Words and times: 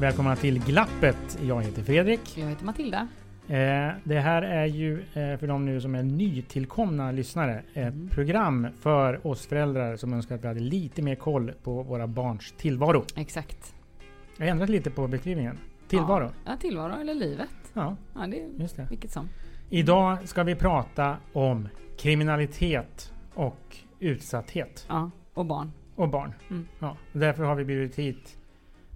Välkomna 0.00 0.36
till 0.36 0.64
Glappet. 0.64 1.38
Jag 1.42 1.62
heter 1.62 1.82
Fredrik. 1.82 2.38
Jag 2.38 2.46
heter 2.48 2.64
Matilda. 2.64 3.08
Eh, 3.48 3.90
det 4.04 4.20
här 4.20 4.42
är 4.42 4.66
ju 4.66 5.00
eh, 5.00 5.36
för 5.38 5.46
de 5.46 5.64
nu 5.66 5.80
som 5.80 5.94
är 5.94 6.02
nytillkomna 6.02 7.12
lyssnare 7.12 7.62
ett 7.74 7.94
Mm. 7.94 8.08
program 8.08 8.66
för 8.80 9.26
oss 9.26 9.46
föräldrar 9.46 9.96
som 9.96 10.12
önskar 10.12 10.34
att 10.34 10.42
vi 10.44 10.48
hade 10.48 10.60
lite 10.60 11.02
mer 11.02 11.14
koll 11.14 11.52
på 11.62 11.82
våra 11.82 12.06
barns 12.06 12.52
tillvaro. 12.56 13.04
Exakt. 13.16 13.74
Jag 14.36 14.44
har 14.46 14.50
ändrat 14.50 14.68
lite 14.68 14.90
på 14.90 15.08
beskrivningen. 15.08 15.58
Tillvaro. 15.88 16.24
Ja, 16.24 16.50
ja, 16.50 16.56
tillvaro 16.56 17.00
eller 17.00 17.14
livet. 17.14 17.48
Ja, 17.74 17.96
Ja, 18.14 18.26
det 18.26 18.40
är 18.40 18.48
just 18.60 18.76
det. 18.76 18.86
vilket 18.90 19.10
som. 19.10 19.28
Idag 19.70 20.28
ska 20.28 20.42
vi 20.42 20.54
prata 20.54 21.16
om 21.32 21.68
kriminalitet 21.98 23.12
och 23.34 23.76
utsatthet. 23.98 24.86
Ja, 24.88 25.10
och 25.34 25.46
barn. 25.46 25.72
Och 25.96 26.08
barn. 26.08 26.32
Mm. 26.50 26.66
Ja, 26.78 26.96
därför 27.12 27.44
har 27.44 27.54
vi 27.54 27.64
bjudit 27.64 27.98
hit 27.98 28.36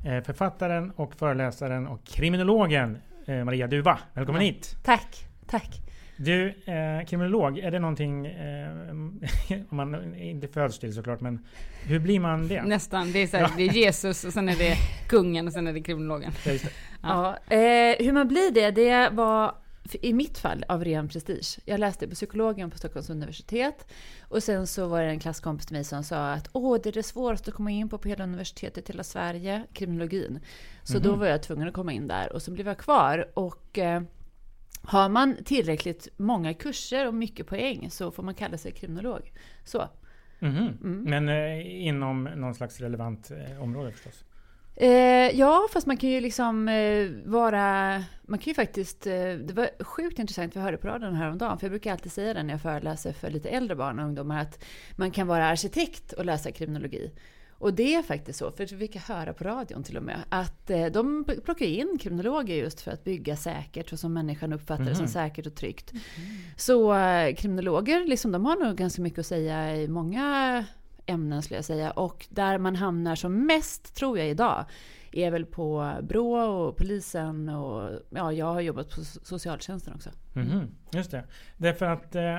författaren 0.05 0.91
och 0.97 1.15
föreläsaren 1.15 1.87
och 1.87 2.05
kriminologen 2.05 2.99
eh, 3.27 3.45
Maria 3.45 3.67
Duva. 3.67 3.99
Välkommen 4.13 4.43
Ja. 4.43 4.47
hit! 4.53 4.77
Tack, 4.85 5.25
tack. 5.47 5.81
Du, 6.17 6.49
eh, 6.49 7.07
kriminolog, 7.07 7.59
är 7.59 7.71
det 7.71 7.79
någonting, 7.79 8.27
eh, 8.27 8.71
om 9.71 9.77
man 9.77 10.15
inte 10.15 10.49
föds 10.49 10.79
till 10.79 10.95
såklart, 10.95 11.21
men 11.21 11.47
hur 11.85 11.99
blir 11.99 12.21
man 12.21 12.49
det? 12.49 12.63
Nästan. 12.63 13.13
Det 13.13 13.19
är, 13.23 13.27
så 13.27 13.37
här, 13.37 13.45
Ja. 13.45 13.51
det 13.57 13.63
är 13.63 13.73
Jesus 13.73 14.25
och 14.25 14.33
sen 14.33 14.49
är 14.49 14.57
det 14.57 14.75
kungen 15.09 15.47
och 15.47 15.53
sen 15.53 15.67
är 15.67 15.73
det 15.73 15.81
kriminologen. 15.81 16.33
Ja, 16.45 16.53
just 16.53 16.65
det. 16.65 16.71
Ja, 17.03 17.37
eh, 17.49 18.05
hur 18.07 18.13
man 18.13 18.29
blir 18.29 18.51
det, 18.51 18.71
det 18.71 19.09
var 19.13 19.55
i 19.93 20.13
mitt 20.13 20.39
fall 20.39 20.65
av 20.69 20.85
ren 20.85 21.09
prestige. 21.09 21.59
Jag 21.65 21.81
läste 21.81 22.09
på 22.09 22.15
psykologen 22.15 22.71
på 22.71 22.79
Stockholms 22.79 23.11
universitet 23.11 23.87
och 24.23 24.43
sen 24.43 24.67
så 24.67 24.87
var 24.87 25.03
det 25.03 25.09
en 25.09 25.21
klasskompis 25.21 25.67
till 25.67 25.77
mig 25.77 25.85
som 25.85 26.05
sa 26.05 26.33
att 26.33 26.49
åh, 26.53 26.79
det 26.83 26.89
är 26.89 26.93
det 26.93 27.03
svåraste 27.03 27.51
att 27.51 27.57
komma 27.57 27.71
in 27.71 27.89
på 27.89 27.99
på 27.99 28.09
hela 28.09 28.25
universitetet 28.25 28.91
i 28.91 28.93
hela 28.93 29.05
Sverige, 29.05 29.65
kriminologin. 29.73 30.41
Så 30.83 30.99
då 30.99 31.15
var 31.15 31.27
jag 31.27 31.43
tvungen 31.43 31.69
att 31.69 31.75
komma 31.75 31.93
in 31.93 32.07
där 32.07 32.33
och 32.33 32.43
så 32.43 32.51
blev 32.51 32.67
jag 32.67 32.79
kvar 32.79 33.31
och 33.35 33.79
eh, 33.79 34.03
har 34.83 35.09
man 35.09 35.37
tillräckligt 35.45 36.09
många 36.17 36.55
kurser 36.55 37.07
och 37.07 37.15
mycket 37.15 37.47
poäng 37.47 37.91
så 37.91 38.11
får 38.11 38.23
man 38.23 38.35
kalla 38.35 38.59
sig 38.59 38.73
kriminolog. 38.73 39.33
Så. 39.65 39.89
Mhm. 40.39 40.79
Mm. 40.83 41.03
Men 41.03 41.29
eh, 41.29 41.87
inom 41.87 42.25
någon 42.25 42.55
slags 42.55 42.81
relevant 42.81 43.31
eh, 43.31 43.63
område 43.63 43.93
förstås? 43.93 44.25
Eh, 44.77 45.39
ja, 45.39 45.69
fast 45.73 45.87
man 45.87 45.97
kan 45.97 46.11
ju 46.11 46.21
liksom 46.21 46.69
eh, 46.69 47.09
vara... 47.25 48.03
Man 48.23 48.39
kan 48.39 48.51
ju 48.51 48.55
faktiskt... 48.55 49.07
Eh, 49.07 49.13
det 49.35 49.53
var 49.53 49.85
sjukt 49.85 50.19
intressant, 50.19 50.57
vi 50.57 50.61
hörde 50.61 50.77
på 50.77 50.89
radion 50.89 51.15
häromdagen, 51.15 51.59
för 51.59 51.67
jag 51.67 51.73
brukar 51.73 51.93
alltid 51.93 52.13
säga 52.13 52.35
det 52.35 52.43
när 52.43 52.55
jag 52.55 52.63
föreläser 52.63 53.13
för 53.13 53.31
lite 53.31 53.49
äldre 53.49 53.77
barn 53.77 53.99
och 53.99 54.05
ungdomar, 54.05 54.41
att 54.41 54.65
man 54.97 55.11
kan 55.11 55.27
vara 55.27 55.47
arkitekt 55.47 56.13
och 56.13 56.25
läsa 56.25 56.53
kriminologi. 56.53 57.13
Och 57.59 57.75
det 57.75 57.95
är 57.95 58.03
faktiskt 58.03 58.39
så, 58.39 58.51
för 58.51 58.67
vi 58.77 58.89
kan 58.89 59.03
höra 59.03 59.33
på 59.33 59.45
radion 59.45 59.83
till 59.83 59.97
och 59.97 60.03
med, 60.03 60.19
att 60.29 60.71
eh, 60.71 60.87
de 60.87 61.25
plockar 61.45 61.67
in 61.67 61.99
kriminologer 62.01 62.55
just 62.57 62.81
för 62.81 62.91
att 62.91 63.05
bygga 63.05 63.37
säkert, 63.37 63.93
och 63.93 63.99
som 63.99 64.13
människan 64.13 64.53
uppfattar 64.53 64.85
det 64.85 64.95
som 64.95 65.05
Mhm. 65.05 65.13
säkert 65.13 65.47
och 65.47 65.55
tryggt. 65.55 65.93
Så 66.57 66.95
eh, 66.95 67.35
kriminologer, 67.35 68.05
liksom, 68.05 68.33
de 68.33 68.45
har 68.45 68.57
nog 68.57 68.77
ganska 68.77 69.03
mycket 69.03 69.19
att 69.19 69.27
säga 69.27 69.77
i 69.77 69.89
många 69.89 70.65
ämnen 71.07 71.43
skulle 71.43 71.59
jag 71.59 71.65
säga. 71.65 71.91
Och 71.91 72.27
där 72.31 72.59
man 72.59 72.77
hamnar 72.77 73.15
som 73.15 73.47
mest, 73.47 73.95
tror 73.95 74.19
jag 74.19 74.29
idag, 74.29 74.65
är 75.13 75.31
väl 75.31 75.47
på 75.47 75.93
Brå 76.03 76.35
och 76.37 76.77
polisen 76.77 77.49
och 77.49 77.91
ja, 78.11 78.33
jag 78.33 78.47
har 78.47 78.61
jobbat 78.61 78.91
på 78.91 79.01
so- 79.01 79.21
socialtjänsten 79.25 79.95
också. 79.95 80.11
Mhm, 80.33 80.69
Just 80.91 81.11
det. 81.11 81.25
Därför 81.57 81.87
att 81.87 82.15
eh, 82.15 82.37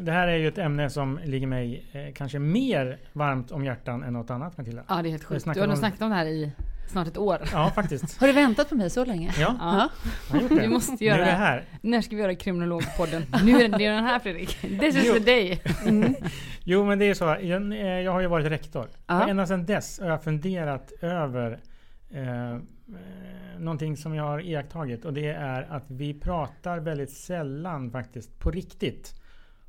det 0.00 0.12
här 0.12 0.28
är 0.28 0.36
ju 0.36 0.48
ett 0.48 0.58
ämne 0.58 0.90
som 0.90 1.20
ligger 1.24 1.46
mig 1.46 1.84
eh, 1.92 2.14
kanske 2.14 2.38
mer 2.38 2.98
varmt 3.12 3.50
om 3.50 3.64
hjärtan 3.64 4.02
än 4.02 4.12
något 4.12 4.30
annat 4.30 4.58
Matilda. 4.58 4.82
Ja, 4.88 5.02
det 5.02 5.08
är 5.08 5.10
helt 5.10 5.24
sjukt. 5.24 5.44
Du 5.44 5.50
har 5.60 5.66
nog 5.66 5.70
om- 5.74 5.76
snackat 5.76 6.02
om 6.02 6.08
det 6.10 6.16
här 6.16 6.26
i 6.26 6.52
snart 6.90 7.08
ett 7.08 7.18
år. 7.18 7.38
Ja, 7.52 7.72
faktiskt. 7.74 8.20
Har 8.20 8.26
du 8.26 8.32
väntat 8.32 8.68
på 8.68 8.74
mig 8.74 8.90
så 8.90 9.04
länge? 9.04 9.32
Ja, 9.38 9.56
Ja. 9.60 9.88
jag 10.28 10.34
har 10.36 10.42
gjort 10.42 10.50
det. 10.50 10.60
Vi 10.60 10.68
måste 10.68 10.92
Nu 11.00 11.06
göra 11.06 11.16
är 11.22 11.26
det 11.26 11.36
här. 11.36 11.64
När 11.80 12.00
ska 12.00 12.16
vi 12.16 12.22
göra 12.22 12.34
kriminologpodden? 12.34 13.22
Nu 13.44 13.52
är 13.62 13.68
det, 13.68 13.88
den 13.88 14.04
här 14.04 14.18
Fredrik. 14.18 14.60
This 14.60 14.96
is 14.96 15.04
Jo. 15.06 15.12
the 15.14 15.18
day. 15.20 15.62
Jo 16.64 16.84
men 16.84 16.98
det 16.98 17.04
är 17.04 17.14
så. 17.14 17.24
Jag, 17.24 17.72
eh, 17.72 17.86
jag 17.86 18.12
har 18.12 18.20
ju 18.20 18.26
varit 18.26 18.46
rektor. 18.46 18.88
Ja. 19.06 19.22
Och 19.24 19.28
ända 19.30 19.46
sedan 19.46 19.66
dess 19.66 20.00
har 20.00 20.08
jag 20.08 20.22
funderat 20.24 20.92
över 21.00 21.60
eh, 22.10 22.52
eh, 22.52 22.58
någonting 23.58 23.96
som 23.96 24.14
jag 24.14 24.24
har 24.24 24.40
iakttagit. 24.40 25.04
Och 25.04 25.12
det 25.12 25.26
är 25.28 25.62
att 25.70 25.84
vi 25.90 26.14
pratar 26.20 26.78
väldigt 26.78 27.10
sällan 27.10 27.90
faktiskt 27.90 28.38
på 28.38 28.50
riktigt 28.50 29.14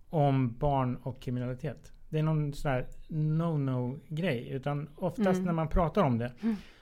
om 0.09 0.57
barn 0.57 0.95
och 0.95 1.21
kriminalitet. 1.21 1.91
Det 2.09 2.19
är 2.19 2.23
någon 2.23 2.53
sån 2.53 2.71
här 2.71 2.85
no-no 3.09 3.99
grej. 4.07 4.49
Utan 4.49 4.89
oftast 4.95 5.27
Mm. 5.27 5.43
när 5.45 5.53
man 5.53 5.67
pratar 5.67 6.03
om 6.03 6.17
det 6.17 6.31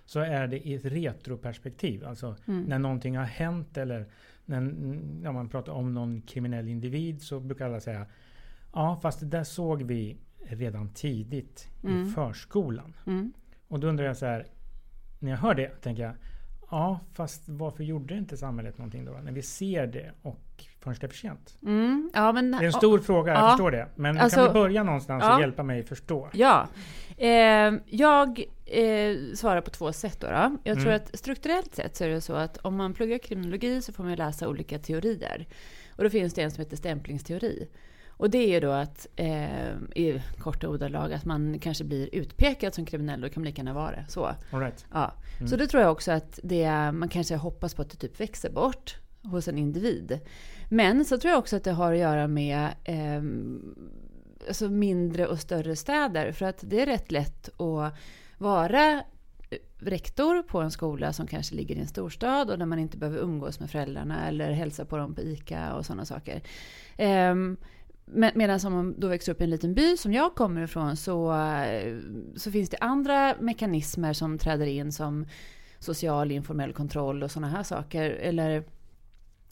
så 0.06 0.20
är 0.20 0.48
det 0.48 0.68
i 0.68 0.74
ett 0.74 0.86
retroperspektiv. 0.86 2.06
Alltså 2.06 2.36
Mm. 2.48 2.64
när 2.64 2.80
någonting 2.80 3.18
har 3.18 3.26
hänt 3.26 3.78
eller 3.78 4.06
när, 4.46 4.62
när 5.22 5.32
man 5.32 5.50
pratar 5.50 5.74
om 5.74 5.94
någon 5.94 6.22
kriminell 6.22 6.68
individ 6.68 7.22
så 7.22 7.40
brukar 7.40 7.66
alla 7.66 7.80
säga 7.80 8.06
Ja, 8.74 9.00
fast 9.02 9.20
det 9.20 9.26
där 9.26 9.44
såg 9.44 9.82
vi 9.84 10.18
redan 10.50 10.90
tidigt 10.90 11.70
i 11.84 11.88
Mm. 11.88 12.08
förskolan. 12.12 12.94
Mm. 13.08 13.34
Och 13.68 13.80
då 13.80 13.88
undrar 13.88 14.06
jag 14.06 14.18
så 14.18 14.26
här, 14.26 14.46
när 15.20 15.32
jag 15.32 15.38
hör 15.38 15.54
det 15.56 15.68
tänker 15.82 16.04
jag, 16.04 16.14
ja 16.72 17.00
fast 17.14 17.50
varför 17.50 17.84
gjorde 17.84 18.18
inte 18.18 18.38
samhället 18.38 18.78
någonting 18.78 19.06
då? 19.06 19.12
När 19.12 19.32
vi 19.32 19.42
ser 19.42 19.88
det 19.88 20.12
och 20.22 20.66
förrän 20.80 20.96
det 21.00 21.06
är 21.06 21.08
för 21.08 21.16
sent. 21.18 21.58
Mm. 21.62 22.12
Ja, 22.14 22.32
men, 22.32 22.52
Det 22.52 22.58
är 22.58 22.64
en 22.64 22.72
stor 22.74 23.00
fråga, 23.00 23.34
jag 23.34 23.42
ja. 23.44 23.50
förstår 23.50 23.72
det. 23.72 23.88
Men 23.96 24.18
Alltså, 24.18 24.40
kan 24.40 24.48
vi 24.48 24.54
börja 24.54 24.84
någonstans 24.84 25.24
ja. 25.28 25.36
och 25.36 25.42
hjälpa 25.42 25.64
mig 25.64 25.84
förstå? 25.84 26.30
Ja. 26.34 26.68
Eh, 27.18 27.74
jag 27.86 28.44
eh, 28.66 29.16
svarar 29.36 29.62
på 29.62 29.70
två 29.70 29.94
sätt. 29.94 30.20
Då, 30.20 30.28
då. 30.28 30.58
Jag 30.64 30.76
tror 30.78 30.88
Mm. 30.92 30.96
att 30.96 31.20
strukturellt 31.20 31.76
sett 31.76 31.96
så 31.96 32.04
är 32.04 32.10
det 32.10 32.22
så 32.22 32.34
att 32.34 32.58
om 32.58 32.76
man 32.76 32.94
pluggar 32.94 33.18
kriminologi 33.18 33.82
så 33.82 33.94
får 33.94 34.04
man 34.04 34.16
läsa 34.16 34.48
olika 34.48 34.80
teorier. 34.80 35.48
Och 35.98 36.04
då 36.04 36.10
finns 36.10 36.34
det 36.34 36.42
en 36.42 36.52
som 36.52 36.64
heter 36.64 36.78
stämplingsteori. 36.78 37.68
Och 38.18 38.30
det 38.30 38.38
är 38.38 38.48
ju 38.48 38.60
då 38.60 38.72
att, 38.72 39.08
eh, 39.16 39.70
i 39.96 40.22
korta 40.40 40.70
ordalag, 40.70 41.14
att 41.14 41.26
man 41.26 41.60
kanske 41.60 41.84
blir 41.84 42.10
utpekad 42.16 42.74
som 42.74 42.86
kriminell 42.86 43.24
och 43.24 43.30
det 43.30 43.34
kan 43.34 43.44
lika 43.44 43.60
gärna 43.60 43.74
vara 43.74 43.92
det. 43.92 44.06
Så. 44.10 44.36
Right. 44.52 44.86
Ja. 44.94 45.14
Mm. 45.38 45.48
Så 45.48 45.56
det 45.56 45.68
tror 45.68 45.84
jag 45.84 45.92
också 45.92 46.12
att 46.12 46.40
det, 46.44 46.92
man 46.92 47.10
kanske 47.10 47.36
hoppas 47.36 47.74
på 47.74 47.82
att 47.82 47.90
det 47.90 47.98
typ 47.98 48.20
växer 48.20 48.50
bort 48.50 48.96
hos 49.24 49.48
en 49.48 49.58
individ. 49.58 50.20
Men 50.70 51.06
så 51.06 51.18
tror 51.18 51.32
jag 51.32 51.40
också 51.40 51.56
att 51.56 51.64
det 51.64 51.72
har 51.72 51.94
att 51.94 52.00
göra 52.00 52.28
med 52.28 52.70
ehm, 52.84 53.76
alltså 54.48 54.70
mindre 54.70 55.28
och 55.28 55.40
större 55.40 55.76
städer. 55.76 56.32
För 56.32 56.46
att 56.46 56.60
det 56.68 56.82
är 56.82 56.86
rätt 56.86 57.12
lätt 57.12 57.62
att 57.62 57.94
vara 58.38 58.92
eh, 59.50 59.58
rektor 59.80 60.44
på 60.44 60.62
en 60.62 60.72
skola 60.72 61.14
som 61.14 61.28
kanske 61.28 61.56
ligger 61.56 61.76
i 61.76 61.80
en 61.80 61.88
storstad 61.88 62.50
och 62.50 62.58
där 62.58 62.66
man 62.66 62.80
inte 62.80 62.98
behöver 62.98 63.20
umgås 63.20 63.60
med 63.60 63.70
föräldrarna 63.70 64.28
eller 64.28 64.52
hälsa 64.52 64.86
på 64.86 64.98
dem 64.98 65.16
på 65.16 65.22
ICA 65.22 65.74
och 65.74 65.86
sådana 65.86 66.06
saker. 66.06 66.42
Ehm, 66.98 67.38
um, 67.38 67.58
med, 68.08 68.32
medan 68.36 68.60
om 68.66 68.74
man 68.74 69.00
då 69.00 69.08
växer 69.08 69.32
upp 69.32 69.42
i 69.42 69.44
en 69.44 69.50
liten 69.50 69.74
by 69.74 69.98
som 69.98 70.14
jag 70.14 70.36
kommer 70.36 70.64
ifrån 70.64 70.98
så, 70.98 71.34
eh, 71.34 71.98
så 72.36 72.52
finns 72.52 72.70
det 72.70 72.78
andra 72.82 73.36
mekanismer 73.40 74.14
som 74.14 74.38
träder 74.38 74.66
in 74.66 74.92
som 74.92 75.26
social 75.80 76.32
informell 76.32 76.74
kontroll 76.74 77.24
och 77.24 77.32
sådana 77.32 77.50
här 77.50 77.64
saker. 77.64 78.10
Eller 78.10 78.64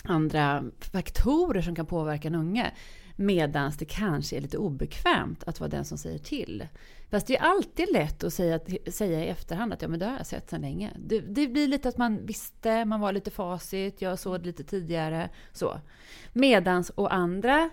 andra 0.03 0.63
faktorer 0.79 1.61
som 1.61 1.75
kan 1.75 1.85
påverka 1.85 2.27
en 2.27 2.35
unge. 2.35 2.71
Medan 3.15 3.71
det 3.79 3.85
kanske 3.85 4.37
är 4.37 4.41
lite 4.41 4.57
obekvämt 4.57 5.43
att 5.43 5.59
vara 5.59 5.69
den 5.69 5.85
som 5.85 5.97
säger 5.97 6.19
till. 6.19 6.67
Fast 7.13 7.27
det 7.27 7.37
är 7.37 7.41
alltid 7.41 7.91
lätt 7.93 8.23
att 8.23 8.33
säga, 8.33 8.59
säga 8.91 9.25
i 9.25 9.27
efterhand 9.27 9.73
att 9.73 9.81
ja 9.81 9.87
men 9.87 9.99
det 9.99 10.05
har 10.05 10.17
jag 10.17 10.25
sett 10.25 10.49
sedan 10.49 10.61
länge. 10.61 10.91
Det, 10.97 11.19
det 11.19 11.47
blir 11.47 11.67
lite 11.67 11.89
att 11.89 11.97
man 11.97 12.25
visste, 12.25 12.85
man 12.85 12.99
var 12.99 13.11
lite 13.11 13.31
facit, 13.31 14.01
jag 14.01 14.19
såg 14.19 14.39
det 14.39 14.45
lite 14.45 14.63
tidigare. 14.63 15.29
Så. 15.51 15.79
Medans 16.33 16.91
å 16.95 17.07
andra 17.07 17.69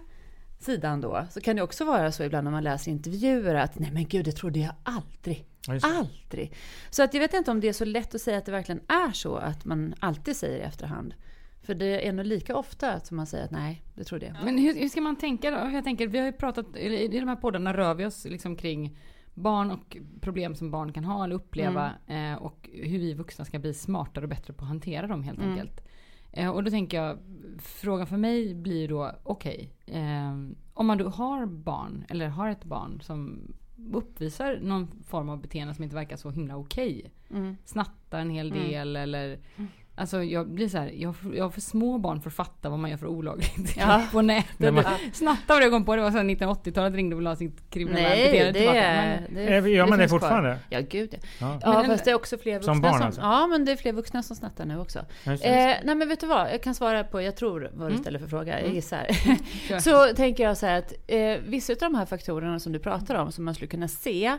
sidan 0.58 1.00
då, 1.00 1.26
så 1.30 1.40
kan 1.40 1.56
det 1.56 1.62
också 1.62 1.84
vara 1.84 2.12
så 2.12 2.22
ibland 2.22 2.44
när 2.44 2.50
man 2.50 2.64
läser 2.64 2.90
intervjuer 2.90 3.54
att 3.54 3.78
nej 3.78 3.90
men 3.92 4.08
gud, 4.08 4.24
det 4.24 4.32
trodde 4.32 4.58
jag 4.58 4.74
aldrig. 4.82 5.46
Just. 5.68 5.86
Aldrig. 5.86 6.54
Så 6.90 7.02
att 7.02 7.14
jag 7.14 7.20
vet 7.20 7.34
inte 7.34 7.50
om 7.50 7.60
det 7.60 7.68
är 7.68 7.72
så 7.72 7.84
lätt 7.84 8.14
att 8.14 8.20
säga 8.20 8.38
att 8.38 8.46
det 8.46 8.52
verkligen 8.52 8.80
är 8.88 9.12
så 9.12 9.36
att 9.36 9.64
man 9.64 9.94
alltid 10.00 10.36
säger 10.36 10.58
i 10.58 10.62
efterhand. 10.62 11.14
För 11.62 11.74
det 11.74 12.08
är 12.08 12.12
nog 12.12 12.26
lika 12.26 12.56
ofta 12.56 13.00
som 13.00 13.16
man 13.16 13.26
säger 13.26 13.44
att 13.44 13.50
nej, 13.50 13.82
det 13.94 14.04
trodde 14.04 14.26
jag. 14.26 14.36
Men 14.44 14.58
hur, 14.58 14.74
hur 14.74 14.88
ska 14.88 15.00
man 15.00 15.16
tänka 15.16 15.50
då? 15.50 15.70
Jag 15.72 15.84
tänker, 15.84 16.06
vi 16.06 16.18
har 16.18 16.26
ju 16.26 16.32
pratat, 16.32 16.76
i 16.76 17.08
de 17.08 17.28
här 17.28 17.36
poddarna 17.36 17.76
rör 17.76 17.94
vi 17.94 18.06
oss 18.06 18.24
liksom 18.24 18.56
kring 18.56 18.96
barn 19.34 19.70
och 19.70 19.96
problem 20.20 20.54
som 20.54 20.70
barn 20.70 20.92
kan 20.92 21.04
ha 21.04 21.24
eller 21.24 21.34
uppleva 21.34 21.92
eh, 22.06 22.34
och 22.34 22.70
hur 22.72 22.98
vi 22.98 23.14
vuxna 23.14 23.44
ska 23.44 23.58
bli 23.58 23.74
smartare 23.74 24.24
och 24.24 24.28
bättre 24.28 24.52
på 24.52 24.64
att 24.64 24.68
hantera 24.68 25.06
dem 25.06 25.22
helt 25.22 25.38
enkelt. 25.50 25.80
Eh, 26.32 26.50
och 26.50 26.64
då 26.64 26.70
tänker 26.70 27.02
jag, 27.02 27.18
frågan 27.58 28.06
för 28.06 28.16
mig 28.16 28.54
blir 28.54 28.88
då, 28.88 29.12
okej, 29.22 29.70
eh, 29.86 30.30
om 30.74 30.86
man 30.86 30.98
då 30.98 31.08
har 31.08 31.46
barn 31.46 32.04
eller 32.08 32.28
har 32.28 32.48
ett 32.48 32.64
barn 32.64 33.00
som 33.00 33.40
uppvisar 33.92 34.58
någon 34.62 35.02
form 35.06 35.28
av 35.28 35.40
beteende 35.40 35.74
som 35.74 35.84
inte 35.84 35.96
verkar 35.96 36.16
så 36.16 36.30
himla 36.30 36.56
okej. 36.56 37.12
Snattar 37.64 38.20
en 38.20 38.30
hel 38.30 38.50
del 38.50 38.96
eller 38.96 39.38
Alltså 39.94 40.22
jag 40.22 40.48
blir 40.50 40.68
så 40.68 40.78
här, 40.78 40.90
jag, 40.94 41.08
har 41.08 41.12
för- 41.14 41.34
jag 41.34 41.44
har 41.44 41.50
för 41.50 41.60
små 41.60 41.98
barn 41.98 42.20
för 42.20 42.30
att 42.30 42.36
fatta 42.36 42.68
vad 42.68 42.78
man 42.78 42.90
gör 42.90 42.96
för 42.96 43.06
olagligt 43.06 43.76
Ja. 43.76 44.02
på 44.12 44.22
nätet. 44.22 44.58
Men 44.58 44.74
man- 44.74 44.84
Snatta 45.12 45.54
var 45.54 45.60
det 45.60 45.64
jag 45.66 45.72
kom 45.72 45.84
på, 45.84 45.96
det 45.96 46.02
var 46.02 46.10
så 46.10 46.16
här 46.16 46.24
1980-talet 46.24 46.94
ringde 46.94 47.16
och 47.16 47.22
ha 47.22 47.36
sitt 47.36 47.70
kriminella 47.70 48.08
Nej, 48.08 48.24
beteende 48.24 48.52
det 48.52 48.58
tillbaka. 48.58 48.80
är... 48.84 49.20
Men, 49.30 49.62
Det, 49.64 49.70
Gör 49.70 49.86
man 49.86 49.98
det 49.98 50.06
kvar. 50.08 50.18
fortfarande? 50.18 50.58
Ja, 50.68 50.80
gud 50.90 51.14
ja. 51.14 51.18
Ja. 51.40 51.58
Ja, 51.62 51.72
Men- 51.82 51.90
fast 51.90 52.04
det 52.04 52.10
är 52.10 52.14
också 52.14 52.38
fler 52.38 52.54
vuxna 52.54 52.72
Som 52.74 52.80
barn 52.80 53.02
alltså? 53.02 53.20
Ja, 53.20 53.46
men 53.46 53.64
det 53.64 53.72
är 53.72 53.76
fler 53.76 53.92
vuxna 53.92 54.22
som 54.22 54.36
snattar 54.36 54.64
nu 54.64 54.78
också. 54.80 54.98
Det. 55.24 55.30
Eh, 55.32 55.76
nej 55.84 55.94
men 55.94 56.08
vet 56.08 56.20
du 56.20 56.26
vad, 56.26 56.52
jag 56.52 56.62
kan 56.62 56.74
svara 56.74 57.04
på, 57.04 57.22
jag 57.22 57.36
tror 57.36 57.70
vad 57.74 57.92
du 57.92 57.96
ställer 57.98 58.18
för 58.18 58.26
fråga, 58.26 58.60
jag 58.60 58.74
gissar. 58.74 59.06
Kör. 59.68 59.78
så 59.78 60.14
tänker 60.16 60.44
jag 60.44 60.56
så 60.56 60.66
här 60.66 60.78
att 60.78 60.92
eh, 61.06 61.18
vissa 61.46 61.72
av 61.72 61.78
de 61.78 61.94
här 61.94 62.06
faktorerna 62.06 62.58
som 62.60 62.72
du 62.72 62.78
pratar 62.78 63.14
om, 63.14 63.32
som 63.32 63.44
man 63.44 63.54
skulle 63.54 63.68
kunna 63.68 63.88
se, 63.88 64.36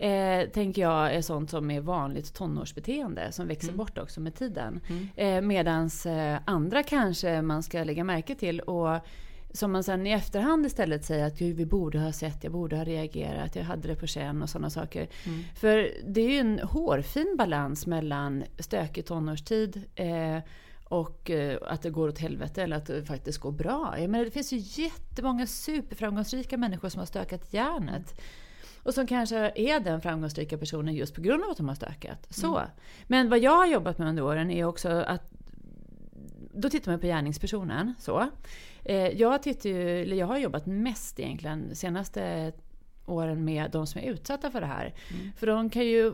Eh, 0.00 0.48
tänker 0.48 0.82
jag 0.82 1.14
är 1.14 1.22
sånt 1.22 1.50
som 1.50 1.70
är 1.70 1.80
vanligt 1.80 2.34
tonårsbeteende 2.34 3.32
som 3.32 3.48
växer 3.48 3.72
bort 3.72 3.98
också 3.98 4.20
med 4.20 4.34
tiden. 4.34 4.80
Eh, 5.16 5.40
medans 5.40 6.06
eh, 6.06 6.38
andra 6.44 6.82
kanske 6.82 7.42
man 7.42 7.62
ska 7.62 7.84
lägga 7.84 8.04
märke 8.04 8.34
till 8.34 8.60
och 8.60 9.00
som 9.52 9.72
man 9.72 9.84
sen 9.84 10.06
i 10.06 10.10
efterhand 10.10 10.66
istället 10.66 11.04
säger 11.04 11.26
att 11.26 11.40
vi 11.40 11.66
borde 11.66 11.98
ha 11.98 12.12
sett, 12.12 12.44
jag 12.44 12.52
borde 12.52 12.76
ha 12.76 12.84
reagerat, 12.84 13.56
jag 13.56 13.64
hade 13.64 13.88
det 13.88 13.96
på 13.96 14.06
känn 14.06 14.42
och 14.42 14.50
sådana 14.50 14.70
saker. 14.70 15.08
För 15.54 15.90
det 16.06 16.20
är 16.20 16.30
ju 16.30 16.38
en 16.38 16.58
hårfin 16.58 17.34
balans 17.38 17.86
mellan 17.86 18.44
stökig 18.58 19.06
tonårstid 19.06 19.82
eh, 19.94 20.38
och 20.84 21.30
eh, 21.30 21.58
att 21.66 21.82
det 21.82 21.90
går 21.90 22.08
åt 22.08 22.18
helvete 22.18 22.62
eller 22.62 22.76
att 22.76 22.86
det 22.86 23.04
faktiskt 23.04 23.38
går 23.38 23.52
bra. 23.52 23.94
Jag 23.98 24.10
menar, 24.10 24.24
det 24.24 24.30
finns 24.30 24.52
ju 24.52 24.82
jättemånga 24.82 25.46
superframgångsrika 25.46 26.56
människor 26.56 26.88
som 26.88 26.98
har 26.98 27.06
stökat 27.06 27.52
hjärnet. 27.52 28.20
Och 28.86 28.94
som 28.94 29.06
kanske 29.06 29.52
är 29.54 29.80
den 29.80 30.00
framgångsrika 30.00 30.58
personen 30.58 30.94
just 30.94 31.14
på 31.14 31.20
grund 31.20 31.44
av 31.44 31.50
att 31.50 31.56
de 31.56 31.68
har 31.68 31.74
stökat. 31.74 32.26
Så. 32.30 32.62
Men 33.06 33.28
vad 33.28 33.38
jag 33.38 33.56
har 33.56 33.66
jobbat 33.66 33.98
med 33.98 34.08
under 34.08 34.24
åren 34.24 34.50
är 34.50 34.64
också 34.64 34.88
att 34.88 35.32
då 36.52 36.70
tittar 36.70 36.92
man 36.92 37.00
på 37.00 37.06
gärningspersonen. 37.06 37.94
Så. 37.98 38.28
Eh, 38.84 39.08
jag, 39.08 39.42
tittar 39.42 39.70
ju, 39.70 40.02
eller 40.02 40.16
jag 40.16 40.26
har 40.26 40.38
jobbat 40.38 40.66
mest 40.66 41.20
egentligen 41.20 41.74
senaste 41.74 42.52
åren 43.06 43.44
med 43.44 43.70
de 43.70 43.86
som 43.86 44.00
är 44.00 44.04
utsatta 44.04 44.50
för 44.50 44.60
det 44.60 44.66
här. 44.66 44.94
För 45.36 45.46
de 45.46 45.70
kan 45.70 45.86
ju... 45.86 46.12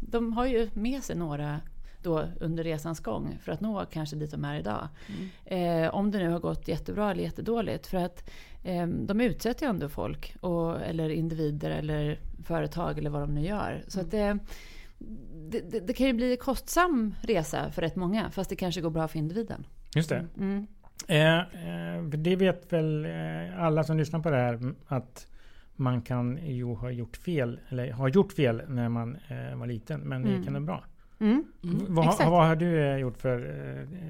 De 0.00 0.32
har 0.32 0.46
ju 0.46 0.70
med 0.74 1.02
sig 1.02 1.16
några 1.16 1.60
då 2.02 2.24
under 2.40 2.64
resans 2.64 3.00
gång 3.00 3.38
för 3.42 3.52
att 3.52 3.60
nå 3.60 3.84
kanske 3.90 4.16
dit 4.16 4.30
de 4.30 4.44
är 4.44 4.58
idag. 4.58 4.88
Eh, 5.44 5.94
om 5.94 6.10
det 6.10 6.18
nu 6.18 6.28
har 6.28 6.40
gått 6.40 6.68
jättebra 6.68 7.10
eller 7.10 7.22
jättedåligt. 7.22 7.86
För 7.86 7.98
att 7.98 8.30
eh, 8.64 8.86
de 8.86 9.20
utsätter 9.20 9.66
ju 9.66 9.70
ändå 9.70 9.88
folk, 9.88 10.36
och, 10.40 10.80
eller 10.80 11.08
individer 11.08 11.70
eller 11.70 12.18
företag 12.44 12.98
eller 12.98 13.10
vad 13.10 13.22
de 13.22 13.34
nu 13.34 13.46
gör. 13.46 13.84
Så 13.88 14.00
att 14.00 14.10
det, 14.10 14.38
det, 15.50 15.60
det, 15.70 15.80
det 15.80 15.92
kan 15.92 16.06
ju 16.06 16.12
bli 16.12 16.30
en 16.30 16.36
kostsam 16.36 17.14
resa 17.22 17.70
för 17.70 17.82
rätt 17.82 17.96
många 17.96 18.30
fast 18.30 18.50
det 18.50 18.56
kanske 18.56 18.80
går 18.80 18.90
bra 18.90 19.08
för 19.08 19.18
individen. 19.18 19.66
Just 19.94 20.08
det. 20.08 20.26
Mm. 20.36 20.66
Eh, 21.08 21.38
eh, 21.38 22.02
det 22.02 22.36
vet 22.36 22.72
väl 22.72 23.04
eh, 23.04 23.62
alla 23.62 23.84
som 23.84 23.96
lyssnar 23.96 24.20
på 24.20 24.30
det 24.30 24.36
här 24.36 24.74
att 24.86 25.26
man 25.76 26.02
kan 26.02 26.38
ju 26.46 26.64
ha 26.64 26.90
gjort 26.90 27.16
fel, 27.16 27.60
eller 27.68 27.92
har 27.92 28.08
gjort 28.08 28.32
fel 28.32 28.62
när 28.68 28.88
man 28.88 29.16
eh, 29.28 29.58
var 29.58 29.66
liten, 29.66 30.00
men 30.00 30.22
det 30.22 30.30
gick 30.30 30.46
ändå 30.46 30.60
bra. 30.60 30.84
Mm. 31.20 31.44
vad, 31.62 32.04
har- 32.04 32.12
exakt. 32.12 32.30
vad 32.30 32.46
har 32.46 32.56
du 32.56 32.90
eh, 32.90 32.96
gjort 32.96 33.18
för 33.18 33.38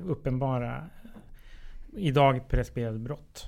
eh, 0.01 0.11
uppenbara 0.11 0.85
idag 1.97 2.49
preskriberade 2.49 2.99
brott? 2.99 3.47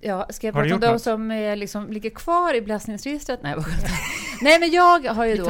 Ja, 0.00 0.26
ska 0.30 0.46
jag 0.46 0.54
prata 0.54 0.74
om 0.74 0.80
de 0.80 0.86
något? 0.86 1.02
som 1.02 1.30
eh, 1.30 1.56
liksom 1.56 1.88
ligger 1.90 2.10
kvar 2.10 2.54
i 2.54 2.60
belastningsregistret? 2.60 3.42
Nej, 3.42 3.54
vad. 3.56 3.64
Nej, 4.42 4.60
men 4.60 4.70
jag 4.70 5.04
har 5.14 5.24
ju 5.26 5.36
då... 5.36 5.44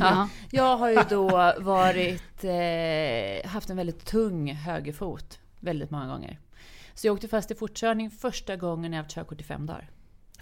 Ja. 0.00 0.28
jag 0.50 0.76
har 0.76 0.90
ju 0.90 0.98
då 1.08 1.28
varit... 1.58 2.44
Eh, 2.44 3.50
haft 3.50 3.70
en 3.70 3.76
väldigt 3.76 4.04
tung 4.06 4.52
högerfot 4.52 5.40
väldigt 5.60 5.90
många 5.90 6.06
gånger. 6.06 6.38
Så 6.94 7.06
jag 7.06 7.14
åkte 7.14 7.28
fast 7.28 7.50
i 7.50 7.54
fortkörning 7.54 8.10
första 8.10 8.56
gången 8.56 8.92
jag 8.92 9.02
haft 9.02 9.14
körkort 9.14 9.40
i 9.40 9.44
fem 9.44 9.66
dagar. 9.66 9.90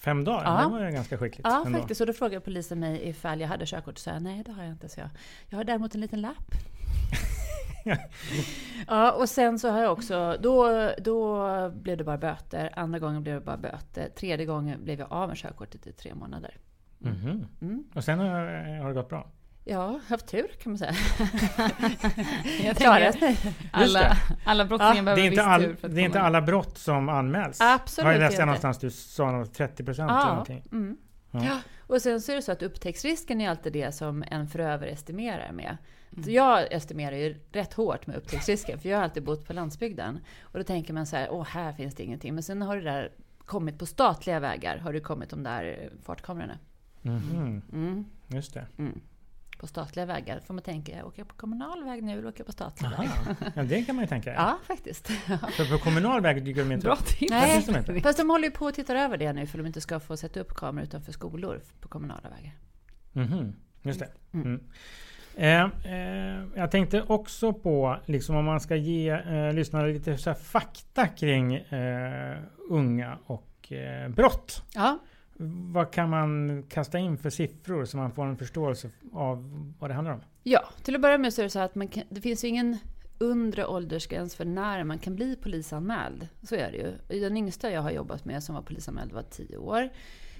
Fem 0.04 0.24
dagar? 0.24 0.44
Ja. 0.44 0.64
Det 0.64 0.70
var 0.70 0.86
ju 0.86 0.92
ganska 0.92 1.18
skickligt. 1.18 1.48
Ja, 1.48 1.62
ändå. 1.66 1.78
faktiskt. 1.78 2.00
Och 2.00 2.06
då 2.06 2.12
frågade 2.12 2.40
polisen 2.40 2.80
mig 2.80 3.08
ifall 3.08 3.40
jag 3.40 3.48
hade 3.48 3.66
körkort. 3.66 3.98
Så 3.98 4.10
jag 4.10 4.22
nej, 4.22 4.42
det 4.46 4.52
har 4.52 4.62
jag 4.62 4.72
inte. 4.72 4.88
Så 4.88 5.00
jag, 5.00 5.08
jag 5.48 5.56
har 5.56 5.64
däremot 5.64 5.94
en 5.94 6.00
liten 6.00 6.20
lapp. 6.20 6.54
ja, 8.86 9.12
och 9.12 9.28
sen 9.28 9.58
så 9.58 9.68
har 9.70 9.80
jag 9.80 9.92
också... 9.92 10.36
Då, 10.40 10.90
då 10.98 11.70
blev 11.70 11.98
det 11.98 12.04
bara 12.04 12.18
böter. 12.18 12.70
Andra 12.76 12.98
gången 12.98 13.22
blev 13.22 13.34
det 13.34 13.40
bara 13.40 13.56
böter. 13.56 14.08
Tredje 14.08 14.46
gången 14.46 14.84
blev 14.84 14.98
jag 14.98 15.12
av 15.12 15.28
med 15.28 15.36
körkortet 15.36 15.86
i 15.86 15.92
tre 15.92 16.14
månader. 16.14 16.56
Mhm. 16.98 17.46
Mm. 17.60 17.84
Och 17.94 18.04
sen 18.04 18.18
har, 18.18 18.28
har 18.78 18.88
det 18.88 18.94
gått 18.94 19.08
bra? 19.08 19.30
Ja, 19.66 20.00
haft 20.08 20.26
tur 20.26 20.48
kan 20.62 20.72
man 20.72 20.78
säga. 20.78 20.92
Jag 22.64 22.76
Klarat 22.76 23.20
mig. 23.20 23.36
alla, 23.72 24.16
alla 24.44 24.64
brottslingar 24.64 24.94
Ja, 24.94 25.00
Det 25.00 25.02
behöver 25.02 25.20
är, 25.22 25.24
inte 25.24 25.30
viss 25.30 25.40
all, 25.46 25.62
tur 25.62 25.74
för 25.74 25.88
att 25.88 25.94
det 25.94 26.00
är 26.00 26.04
inte 26.04 26.20
alla 26.20 26.42
brott 26.42 26.78
som 26.78 27.08
anmäls. 27.08 27.58
Absolut 27.60 28.04
Har 28.06 28.12
jag 28.12 28.18
läst 28.20 28.38
någonstans 28.38 28.78
du 28.78 28.90
sa 28.90 29.30
något 29.30 29.54
30 29.54 29.84
procent 29.84 30.10
eller 30.10 30.20
Ja, 30.20 30.28
någonting. 30.28 30.62
mm. 30.72 30.96
Ja. 31.30 31.40
ja. 31.44 31.58
Och 31.86 32.02
sen 32.02 32.20
så 32.20 32.32
är 32.32 32.36
det 32.36 32.42
så 32.42 32.52
att 32.52 32.62
upptäcktsrisken 32.62 33.40
är 33.40 33.50
alltid 33.50 33.72
det 33.72 33.92
som 33.92 34.24
en 34.30 34.46
förövare 34.48 34.90
estimerar 34.90 35.52
med. 35.52 35.76
Mm. 36.16 36.30
Jag 36.32 36.72
estimerar 36.72 37.16
ju 37.16 37.36
rätt 37.52 37.72
hårt 37.74 38.06
med 38.06 38.16
upptäcktsrisken, 38.16 38.78
för 38.78 38.88
jag 38.88 38.96
har 38.98 39.04
alltid 39.04 39.24
bott 39.24 39.46
på 39.46 39.52
landsbygden. 39.52 40.20
Och 40.42 40.58
då 40.58 40.64
tänker 40.64 40.92
man 40.92 41.06
så 41.06 41.16
här, 41.16 41.28
åh 41.30 41.44
här 41.44 41.72
finns 41.72 41.94
det 41.94 42.02
ingenting. 42.02 42.34
Men 42.34 42.42
sen 42.42 42.62
har 42.62 42.76
det 42.76 42.82
där 42.82 43.12
kommit 43.44 43.78
på 43.78 43.86
statliga 43.86 44.40
vägar, 44.40 44.78
har 44.78 44.92
det 44.92 45.00
kommit 45.00 45.30
de 45.30 45.42
där 45.42 45.90
fartkamerorna. 46.02 46.58
Mhm. 47.02 47.62
Mm. 47.72 48.04
Just 48.28 48.54
det. 48.54 48.66
På 49.58 49.66
statliga 49.66 50.06
vägar 50.06 50.40
får 50.40 50.54
man 50.54 50.62
tänka, 50.62 51.04
åker 51.06 51.20
jag 51.20 51.28
på 51.28 51.34
kommunal 51.34 51.84
väg 51.84 52.02
nu 52.02 52.12
eller 52.12 52.28
åker 52.28 52.40
jag 52.40 52.46
på 52.46 52.52
statlig 52.52 52.88
väg? 52.88 53.08
Aha. 53.08 53.34
Ja, 53.54 53.62
det 53.62 53.82
kan 53.82 53.96
man 53.96 54.04
ju 54.04 54.08
tänka. 54.08 54.32
Ja, 54.34 54.58
faktiskt. 54.66 55.06
För 55.56 55.78
på 55.78 55.84
kommunal 55.84 56.20
väg 56.20 56.44
dyker 56.44 56.64
de 56.64 56.72
inte 56.72 56.84
Bra 56.86 56.94
upp. 56.94 57.18
de 57.18 57.76
inte. 57.76 58.00
Fast 58.00 58.18
de 58.18 58.30
håller 58.30 58.44
ju 58.44 58.50
på 58.50 58.66
att 58.66 58.74
titta 58.74 58.92
över 58.98 59.16
det 59.16 59.32
nu 59.32 59.46
för 59.46 59.58
de 59.58 59.66
inte 59.66 59.80
ska 59.80 60.00
få 60.00 60.16
sätta 60.16 60.40
upp 60.40 60.54
kameror 60.54 60.84
utanför 60.84 61.12
skolor 61.12 61.60
på 61.80 61.88
kommunala 61.88 62.28
vägar. 62.36 62.52
Mhm. 63.12 63.52
Just 63.82 64.00
det. 64.00 64.08
Mm. 64.32 64.60
Eh, 65.36 65.62
eh, 65.92 66.44
jag 66.54 66.70
tänkte 66.70 67.02
också 67.02 67.52
på, 67.52 67.98
liksom 68.06 68.36
om 68.36 68.44
man 68.44 68.60
ska 68.60 68.76
ge 68.76 69.10
eh, 69.10 69.52
lyssnarna 69.52 69.86
lite 69.86 70.18
så 70.18 70.34
fakta 70.34 71.06
kring 71.06 71.54
eh, 71.54 72.36
unga 72.70 73.18
och 73.26 73.72
eh, 73.72 74.08
brott. 74.08 74.62
Ja, 74.74 74.98
vad 75.72 75.90
kan 75.90 76.10
man 76.10 76.62
kasta 76.68 76.98
in 76.98 77.18
för 77.18 77.30
siffror 77.30 77.84
så 77.84 77.96
man 77.96 78.12
får 78.12 78.26
en 78.26 78.36
förståelse 78.36 78.90
av 79.12 79.72
vad 79.78 79.90
det 79.90 79.94
handlar 79.94 80.14
om? 80.14 80.20
Ja, 80.42 80.64
till 80.82 80.94
att 80.94 81.00
börja 81.00 81.18
med 81.18 81.32
så 81.32 81.40
är 81.40 81.42
det 81.42 81.50
så 81.50 81.58
att 81.58 81.74
man 81.74 81.88
kan, 81.88 82.02
det 82.08 82.20
finns 82.20 82.44
ju 82.44 82.48
ingen 82.48 82.78
undre 83.18 83.66
åldersgräns 83.66 84.34
för 84.34 84.44
när 84.44 84.84
man 84.84 84.98
kan 84.98 85.16
bli 85.16 85.36
polisanmäld. 85.36 86.28
Så 86.42 86.54
är 86.54 86.72
det 86.72 86.76
ju. 86.76 87.20
Den 87.20 87.36
yngsta 87.36 87.70
jag 87.70 87.82
har 87.82 87.90
jobbat 87.90 88.24
med 88.24 88.42
som 88.42 88.54
var 88.54 88.62
polisanmäld 88.62 89.12
var 89.12 89.22
10 89.22 89.56
år. 89.56 89.82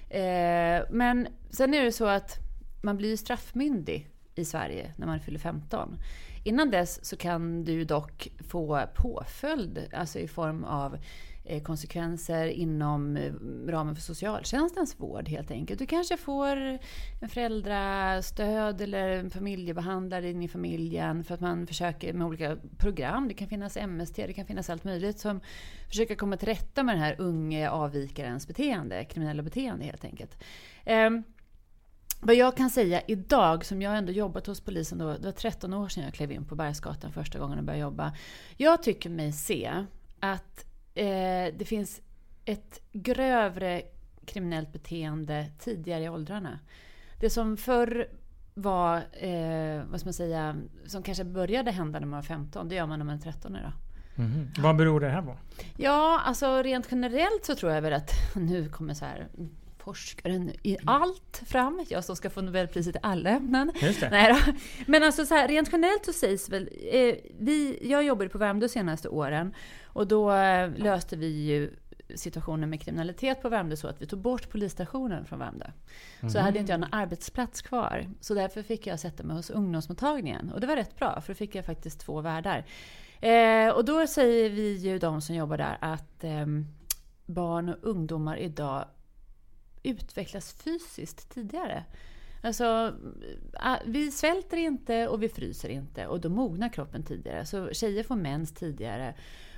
Eh, 0.09 0.83
men 0.89 1.27
sen 1.49 1.73
är 1.73 1.83
det 1.83 1.91
så 1.91 2.05
att 2.05 2.37
man 2.81 2.97
blir 2.97 3.17
straffmyndig 3.17 4.09
i 4.35 4.45
Sverige 4.45 4.93
när 4.97 5.07
man 5.07 5.19
fyller 5.19 5.39
15. 5.39 5.97
Innan 6.43 6.71
dess 6.71 7.05
så 7.05 7.17
kan 7.17 7.63
du 7.63 7.83
dock 7.83 8.27
få 8.49 8.81
påföljd, 8.95 9.89
alltså 9.93 10.19
i 10.19 10.27
form 10.27 10.63
av 10.63 10.97
Eh, 11.47 11.61
konsekvenser 11.61 12.47
inom 12.47 13.17
eh, 13.17 13.33
ramen 13.67 13.95
för 13.95 14.01
socialtjänstens 14.01 14.99
vård 14.99 15.29
helt 15.29 15.51
enkelt. 15.51 15.79
Du 15.79 15.85
kanske 15.85 16.17
får 16.17 16.57
en 17.21 17.29
föräldrastöd 17.29 18.81
eller 18.81 19.09
en 19.09 19.29
familjebehandlare 19.29 20.29
in 20.29 20.43
i 20.43 20.47
familjen 20.47 21.23
för 21.23 21.33
att 21.33 21.41
man 21.41 21.67
försöker 21.67 22.13
med 22.13 22.27
olika 22.27 22.57
program. 22.77 23.27
Det 23.27 23.33
kan 23.33 23.47
finnas 23.47 23.77
MST, 23.77 24.15
det 24.15 24.33
kan 24.33 24.45
finnas 24.45 24.69
allt 24.69 24.83
möjligt 24.83 25.19
som 25.19 25.41
försöker 25.87 26.15
komma 26.15 26.37
till 26.37 26.47
rätta 26.47 26.83
med 26.83 26.95
den 26.95 27.03
här 27.03 27.15
unge 27.21 27.69
avvikarens 27.69 28.47
beteende, 28.47 29.05
kriminella 29.05 29.43
beteende 29.43 29.85
helt 29.85 30.05
enkelt. 30.05 30.43
Ehm, 30.85 31.23
vad 32.21 32.35
jag 32.35 32.57
kan 32.57 32.69
säga 32.69 33.01
idag, 33.07 33.65
som 33.65 33.81
jag 33.81 33.97
ändå 33.97 34.11
jobbat 34.11 34.47
hos 34.47 34.61
polisen 34.61 34.97
då, 34.97 35.17
det 35.17 35.25
var 35.25 35.31
13 35.31 35.73
år 35.73 35.87
sedan 35.87 36.03
jag 36.03 36.13
klev 36.13 36.31
in 36.31 36.45
på 36.45 36.55
Bergsgatan 36.55 37.11
första 37.11 37.39
gången 37.39 37.57
och 37.57 37.63
började 37.63 37.81
jobba. 37.81 38.15
Jag 38.57 38.83
tycker 38.83 39.09
mig 39.09 39.31
se 39.31 39.85
att 40.19 40.65
eh, 40.95 41.53
det 41.57 41.65
finns 41.65 42.01
ett 42.45 42.81
grövre 42.91 43.81
kriminellt 44.25 44.73
beteende 44.73 45.45
tidigare 45.59 46.03
i 46.03 46.09
åldrarna. 46.09 46.59
Det 47.19 47.29
som 47.29 47.57
förr 47.57 48.07
var, 48.53 48.97
eh, 48.97 49.83
vad 49.89 49.99
ska 49.99 50.07
man 50.07 50.13
säga, 50.13 50.55
som 50.85 51.03
kanske 51.03 51.23
började 51.23 51.71
hända 51.71 51.99
när 51.99 52.07
man 52.07 52.17
var 52.17 52.23
15, 52.23 52.69
det 52.69 52.75
gör 52.75 52.85
man 52.85 52.99
när 52.99 53.05
man 53.05 53.15
är 53.15 53.21
13 53.21 53.55
idag. 53.55 53.71
Mm 54.15 54.31
-hmm. 54.31 54.61
Vad 54.61 54.75
beror 54.75 54.99
det 54.99 55.09
här 55.09 55.21
på? 55.21 55.37
Ja, 55.77 56.21
alltså 56.25 56.61
rent 56.61 56.87
generellt 56.91 57.45
så 57.45 57.55
tror 57.55 57.71
jag 57.71 57.81
väl 57.81 57.93
att, 57.93 58.11
nu 58.35 58.69
kommer 58.69 58.93
så 58.93 59.05
här 59.05 59.27
forskaren 59.85 60.51
i 60.63 60.77
allt 60.85 61.43
fram. 61.45 61.85
Jag 61.89 62.03
som 62.03 62.15
ska 62.15 62.29
få 62.29 62.41
Nobelpriset 62.41 62.95
i 62.95 62.99
alla 63.01 63.29
ämnen. 63.29 63.71
Nej 64.11 64.33
då. 64.33 64.53
Men 64.87 65.03
alltså 65.03 65.25
så 65.25 65.33
här, 65.33 65.47
rent 65.47 65.69
generellt 65.71 66.05
så 66.05 66.13
sägs 66.13 66.49
väl... 66.49 66.69
Eh, 66.91 67.15
vi, 67.39 67.79
jag 67.81 68.03
jobbade 68.03 68.29
på 68.29 68.37
Värmdö 68.37 68.65
de 68.65 68.69
senaste 68.69 69.09
åren 69.09 69.53
och 69.85 70.07
då 70.07 70.31
eh, 70.31 70.71
löste 70.77 71.15
vi 71.15 71.27
ju 71.27 71.75
situationen 72.15 72.69
med 72.69 72.81
kriminalitet 72.81 73.41
på 73.41 73.49
Värmdö 73.49 73.75
så 73.75 73.87
att 73.87 74.01
vi 74.01 74.05
tog 74.05 74.19
bort 74.19 74.49
polisstationen 74.49 75.25
från 75.25 75.39
Värmdö. 75.39 75.65
Mm. 76.19 76.29
Så 76.29 76.39
hade 76.39 76.59
inte 76.59 76.71
jag 76.71 76.79
någon 76.79 76.93
arbetsplats 76.93 77.61
kvar. 77.61 78.09
Så 78.21 78.33
därför 78.33 78.63
fick 78.63 78.87
jag 78.87 78.99
sätta 78.99 79.23
mig 79.23 79.35
hos 79.35 79.49
ungdomsmottagningen. 79.49 80.51
Och 80.51 80.61
det 80.61 80.67
var 80.67 80.75
rätt 80.75 80.95
bra, 80.95 81.21
för 81.21 81.33
då 81.33 81.37
fick 81.37 81.55
jag 81.55 81.65
faktiskt 81.65 81.99
två 81.99 82.21
värdar. 82.21 82.65
Eh, 83.21 83.69
och 83.69 83.85
då 83.85 84.07
säger 84.07 84.49
vi 84.49 84.73
ju 84.73 84.99
de 84.99 85.21
som 85.21 85.35
jobbar 85.35 85.57
där 85.57 85.77
att 85.81 86.23
eh, 86.23 86.45
barn 87.25 87.69
och 87.69 87.77
ungdomar 87.81 88.37
idag 88.37 88.85
utvecklas 89.89 90.53
fysiskt 90.53 91.33
tidigare. 91.33 91.83
Alltså, 92.41 92.93
vi 93.85 94.11
svälter 94.11 94.57
inte 94.57 95.07
och 95.07 95.23
vi 95.23 95.29
fryser 95.29 95.69
inte 95.69 96.07
och 96.07 96.21
då 96.21 96.29
mognar 96.29 96.69
kroppen 96.69 97.03
tidigare. 97.03 97.45
Så 97.45 97.69
tjejer 97.73 98.03
får 98.03 98.15
mens 98.15 98.53
tidigare. 98.53 99.13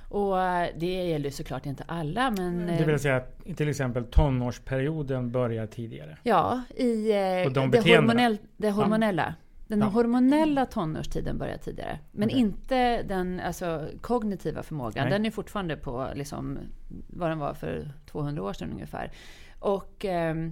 Och 0.08 0.42
äh, 0.42 0.68
det 0.76 0.86
gäller 0.86 1.30
såklart 1.30 1.66
inte 1.66 1.84
alla 1.86 2.30
men... 2.30 2.66
Det 2.66 2.84
vill 2.84 2.98
säga 2.98 3.16
att 3.16 3.56
till 3.56 3.68
exempel 3.68 4.04
tonårsperioden 4.04 5.30
börjar 5.30 5.66
tidigare? 5.66 6.18
Ja, 6.22 6.62
i 6.76 7.10
eh, 7.10 7.52
de 7.52 7.70
det, 7.70 7.96
hormonell, 7.96 8.38
det 8.56 8.70
hormonella. 8.70 9.34
Den 9.66 9.80
ja. 9.80 9.86
hormonella 9.86 10.66
tonårstiden 10.66 11.38
börjar 11.38 11.56
tidigare. 11.56 11.98
Men 12.12 12.28
okay. 12.28 12.40
inte 12.40 13.02
den 13.02 13.40
alltså, 13.40 13.88
kognitiva 14.00 14.62
förmågan. 14.62 15.04
Nej. 15.04 15.12
Den 15.12 15.26
är 15.26 15.30
fortfarande 15.30 15.76
på 15.76 16.08
liksom, 16.14 16.58
vad 17.06 17.30
den 17.30 17.38
var 17.38 17.54
för 17.54 17.92
200 18.06 18.42
år 18.42 18.52
sedan 18.52 18.72
ungefär. 18.72 19.12
Och 19.58 20.04
eh, 20.04 20.50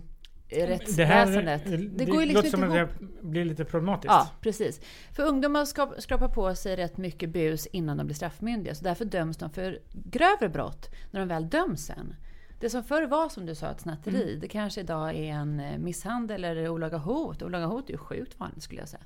rättsväsendet. 0.48 1.64
Det, 1.64 1.70
här, 1.70 1.76
det, 1.78 1.88
det 1.88 2.04
går 2.04 2.20
ju 2.22 2.26
liksom 2.26 2.44
låter 2.44 2.50
som 2.50 2.84
att 2.84 3.00
det 3.20 3.26
blir 3.26 3.44
lite 3.44 3.64
problematiskt. 3.64 4.12
Ja, 4.12 4.30
precis. 4.40 4.80
För 5.12 5.22
ungdomar 5.22 5.64
skrapar 6.00 6.28
på 6.28 6.54
sig 6.54 6.76
rätt 6.76 6.96
mycket 6.96 7.30
bus 7.30 7.66
innan 7.66 7.96
de 7.96 8.06
blir 8.06 8.16
straffmyndiga. 8.16 8.74
Så 8.74 8.84
därför 8.84 9.04
döms 9.04 9.36
de 9.36 9.50
för 9.50 9.78
grövre 9.92 10.48
brott 10.48 10.90
när 11.10 11.20
de 11.20 11.28
väl 11.28 11.48
döms 11.48 11.86
sen. 11.86 12.14
Det 12.60 12.70
som 12.70 12.84
förr 12.84 13.06
var 13.06 13.28
som 13.28 13.46
du 13.46 13.54
sa 13.54 13.70
ett 13.70 13.80
snatteri, 13.80 14.28
mm. 14.28 14.40
det 14.40 14.48
kanske 14.48 14.80
idag 14.80 15.16
är 15.16 15.32
en 15.32 15.60
eh, 15.60 15.78
misshandel 15.78 16.44
eller 16.44 16.68
olaga 16.68 16.98
hot. 16.98 17.42
Olaga 17.42 17.66
hot 17.66 17.88
är 17.88 17.92
ju 17.92 17.98
sjukt 17.98 18.40
vanligt 18.40 18.62
skulle 18.62 18.80
jag 18.80 18.88
säga. 18.88 19.02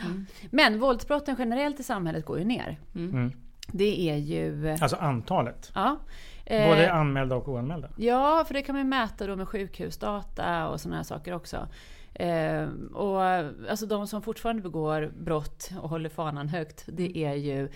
Mm. 0.00 0.26
Men 0.50 0.78
våldsbrotten 0.78 1.36
generellt 1.38 1.80
i 1.80 1.82
samhället 1.82 2.24
går 2.24 2.38
ju 2.38 2.44
ner. 2.44 2.78
Mm. 2.94 3.10
mm. 3.10 3.32
Det 3.66 4.10
är 4.10 4.16
ju... 4.16 4.70
Alltså 4.70 4.96
antalet? 4.96 5.70
Ja. 5.74 5.98
Både 6.46 6.86
eh, 6.86 6.96
anmälda 6.96 7.36
och 7.36 7.48
oanmälda? 7.48 7.88
Ja, 7.96 8.44
för 8.46 8.54
det 8.54 8.62
kan 8.62 8.76
man 8.76 8.88
mäta 8.88 9.26
då 9.26 9.36
med 9.36 9.48
sjukhusdata 9.48 10.68
och 10.68 10.80
sådana 10.80 10.96
här 10.96 11.04
saker 11.04 11.34
också. 11.34 11.68
Eh, 12.14 12.68
och 12.94 13.22
alltså 13.70 13.86
de 13.86 14.06
som 14.06 14.22
fortfarande 14.22 14.62
begår 14.62 15.12
brott 15.18 15.70
och 15.82 15.90
håller 15.90 16.08
fanan 16.08 16.48
högt, 16.48 16.84
det 16.86 17.18
är 17.18 17.34
ju 17.34 17.68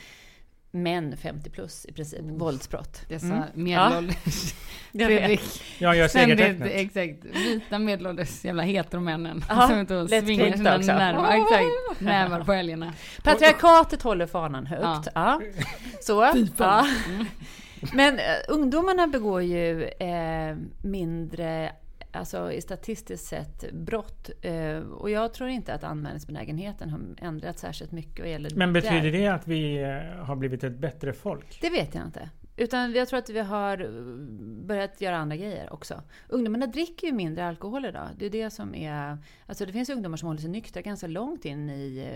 män 0.70 1.16
50 1.16 1.50
plus 1.50 1.87
i 1.87 1.92
princip, 1.92 2.20
mm. 2.20 2.38
våldsbrott. 2.38 3.02
Dessa 3.08 3.26
mm. 3.26 3.44
medelålders... 3.54 4.54
Ja. 4.92 5.06
Fredrik. 5.06 5.62
Ja, 5.78 5.94
jag 5.94 6.11
segertecknet. 6.11 6.70
Exakt. 6.73 7.25
Vita 7.25 7.78
medelålders 7.78 8.44
jävla 8.44 8.62
heteromännen. 8.62 9.44
Som 9.68 9.78
inte 9.78 10.08
svingar 10.08 10.80
sina 10.80 10.99
nävar, 10.99 11.30
exakt, 11.30 12.00
nävar 12.00 12.44
på 12.44 12.52
älgarna. 12.52 12.92
Patriarkatet 13.23 14.02
håller 14.02 14.26
fanan 14.26 14.66
högt. 14.66 14.82
Ja. 14.82 15.02
ja. 15.14 15.40
Så. 16.00 16.32
Ja. 16.58 16.87
Mm. 17.08 17.26
Men 17.92 18.14
uh, 18.14 18.21
ungdomarna 18.49 19.06
begår 19.06 19.42
ju 19.42 19.85
eh, 19.85 20.56
mindre 20.83 21.73
alltså 22.16 22.52
i 22.52 22.61
statistiskt 22.61 23.26
sett 23.26 23.73
brott. 23.73 24.30
Eh, 24.42 24.78
och 24.78 25.11
jag 25.11 25.35
tror 25.35 25.49
inte 25.49 25.75
att 25.75 25.85
anmälningsbenägenheten 25.85 26.90
har 26.90 27.00
ändrats 27.18 27.61
särskilt 27.61 27.92
mycket. 27.92 28.28
Gäller 28.28 28.50
Men 28.56 28.73
betyder 28.73 29.02
där. 29.02 29.12
det 29.12 29.26
att 29.26 29.49
vi 29.49 29.83
eh, 29.83 30.25
har 30.25 30.37
blivit 30.37 30.64
ett 30.64 30.78
bättre 30.78 31.12
folk? 31.12 31.59
Det 31.61 31.71
vet 31.71 31.95
jag 31.95 32.04
inte. 32.04 32.30
Utan 32.56 32.92
jag 32.92 33.08
tror 33.08 33.18
att 33.18 33.30
vi 33.30 33.40
har 33.40 33.80
eh, 33.80 33.90
börjat 34.66 35.00
göra 35.00 35.16
andra 35.16 35.36
grejer 35.36 35.72
också. 35.72 36.02
Ungdomarna 36.28 36.66
dricker 36.66 37.06
ju 37.06 37.12
mindre 37.12 37.46
alkohol 37.46 37.84
idag. 37.84 38.08
Det 38.16 38.26
är 38.26 38.30
det 38.30 38.50
som 38.50 38.75
är... 38.75 39.18
Alltså 39.46 39.66
det 39.66 39.72
finns 39.72 39.90
ungdomar 39.90 40.16
som 40.16 40.26
håller 40.26 40.40
sig 40.40 40.50
nyktra 40.50 40.82
ganska 40.82 41.06
långt 41.06 41.44
in 41.44 41.70
i... 41.70 42.08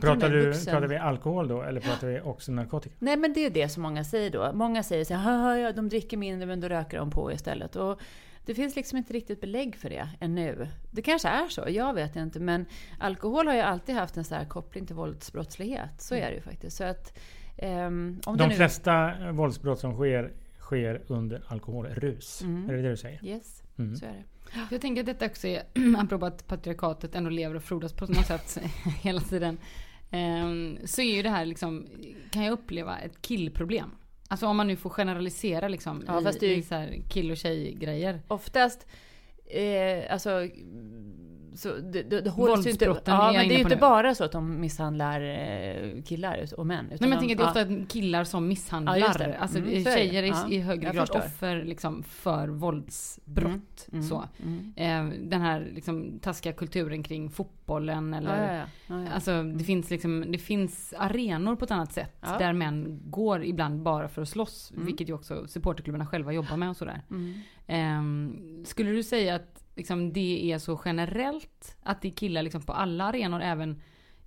Pratar, 0.00 0.30
du, 0.30 0.52
pratar 0.52 0.86
vi 0.86 0.96
alkohol 0.96 1.48
då 1.48 1.62
eller 1.62 1.80
pratar 1.80 2.06
vi 2.06 2.20
också 2.20 2.52
narkotika? 2.52 2.94
Nej 2.98 3.16
men 3.16 3.32
det 3.32 3.40
är 3.40 3.50
det 3.50 3.68
som 3.68 3.82
många 3.82 4.04
säger 4.04 4.30
då. 4.30 4.50
Många 4.54 4.82
säger 4.82 5.04
så 5.04 5.14
här, 5.14 5.56
ja, 5.56 5.72
de 5.72 5.88
dricker 5.88 6.16
mindre 6.16 6.46
men 6.46 6.60
då 6.60 6.68
röker 6.68 6.98
de 6.98 7.10
på 7.10 7.32
istället. 7.32 7.76
Och 7.76 8.00
det 8.48 8.54
finns 8.54 8.76
liksom 8.76 8.98
inte 8.98 9.12
riktigt 9.12 9.40
belägg 9.40 9.76
för 9.76 9.90
det 9.90 10.08
ännu. 10.20 10.68
Det 10.90 11.02
kanske 11.02 11.28
är 11.28 11.48
så, 11.48 11.64
jag 11.68 11.94
vet 11.94 12.16
inte. 12.16 12.40
Men 12.40 12.66
alkohol 12.98 13.46
har 13.46 13.54
ju 13.54 13.60
alltid 13.60 13.94
haft 13.94 14.16
en 14.16 14.24
sån 14.24 14.46
koppling 14.46 14.86
till 14.86 14.96
våldsbrottslighet. 14.96 16.00
Så 16.00 16.14
är 16.14 16.28
det 16.28 16.34
ju 16.34 16.40
faktiskt. 16.40 16.76
Så 16.76 16.84
att, 16.84 17.18
um, 17.62 18.20
om 18.26 18.36
De 18.36 18.48
nu... 18.48 18.54
flesta 18.54 19.14
våldsbrott 19.32 19.78
som 19.78 19.94
sker, 19.94 20.32
sker 20.58 21.02
under 21.06 21.42
alkoholrus. 21.46 22.42
Mm. 22.42 22.70
Är 22.70 22.74
det 22.74 22.82
det 22.82 22.90
du 22.90 22.96
säger? 22.96 23.24
Yes, 23.24 23.62
mm. 23.78 23.96
så 23.96 24.04
är 24.06 24.12
det. 24.12 24.24
Jag 24.70 24.80
tänker 24.80 25.02
att 25.02 25.06
detta 25.06 25.26
också 25.26 25.48
är, 25.48 25.62
apropå 25.98 26.26
att 26.26 26.46
patriarkatet 26.46 27.14
ändå 27.14 27.30
lever 27.30 27.54
och 27.54 27.62
frodas 27.62 27.92
på 27.92 28.06
något 28.06 28.26
sätt 28.26 28.58
hela 29.00 29.20
tiden. 29.20 29.58
Um, 30.12 30.78
så 30.84 31.02
är 31.02 31.14
ju 31.16 31.22
det 31.22 31.30
här 31.30 31.46
liksom, 31.46 31.86
kan 32.30 32.44
jag 32.44 32.52
uppleva 32.52 32.98
ett 32.98 33.22
killproblem. 33.22 33.90
Alltså 34.28 34.46
om 34.46 34.56
man 34.56 34.66
nu 34.66 34.76
får 34.76 34.90
generalisera 34.90 35.68
liksom 35.68 36.04
ja, 36.06 36.20
i, 36.20 36.24
fast 36.24 36.40
det, 36.40 36.54
i 36.54 36.62
så 36.62 36.74
här 36.74 37.02
kill 37.08 37.30
och 37.30 37.36
tjej-grejer. 37.36 38.20
Oftast, 38.28 38.86
eh, 39.50 40.12
alltså 40.12 40.48
så 41.58 41.76
det, 41.76 42.02
det, 42.02 42.20
det 42.20 42.30
hålls 42.30 42.66
ju 42.66 42.70
inte... 42.70 42.84
Ja, 43.04 43.32
men 43.32 43.48
det 43.48 43.54
är 43.54 43.56
ju 43.56 43.62
inte 43.62 43.74
nu. 43.74 43.80
bara 43.80 44.14
så 44.14 44.24
att 44.24 44.32
de 44.32 44.60
misshandlar 44.60 45.20
eh, 45.20 46.02
killar 46.02 46.48
och 46.56 46.66
män. 46.66 46.86
Nej, 46.88 46.98
men 47.00 47.10
jag 47.10 47.18
tänker 47.18 47.44
att 47.44 47.54
det 47.54 47.60
är 47.60 47.64
ofta 47.64 47.86
killar 47.86 48.24
som 48.24 48.48
misshandlar. 48.48 48.96
Ja, 48.96 49.34
alltså 49.38 49.58
mm, 49.58 49.84
tjejer 49.84 50.22
är 50.22 50.26
ja, 50.26 50.48
i 50.50 50.60
högre 50.60 50.92
grad 50.92 51.10
offer 51.10 51.62
liksom, 51.64 52.02
för 52.02 52.48
våldsbrott. 52.48 53.88
Mm, 53.92 53.92
mm, 53.92 54.02
så. 54.02 54.24
Mm. 54.42 54.72
Eh, 54.76 55.18
den 55.28 55.40
här 55.40 55.68
liksom, 55.74 56.18
taskiga 56.22 56.52
kulturen 56.52 57.02
kring 57.02 57.30
fotbollen 57.30 58.14
eller... 58.14 58.56
Ja, 58.56 58.64
ja, 58.86 59.08
alltså 59.14 59.30
det 59.30 59.38
mm. 59.38 59.58
finns 59.58 59.90
liksom, 59.90 60.24
det 60.32 60.38
finns 60.38 60.94
arenor 60.98 61.56
på 61.56 61.64
ett 61.64 61.70
annat 61.70 61.92
sätt. 61.92 62.22
Där 62.38 62.52
män 62.52 63.00
går 63.04 63.44
ibland 63.44 63.82
bara 63.82 64.08
för 64.08 64.22
att 64.22 64.28
slåss. 64.28 64.70
Mm. 64.74 64.86
Vilket 64.86 65.08
ju 65.08 65.12
också 65.12 65.46
supporterklubbarna 65.46 66.06
själva 66.06 66.32
jobbar 66.32 66.56
med 66.56 66.70
och 66.70 66.76
sådär. 66.76 67.02
Eh, 67.68 68.02
skulle 68.64 68.90
du 68.90 69.02
säga 69.02 69.34
att 69.34 69.64
liksom, 69.76 70.12
det 70.12 70.52
är 70.52 70.58
så 70.58 70.80
generellt 70.84 71.76
att 71.82 72.02
det 72.02 72.08
är 72.08 72.12
killar 72.12 72.42
liksom, 72.42 72.62
på 72.62 72.72
alla 72.72 73.04
arenor 73.04 73.42
även 73.42 73.80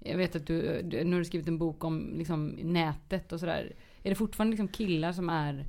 jag 0.04 0.18
vet 0.18 0.36
att 0.36 0.48
du, 0.48 0.82
du 0.82 1.04
nu 1.04 1.12
har 1.12 1.20
du 1.20 1.26
skrivit 1.26 1.48
en 1.48 1.58
bok 1.58 1.84
om 1.84 2.14
liksom, 2.18 2.48
nätet 2.50 3.32
och 3.32 3.40
sådär. 3.40 3.74
Är 4.04 4.10
det 4.10 4.16
fortfarande 4.16 4.52
liksom, 4.52 4.68
killar 4.68 5.12
som 5.12 5.30
är 5.30 5.66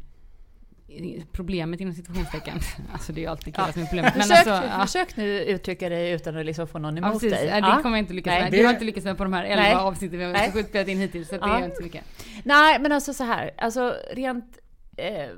problemet 1.33 1.81
inom 1.81 1.95
situationstecken. 1.95 2.59
Alltså 2.93 3.13
det 3.13 3.21
är 3.21 3.23
ju 3.23 3.29
alltid 3.29 3.55
killar 3.55 3.67
ja. 3.67 3.73
som 3.73 3.83
är 3.83 3.87
problemet. 3.87 4.17
Men 4.17 4.23
försök, 4.23 4.47
alltså, 4.47 4.69
ja. 4.69 4.87
försök 4.87 5.17
nu 5.17 5.45
uttrycka 5.45 5.89
dig 5.89 6.13
utan 6.13 6.37
att 6.37 6.47
liksom 6.47 6.67
få 6.67 6.79
någon 6.79 6.99
emot 6.99 7.23
ja, 7.23 7.31
dig. 7.31 7.47
Ja, 7.47 7.77
det 7.77 7.83
kommer 7.83 7.97
jag 7.97 8.03
inte 8.03 8.15
lyckas 8.15 8.31
Nej, 8.31 8.43
med. 8.43 8.53
Du 8.53 8.65
har 8.65 8.73
inte 8.73 8.85
lyckats 8.85 9.05
med 9.05 9.17
på 9.17 9.25
de 9.25 9.33
här 9.33 9.45
11 9.45 9.63
Nej. 9.63 9.75
avsnitten 9.75 10.19
vi 10.19 10.25
har 10.25 10.63
spelat 10.63 10.89
in 10.89 10.99
hittills. 10.99 11.29
Så 11.29 11.37
det 11.37 11.45
är 11.45 11.65
inte 11.65 11.77
så 11.77 11.83
mycket. 11.83 12.05
Nej 12.45 12.79
men 12.79 12.93
alltså 12.93 13.15
så 13.15 13.25
här. 13.25 13.51
Alltså 13.59 13.95
rent 14.13 14.59
eh, 14.97 15.29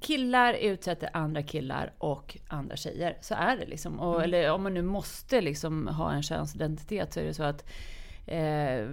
killar 0.00 0.54
utsätter 0.54 1.10
andra 1.12 1.42
killar 1.42 1.92
och 1.98 2.38
andra 2.48 2.76
tjejer. 2.76 3.18
Så 3.20 3.34
är 3.34 3.56
det 3.56 3.66
liksom. 3.66 4.00
Och, 4.00 4.14
mm. 4.14 4.24
Eller 4.24 4.50
om 4.50 4.62
man 4.62 4.74
nu 4.74 4.82
måste 4.82 5.40
liksom 5.40 5.88
ha 5.88 6.12
en 6.12 6.22
könsidentitet 6.22 7.12
så 7.12 7.20
är 7.20 7.24
det 7.24 7.34
så 7.34 7.42
att 7.42 7.64
Eh, 8.26 8.86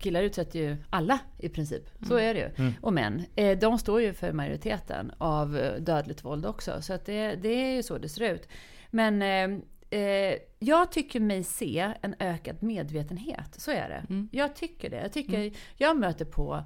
killar 0.00 0.22
utsätter 0.22 0.58
ju 0.58 0.76
alla 0.90 1.18
i 1.38 1.48
princip. 1.48 1.82
Så 2.08 2.14
Mm. 2.18 2.26
är 2.28 2.34
det 2.34 2.40
ju. 2.40 2.72
Och 2.80 2.92
män. 2.92 3.22
Eh, 3.36 3.58
de 3.58 3.78
står 3.78 4.00
ju 4.02 4.12
för 4.12 4.32
majoriteten 4.32 5.12
av 5.18 5.58
eh, 5.58 5.80
dödligt 5.80 6.24
våld 6.24 6.46
också. 6.46 6.82
Så 6.82 6.92
att 6.92 7.06
det, 7.06 7.34
det 7.34 7.48
är 7.48 7.74
ju 7.74 7.82
så 7.82 7.98
det 7.98 8.08
ser 8.08 8.34
ut. 8.34 8.48
Men 8.90 9.22
eh, 9.22 9.60
eh, 10.00 10.34
jag 10.58 10.92
tycker 10.92 11.20
mig 11.20 11.44
se 11.44 11.92
en 12.00 12.14
ökad 12.18 12.62
medvetenhet. 12.62 13.54
Så 13.60 13.70
är 13.70 13.88
det. 13.88 14.06
Mm. 14.10 14.28
Jag 14.32 14.56
tycker 14.56 14.90
det. 14.90 15.00
Jag, 15.02 15.12
tycker, 15.12 15.52
jag 15.76 15.96
möter 15.96 16.24
på... 16.24 16.64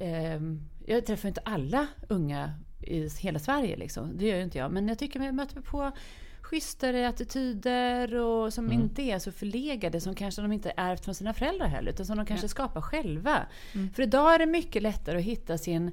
Eh, 0.00 0.40
jag 0.86 1.06
träffar 1.06 1.28
inte 1.28 1.40
alla 1.44 1.86
unga 2.08 2.54
i 2.86 3.10
hela 3.20 3.38
Sverige 3.38 3.76
liksom. 3.76 4.16
Det 4.16 4.26
gör 4.26 4.36
ju 4.36 4.42
inte 4.42 4.58
jag. 4.58 4.72
Men 4.72 4.88
jag 4.88 4.98
tycker 4.98 5.20
jag 5.20 5.34
möter 5.34 5.60
på 5.60 5.92
schysstare 6.40 7.08
attityder 7.08 8.14
och 8.14 8.52
som 8.52 8.72
inte 8.72 9.02
är 9.02 9.18
så 9.18 9.32
förlegade 9.32 10.00
som 10.00 10.14
kanske 10.14 10.42
de 10.42 10.52
inte 10.52 10.72
ärvt 10.76 11.04
från 11.04 11.14
sina 11.14 11.34
föräldrar 11.34 11.66
heller. 11.66 11.90
Utan 11.90 12.06
som 12.06 12.16
de 12.16 12.26
kanske 12.26 12.48
skapar 12.48 12.80
själva. 12.80 13.46
För 13.94 14.02
idag 14.02 14.34
är 14.34 14.38
det 14.38 14.46
mycket 14.46 14.82
lättare 14.82 15.18
att 15.18 15.24
hitta 15.24 15.58
sin 15.58 15.92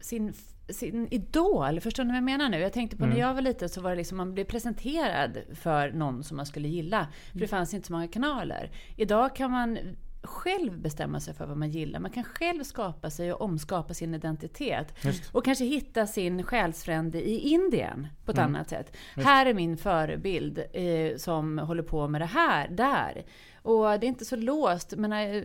sin, 0.00 0.34
sin 0.68 1.08
idol. 1.10 1.80
Förstår 1.80 2.04
ni 2.04 2.10
vad 2.10 2.16
jag 2.16 2.24
menar 2.24 2.48
nu? 2.48 2.58
Jag 2.58 2.72
tänkte 2.72 2.96
på 2.96 3.06
när 3.06 3.16
jag 3.18 3.34
var 3.34 3.42
liten 3.42 3.68
så 3.68 3.80
var 3.80 3.90
det 3.90 3.96
liksom 3.96 4.16
man 4.16 4.34
blev 4.34 4.44
presenterad 4.44 5.38
för 5.54 5.92
någon 5.92 6.24
som 6.24 6.36
man 6.36 6.46
skulle 6.46 6.68
gilla. 6.68 7.06
För 7.32 7.38
det 7.38 7.48
fanns 7.48 7.74
inte 7.74 7.86
så 7.86 7.92
många 7.92 8.08
kanaler. 8.08 8.70
Idag 8.96 9.36
kan 9.36 9.50
man 9.50 9.78
själv 10.22 10.78
bestämma 10.78 11.20
sig 11.20 11.34
för 11.34 11.46
vad 11.46 11.56
man 11.56 11.70
gillar. 11.70 12.00
Man 12.00 12.10
kan 12.10 12.24
själv 12.24 12.64
skapa 12.64 13.10
sig 13.10 13.32
och 13.32 13.40
omskapa 13.40 13.94
sin 13.94 14.14
identitet. 14.14 14.94
Och 15.32 15.44
kanske 15.44 15.64
hitta 15.64 16.06
sin 16.06 16.42
själsfrände 16.42 17.28
i 17.28 17.38
Indien 17.38 18.06
på 18.24 18.32
ett 18.32 18.38
annat 18.38 18.68
sätt. 18.68 18.96
Här 19.16 19.46
är 19.46 19.54
min 19.54 19.76
förebild 19.76 20.58
eh, 20.72 21.16
som 21.16 21.58
håller 21.58 21.82
på 21.82 22.08
med 22.08 22.20
det 22.20 22.26
här, 22.26 22.68
där. 22.68 23.24
Och 23.62 23.84
det 23.84 24.06
är 24.06 24.08
inte 24.08 24.24
så 24.24 24.36
låst. 24.36 24.94
Men, 24.96 25.12
eh, 25.12 25.44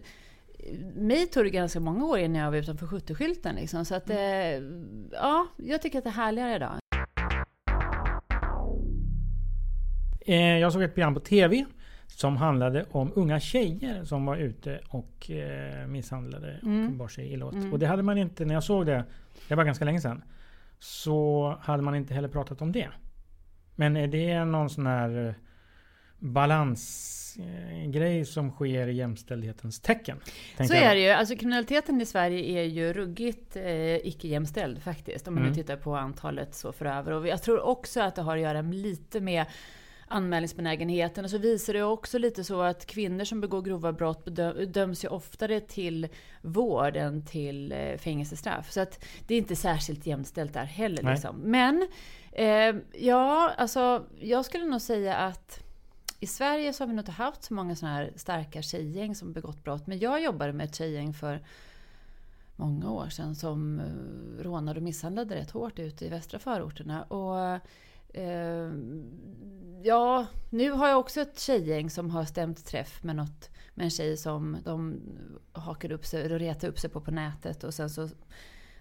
mig 0.96 1.28
tog 1.28 1.44
det 1.44 1.50
ganska 1.50 1.80
många 1.80 2.06
år 2.06 2.20
innan 2.20 2.42
jag 2.42 2.52
var 2.52 2.58
utanför 2.58 2.86
70-skylten. 2.86 3.56
Liksom. 3.56 3.86
Så 3.86 3.96
att, 3.96 4.10
eh, 4.10 4.18
ja, 5.12 5.48
jag 5.58 5.82
tycker 5.82 5.98
att 5.98 6.04
det 6.04 6.10
är 6.10 6.12
härligare 6.12 6.56
idag. 6.56 6.74
Eh, 10.26 10.58
jag 10.58 10.74
såg 10.74 10.84
ett 10.84 10.94
program 10.94 11.14
på 11.14 11.20
TV 11.20 11.66
som 12.16 12.38
handlade 12.38 12.86
om 12.92 13.12
unga 13.16 13.40
tjejer 13.40 14.04
som 14.04 14.26
var 14.26 14.38
ute 14.38 14.80
och 14.90 15.32
eh, 15.32 15.88
misshandlade 15.88 16.60
och 16.62 16.92
bar 16.92 17.08
sig 17.08 17.34
illa 17.34 17.46
åt. 17.46 17.56
Och 17.72 17.80
det 17.80 17.88
hade 17.88 18.04
man 18.04 18.18
inte, 18.18 18.46
när 18.46 18.54
jag 18.54 18.64
såg 18.64 18.86
det, 18.86 19.04
det 19.48 19.56
var 19.56 19.64
ganska 19.64 19.86
länge 19.86 20.02
sedan, 20.02 20.24
så 20.80 21.58
hade 21.62 21.84
man 21.84 21.96
inte 21.96 22.14
heller 22.14 22.28
pratat 22.28 22.62
om 22.62 22.72
det. 22.72 22.90
Men 23.76 23.98
är 23.98 24.08
det 24.08 24.46
någon 24.46 24.70
sån 24.70 24.86
här 24.86 25.28
eh, 25.28 25.34
balansgrej 26.18 28.26
som 28.26 28.52
sker 28.52 28.88
i 28.88 28.94
jämställdhetens 28.94 29.80
tecken? 29.80 30.20
Så 30.68 30.74
är 30.74 30.96
det 30.96 31.02
ju. 31.02 31.10
Alltså 31.10 31.36
kriminaliteten 31.36 32.02
i 32.02 32.06
Sverige 32.06 32.62
är 32.62 32.64
ju 32.64 32.94
ruggigt 32.94 33.56
eh, 33.56 33.96
icke-jämställd 33.96 34.82
faktiskt. 34.82 35.28
Om 35.28 35.34
man 35.34 35.44
nu 35.44 35.54
tittar 35.54 35.78
på 35.78 35.96
antalet 35.96 36.56
så 36.56 36.72
för 36.72 36.86
över. 36.86 37.12
Och 37.12 37.28
jag 37.28 37.42
tror 37.42 37.60
också 37.60 38.02
att 38.02 38.16
det 38.16 38.22
har 38.22 38.38
att 38.38 38.44
göra 38.44 38.62
lite 38.62 39.22
med 39.22 39.46
anmälningsbenägenheten. 40.14 41.26
Och 41.26 41.32
så 41.32 41.38
visar 41.38 41.74
det 41.74 41.84
också 41.84 42.18
lite 42.18 42.44
så 42.44 42.62
att 42.62 42.86
kvinnor 42.86 43.24
som 43.24 43.42
begår 43.42 43.62
grova 43.62 43.94
brott 43.94 44.28
döms 44.68 45.04
ju 45.06 45.08
oftare 45.08 45.60
till 45.60 46.08
vård 46.42 46.96
än 46.96 47.26
till 47.26 47.72
eh, 47.72 47.98
fängelsestraff. 47.98 48.72
Så 48.72 48.82
att 48.82 49.06
det 49.28 49.34
är 49.34 49.38
inte 49.38 49.56
särskilt 49.56 50.06
jämställt 50.06 50.54
där 50.54 50.66
heller. 50.66 51.12
Liksom. 51.12 51.36
Men 51.40 51.88
eh, 52.32 52.76
ja, 52.94 53.52
alltså 53.58 54.06
jag 54.20 54.46
skulle 54.46 54.66
nog 54.66 54.82
säga 54.82 55.16
att 55.16 55.64
i 56.20 56.28
Sverige 56.28 56.74
så 56.74 56.84
har 56.84 56.88
vi 56.88 56.94
nog 56.94 57.02
inte 57.02 57.12
haft 57.12 57.44
så 57.44 57.54
många 57.54 57.76
sådana 57.76 57.96
här 57.96 58.14
starka 58.16 58.62
tjejgäng 58.62 59.16
som 59.16 59.34
begått 59.34 59.64
brott. 59.64 59.88
Men 59.88 60.00
jag 60.00 60.24
jobbade 60.24 60.54
med 60.54 60.66
ett 60.66 60.76
tjejgäng 60.76 61.14
för 61.14 61.44
många 62.56 62.92
år 62.92 63.10
sedan 63.10 63.36
som 63.36 63.80
eh, 63.80 64.44
rånade 64.44 64.80
och 64.80 64.84
misshandlade 64.84 65.36
rätt 65.36 65.52
hårt 65.52 65.80
ute 65.80 66.06
i 66.06 66.10
västra 66.10 66.40
förorterna. 66.40 67.04
Och 67.04 67.60
eh, 68.14 68.72
ja, 69.84 70.26
nu 70.50 70.72
har 70.72 70.88
jag 70.88 71.00
också 71.00 71.22
ett 71.22 71.40
tjejgäng 71.40 71.90
som 71.90 72.10
har 72.10 72.26
stämt 72.26 72.66
träff 72.66 73.04
med 73.04 73.16
något 73.16 73.50
med 73.74 73.84
en 73.84 73.90
tjej 73.90 74.18
som 74.18 74.58
de 74.64 75.02
hakade 75.52 75.96
upp 75.96 76.06
sig 76.06 76.34
och 76.34 76.40
retade 76.40 76.68
upp 76.68 76.80
sig 76.80 76.90
på 76.90 77.02
på 77.02 77.12
nätet 77.12 77.64
och 77.64 77.74
sen 77.74 77.90
så 77.90 78.10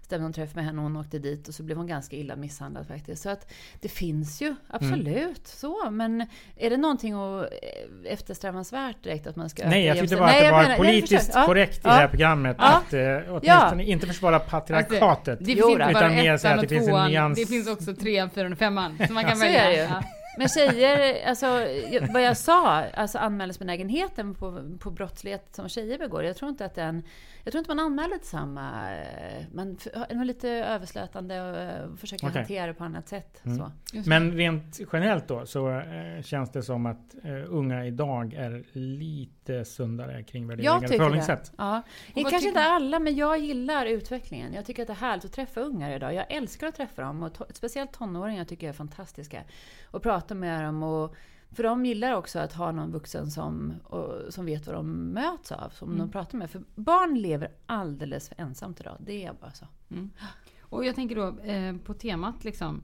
stämde 0.02 0.24
de 0.28 0.32
träff 0.32 0.54
med 0.54 0.64
henne 0.64 0.78
och 0.78 0.82
hon 0.82 0.96
åkte 0.96 1.18
dit 1.18 1.48
och 1.48 1.54
så 1.54 1.62
blev 1.62 1.76
hon 1.76 1.86
ganska 1.86 2.16
illa 2.16 2.36
misshandlad 2.36 2.86
faktiskt. 2.86 3.22
Så 3.22 3.30
att 3.30 3.52
det 3.80 3.88
finns 3.88 4.42
ju 4.42 4.54
absolut 4.68 5.46
så. 5.46 5.90
Men 5.90 6.26
är 6.56 6.70
det 6.70 6.76
någonting 6.76 7.12
att 7.14 7.42
eh, 7.42 8.12
eftersträvansvärt 8.12 9.02
direkt 9.02 9.26
att 9.26 9.36
man 9.36 9.50
ska 9.50 9.68
Nej, 9.68 9.84
jag 9.86 9.98
tyckte 9.98 10.16
bara 10.16 10.28
att 10.30 10.40
det 10.40 10.50
var 10.50 10.62
menar- 10.62 10.76
politiskt. 10.76 11.30
Ja, 11.34 11.46
korrekt 11.46 11.76
i 11.78 11.80
ja. 11.84 11.90
det 11.90 11.96
här 11.96 12.08
programmet 12.08 12.56
Ja. 12.58 12.64
att 12.86 12.92
eh, 12.92 13.00
åtminstone 13.28 13.84
inte 13.84 14.06
försvara 14.06 14.38
patriarkatet. 14.38 15.38
Det 15.38 15.44
finns 15.44 15.58
Utan 15.58 16.14
mer 16.14 16.22
säga 16.22 16.34
ettan 16.34 16.52
att 16.52 16.56
och 16.56 16.62
det 16.62 16.68
finns 16.68 16.82
en 16.82 16.88
tvåan. 16.88 17.08
nyans. 17.10 17.38
Det 17.38 17.46
finns 17.46 17.68
också 17.68 17.94
trean, 17.94 18.30
fyran 18.30 18.52
och 18.52 18.58
femman. 18.58 18.98
Så 19.06 19.12
man 19.12 19.24
kan 19.24 19.38
välja. 19.38 20.04
Men 20.38 20.48
tjejer, 20.48 21.26
alltså 21.28 21.46
vad 22.12 22.22
jag 22.22 22.36
sa, 22.36 22.68
alltså 22.68 23.18
anmälningsbenägenheten 23.18 24.34
på, 24.34 24.76
på 24.80 24.90
brottslighet 24.90 25.48
som 25.52 25.68
tjejer 25.68 25.98
begår. 25.98 26.24
Jag 26.24 26.36
tror 26.36 26.48
inte 26.48 26.64
att 26.64 26.74
den, 26.74 27.02
jag 27.44 27.52
tror 27.52 27.58
inte 27.58 27.74
man 27.74 27.86
anmäler 27.86 28.18
till 28.18 28.28
samma, 28.28 28.94
eh, 28.96 29.44
man 29.52 29.78
är 30.08 30.14
nog 30.14 30.26
lite 30.26 30.48
överslötande 30.48 31.42
och 31.42 31.56
eh, 31.56 31.96
försöker 31.96 32.26
Okej. 32.26 32.38
hantera 32.38 32.66
det 32.66 32.74
på 32.74 32.84
annat 32.84 33.08
sätt. 33.08 33.42
Så. 33.42 33.70
Men 34.06 34.32
rent 34.32 34.80
generellt 34.92 35.28
då 35.28 35.46
så 35.46 35.70
eh, 35.70 36.22
känns 36.22 36.52
det 36.52 36.62
som 36.62 36.86
att 36.86 37.14
unga 37.48 37.86
idag 37.86 38.34
är 38.34 38.64
lite 38.72 39.64
sundare 39.64 40.22
kring 40.22 40.48
värderingar 40.48 40.72
Jag 40.72 40.84
och 40.84 40.90
förhållningssätt. 40.90 41.52
Ja. 41.58 41.82
vad 42.14 42.30
Kanske 42.30 42.48
inte 42.48 42.60
alla, 42.60 42.98
men 42.98 43.16
jag 43.16 43.38
gillar 43.38 43.86
utvecklingen. 43.86 44.54
Jag 44.54 44.64
tycker 44.66 44.82
att 44.82 44.88
det 44.88 44.92
är 44.92 44.96
härligt 44.96 45.24
att 45.24 45.32
träffa 45.32 45.60
ungar 45.60 45.92
idag. 45.92 46.14
Jag 46.14 46.32
älskar 46.32 46.66
att 46.66 46.74
träffa 46.74 47.02
dem. 47.02 47.22
Och 47.22 47.32
to- 47.36 47.52
speciellt 47.52 47.92
tonåringar 47.92 48.44
tycker 48.44 48.66
jag 48.66 48.72
är 48.72 48.76
fantastiska. 48.76 49.42
Och 49.90 50.02
prata 50.02 50.21
med 50.30 50.64
dem. 50.64 50.82
Och, 50.82 51.14
för 51.50 51.62
de 51.62 51.86
gillar 51.86 52.12
också 52.12 52.38
att 52.38 52.52
ha 52.52 52.72
någon 52.72 52.92
vuxen 52.92 53.30
som, 53.30 53.74
och, 53.84 54.34
som 54.34 54.46
vet 54.46 54.66
vad 54.66 54.76
de 54.76 55.12
möts 55.12 55.52
av. 55.52 55.68
Som 55.68 55.98
de 55.98 56.10
pratar 56.10 56.38
med. 56.38 56.50
För 56.50 56.62
barn 56.74 57.18
lever 57.18 57.50
alldeles 57.66 58.28
för 58.28 58.40
ensamt 58.40 58.80
idag. 58.80 58.96
Det 59.00 59.24
är 59.24 59.32
bara 59.32 59.52
så. 59.52 59.66
Och 60.60 60.84
jag 60.84 60.94
tänker 60.94 61.16
då 61.16 61.38
eh, 61.40 61.76
på 61.76 61.94
temat 61.94 62.44
liksom. 62.44 62.82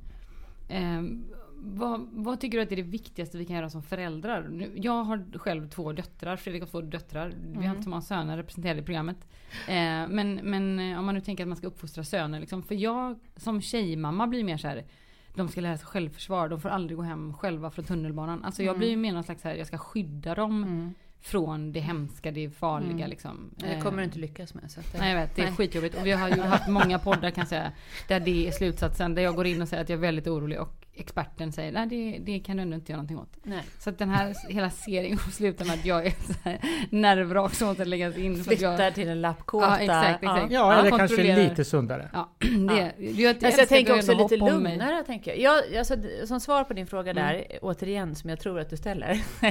Eh, 0.68 1.02
vad, 1.60 2.08
vad 2.12 2.40
tycker 2.40 2.58
du 2.58 2.64
att 2.64 2.72
är 2.72 2.76
det 2.76 2.82
viktigaste 2.82 3.38
vi 3.38 3.44
kan 3.44 3.56
göra 3.56 3.70
som 3.70 3.82
föräldrar? 3.82 4.48
Nu, 4.50 4.72
jag 4.76 5.04
har 5.04 5.38
själv 5.38 5.68
två 5.68 5.92
döttrar. 5.92 6.36
Fredrik 6.36 6.62
har 6.62 6.68
två 6.68 6.80
döttrar. 6.80 7.34
Vi 7.42 7.66
har 7.66 7.70
inte 7.70 7.82
så 7.82 7.90
många 7.90 8.02
söner 8.02 8.36
representerade 8.36 8.80
i 8.80 8.84
programmet. 8.84 9.28
Eh, 9.68 10.08
men, 10.08 10.34
men 10.34 10.78
eh, 10.78 10.98
om 10.98 11.04
man 11.04 11.14
nu 11.14 11.20
tänker 11.20 11.44
att 11.44 11.48
man 11.48 11.56
ska 11.56 11.66
uppfostra 11.66 12.04
söner. 12.04 12.40
Liksom, 12.40 12.62
för 12.62 12.74
jag 12.74 13.18
som 13.36 13.60
tjejmamma 13.60 14.26
blir 14.26 14.44
mer 14.44 14.56
så 14.56 14.68
här. 14.68 14.84
De 15.34 15.48
ska 15.48 15.60
lära 15.60 15.78
sig 15.78 15.86
självförsvar. 15.86 16.48
De 16.48 16.60
får 16.60 16.68
aldrig 16.68 16.96
gå 16.96 17.02
hem 17.02 17.34
själva 17.34 17.70
från 17.70 17.84
tunnelbanan. 17.84 18.44
Alltså 18.44 18.62
jag 18.62 18.78
blir 18.78 18.90
ju 18.90 18.96
mer 18.96 19.12
någon 19.12 19.24
slags 19.24 19.44
här, 19.44 19.54
jag 19.54 19.66
ska 19.66 19.78
skydda 19.78 20.34
dem 20.34 20.94
från 21.20 21.72
det 21.72 21.80
hemska, 21.80 22.30
det 22.30 22.50
farliga 22.50 23.06
liksom. 23.06 23.50
Det 23.56 23.66
Eh, 23.66 23.82
kommer 23.82 23.98
du 23.98 24.04
inte 24.04 24.18
lyckas 24.18 24.54
med. 24.54 24.70
Så 24.70 24.80
det, 24.80 24.98
Nej 24.98 25.12
jag 25.14 25.20
vet, 25.20 25.36
det 25.36 25.42
är 25.42 25.46
Nej. 25.46 25.54
skitjobbigt. 25.56 25.98
Och 26.00 26.06
vi 26.06 26.12
har 26.12 26.28
ju 26.28 26.40
haft 26.42 26.68
många 26.68 26.98
poddar 26.98 27.30
kan 27.30 27.42
jag 27.42 27.48
säga. 27.48 27.72
Där 28.08 28.20
det 28.20 28.48
är 28.48 28.52
slutsatsen. 28.52 29.14
Där 29.14 29.22
jag 29.22 29.34
går 29.36 29.46
in 29.46 29.62
och 29.62 29.68
säger 29.68 29.82
att 29.82 29.88
jag 29.88 29.96
är 29.96 30.00
väldigt 30.00 30.26
orolig. 30.26 30.60
Och 30.60 30.86
experten 30.98 31.52
säger 31.52 31.72
nej 31.72 31.86
det, 31.86 32.18
det 32.32 32.40
kan 32.40 32.56
du 32.56 32.62
ändå 32.62 32.74
inte 32.74 32.92
göra 32.92 32.96
någonting 33.02 33.18
åt. 33.18 33.36
Nej. 33.42 33.62
Så 33.78 33.90
att 33.90 33.98
den 33.98 34.10
här 34.10 34.34
hela 34.48 34.70
serien 34.70 35.16
kommer 35.16 35.32
sluta 35.32 35.64
med 35.64 35.74
att 35.74 35.84
jag 35.84 36.06
är 36.06 36.12
nervvrak 36.90 37.54
som 37.54 37.68
måste 37.68 37.84
läggas 37.84 38.16
in. 38.16 38.44
För 38.44 38.52
att 38.52 38.60
jag, 38.60 38.76
Flyttar 38.76 38.90
till 38.90 39.08
en 39.08 39.20
lappkåta. 39.20 39.66
Ja, 39.66 39.78
exakt, 39.78 40.22
exakt. 40.22 40.52
Ja, 40.52 40.74
Ja, 40.74 40.80
eller 40.80 40.98
kanske 40.98 41.36
lite 41.36 41.64
sundare. 41.64 42.10
Ja, 42.12 42.28
det, 42.38 42.92
jag, 42.98 43.14
jag, 43.14 43.44
Alltså 43.44 43.60
jag 43.60 43.68
tänker 43.68 43.92
att 43.92 43.98
också 43.98 44.14
lite 44.14 44.36
lugnare. 44.36 45.04
Tänker 45.06 45.30
jag. 45.30 45.40
Jag, 45.40 45.76
alltså, 45.78 45.96
som 46.26 46.40
svar 46.40 46.64
på 46.64 46.74
din 46.74 46.86
fråga 46.86 47.12
där, 47.12 47.44
återigen, 47.62 48.14
som 48.14 48.30
jag 48.30 48.40
tror 48.40 48.60
att 48.60 48.70
du 48.70 48.76
ställer. 48.76 49.20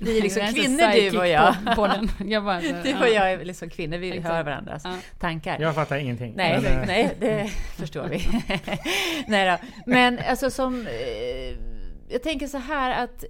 Vi 0.00 0.18
är 0.18 0.22
liksom 0.22 0.42
kvinnor, 0.54 1.10
du 1.10 1.18
och 1.18 1.26
jag. 1.28 1.54
På, 1.66 1.74
på 1.74 1.86
den. 1.86 2.30
Jag 2.30 2.44
bara, 2.44 2.60
så, 2.60 2.66
Du 2.84 2.94
och 2.94 3.08
jag 3.08 3.32
är 3.32 3.44
liksom 3.44 3.70
kvinnor, 3.70 3.98
vi 3.98 4.08
Exakt. 4.10 4.34
hör 4.34 4.42
varandras 4.42 4.82
Ja. 4.84 4.94
tankar. 5.18 5.56
Jag 5.60 5.74
fattar 5.74 5.96
ingenting. 5.96 6.32
Nej, 6.36 6.60
Men, 6.62 6.80
eh, 6.80 6.86
nej, 6.86 7.16
det 7.20 7.48
förstår 7.76 8.08
vi. 8.08 8.20
nej 9.26 9.50
då. 9.50 9.66
Men 9.86 10.18
alltså 10.28 10.50
som... 10.50 10.69
Eh, 10.74 11.56
jag 12.08 12.22
tänker 12.22 12.46
så 12.46 12.58
här 12.58 13.04
att 13.04 13.24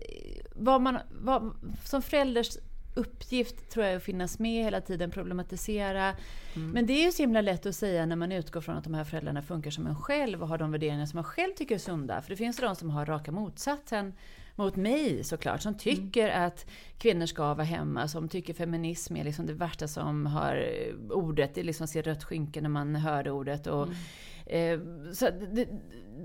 vad 0.55 0.81
man, 0.81 0.99
vad, 1.11 1.53
som 1.85 2.03
förälders 2.03 2.57
uppgift 2.95 3.71
tror 3.71 3.85
jag 3.85 3.93
är 3.93 3.97
att 3.97 4.03
finnas 4.03 4.39
med 4.39 4.65
hela 4.65 4.81
tiden, 4.81 5.11
problematisera. 5.11 6.15
Men 6.55 6.87
det 6.87 6.93
är 6.93 7.05
ju 7.05 7.13
så 7.13 7.23
himla 7.23 7.41
lätt 7.41 7.67
att 7.67 7.77
säga 7.77 8.07
när 8.07 8.17
man 8.17 8.33
utgår 8.33 8.61
från 8.61 8.77
att 8.77 8.85
de 8.85 8.95
här 8.95 9.05
föräldrarna 9.05 9.43
funkar 9.43 9.71
som 9.71 9.87
en 9.87 9.97
själv 9.97 10.43
och 10.43 10.49
har 10.49 10.59
de 10.59 10.73
värderingar 10.73 11.07
som 11.07 11.17
man 11.17 11.25
själv 11.25 11.53
tycker 11.57 11.75
är 11.75 11.79
sunda. 11.79 12.23
För 12.23 12.31
det 12.31 12.37
finns 12.37 12.61
ju 12.61 12.67
de 12.67 12.77
som 12.77 12.91
har 12.91 13.07
raka 13.07 13.33
motsatsen 13.33 14.13
mot 14.55 14.77
mig 14.77 15.25
såklart, 15.25 15.63
som 15.63 15.79
tycker 15.79 16.29
att 16.29 16.67
kvinnor 16.99 17.27
ska 17.27 17.55
vara 17.55 17.65
hemma, 17.65 18.09
som 18.09 18.29
tycker 18.29 18.55
feminism 18.55 19.17
är 19.17 19.25
liksom 19.25 19.47
det 19.47 19.53
värsta 19.53 19.89
som 19.89 20.27
har 20.27 20.67
ordet, 21.11 21.55
det 21.55 21.63
liksom 21.63 21.87
ser 21.87 22.03
rött 22.03 22.25
skynke 22.25 22.61
när 22.61 22.69
man 22.69 22.97
hör 22.97 23.23
det 23.23 23.31
ordet. 23.31 23.67
Och, 23.67 23.89
Eh, 23.89 23.97
så 25.15 25.31
det, 25.53 25.69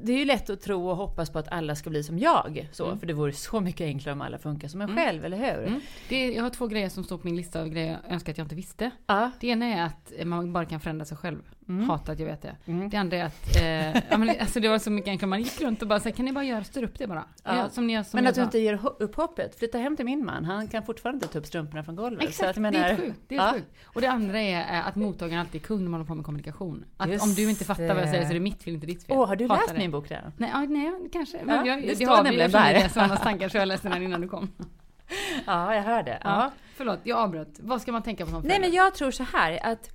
det 0.03 0.13
är 0.13 0.17
ju 0.17 0.25
lätt 0.25 0.49
att 0.49 0.61
tro 0.61 0.89
och 0.89 0.95
hoppas 0.97 1.29
på 1.29 1.39
att 1.39 1.51
alla 1.51 1.75
ska 1.75 1.89
bli 1.89 2.03
som 2.03 2.19
jag. 2.19 2.69
Så, 2.71 2.97
För 2.97 3.07
det 3.07 3.13
vore 3.13 3.31
så 3.33 3.59
mycket 3.61 3.81
enklare 3.85 4.13
om 4.13 4.21
alla 4.21 4.37
funkar 4.37 4.67
som 4.67 4.81
en 4.81 4.95
själv, 4.95 5.25
eller 5.25 5.37
hur? 5.37 5.67
Mm. 5.67 5.79
Det, 6.09 6.33
jag 6.33 6.43
har 6.43 6.49
två 6.49 6.67
grejer 6.67 6.89
som 6.89 7.03
står 7.03 7.17
på 7.17 7.27
min 7.27 7.35
lista 7.35 7.61
av 7.61 7.67
grejer 7.69 7.99
jag 8.03 8.13
önskar 8.13 8.31
att 8.31 8.37
jag 8.37 8.45
inte 8.45 8.55
visste. 8.55 8.91
Ja. 9.07 9.31
Det 9.39 9.47
ena 9.47 9.65
är 9.65 9.83
att 9.85 10.11
man 10.27 10.53
bara 10.53 10.65
kan 10.65 10.79
förändra 10.79 11.05
sig 11.05 11.17
själv. 11.17 11.39
Mm. 11.69 11.89
Hatar 11.89 12.13
att 12.13 12.19
jag 12.19 12.25
vet 12.27 12.41
det. 12.41 12.55
Det 12.91 12.97
andra 12.97 13.17
är 13.17 13.23
att, 13.25 13.55
eh, 13.61 14.01
ja, 14.11 14.17
men, 14.17 14.29
alltså 14.39 14.59
det 14.59 14.67
var 14.69 14.79
så 14.79 14.91
mycket 14.91 15.09
enklare. 15.09 15.29
Man 15.29 15.41
gick 15.41 15.61
runt 15.61 15.81
och 15.81 15.87
bara 15.87 15.99
så 15.99 16.09
här, 16.09 16.15
kan 16.15 16.25
ni 16.25 16.31
bara 16.33 16.43
göra, 16.43 16.63
styra 16.63 16.85
upp 16.85 16.97
det 16.99 17.07
bara? 17.07 17.23
Ja. 17.43 17.57
Ja, 17.57 17.69
som 17.69 17.87
ni 17.87 17.93
gör, 17.93 18.03
som 18.03 18.17
Men 18.17 18.27
att 18.27 18.35
du 18.35 18.41
inte 18.43 18.59
ger 18.59 18.79
upp 18.99 19.15
hoppet. 19.15 19.55
Flytta 19.59 19.77
hem 19.77 19.95
till 19.95 20.05
min 20.05 20.25
man. 20.25 20.45
Han 20.45 20.67
kan 20.67 20.83
fortfarande 20.85 21.17
inte 21.23 21.33
ta 21.33 21.39
upp 21.39 21.45
strumporna 21.45 21.83
från 21.83 21.95
golvet. 21.95 22.23
Exakt, 22.29 22.49
att 22.49 22.55
jag 22.63 22.73
det 22.73 22.77
är 22.79 22.83
menar- 22.83 22.97
sjukt. 22.97 23.19
Det 23.27 23.35
är 23.35 23.39
Ja. 23.39 23.51
sjukt. 23.53 23.67
Och 23.83 24.01
det 24.01 24.07
andra 24.07 24.39
är 24.41 24.59
eh, 24.79 24.87
att 24.87 24.95
mottagaren 24.95 25.39
alltid 25.39 25.61
är 25.61 25.65
kung 25.65 25.77
när 25.83 25.89
man 25.89 25.93
håller 25.93 26.07
på 26.07 26.15
med 26.15 26.25
kommunikation. 26.25 26.85
Att 26.97 27.09
Just 27.09 27.23
om 27.23 27.33
du 27.33 27.49
inte 27.49 27.65
fattar 27.65 27.87
vad 27.87 27.97
jag 28.03 28.09
säger 28.09 28.14
det. 28.19 28.25
så 28.25 28.29
är 28.29 28.33
det 28.33 28.39
mitt 28.39 28.63
fel, 28.63 28.73
inte 28.73 28.87
ditt 28.87 29.03
fel. 29.03 29.17
Åh, 29.17 29.27
har 29.27 29.35
du 29.35 29.43
Hatar 29.47 29.61
läst 29.61 29.73
det. 29.73 29.77
min 29.79 29.91
bok 29.91 30.11
redan? 30.11 30.31
Nej, 30.37 30.49
ja, 30.53 30.59
nej 30.59 31.09
kanske. 31.13 31.37
Ja, 31.47 31.65
jag, 31.65 31.81
det 31.81 31.87
det, 31.87 31.95
står 31.95 32.23
nämligen 32.23 32.51
där. 32.51 32.73
är 32.73 32.89
Svannas 32.89 33.21
tankar 33.21 33.49
så 33.49 33.57
jag 33.57 33.67
läste 33.67 33.89
den 33.89 34.03
innan 34.03 34.21
du 34.21 34.27
kom. 34.27 34.51
Ja, 35.45 35.75
jag 35.75 35.83
hör 35.83 36.03
det. 36.03 36.21
Ja. 36.23 36.29
Ja. 36.29 36.51
Förlåt, 36.75 36.99
jag 37.03 37.17
avbröt. 37.19 37.59
Vad 37.59 37.81
ska 37.81 37.91
man 37.91 38.03
tänka 38.03 38.25
på 38.25 38.31
som 38.31 38.41
Nej, 38.41 38.49
förälder? 38.49 38.67
men 38.69 38.75
jag 38.75 38.95
tror 38.95 39.11
så 39.11 39.23
här 39.23 39.59
att 39.63 39.89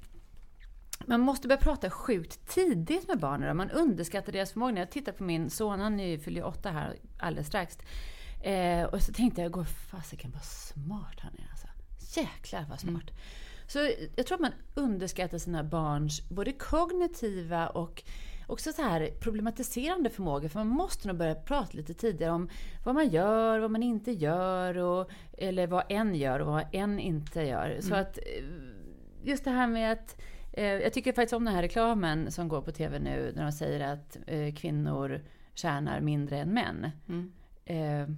man 1.07 1.21
måste 1.21 1.49
börja 1.49 1.61
prata 1.61 1.91
sjukt 1.91 2.49
tidigt 2.55 3.09
med 3.09 3.19
barnen. 3.19 3.57
Man 3.57 3.71
underskattar 3.71 4.33
deras 4.33 4.53
förmåga. 4.53 4.73
När 4.73 4.81
jag 4.81 4.91
tittar 4.91 5.13
på 5.13 5.25
min 5.25 5.51
son, 5.51 5.81
han 5.81 5.99
fyller 6.25 6.45
åtta 6.45 6.71
här 6.71 6.97
alldeles 7.19 7.47
strax. 7.47 7.79
Eh, 8.43 8.85
och 8.85 9.03
så 9.03 9.13
tänkte 9.13 9.43
jag, 9.43 9.51
gå 9.53 9.65
fasiken 9.65 10.31
vad 10.31 10.43
smart 10.45 11.17
han 11.21 11.33
är 11.39 11.51
alltså. 11.51 11.67
Jäklar 12.21 12.67
vad 12.71 12.81
smart. 12.81 13.11
Så 13.73 13.79
jag 14.17 14.27
tror 14.27 14.35
att 14.35 14.41
man 14.41 14.53
underskattar 14.75 15.39
sina 15.39 15.65
barns 15.65 16.29
både 16.29 16.53
kognitiva 16.53 17.69
och 17.69 18.03
också 18.47 18.73
så 18.73 18.83
här 18.83 19.11
problematiserande 19.21 20.11
förmåga. 20.11 20.49
För 20.49 20.59
man 20.59 20.69
måste 20.69 21.09
nog 21.09 21.17
börja 21.17 21.35
prata 21.35 21.77
lite 21.77 21.95
tidigare 21.95 22.33
om 22.33 22.49
vad 22.85 22.95
man 22.95 23.09
gör, 23.09 23.59
vad 23.59 23.71
man 23.71 23.83
inte 23.83 24.13
gör. 24.13 24.79
Och, 24.79 25.11
eller 25.39 25.67
vad 25.67 25.85
en 25.89 26.15
gör 26.15 26.41
och 26.41 26.47
vad 26.47 26.65
en 26.73 26.99
inte 26.99 27.43
gör. 27.43 27.79
Så 27.81 27.95
att 27.95 28.19
eh, 28.19 28.45
just 29.23 29.45
det 29.45 29.51
här 29.51 29.67
med 29.67 29.93
att 29.93 30.21
eh, 30.53 30.65
jag 30.65 30.93
tycker 30.93 31.13
faktiskt 31.13 31.33
om 31.33 31.45
den 31.45 31.55
här 31.55 31.63
reklamen 31.63 32.31
som 32.31 32.49
går 32.49 32.63
på 32.63 32.73
TV 32.73 32.99
nu. 32.99 33.33
När 33.37 33.43
de 33.43 33.53
säger 33.53 33.93
att 33.93 34.17
eh, 34.27 34.55
kvinnor 34.55 35.21
tjänar 35.55 36.01
mindre 36.01 36.39
än 36.39 36.55
män. 36.55 36.91
Eh, 37.65 38.09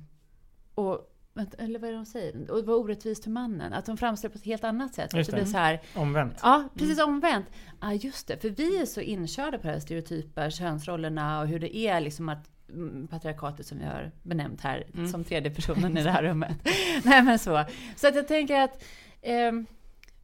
och, 0.74 1.12
eller 1.58 1.78
vad 1.78 1.88
är 1.88 1.92
det 1.92 1.98
de 1.98 2.06
säger? 2.06 2.50
Och 2.50 2.56
det 2.56 2.66
var 2.66 2.74
orättvist 2.74 3.24
för 3.24 3.30
mannen. 3.30 3.72
Att 3.72 3.86
de 3.86 3.96
framställer 3.96 4.32
på 4.32 4.38
ett 4.38 4.44
helt 4.44 4.64
annat 4.64 4.94
sätt. 4.94 5.14
Just 5.14 5.28
att 5.28 5.34
det 5.34 5.40
det. 5.40 5.44
blir 5.44 5.52
så 5.52 5.58
här, 5.58 5.80
Omvänt. 5.94 6.38
Ja, 6.42 6.68
precis 6.74 7.00
omvänt. 7.00 7.46
Ja, 7.80 7.92
just 7.92 8.26
det. 8.26 8.36
För 8.36 8.48
vi 8.48 8.80
är 8.80 8.86
så 8.86 9.00
inkörda 9.00 9.58
på 9.58 9.66
de 9.66 9.72
här 9.72 9.80
stereotypa 9.80 10.50
könsrollerna 10.50 11.40
och 11.40 11.46
hur 11.48 11.58
det 11.58 11.76
är 11.76 12.00
liksom 12.00 12.28
att 12.28 12.50
mm, 12.68 13.08
patriarkatet 13.08 13.66
som 13.66 13.78
vi 13.78 13.84
har 13.84 14.10
benämnt 14.22 14.60
här 14.60 15.06
som 15.10 15.24
tredje 15.24 15.50
personen 15.50 15.98
i 15.98 16.02
det 16.02 16.10
här 16.10 16.22
rummet. 16.22 16.56
Nej 17.04 17.22
men 17.22 17.38
så. 17.38 17.64
Så 17.96 18.08
att 18.08 18.14
jag 18.14 18.28
tänker 18.28 18.60
att 18.60 18.84
ehm, 19.22 19.66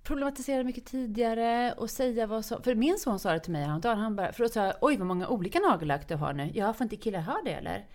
problematisera 0.02 0.64
mycket 0.64 0.86
tidigare 0.86 1.72
och 1.72 1.90
säga 1.90 2.26
vad 2.26 2.44
som... 2.44 2.62
För 2.62 2.74
min 2.74 2.98
son 2.98 3.18
sa 3.18 3.32
det 3.32 3.40
till 3.40 3.52
mig 3.52 3.64
häromdagen. 3.64 3.98
Han 3.98 4.16
bara, 4.16 4.32
för 4.32 4.44
då 4.44 4.48
sa 4.48 4.64
jag, 4.64 4.74
oj 4.80 4.96
vad 4.96 5.06
många 5.06 5.28
olika 5.28 5.58
nagellack 5.58 6.08
du 6.08 6.14
har 6.14 6.32
nu. 6.32 6.50
Ja, 6.54 6.72
får 6.72 6.84
inte 6.84 6.96
killar 6.96 7.20
ha 7.20 7.40
det 7.44 7.52
eller? 7.52 7.86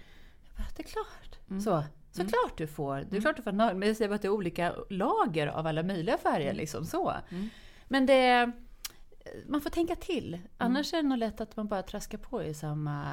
Jag 0.47 0.55
bara, 0.57 0.67
det 0.75 0.83
är 0.83 0.87
klart. 0.87 1.63
Så. 1.63 1.83
Såklart 2.15 2.57
du 2.57 2.67
får. 2.67 3.05
Det 3.09 3.17
är 3.17 3.21
klart 3.21 3.35
du 3.35 3.41
får 3.41 3.51
nagel. 3.51 3.77
Men 3.77 3.87
jag 3.87 3.97
säger 3.97 4.09
bara 4.09 4.15
att 4.15 4.21
det 4.21 4.27
är 4.27 4.31
olika 4.31 4.73
lager 4.89 5.47
av 5.47 5.67
alla 5.67 5.83
möjliga 5.83 6.17
färger. 6.17 6.53
Liksom 6.53 6.85
så. 6.85 7.13
Men 7.87 8.05
det... 8.05 8.51
Man 9.47 9.61
får 9.61 9.69
tänka 9.69 9.95
till. 9.95 10.39
Annars 10.57 10.93
är 10.93 10.97
det 10.97 11.03
nog 11.09 11.17
lätt 11.17 11.41
att 11.41 11.55
man 11.57 11.67
bara 11.67 11.83
traskar 11.83 12.17
på 12.17 12.43
i 12.43 12.53
samma 12.53 13.05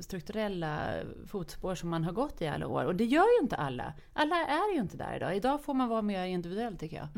strukturella 0.00 0.78
fotspår 1.26 1.74
som 1.74 1.88
man 1.90 2.04
har 2.04 2.12
gått 2.12 2.42
i 2.42 2.46
alla 2.46 2.66
år. 2.66 2.84
Och 2.84 2.96
det 2.96 3.04
gör 3.04 3.24
ju 3.38 3.42
inte 3.42 3.56
alla. 3.56 3.92
Alla 4.12 4.36
är 4.36 4.74
ju 4.74 4.80
inte 4.80 4.96
där 4.96 5.16
idag. 5.16 5.36
Idag 5.36 5.64
får 5.64 5.74
man 5.74 5.88
vara 5.88 6.02
mer 6.02 6.24
individuell 6.24 6.76
tycker 6.76 6.96
jag. 6.96 7.08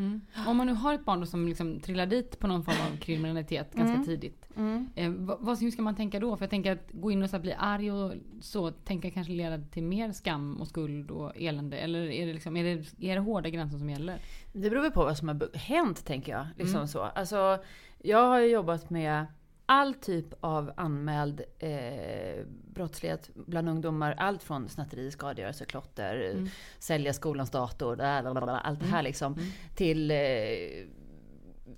Om 0.47 0.57
man 0.57 0.67
nu 0.67 0.73
har 0.73 0.95
ett 0.95 1.05
barn 1.05 1.27
som 1.27 1.49
liksom 1.49 1.81
trillar 1.81 2.07
dit 2.07 2.39
på 2.39 2.47
någon 2.47 2.65
form 2.65 2.77
av 2.93 2.97
kriminalitet 3.01 3.75
ganska 3.75 3.95
Mm. 3.95 4.07
tidigt. 4.07 4.49
Eh, 4.95 5.11
vad, 5.11 5.37
vad, 5.41 5.61
hur 5.61 5.71
ska 5.71 5.83
man 5.83 5.97
tänka 5.97 6.21
då? 6.21 6.37
För 6.37 6.43
jag 6.45 6.51
tänker 6.51 6.73
att 6.73 6.89
gå 6.93 7.11
in 7.11 7.23
och 7.23 7.31
så 7.31 7.39
bli 7.39 7.55
arg 7.59 7.93
och 7.93 8.13
så, 8.41 8.71
tänka 8.71 9.11
kanske 9.11 9.33
leda 9.33 9.59
till 9.59 9.83
mer 9.83 10.13
skam 10.13 10.61
och 10.61 10.69
skuld 10.69 11.11
och 11.11 11.33
elände. 11.37 11.77
Eller 11.79 12.11
är 12.11 12.27
det, 12.27 12.33
liksom, 12.33 12.57
är 12.57 12.65
det, 12.65 13.05
är 13.11 13.15
det 13.15 13.21
hårda 13.21 13.49
gränser 13.49 13.79
som 13.79 13.91
gäller? 13.91 14.19
Det 14.53 14.71
beror 14.71 14.83
väl 14.83 14.91
på 14.93 15.05
vad 15.05 15.17
som 15.17 15.29
har 15.29 15.57
hänt, 15.59 16.05
tänker 16.05 16.33
jag. 16.33 16.47
Liksom 16.57 16.89
så. 16.89 17.03
Alltså, 17.03 17.59
jag 18.03 18.27
har 18.27 18.41
jobbat 18.41 18.91
med 18.91 19.27
all 19.67 19.95
typ 19.95 20.27
av 20.41 20.73
anmäld 20.77 21.43
eh, 21.59 22.45
brottslighet 22.75 23.31
bland 23.35 23.69
ungdomar. 23.69 24.15
Allt 24.19 24.43
från 24.43 24.69
snatteri, 24.69 25.11
skadegörelse, 25.11 25.65
klotter, 25.65 26.49
sälja 26.79 27.13
skolans 27.13 27.51
dator, 27.51 27.97
blablabla, 27.97 28.61
allt 28.61 28.81
det 28.81 28.87
här 28.87 29.03
liksom. 29.03 29.37
Till 29.75 30.11
eh, 30.11 30.17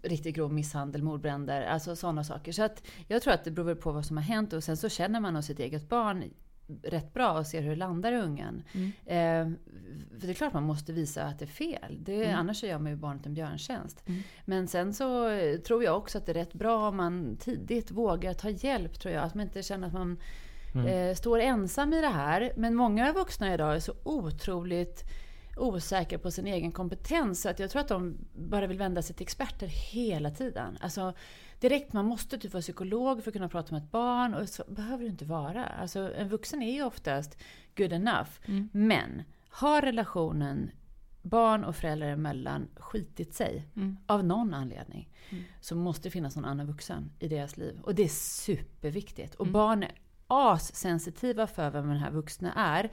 riktigt 0.02 0.36
grov 0.36 0.52
misshandel, 0.52 1.02
mordbränder, 1.02 1.62
alltså 1.62 1.96
sådana 1.96 2.24
saker. 2.24 2.52
Så 2.52 2.62
att 2.62 2.82
jag 3.08 3.22
tror 3.22 3.34
att 3.34 3.44
det 3.44 3.50
beror 3.50 3.74
på 3.74 3.92
vad 3.92 4.06
som 4.06 4.16
har 4.16 4.24
hänt 4.24 4.52
och 4.52 4.64
sen 4.64 4.76
så 4.76 4.88
känner 4.88 5.20
man 5.20 5.34
nog 5.34 5.44
sitt 5.44 5.58
eget 5.58 5.88
barn 5.88 6.24
rätt 6.82 7.14
bra 7.14 7.38
och 7.38 7.46
ser 7.46 7.62
hur 7.62 7.70
det 7.70 7.76
landar 7.76 8.12
i 8.12 8.16
ungen. 8.16 8.62
Eh, 9.06 9.48
för 10.20 10.26
det 10.26 10.30
är 10.30 10.34
klart 10.34 10.52
man 10.52 10.62
måste 10.62 10.92
visa 10.92 11.24
att 11.24 11.38
det 11.38 11.44
är 11.44 11.46
fel. 11.46 11.98
Det, 11.98 12.30
Annars 12.32 12.60
så 12.60 12.66
gör 12.66 12.78
man 12.78 12.92
ju 12.92 12.96
barnet 12.96 13.26
en 13.26 13.34
björntjänst. 13.34 14.04
Men 14.44 14.68
sen 14.68 14.94
så 14.94 15.28
tror 15.66 15.84
jag 15.84 15.96
också 15.96 16.18
att 16.18 16.26
det 16.26 16.32
är 16.32 16.34
rätt 16.34 16.54
bra 16.54 16.88
om 16.88 16.96
man 16.96 17.36
tidigt 17.36 17.90
vågar 17.90 18.34
ta 18.34 18.50
hjälp 18.50 19.00
tror 19.00 19.14
jag. 19.14 19.24
Att 19.24 19.34
man 19.34 19.46
inte 19.46 19.62
känner 19.62 19.86
att 19.86 19.92
man 19.92 20.18
eh, 20.86 21.14
står 21.14 21.38
ensam 21.38 21.92
i 21.92 22.00
det 22.00 22.08
här. 22.08 22.52
Men 22.56 22.74
många 22.74 23.12
vuxna 23.12 23.54
idag 23.54 23.74
är 23.74 23.80
så 23.80 23.94
otroligt 24.02 25.04
osäkra 25.56 26.18
på 26.18 26.30
sin 26.30 26.46
egen 26.46 26.72
kompetens. 26.72 27.42
Så 27.42 27.48
att 27.48 27.58
jag 27.58 27.70
tror 27.70 27.80
att 27.80 27.88
de 27.88 28.18
bara 28.34 28.66
vill 28.66 28.78
vända 28.78 29.02
sig 29.02 29.16
till 29.16 29.24
experter 29.24 29.66
hela 29.66 30.30
tiden. 30.30 30.78
Alltså, 30.80 31.14
direkt, 31.60 31.92
man 31.92 32.04
måste 32.04 32.38
typ 32.38 32.52
vara 32.52 32.60
psykolog 32.62 33.22
för 33.22 33.30
att 33.30 33.34
kunna 33.34 33.48
prata 33.48 33.74
med 33.74 33.82
ett 33.82 33.90
barn. 33.90 34.34
Och 34.34 34.48
så 34.48 34.64
behöver 34.68 35.04
det 35.04 35.10
inte 35.10 35.24
vara. 35.24 35.66
Alltså, 35.66 36.14
en 36.14 36.28
vuxen 36.28 36.62
är 36.62 36.72
ju 36.72 36.82
oftast 36.82 37.38
good 37.76 37.92
enough. 37.92 38.30
Men 38.72 39.22
har 39.48 39.82
relationen 39.82 40.70
barn 41.22 41.64
och 41.64 41.76
föräldrar 41.76 42.08
emellan 42.08 42.68
skitit 42.76 43.34
sig 43.34 43.68
av 44.06 44.24
någon 44.24 44.54
anledning 44.54 45.08
så 45.60 45.74
måste 45.76 46.02
det 46.08 46.10
finnas 46.10 46.36
någon 46.36 46.44
annan 46.44 46.66
vuxen 46.66 47.10
i 47.18 47.28
deras 47.28 47.56
liv. 47.56 47.80
Och 47.82 47.94
det 47.94 48.02
är 48.02 48.08
superviktigt. 48.08 49.34
Och 49.34 49.46
barn 49.46 49.82
är 49.82 49.92
assensitiva 50.26 51.46
för 51.46 51.70
vem 51.70 51.88
den 51.88 51.96
här 51.96 52.10
vuxna 52.10 52.52
är. 52.52 52.90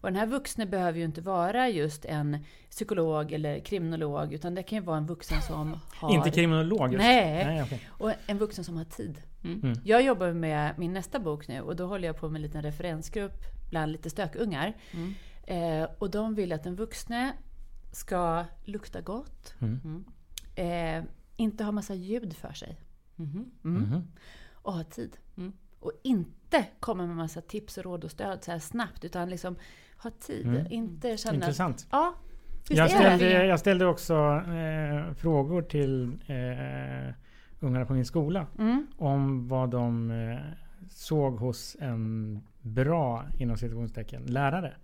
Och 0.00 0.08
den 0.08 0.16
här 0.16 0.26
vuxne 0.26 0.66
behöver 0.66 0.98
ju 0.98 1.04
inte 1.04 1.20
vara 1.20 1.68
just 1.68 2.04
en 2.04 2.44
psykolog 2.70 3.32
eller 3.32 3.60
kriminolog 3.60 4.32
utan 4.32 4.54
det 4.54 4.62
kan 4.62 4.78
ju 4.78 4.84
vara 4.84 4.96
en 4.96 5.06
vuxen 5.06 5.42
som 5.42 5.80
har... 5.90 6.14
Inte 6.14 6.30
kriminolog 6.30 6.92
just. 6.92 7.04
Nej. 7.04 7.44
Nej 7.44 7.62
okej. 7.62 7.88
Och 7.88 8.12
en 8.26 8.38
vuxen 8.38 8.64
som 8.64 8.76
har 8.76 8.84
tid. 8.84 9.22
Mm. 9.44 9.74
Jag 9.84 10.02
jobbar 10.02 10.32
med 10.32 10.78
min 10.78 10.92
nästa 10.92 11.18
bok 11.18 11.48
nu 11.48 11.60
och 11.60 11.76
då 11.76 11.86
håller 11.86 12.08
jag 12.08 12.16
på 12.16 12.28
med 12.28 12.38
en 12.38 12.42
liten 12.42 12.62
referensgrupp 12.62 13.44
bland 13.70 13.92
lite 13.92 14.10
stökungar. 14.10 14.76
Eh, 15.46 15.88
och 15.98 16.10
de 16.10 16.34
vill 16.34 16.52
att 16.52 16.64
den 16.64 16.76
vuxne 16.76 17.32
ska 17.92 18.44
lukta 18.64 19.00
gott. 19.00 19.54
Mm. 19.58 20.04
Eh, 20.54 21.10
inte 21.36 21.64
ha 21.64 21.72
massa 21.72 21.94
ljud 21.94 22.36
för 22.36 22.52
sig. 22.52 22.80
Mm. 23.18 23.50
Mhm. 23.62 24.02
Och 24.52 24.72
ha 24.72 24.84
tid. 24.84 25.16
Och 25.80 25.92
inte 26.02 26.64
komma 26.80 27.06
med 27.06 27.16
massa 27.16 27.40
tips 27.40 27.78
och 27.78 27.84
råd 27.84 28.04
och 28.04 28.10
stöd 28.10 28.44
så 28.44 28.50
här 28.50 28.58
snabbt 28.58 29.04
utan 29.04 29.30
liksom 29.30 29.56
ha 30.02 30.10
tid. 30.10 30.66
Inte 30.70 31.16
känna... 31.16 31.34
Intressant. 31.34 31.86
Ja, 31.90 32.14
Jag 32.68 32.84
är 32.84 32.88
ställde, 32.98 33.24
det? 33.38 33.46
jag 33.46 33.60
ställde 33.60 33.86
också 33.86 34.14
eh, 34.46 35.14
frågor 35.14 35.62
till 35.62 36.04
eh, 36.26 37.14
ungarna 37.60 37.84
på 37.86 37.92
min 37.92 38.04
skola. 38.04 38.46
Mm. 38.58 38.86
Om 38.98 39.48
vad 39.48 39.70
de 39.70 40.10
eh, 40.10 40.38
såg 40.90 41.38
hos 41.38 41.76
en 41.80 42.40
bra, 42.62 43.24
inom 43.38 43.56
citationstecken, 43.56 44.22
lärare. 44.26 44.74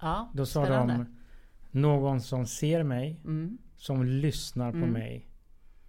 Ja, 0.00 0.30
Då 0.34 0.46
sa 0.46 0.64
spännande. 0.64 0.94
de 0.94 1.80
någon 1.80 2.20
som 2.20 2.46
ser 2.46 2.82
mig, 2.82 3.20
Mm. 3.24 3.58
som 3.76 4.04
lyssnar 4.04 4.72
på 4.72 4.78
mig 4.78 5.26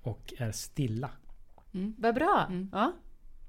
och 0.02 0.34
är 0.38 0.52
stilla. 0.52 1.10
Vad 1.98 2.16
bra. 2.16 2.48
Ja. 2.72 2.92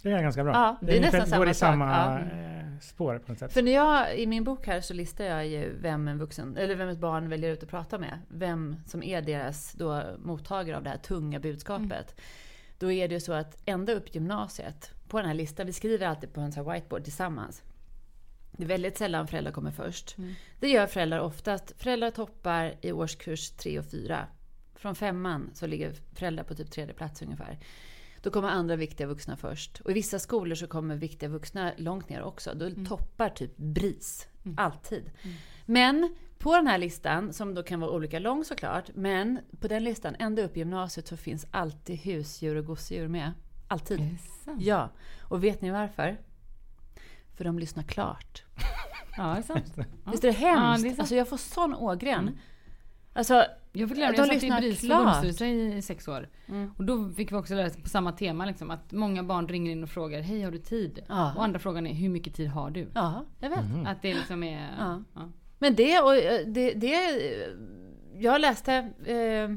Det 0.02 0.10
är 0.12 0.22
ganska 0.22 0.44
bra. 0.44 0.52
Ja, 0.52 0.76
det 0.80 0.92
är 0.92 0.96
ungefär- 0.96 1.18
nästan 1.20 1.38
går 1.38 1.48
i 1.48 1.54
samma 1.54 1.92
samma 1.92 2.18
sak. 2.18 2.28
Ja. 2.32 2.51
Spår 2.82 3.18
på 3.18 3.32
något 3.32 3.38
sätt. 3.38 3.52
För 3.52 3.62
när 3.62 3.72
jag, 3.72 4.18
i 4.18 4.26
min 4.26 4.44
bok 4.44 4.66
här 4.66 4.80
så 4.80 4.94
listar 4.94 5.24
jag 5.24 5.46
ju 5.46 5.74
vem 5.80 6.08
en 6.08 6.18
vuxen, 6.18 6.56
eller 6.56 6.74
vem 6.74 6.88
ett 6.88 6.98
barn 6.98 7.28
väljer 7.28 7.52
ut 7.52 7.62
att 7.62 7.68
prata 7.68 7.98
med. 7.98 8.18
Vem 8.28 8.76
som 8.86 9.02
är 9.02 9.22
deras 9.22 9.72
då 9.72 10.02
mottagare 10.18 10.76
av 10.76 10.82
det 10.82 10.90
här 10.90 10.98
tunga 10.98 11.40
budskapet. 11.40 12.20
Då 12.78 12.92
är 12.92 13.08
det 13.08 13.14
ju 13.14 13.20
så 13.20 13.32
att 13.32 13.62
ända 13.64 13.92
upp 13.92 14.14
gymnasiet, 14.14 14.90
på 15.08 15.18
den 15.18 15.26
här 15.26 15.34
listan, 15.34 15.66
vi 15.66 15.72
skriver 15.72 16.06
alltid 16.06 16.32
på 16.32 16.40
en 16.40 16.52
sån 16.52 16.72
whiteboard 16.72 17.04
tillsammans. 17.04 17.62
Det 18.52 18.64
är 18.64 18.68
väldigt 18.68 18.98
sällan 18.98 19.28
föräldrar 19.28 19.52
kommer 19.52 19.70
först. 19.70 20.16
Det 20.60 20.68
gör 20.68 20.86
föräldrar 20.86 21.20
oftast. 21.20 21.72
Föräldrar 21.82 22.10
toppar 22.10 22.74
i 22.80 22.92
årskurs 22.92 23.50
3 23.50 23.78
och 23.78 23.86
4. 23.86 24.26
Från 24.74 24.94
femman 24.94 25.50
så 25.54 25.66
ligger 25.66 25.94
föräldrar 26.14 26.44
på 26.44 26.54
typ 26.54 26.70
tredje 26.70 26.94
plats 26.94 27.22
ungefär. 27.22 27.58
Då 28.22 28.30
kommer 28.30 28.48
andra 28.48 28.76
viktiga 28.76 29.06
vuxna 29.06 29.36
först. 29.36 29.80
Och 29.80 29.90
i 29.90 29.94
vissa 29.94 30.18
skolor 30.18 30.54
så 30.54 30.66
kommer 30.66 30.96
viktiga 30.96 31.28
vuxna 31.28 31.72
långt 31.76 32.08
ner 32.08 32.22
också. 32.22 32.54
Då 32.54 32.70
toppar 32.88 33.28
typ 33.28 33.56
BRIS. 33.56 34.26
Alltid. 34.56 35.10
Men 35.66 36.14
på 36.38 36.56
den 36.56 36.66
här 36.66 36.78
listan, 36.78 37.32
som 37.32 37.54
då 37.54 37.62
kan 37.62 37.80
vara 37.80 37.90
olika 37.90 38.18
lång 38.18 38.44
såklart, 38.44 38.90
men 38.94 39.38
på 39.60 39.68
den 39.68 39.84
listan, 39.84 40.16
ända 40.18 40.42
upp 40.42 40.56
i 40.56 40.58
gymnasiet, 40.60 41.06
så 41.06 41.16
finns 41.16 41.46
alltid 41.50 41.98
husdjur 41.98 42.56
och 42.56 42.64
gosedjur 42.66 43.08
med. 43.08 43.32
Alltid. 43.68 44.16
Ja. 44.58 44.88
Och 45.20 45.44
vet 45.44 45.62
ni 45.62 45.70
varför? 45.70 46.16
För 47.36 47.44
de 47.44 47.58
lyssnar 47.58 47.82
klart. 47.82 48.44
Ja, 49.16 49.22
det 49.32 49.38
är 49.38 49.42
sant. 49.42 49.72
Visst 50.12 50.24
är 50.24 50.32
det 50.32 50.38
Ja, 50.40 50.48
hemskt? 50.48 50.82
det 50.82 50.88
är 50.88 50.90
sant. 50.90 51.00
alltså 51.00 51.14
jag 51.14 51.28
får 51.28 51.36
sån 51.36 51.74
ågren. 51.74 52.38
Alltså, 53.12 53.44
Jag 53.72 53.88
fick 53.88 53.98
lära 53.98 54.10
mig, 54.10 54.18
jag 54.18 54.28
satt 54.28 54.42
i 54.42 54.50
BRIS 54.50 54.80
klart. 54.80 55.14
förbundsstyrelse 55.14 55.76
i 55.76 55.82
sex 55.82 56.08
år. 56.08 56.28
Och 56.76 56.84
då 56.84 57.10
fick 57.10 57.32
vi 57.32 57.36
också 57.36 57.54
lära 57.54 57.66
oss 57.66 57.76
på 57.76 57.88
samma 57.88 58.12
tema 58.12 58.46
liksom, 58.46 58.70
att 58.70 58.92
många 58.92 59.22
barn 59.22 59.48
ringer 59.48 59.72
in 59.72 59.82
och 59.82 59.90
frågar 59.90 60.20
Hej 60.20 60.42
har 60.42 60.50
du 60.50 60.58
tid? 60.58 60.98
Ja. 61.08 61.34
Och 61.36 61.44
andra 61.44 61.58
frågan 61.58 61.86
är 61.86 61.94
Hur 61.94 62.08
mycket 62.08 62.34
tid 62.34 62.48
har 62.48 62.70
du? 62.70 62.88
ja, 62.94 63.24
jag 63.40 63.50
vet. 63.50 63.58
Att 63.86 64.02
det 64.02 64.14
liksom 64.14 64.42
är... 64.42 64.74
Ja. 64.78 65.02
Ja. 65.14 65.30
Men 65.58 65.74
det 65.74 66.00
och 66.00 66.16
eh, 66.16 66.46
det, 66.46 66.72
det 66.72 66.96
jag 68.14 68.40
läste 68.40 68.74
eh, 69.04 69.56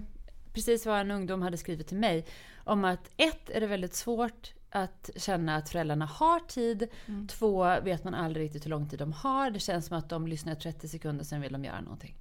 precis 0.53 0.85
vad 0.85 0.99
en 0.99 1.11
ungdom 1.11 1.41
hade 1.41 1.57
skrivit 1.57 1.87
till 1.87 1.97
mig 1.97 2.25
om 2.63 2.85
att 2.85 3.09
ett 3.17 3.49
är 3.49 3.61
det 3.61 3.67
väldigt 3.67 3.93
svårt 3.95 4.53
att 4.69 5.09
känna 5.15 5.55
att 5.55 5.69
föräldrarna 5.69 6.05
har 6.05 6.39
tid. 6.39 6.87
Två 7.27 7.63
vet 7.83 8.03
man 8.03 8.13
aldrig 8.13 8.45
riktigt 8.45 8.65
hur 8.65 8.69
lång 8.69 8.89
tid 8.89 8.99
de 8.99 9.13
har. 9.13 9.49
Det 9.51 9.59
känns 9.59 9.85
som 9.85 9.97
att 9.97 10.09
de 10.09 10.27
lyssnar 10.27 10.53
i 10.53 10.55
30 10.55 10.87
sekunder 10.87 11.23
sen 11.23 11.41
vill 11.41 11.53
de 11.53 11.63
göra 11.65 11.81
någonting. 11.81 12.15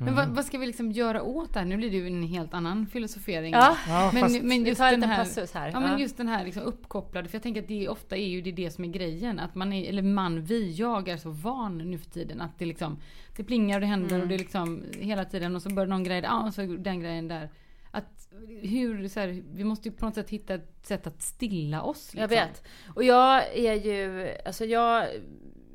Men 0.00 0.14
vad, 0.14 0.28
vad 0.28 0.44
ska 0.44 0.58
vi 0.58 0.66
liksom 0.66 0.92
göra 0.92 1.22
åt 1.22 1.52
det 1.54 1.58
här? 1.58 1.66
Nu 1.66 1.76
blir 1.76 1.90
det 1.90 1.96
ju 1.96 2.06
en 2.06 2.22
helt 2.22 2.54
annan 2.54 2.86
filosofering. 2.86 3.52
Ja, 3.52 3.76
Ja, 3.88 4.10
Men, 4.14 4.22
fast, 4.22 4.42
men 4.42 4.62
vi 4.64 4.68
just 4.68 4.80
den 4.80 5.02
här, 5.02 5.16
passus 5.24 5.52
här. 5.54 5.70
Ja, 5.72 5.80
men 5.80 5.90
Ja. 5.92 5.98
just 5.98 6.16
den 6.16 6.28
här 6.28 6.44
liksom 6.44 6.62
uppkopplade. 6.62 7.28
För 7.28 7.34
jag 7.36 7.42
tänker 7.42 7.62
att 7.62 7.68
det 7.68 7.88
ofta 7.88 8.16
är 8.16 8.28
ju 8.28 8.40
det, 8.42 8.52
det 8.52 8.70
som 8.70 8.84
är 8.84 8.88
grejen. 8.88 9.38
Att 9.38 9.54
man 9.54 9.72
är, 9.72 9.88
eller 9.88 10.02
man, 10.02 10.42
vi, 10.44 10.72
jag 10.72 11.08
är 11.08 11.16
så 11.16 11.30
van 11.30 11.78
nu 11.78 11.98
för 11.98 12.10
tiden. 12.10 12.40
Att 12.40 12.58
det 12.58 12.64
liksom, 12.66 12.98
det 13.36 13.44
plingar 13.44 13.76
och 13.76 13.80
det 13.80 13.86
händer 13.86 14.08
Mm. 14.08 14.20
och 14.22 14.28
det 14.28 14.34
är 14.34 14.38
liksom 14.38 14.84
hela 14.98 15.24
tiden. 15.24 15.56
Och 15.56 15.62
så 15.62 15.68
börjar 15.70 15.88
någon 15.88 16.04
grej 16.04 16.20
ja, 16.24 16.46
och 16.46 16.54
så 16.54 16.62
den 16.62 17.00
grejen 17.00 17.28
där. 17.28 17.50
Att 17.90 18.28
hur, 18.62 19.08
så 19.08 19.20
här, 19.20 19.42
vi 19.54 19.64
måste 19.64 19.88
ju 19.88 19.94
på 19.94 20.04
något 20.04 20.14
sätt 20.14 20.30
hitta 20.30 20.54
ett 20.54 20.78
sätt 20.86 21.06
att 21.06 21.22
stilla 21.22 21.82
oss. 21.82 22.10
Jag 22.14 22.30
liksom. 22.30 22.46
vet. 22.48 22.62
Och 22.94 23.04
jag 23.04 23.56
är 23.56 23.74
ju, 23.74 24.30
alltså 24.46 24.64
jag, 24.64 25.06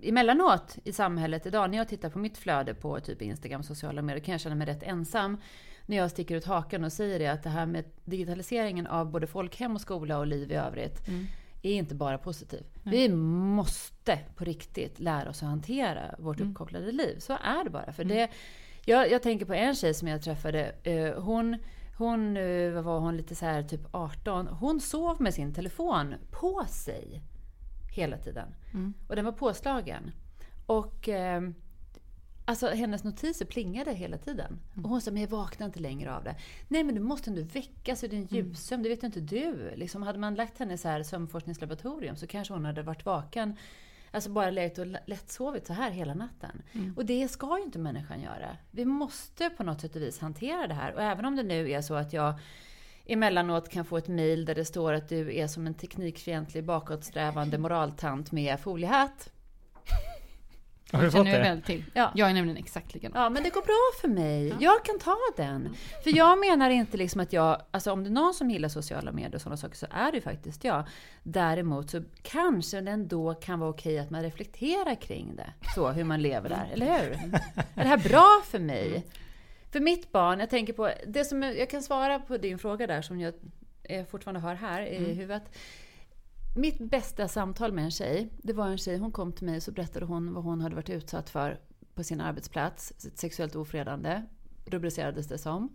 emellanåt 0.03 0.77
i 0.83 0.93
samhället 0.93 1.45
idag, 1.45 1.69
när 1.69 1.77
jag 1.77 1.87
tittar 1.87 2.09
på 2.09 2.19
mitt 2.19 2.37
flöde 2.37 2.73
på 2.73 2.99
typ 2.99 3.21
Instagram, 3.21 3.63
sociala 3.63 4.01
medier, 4.01 4.23
kan 4.23 4.31
jag 4.31 4.41
känna 4.41 4.55
mig 4.55 4.67
rätt 4.67 4.83
ensam. 4.83 5.37
När 5.85 5.97
jag 5.97 6.11
sticker 6.11 6.35
ut 6.35 6.45
hakan 6.45 6.83
och 6.83 6.93
säger 6.93 7.19
det, 7.19 7.27
att 7.27 7.43
det 7.43 7.49
här 7.49 7.65
med 7.65 7.85
digitaliseringen 8.05 8.87
av 8.87 9.11
både 9.11 9.27
folkhem 9.27 9.75
och 9.75 9.81
skola 9.81 10.19
och 10.19 10.27
liv 10.27 10.51
i 10.51 10.55
övrigt, 10.55 11.01
är 11.61 11.73
inte 11.73 11.95
bara 11.95 12.17
positiv. 12.17 12.63
Vi 12.83 13.09
måste 13.09 14.19
på 14.35 14.43
riktigt 14.43 14.99
lära 14.99 15.29
oss 15.29 15.43
att 15.43 15.49
hantera 15.49 16.15
vårt 16.19 16.39
uppkopplade 16.49 16.91
liv. 16.91 17.19
Så 17.19 17.33
är 17.33 17.63
det 17.63 17.69
bara. 17.69 17.91
För 17.93 18.03
det, 18.03 18.29
jag, 18.85 19.11
jag 19.11 19.21
tänker 19.21 19.45
på 19.45 19.53
en 19.53 19.75
tjej 19.75 19.93
som 19.93 20.07
jag 20.07 20.21
träffade. 20.21 20.75
eh, 20.83 21.23
hon, 21.23 21.57
hon 21.97 22.37
eh, 22.37 22.71
vad 22.71 22.83
var 22.83 22.99
hon, 22.99 23.17
lite 23.17 23.35
så 23.35 23.45
här 23.45 23.63
typ 23.63 23.81
18. 23.91 24.47
Hon 24.47 24.81
sov 24.81 25.21
med 25.21 25.33
sin 25.33 25.53
telefon 25.53 26.15
på 26.31 26.65
sig 26.69 27.21
hela 27.93 28.17
tiden. 28.17 28.47
Och 29.07 29.15
den 29.15 29.25
var 29.25 29.31
påslagen. 29.31 30.11
Och 30.65 31.09
eh, 31.09 31.41
alltså 32.45 32.67
hennes 32.67 33.03
notiser 33.03 33.45
plingade 33.45 33.93
hela 33.93 34.17
tiden. 34.17 34.59
Och 34.83 34.89
hon 34.89 35.01
sa, 35.01 35.11
men 35.11 35.21
jag 35.21 35.29
vaknar 35.29 35.65
inte 35.65 35.79
längre 35.79 36.15
av 36.15 36.23
det. 36.23 36.35
Nej 36.67 36.83
men 36.83 36.95
du 36.95 37.01
måste 37.01 37.29
ändå 37.29 37.41
väckas 37.41 38.03
ur 38.03 38.07
din 38.07 38.27
djupsömn, 38.31 38.83
det 38.83 38.89
vet 38.89 39.03
ju 39.03 39.07
inte 39.07 39.21
du. 39.21 39.71
Liksom, 39.75 40.03
hade 40.03 40.19
man 40.19 40.35
lagt 40.35 40.59
henne 40.59 40.73
i 40.73 40.77
så 40.77 40.87
här 40.87 41.03
sömnforskningslaboratorium 41.03 42.15
så 42.15 42.27
kanske 42.27 42.53
hon 42.53 42.65
hade 42.65 42.81
varit 42.81 43.05
vaken 43.05 43.57
Alltså 44.13 44.29
bara 44.29 44.49
legat 44.49 44.77
och 44.77 44.87
lättsovit 45.05 45.67
så 45.67 45.73
här 45.73 45.91
hela 45.91 46.13
natten. 46.13 46.61
Och 46.95 47.05
det 47.05 47.27
ska 47.27 47.57
ju 47.57 47.63
inte 47.63 47.79
människan 47.79 48.21
göra. 48.21 48.57
Vi 48.71 48.85
måste 48.85 49.49
på 49.49 49.63
något 49.63 49.81
sätt 49.81 49.95
och 49.95 50.01
vis 50.01 50.19
hantera 50.19 50.67
det 50.67 50.73
här. 50.73 50.93
Och 50.93 51.01
även 51.01 51.25
om 51.25 51.35
det 51.35 51.43
nu 51.43 51.71
är 51.71 51.81
så 51.81 51.93
att 51.93 52.13
jag 52.13 52.39
emellanåt 53.05 53.69
kan 53.69 53.85
få 53.85 53.97
ett 53.97 54.07
mail 54.07 54.45
där 54.45 54.55
det 54.55 54.65
står 54.65 54.93
att 54.93 55.09
du 55.09 55.35
är 55.37 55.47
som 55.47 55.67
en 55.67 55.73
teknikfientlig 55.73 56.63
bakåtsträvande 56.63 57.57
moraltant 57.57 58.31
med 58.31 58.59
foliehatt. 58.59 59.29
har 60.91 61.03
du 61.03 61.11
fått 61.11 61.25
det? 61.25 61.31
väl 61.31 61.61
till. 61.61 61.85
Ja. 61.93 62.11
Jag 62.15 62.29
är 62.29 62.33
nämligen 62.33 62.57
exakt 62.57 62.93
likadan. 62.93 63.23
Ja, 63.23 63.29
men 63.29 63.43
det 63.43 63.49
går 63.49 63.61
bra 63.61 64.01
för 64.01 64.07
mig. 64.07 64.55
Jag 64.59 64.85
kan 64.85 64.99
ta 64.99 65.17
den. 65.37 65.75
För 66.03 66.17
jag 66.17 66.39
menar 66.39 66.69
inte 66.69 66.97
liksom 66.97 67.21
att 67.21 67.33
jag, 67.33 67.61
alltså 67.71 67.91
om 67.91 68.03
det 68.03 68.09
är 68.09 68.11
någon 68.11 68.33
som 68.33 68.49
gillar 68.51 68.69
sociala 68.69 69.11
medier 69.11 69.35
och 69.35 69.41
sådana 69.41 69.57
saker 69.57 69.75
så 69.75 69.87
är 69.91 70.11
det 70.11 70.17
ju 70.17 70.21
faktiskt 70.21 70.63
jag. 70.63 70.83
Däremot 71.23 71.89
så 71.89 72.01
kanske 72.21 72.81
det 72.81 72.91
ändå 72.91 73.33
kan 73.33 73.59
vara 73.59 73.69
okej 73.69 73.99
att 73.99 74.09
man 74.09 74.21
reflekterar 74.23 75.01
kring 75.01 75.35
det. 75.35 75.53
Så, 75.75 75.89
hur 75.89 76.03
man 76.03 76.21
lever 76.21 76.49
där, 76.49 76.69
eller 76.73 76.85
hur? 76.85 77.11
Är 77.75 77.83
det 77.83 77.89
här 77.89 78.09
bra 78.09 78.41
för 78.45 78.59
mig? 78.59 79.05
För 79.73 79.79
mitt 79.79 80.11
barn, 80.11 80.39
jag 80.39 80.49
tänker 80.49 80.73
på, 80.73 80.91
det 81.07 81.25
som 81.25 81.43
jag, 81.43 81.57
jag 81.57 81.69
kan 81.69 81.83
svara 81.83 82.19
på 82.19 82.37
din 82.37 82.59
fråga 82.59 82.87
där 82.87 83.01
som 83.01 83.19
jag 83.19 83.33
fortfarande 84.09 84.39
har 84.39 84.55
här 84.55 84.81
i 84.81 85.13
huvudet. 85.13 85.43
Mitt 86.55 86.79
bästa 86.79 87.27
samtal 87.27 87.71
med 87.71 87.83
en 87.83 87.91
tjej, 87.91 88.29
det 88.37 88.53
var 88.53 88.67
en 88.67 88.77
tjej, 88.77 88.97
hon 88.97 89.11
kom 89.11 89.31
till 89.33 89.45
mig 89.45 89.57
och 89.57 89.63
så 89.63 89.71
berättade 89.71 90.05
hon 90.05 90.33
vad 90.33 90.43
hon 90.43 90.61
hade 90.61 90.75
varit 90.75 90.89
utsatt 90.89 91.29
för 91.29 91.59
på 91.93 92.03
sin 92.03 92.21
arbetsplats. 92.21 92.93
Sexuellt 93.15 93.55
ofredande, 93.55 94.21
rubricerades 94.65 95.27
det 95.27 95.37
som. 95.37 95.69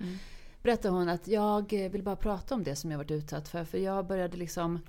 Berättade 0.62 0.94
hon 0.94 1.08
att 1.08 1.28
jag 1.28 1.72
vill 1.72 2.02
bara 2.02 2.16
prata 2.16 2.54
om 2.54 2.64
det 2.64 2.76
som 2.76 2.90
jag 2.90 2.98
varit 2.98 3.10
utsatt 3.10 3.48
för. 3.48 3.64
För 3.64 3.78
jag 3.78 4.06
började 4.06 4.36
liksom... 4.36 4.80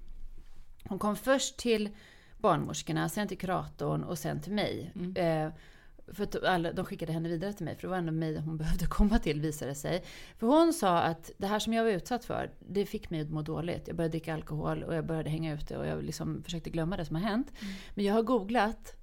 Hon 0.83 0.99
kom 0.99 1.15
först 1.15 1.57
till 1.57 1.89
barnmorskorna, 2.37 3.09
sen 3.09 3.27
till 3.27 3.37
kuratorn 3.37 4.03
och 4.03 4.17
sen 4.17 4.41
till 4.41 4.53
mig. 4.53 4.91
Eh, 5.15 5.49
för 6.13 6.23
att 6.23 6.43
alla, 6.43 6.73
de 6.73 6.85
skickade 6.85 7.11
henne 7.11 7.29
vidare 7.29 7.53
till 7.53 7.65
mig, 7.65 7.75
för 7.75 7.81
det 7.81 7.87
var 7.87 7.97
ändå 7.97 8.11
mig 8.11 8.39
hon 8.39 8.57
behövde 8.63 8.85
komma 8.85 9.19
till 9.19 9.41
visade 9.41 9.75
sig. 9.75 10.03
För 10.37 10.47
hon 10.47 10.73
sa 10.73 10.99
att 10.99 11.31
det 11.37 11.47
här 11.47 11.59
som 11.59 11.73
jag 11.73 11.83
var 11.83 11.91
utsatt 11.91 12.25
för, 12.25 12.51
det 12.59 12.85
fick 12.85 13.09
mig 13.09 13.21
att 13.21 13.29
må 13.29 13.41
dåligt. 13.41 13.87
Jag 13.87 13.95
började 13.95 14.11
dricka 14.11 14.33
alkohol 14.33 14.83
och 14.83 14.95
jag 14.95 15.05
började 15.05 15.29
hänga 15.29 15.53
ute 15.53 15.77
och 15.77 15.87
jag 15.87 16.03
liksom 16.03 16.43
försökte 16.43 16.69
glömma 16.69 16.97
det 16.97 17.05
som 17.05 17.15
har 17.15 17.23
hänt. 17.23 17.51
Men 17.95 18.05
jag 18.05 18.13
har 18.13 18.23
googlat, 18.23 18.93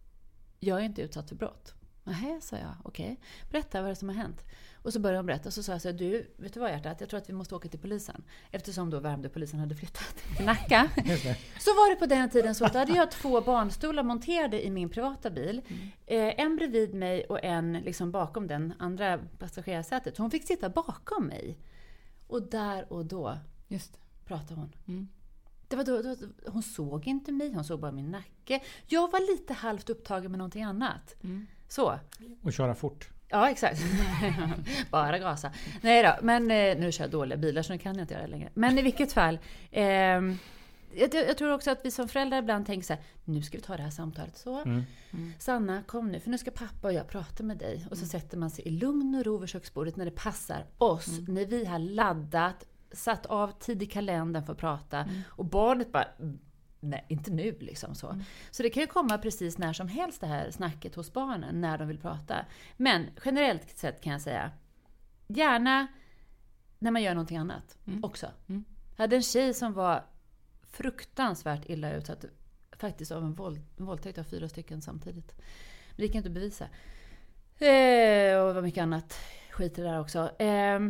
jag 0.61 0.81
är 0.81 0.85
inte 0.85 1.03
utsatt 1.03 1.29
för 1.29 1.37
brott. 1.37 1.75
Nej, 2.05 2.41
sa 2.41 2.57
jag. 2.57 2.75
Okej. 2.85 3.21
Berätta 3.51 3.81
vad 3.81 3.89
det 3.89 3.93
är 3.93 3.95
som 3.95 4.09
har 4.09 4.17
hänt. 4.17 4.45
Och 4.87 4.93
så 4.93 5.01
började 5.01 5.19
hon 5.19 5.27
berätta. 5.27 5.49
Och 5.49 5.53
så 5.53 5.63
sa 5.63 5.73
jag 5.73 5.83
så 5.83 5.89
här, 5.89 5.99
du, 5.99 6.31
vet 6.37 6.55
du 6.55 6.61
vad 6.61 6.71
hjärtat? 6.71 7.01
Jag 7.01 7.09
tror 7.09 7.19
att 7.19 7.29
vi 7.29 7.33
måste 7.33 7.55
åka 7.55 7.69
till 7.69 7.79
polisen. 7.79 8.25
Eftersom 8.51 8.91
då 8.91 9.01
Värmdöpolisen 9.01 9.61
hade 9.61 9.75
flyttat 9.75 10.17
till 10.37 10.47
Nacka. 10.47 10.91
Så 11.59 11.71
var 11.71 11.91
det 11.91 11.97
på 11.97 12.07
den 12.07 12.31
tiden 12.31 12.55
så 12.55 12.65
att 12.65 12.75
hade 12.75 12.93
jag 12.93 13.11
två 13.11 13.41
barnstolar 13.41 14.03
monterade 14.03 14.67
i 14.67 14.71
min 14.71 14.89
privata 14.89 15.31
bil. 15.31 15.63
Eh, 16.07 16.41
en 16.41 16.57
bredvid 16.57 16.95
mig 16.95 17.25
och 17.25 17.45
en 17.45 17.73
liksom 17.73 18.11
bakom 18.11 18.47
den 18.47 18.73
andra 18.79 19.19
passagerarsätet. 19.39 20.17
Så 20.17 20.23
hon 20.23 20.31
fick 20.31 20.47
sitta 20.47 20.69
bakom 20.69 21.27
mig. 21.27 21.59
Och 22.27 22.43
där 22.43 22.93
och 22.93 23.07
då 23.07 23.39
Just 23.69 23.99
pratade 24.25 24.61
hon. 24.61 24.73
Mm. 24.89 25.09
Det 25.69 25.77
var 25.77 25.85
då, 25.85 26.03
då, 26.03 26.17
hon 26.47 26.63
såg 26.63 27.07
inte 27.07 27.33
mig, 27.33 27.53
hon 27.53 27.65
såg 27.65 27.81
bara 27.81 27.93
min 27.93 28.11
nacke. 28.11 28.61
Jag 28.87 29.11
var 29.13 29.33
lite 29.33 29.53
halvt 29.53 29.91
upptagen 29.91 30.31
med 30.31 30.39
någonting 30.39 30.63
annat. 30.63 31.17
Så. 31.69 31.99
Och 32.43 32.53
köra 32.53 32.75
fort. 32.75 33.11
Ja, 33.29 33.51
exakt. 33.51 33.81
Bara 34.91 35.19
gasa. 35.19 35.51
Nej 35.81 36.03
då, 36.03 36.15
men 36.23 36.43
eh, 36.51 36.79
nu 36.79 36.93
kör 36.93 37.05
jag 37.05 37.11
dåliga 37.11 37.37
bilar 37.39 37.63
så 37.63 37.73
nu 37.73 37.79
kan 37.79 37.95
jag 37.95 38.03
inte 38.03 38.15
göra 38.15 38.25
det 38.25 38.31
längre. 38.31 38.51
Men 38.55 38.79
i 38.79 38.83
vilket 38.83 39.13
fall. 39.13 39.39
ehm, 39.71 40.39
jag, 40.95 41.15
jag 41.15 41.39
tror 41.39 41.53
också 41.53 41.71
att 41.71 41.81
vi 41.85 41.91
som 41.91 42.09
föräldrar 42.09 42.39
ibland 42.39 42.67
tänker 42.67 42.87
så 42.87 42.93
här, 42.93 43.03
nu 43.25 43.43
ska 43.43 43.57
vi 43.59 43.63
ta 43.63 43.77
det 43.77 43.83
här 43.83 43.91
samtalet. 43.91 44.37
Så, 44.37 44.63
Mm. 45.11 45.33
Sanna 45.39 45.83
kom 45.83 46.09
nu, 46.13 46.21
för 46.21 46.31
nu 46.31 46.39
ska 46.39 46.51
pappa 46.51 46.89
och 46.89 46.93
jag 46.93 47.09
prata 47.09 47.43
med 47.43 47.57
dig. 47.59 47.87
Och 47.91 47.99
så 47.99 48.07
sätter 48.07 48.37
man 48.39 48.51
sig 48.51 48.69
i 48.69 48.71
lugn 48.71 49.15
och 49.15 49.25
ro 49.25 49.39
vid 49.39 49.49
köksbordet 49.49 49.97
när 49.97 50.05
det 50.05 50.11
passar 50.11 50.65
oss. 50.79 51.07
När 51.29 51.45
vi 51.47 51.65
har 51.65 51.79
laddat, 51.79 52.65
satt 52.93 53.27
av 53.27 53.53
tid 53.59 53.83
i 53.83 53.87
kalendern 53.87 54.45
för 54.47 54.53
att 54.53 54.59
prata. 54.59 55.09
Och 55.29 55.45
barnet 55.45 55.93
bara, 55.93 56.07
nej, 56.81 57.05
inte 57.09 57.31
nu 57.31 57.57
liksom 57.61 57.95
så. 57.95 58.21
Så 58.51 58.63
det 58.63 58.71
kan 58.71 58.81
ju 58.81 58.87
komma 58.87 59.19
precis 59.19 59.59
när 59.59 59.73
som 59.73 59.89
helst 59.89 60.21
det 60.21 60.27
här 60.27 60.51
snacket 60.51 60.95
hos 60.95 61.13
barnen, 61.13 61.61
när 61.61 61.79
de 61.79 61.89
vill 61.89 61.99
prata. 61.99 62.47
Men 62.77 63.07
generellt 63.25 63.79
sett 63.79 64.01
kan 64.01 64.13
jag 64.13 64.21
säga, 64.21 64.51
gärna 65.27 65.87
när 66.79 66.91
man 66.91 67.03
gör 67.03 67.15
någonting 67.15 67.37
annat 67.37 67.79
också. 68.03 68.31
Jag 68.97 69.03
hade 69.03 69.17
en 69.17 69.23
tjej 69.23 69.55
som 69.55 69.73
var 69.73 70.05
fruktansvärt 70.63 71.69
illa 71.69 71.93
utsatt, 71.93 72.25
faktiskt 72.73 73.13
av 73.13 73.25
en, 73.25 73.35
våld, 73.35 73.61
våldtäkt 73.77 74.19
av 74.19 74.25
fyra 74.25 74.49
stycken 74.49 74.83
samtidigt. 74.83 75.35
Men 75.37 75.97
det 75.97 76.03
gick 76.03 76.15
inte 76.15 76.29
att 76.29 76.35
bevisa. 76.35 76.65
Eh, 77.59 78.41
och 78.41 78.49
det 78.49 78.53
var 78.53 78.63
mycket 78.63 78.83
annat 78.83 79.19
skit 79.51 79.79
i 79.79 79.83
det 79.83 79.89
där 79.89 80.01
också. 80.01 80.43
Eh, 80.43 80.81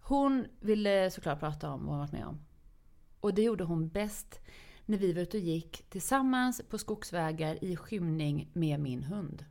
hon 0.00 0.46
ville 0.60 1.10
såklart 1.10 1.40
prata 1.40 1.70
om 1.70 1.80
vad 1.80 1.90
hon 1.90 1.98
varit 1.98 2.12
med 2.12 2.26
om. 2.26 2.40
Och 3.24 3.34
det 3.34 3.42
gjorde 3.42 3.64
hon 3.64 3.88
bäst 3.88 4.40
när 4.86 4.98
vi 4.98 5.12
var 5.12 5.22
ute 5.22 5.36
och 5.36 5.42
gick 5.42 5.90
tillsammans 5.90 6.62
på 6.68 6.78
skogsvägar 6.78 7.64
i 7.64 7.76
skymning 7.76 8.48
med 8.52 8.80
min 8.80 9.02
hund. 9.02 9.44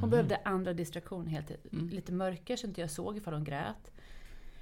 Hon 0.00 0.10
behövde 0.10 0.40
andra 0.44 0.72
distraktioner 0.72 1.30
helt 1.30 1.50
Lite 1.70 2.12
mörker 2.12 2.56
så 2.56 2.66
inte 2.66 2.80
jag 2.80 2.90
såg 2.90 3.16
ifall 3.16 3.34
hon 3.34 3.44
grät. 3.44 3.90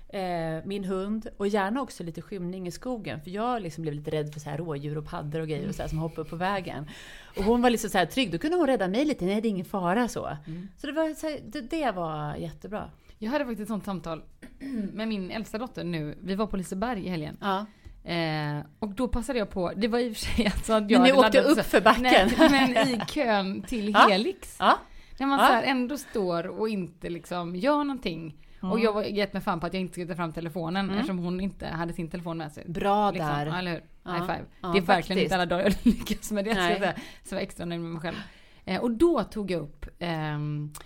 eh, 0.08 0.64
min 0.64 0.84
hund 0.84 1.28
och 1.36 1.48
gärna 1.48 1.82
också 1.82 2.02
lite 2.02 2.22
skymning 2.22 2.66
i 2.66 2.70
skogen. 2.70 3.20
För 3.20 3.30
jag 3.30 3.62
liksom 3.62 3.82
blev 3.82 3.94
lite 3.94 4.10
rädd 4.10 4.32
för 4.32 4.40
så 4.40 4.50
här 4.50 4.58
rådjur 4.58 4.98
och 4.98 5.06
paddor 5.06 5.40
och 5.40 5.48
grejer 5.48 5.68
och 5.68 5.74
så 5.74 5.82
här, 5.82 5.88
som 5.88 5.98
hoppar 5.98 6.22
upp 6.22 6.30
på 6.30 6.36
vägen. 6.36 6.88
Och 7.36 7.44
hon 7.44 7.62
var 7.62 7.70
liksom 7.70 7.90
så 7.90 7.98
här 7.98 8.06
trygg, 8.06 8.32
då 8.32 8.38
kunde 8.38 8.56
hon 8.56 8.66
rädda 8.66 8.88
mig 8.88 9.04
lite. 9.04 9.24
Nej, 9.24 9.40
det 9.40 9.48
är 9.48 9.50
ingen 9.50 9.64
fara 9.64 10.08
så. 10.08 10.36
Så, 10.78 10.86
det, 10.86 10.92
var, 10.92 11.14
så 11.14 11.26
här, 11.26 11.40
det, 11.46 11.60
det 11.60 11.92
var 11.92 12.36
jättebra. 12.36 12.90
Jag 13.18 13.30
hade 13.30 13.44
faktiskt 13.44 13.62
ett 13.62 13.68
sånt 13.68 13.84
samtal 13.84 14.22
med 14.92 15.08
min 15.08 15.30
äldsta 15.30 15.58
dotter 15.58 15.84
nu. 15.84 16.18
Vi 16.20 16.34
var 16.34 16.46
på 16.46 16.56
Liseberg 16.56 17.06
i 17.06 17.08
helgen. 17.08 17.36
Ja. 17.40 17.66
Eh, 18.04 18.64
och 18.78 18.88
då 18.94 19.08
passade 19.08 19.38
jag 19.38 19.50
på, 19.50 19.72
det 19.76 19.88
var 19.88 19.98
i 19.98 20.12
och 20.12 20.16
för 20.16 20.24
sig 20.26 20.46
alltså 20.46 20.72
att 20.72 20.90
jag 20.90 21.00
Men 21.00 21.10
ni 21.10 21.12
åkte 21.12 21.40
upp 21.40 21.56
så- 21.58 21.62
för 21.62 21.80
backen. 21.80 22.02
Nej, 22.02 22.30
men 22.50 22.88
i 22.88 23.00
kön 23.08 23.62
till. 23.62 23.96
Helix. 23.96 24.56
Ja. 24.58 24.78
När 25.18 25.26
man 25.26 25.38
Ja. 25.40 25.46
så 25.46 25.52
här 25.52 25.62
ändå 25.62 25.96
står 25.98 26.46
och 26.46 26.68
inte 26.68 27.10
liksom 27.10 27.56
gör 27.56 27.78
någonting. 27.84 28.34
Och 28.60 28.80
jag 28.80 28.92
var 28.92 29.02
gett 29.02 29.32
mig 29.32 29.42
fan 29.42 29.60
på 29.60 29.66
att 29.66 29.72
jag 29.74 29.80
inte 29.80 29.92
skulle 29.92 30.06
ta 30.06 30.14
fram 30.14 30.32
telefonen 30.32 30.90
eftersom 30.90 31.18
hon 31.18 31.40
inte 31.40 31.66
hade 31.66 31.92
sin 31.92 32.08
telefon 32.10 32.38
med 32.38 32.52
sig. 32.52 32.62
Mm. 32.62 32.72
Bra 32.72 33.10
Liksom, 33.10 33.28
där. 33.28 33.46
ja, 33.46 33.58
eller 33.58 33.70
hur? 33.72 33.82
Ja. 34.04 34.12
High 34.12 34.20
five. 34.26 34.40
Ja, 34.62 34.68
det 34.68 34.78
är 34.78 34.82
verkligen 34.82 34.86
faktiskt. 34.86 35.20
inte 35.22 35.34
alla 35.34 35.46
dagar 35.46 35.62
jag 35.64 35.74
lyckas 35.94 36.30
med 36.30 36.44
det. 36.44 36.54
Nej. 36.54 36.94
Så 37.24 37.34
jag 37.34 37.36
var 37.36 37.42
extra 37.42 37.64
nöjd 37.66 37.80
med 37.80 37.90
mig 37.90 38.00
själv. 38.02 38.16
Eh, 38.64 38.80
och 38.80 38.90
då 38.90 39.22
tog 39.24 39.50
jag 39.50 39.60
upp 39.62 39.86
ehm, 39.98 40.72
eh, 40.74 40.80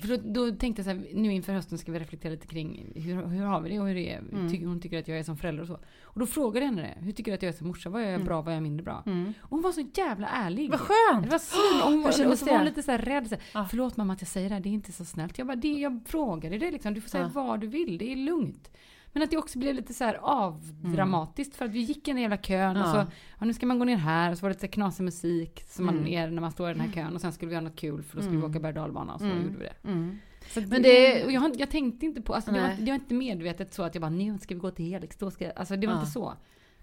för 0.00 0.08
då, 0.08 0.16
då 0.16 0.56
tänkte 0.56 0.80
jag 0.80 0.84
så 0.84 0.90
här, 0.90 1.06
nu 1.14 1.32
inför 1.32 1.52
hösten 1.52 1.78
ska 1.78 1.92
vi 1.92 1.98
reflektera 1.98 2.30
lite 2.32 2.46
kring 2.46 2.92
hur, 2.94 3.26
hur 3.26 3.44
har 3.44 3.60
vi 3.60 3.68
det 3.70 3.80
och 3.80 3.86
hur 3.88 3.94
det 3.94 4.12
är. 4.12 4.18
Mm. 4.18 4.50
Ty, 4.50 4.64
hon 4.66 4.80
tycker 4.80 4.98
att 4.98 5.08
jag 5.08 5.18
är 5.18 5.22
som 5.22 5.36
förälder 5.36 5.62
och 5.62 5.68
så. 5.68 5.78
Och 6.02 6.20
då 6.20 6.26
frågade 6.26 6.66
jag 6.66 6.72
henne 6.72 6.82
det. 6.82 7.04
Hur 7.04 7.12
tycker 7.12 7.30
du 7.32 7.34
att 7.34 7.42
jag 7.42 7.48
är 7.48 7.56
som 7.58 7.66
morsa? 7.66 7.90
Vad 7.90 8.02
är 8.02 8.10
jag 8.10 8.24
bra? 8.24 8.42
Vad 8.42 8.48
är 8.48 8.56
jag 8.56 8.62
mindre 8.62 8.84
bra? 8.84 9.02
Och 9.40 9.50
hon 9.50 9.62
var 9.62 9.72
så 9.72 9.86
jävla 9.94 10.28
ärlig. 10.28 10.64
Mm. 10.66 10.70
Vad 10.70 10.80
skönt! 10.80 11.24
Det 11.24 11.30
var 11.30 11.38
svin, 11.38 11.82
och, 11.82 11.90
hon 11.90 12.02
var, 12.02 12.08
och 12.08 12.38
så 12.38 12.46
var 12.46 12.56
hon 12.56 12.64
lite 12.64 12.82
så 12.82 12.90
här 12.90 12.98
rädd. 12.98 13.28
Så 13.28 13.34
här, 13.34 13.44
Ja. 13.54 13.66
Förlåt 13.70 13.96
mamma 13.96 14.12
att 14.12 14.20
jag 14.20 14.28
säger 14.28 14.48
det 14.48 14.54
här, 14.54 14.62
det 14.62 14.68
är 14.68 14.72
inte 14.72 14.92
så 14.92 15.04
snällt. 15.04 15.38
Jag 15.38 15.46
bara, 15.46 15.56
det, 15.56 15.68
jag 15.72 16.00
frågade 16.06 16.58
det 16.58 16.70
liksom. 16.70 16.94
Du 16.94 17.00
får 17.00 17.08
säga 17.08 17.30
Ja. 17.34 17.42
vad 17.42 17.60
du 17.60 17.66
vill, 17.66 17.98
det 17.98 18.12
är 18.12 18.16
lugnt. 18.16 18.70
Men 19.16 19.22
att 19.22 19.30
det 19.30 19.36
också 19.36 19.58
blev 19.58 19.74
lite 19.74 19.94
så 19.94 20.04
här 20.04 20.14
avdramatiskt 20.22 21.56
för 21.56 21.64
att 21.64 21.70
vi 21.70 21.80
gick 21.80 22.08
i 22.08 22.10
den 22.10 22.20
jävla 22.20 22.36
kön 22.36 22.76
och 22.76 22.82
Ja. 22.88 22.92
så, 22.92 22.98
ja, 23.38 23.46
nu 23.46 23.54
ska 23.54 23.66
man 23.66 23.78
gå 23.78 23.84
ner 23.84 23.96
här 23.96 24.30
och 24.30 24.38
så 24.38 24.42
var 24.42 24.50
det 24.50 24.54
lite 24.54 24.68
knasig 24.68 25.04
musik 25.04 25.62
som 25.68 25.86
man 25.86 25.94
Mm. 25.98 26.08
är 26.08 26.30
när 26.30 26.40
man 26.40 26.52
står 26.52 26.70
i 26.70 26.72
den 26.72 26.80
här 26.82 26.92
kön 26.92 27.14
och 27.14 27.20
sen 27.20 27.32
skulle 27.32 27.48
vi 27.48 27.54
göra 27.54 27.64
något 27.64 27.76
kul 27.76 28.02
för 28.02 28.16
då 28.16 28.22
skulle 28.22 28.38
vi 28.38 28.42
åka 28.46 28.60
berg 28.60 28.72
och 28.74 29.14
och 29.14 29.20
så 29.20 29.26
Mm. 29.26 29.42
gjorde 29.42 29.58
vi 29.58 29.64
det. 29.64 29.88
Mm. 29.88 30.18
Så 30.50 30.60
Men 30.60 30.82
det- 30.82 31.24
och 31.24 31.32
jag, 31.32 31.60
jag 31.60 31.70
tänkte 31.70 32.06
inte 32.06 32.22
på, 32.22 32.34
alltså 32.34 32.50
det 32.50 32.60
var, 32.60 32.68
det 32.78 32.86
var 32.90 32.94
inte 32.94 33.14
medvetet 33.14 33.74
så 33.74 33.82
att 33.82 33.94
jag 33.94 34.02
bara, 34.02 34.10
nu 34.10 34.38
ska 34.38 34.54
vi 34.54 34.60
gå 34.60 34.70
till 34.70 34.84
Helix, 34.84 35.16
då 35.16 35.30
ska 35.30 35.44
jag, 35.44 35.52
alltså 35.56 35.76
det 35.76 35.86
var 35.86 35.94
inte 35.94 36.06
så. 36.06 36.34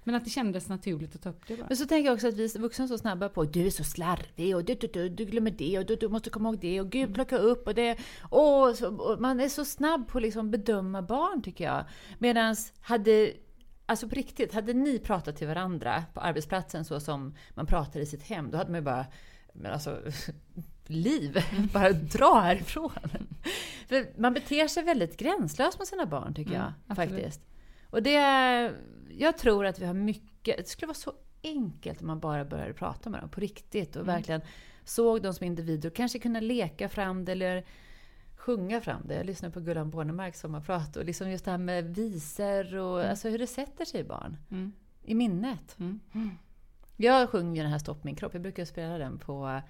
Men 0.03 0.15
att 0.15 0.23
det 0.23 0.29
kändes 0.29 0.69
naturligt 0.69 1.15
att 1.15 1.21
ta 1.21 1.29
upp 1.29 1.47
det 1.47 1.57
bara. 1.57 1.65
Men 1.67 1.77
så 1.77 1.85
tänker 1.85 2.05
jag 2.09 2.13
också 2.13 2.27
att 2.27 2.33
vi 2.33 2.47
vuxna 2.47 2.83
är 2.83 2.87
så 2.87 2.97
snabba 2.97 3.29
på 3.29 3.43
du 3.43 3.65
är 3.65 3.69
så 3.69 3.83
slarvig 3.83 4.55
och 4.55 4.65
du, 4.65 4.75
du, 4.75 4.87
du, 4.87 5.09
du 5.09 5.25
glömmer 5.25 5.51
det 5.51 5.79
och 5.79 5.85
du, 5.85 5.95
du 5.95 6.09
måste 6.09 6.29
komma 6.29 6.49
ihåg 6.49 6.59
det 6.59 6.81
och 6.81 6.89
gud 6.89 7.13
plocka 7.13 7.37
upp 7.37 7.67
och 7.67 7.75
det. 7.75 7.97
Åh, 8.31 8.73
så, 8.73 8.95
och 8.95 9.21
man 9.21 9.39
är 9.39 9.49
så 9.49 9.65
snabb 9.65 10.07
på 10.07 10.17
att 10.17 10.21
liksom 10.21 10.51
bedöma 10.51 11.01
barn 11.01 11.41
tycker 11.41 11.63
jag. 11.63 11.85
Medan 12.19 12.55
hade, 12.81 13.33
alltså 13.85 14.09
på 14.09 14.15
riktigt, 14.15 14.53
hade 14.53 14.73
ni 14.73 14.99
pratat 14.99 15.35
till 15.35 15.47
varandra 15.47 16.03
på 16.13 16.19
arbetsplatsen 16.19 16.85
så 16.85 16.99
som 16.99 17.35
man 17.49 17.65
pratar 17.65 17.99
i 17.99 18.05
sitt 18.05 18.23
hem, 18.23 18.51
då 18.51 18.57
hade 18.57 18.71
man 18.71 18.79
ju 18.79 18.85
bara, 18.85 19.05
men 19.53 19.71
alltså 19.71 20.01
liv, 20.87 21.43
bara 21.73 21.91
dra 21.91 22.39
härifrån. 22.39 22.91
För 23.87 24.21
man 24.21 24.33
beter 24.33 24.67
sig 24.67 24.83
väldigt 24.83 25.17
gränslöst 25.17 25.79
med 25.79 25.87
sina 25.87 26.05
barn 26.05 26.33
tycker 26.33 26.53
jag 26.53 26.73
Mm, 26.89 26.95
faktiskt. 26.95 27.41
Och 27.93 28.03
det, 28.03 28.19
jag 29.09 29.37
tror 29.37 29.65
att 29.65 29.79
vi 29.79 29.85
har 29.85 29.93
mycket, 29.93 30.57
det 30.57 30.67
skulle 30.67 30.87
vara 30.87 30.93
så 30.95 31.13
enkelt 31.43 32.01
om 32.01 32.07
man 32.07 32.19
bara 32.19 32.45
började 32.45 32.73
prata 32.73 33.09
med 33.09 33.21
dem 33.21 33.29
på 33.29 33.39
riktigt 33.41 33.95
och 33.95 34.01
Mm. 34.03 34.15
verkligen 34.15 34.41
såg 34.83 35.21
dem 35.21 35.33
som 35.33 35.45
individer 35.45 35.89
och 35.89 35.95
kanske 35.95 36.19
kunna 36.19 36.39
leka 36.39 36.89
fram 36.89 37.25
det 37.25 37.31
eller 37.31 37.63
sjunga 38.35 38.81
fram 38.81 39.01
det. 39.07 39.13
Jag 39.15 39.25
lyssnade 39.25 39.53
på 39.53 39.59
Gullan 39.59 39.89
Bornemarks 39.89 40.39
sommarprat 40.39 40.95
och 40.97 41.05
liksom 41.05 41.29
just 41.31 41.45
det 41.45 41.51
här 41.51 41.57
med 41.57 41.95
visor 41.95 42.75
och 42.75 43.03
alltså 43.03 43.29
hur 43.29 43.39
det 43.39 43.47
sätter 43.47 43.85
sig 43.85 43.99
i 44.01 44.03
barn. 44.03 44.37
Mm. 44.51 44.71
I 45.03 45.15
minnet. 45.15 45.75
Mm. 45.79 45.99
Jag 46.97 47.29
sjunger 47.29 47.63
den 47.63 47.71
här 47.71 47.79
Stopp 47.79 48.03
min 48.03 48.15
kropp. 48.15 48.33
Jag 48.33 48.41
brukar 48.41 48.65
spela 48.65 48.97
den 48.97 49.17
på 49.19 49.61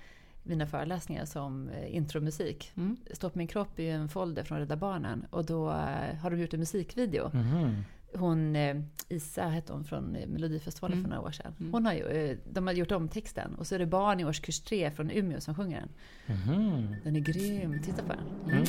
mina 0.43 0.67
föreläsningar 0.67 1.25
som 1.25 1.69
eh, 1.69 1.95
intromusik. 1.95 2.71
Mm. 2.75 2.97
Stopp 3.11 3.35
min 3.35 3.47
kropp 3.47 3.79
är 3.79 3.83
ju 3.83 3.89
en 3.91 4.09
folder 4.09 4.43
från 4.43 4.59
Rädda 4.59 4.75
Barnen 4.75 5.25
och 5.29 5.45
då 5.45 5.69
eh, 5.69 6.15
har 6.21 6.29
de 6.31 6.39
gjort 6.39 6.53
en 6.53 6.59
musikvideo. 6.59 7.29
Mhm. 7.33 7.83
Hon, 8.15 8.55
eh, 8.55 8.75
Isa 9.09 9.43
hette 9.47 9.73
hon 9.73 9.83
från 9.83 10.15
eh, 10.15 10.27
Melodifestivalen 10.27 10.97
Mm. 10.97 11.03
för 11.09 11.15
några 11.15 11.27
år 11.27 11.31
sedan. 11.31 11.53
Hon 11.71 11.85
har 11.85 11.93
ju, 11.93 12.07
eh, 12.07 12.37
de 12.51 12.67
har 12.67 12.73
gjort 12.73 12.91
om 12.91 13.07
texten 13.09 13.55
och 13.55 13.67
så 13.67 13.75
är 13.75 13.79
det 13.79 13.85
barn 13.85 14.19
i 14.19 14.25
årskurs 14.25 14.59
tre 14.59 14.91
från 14.91 15.11
Umeå 15.11 15.41
som 15.41 15.55
sjunger 15.55 15.79
den. 15.79 15.89
Mhm. 16.37 16.95
Den 17.03 17.15
är 17.15 17.19
grym, 17.19 17.81
titta 17.83 18.03
på 18.03 18.13
den. 18.13 18.53
Mm. 18.53 18.65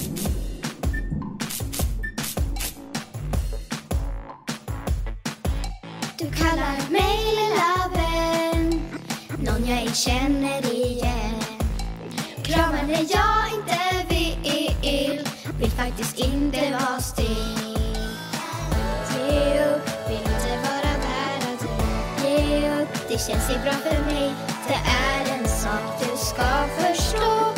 Du 6.18 6.30
kallar 6.30 6.90
mig 6.90 7.18
lilla 7.40 7.90
vän 7.94 8.80
Någon 9.38 9.68
jag 9.68 9.78
ej 9.82 9.88
känner 9.94 10.72
igen 10.74 11.40
Kramar 12.42 12.82
när 12.86 12.94
jag 12.94 13.58
inte 13.58 14.08
vill 14.08 15.20
Vill 15.60 15.70
faktiskt 15.70 16.18
inte 16.18 16.70
vara 16.70 17.00
still 17.00 17.63
Det 23.14 23.18
känns 23.18 23.50
ju 23.50 23.58
bra 23.58 23.72
för 23.72 24.04
mig. 24.04 24.34
Det 24.68 24.74
är 24.74 25.38
en 25.38 25.48
sak 25.48 26.00
du 26.00 26.16
ska 26.16 26.66
förstå. 26.78 27.53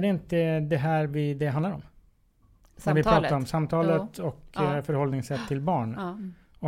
Är 0.00 0.02
det 0.02 0.08
inte 0.08 0.60
det 0.60 0.76
här 0.76 1.06
vi, 1.06 1.34
det 1.34 1.46
handlar 1.46 1.72
om? 1.72 1.82
När 2.86 2.94
vi 2.94 3.02
Samtalet. 3.02 3.22
pratar 3.22 3.36
om 3.36 3.46
samtalet 3.46 4.18
och 4.18 4.42
Ja. 4.54 4.76
eh, 4.76 4.82
förhållningssätt 4.82 5.40
till 5.48 5.60
barn. 5.60 5.94
Ja. 5.98 6.18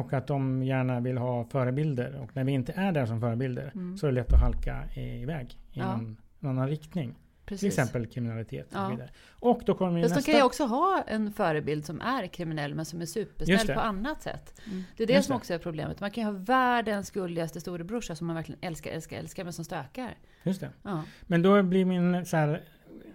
Och 0.01 0.12
att 0.12 0.27
de 0.27 0.62
gärna 0.62 1.01
vill 1.01 1.18
ha 1.18 1.45
förebilder. 1.45 2.21
Och 2.23 2.31
när 2.37 2.45
vi 2.45 2.53
inte 2.53 2.73
är 2.77 2.92
där 2.92 3.07
som 3.07 3.21
förebilder 3.21 3.71
Mm. 3.75 3.97
så 3.99 4.07
är 4.07 4.11
det 4.11 4.14
lätt 4.14 4.33
att 4.33 4.40
halka 4.40 4.85
iväg 4.97 5.59
i 5.73 5.79
Ja. 5.79 5.97
någon, 5.97 6.16
någon 6.38 6.51
annan 6.59 6.68
riktning. 6.68 7.14
Precis. 7.45 7.61
Till 7.61 7.66
exempel 7.68 8.07
kriminalitet 8.07 8.66
och 8.66 8.77
Ja. 8.77 8.85
så 8.85 8.90
vidare. 8.90 9.11
Och 9.40 9.62
då 9.66 9.75
kommer 9.75 9.92
vi 9.92 10.03
Fast 10.03 10.14
nästa... 10.14 10.31
kan 10.31 10.38
ju 10.40 10.45
också 10.47 10.64
ha 10.64 11.05
en 11.07 11.33
förebild 11.33 11.85
som 11.87 12.01
är 12.01 12.27
kriminell 12.27 12.75
men 12.75 12.85
som 12.85 13.01
är 13.01 13.07
supersnäll 13.07 13.75
på 13.77 13.81
annat 13.81 14.23
sätt. 14.23 14.61
Det 14.97 15.03
är 15.03 15.07
det 15.07 15.12
Just 15.12 15.27
som 15.27 15.37
också 15.37 15.55
är 15.55 15.59
problemet. 15.59 16.01
Man 16.01 16.11
kan 16.11 16.25
ju 16.25 16.31
ha 16.31 16.38
världens 16.38 17.11
gulligaste 17.11 17.61
storebrorsa 17.61 18.16
som 18.16 18.27
man 18.27 18.37
verkligen 18.37 18.59
älskar, 18.62 18.90
älskar, 18.90 19.16
älskar 19.16 19.45
men 19.45 19.53
som 19.53 19.64
stökar. 19.64 20.14
Just 20.42 20.61
det. 20.61 20.71
Ja. 20.83 21.03
Men 21.23 21.42
då 21.42 21.62
blir 21.62 21.85
min 21.85 22.27
så 22.27 22.37
här, 22.37 22.62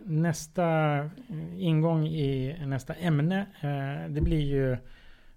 nästa 0.07 1.09
ingång 1.57 2.07
i 2.07 2.57
nästa 2.65 2.93
ämne. 2.93 3.45
Eh, 3.61 4.11
det 4.11 4.21
blir 4.21 4.41
ju 4.41 4.77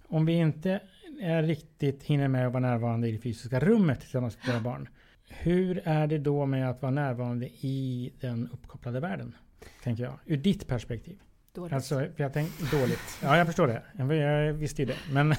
om 0.09 0.27
vi 0.27 0.33
inte 0.33 0.81
är 1.21 1.43
riktigt 1.43 2.03
hinner 2.03 2.29
med 2.29 2.47
att 2.47 2.53
vara 2.53 2.61
närvarande 2.61 3.09
i 3.09 3.13
det 3.13 3.19
fysiska 3.19 3.61
rummet 3.61 4.01
tillsammans 4.01 4.39
med 4.43 4.55
våra 4.55 4.61
barn. 4.61 4.89
Hur 5.29 5.83
är 5.85 6.07
det 6.07 6.19
då 6.19 6.47
med 6.47 6.71
att 6.71 6.83
vara 6.83 6.93
närvarande 6.93 7.47
i 7.47 8.13
den 8.21 8.49
uppkopplade 8.53 9.01
världen? 9.01 9.37
Tänker 9.83 10.05
jag. 10.05 10.13
Ur 10.27 10.37
ditt 10.37 10.67
perspektiv. 10.67 11.19
Dåligt. 11.55 11.73
Alltså, 11.73 12.07
jag 12.17 12.33
tänkte 12.33 12.77
dåligt. 12.77 13.19
Ja, 13.23 13.37
jag 13.37 13.47
förstår 13.47 13.67
det. 13.67 13.83
Jag, 14.15 14.53
visste 14.53 14.83
ju 14.83 14.87
det. 14.87 14.97
Men 15.13 15.35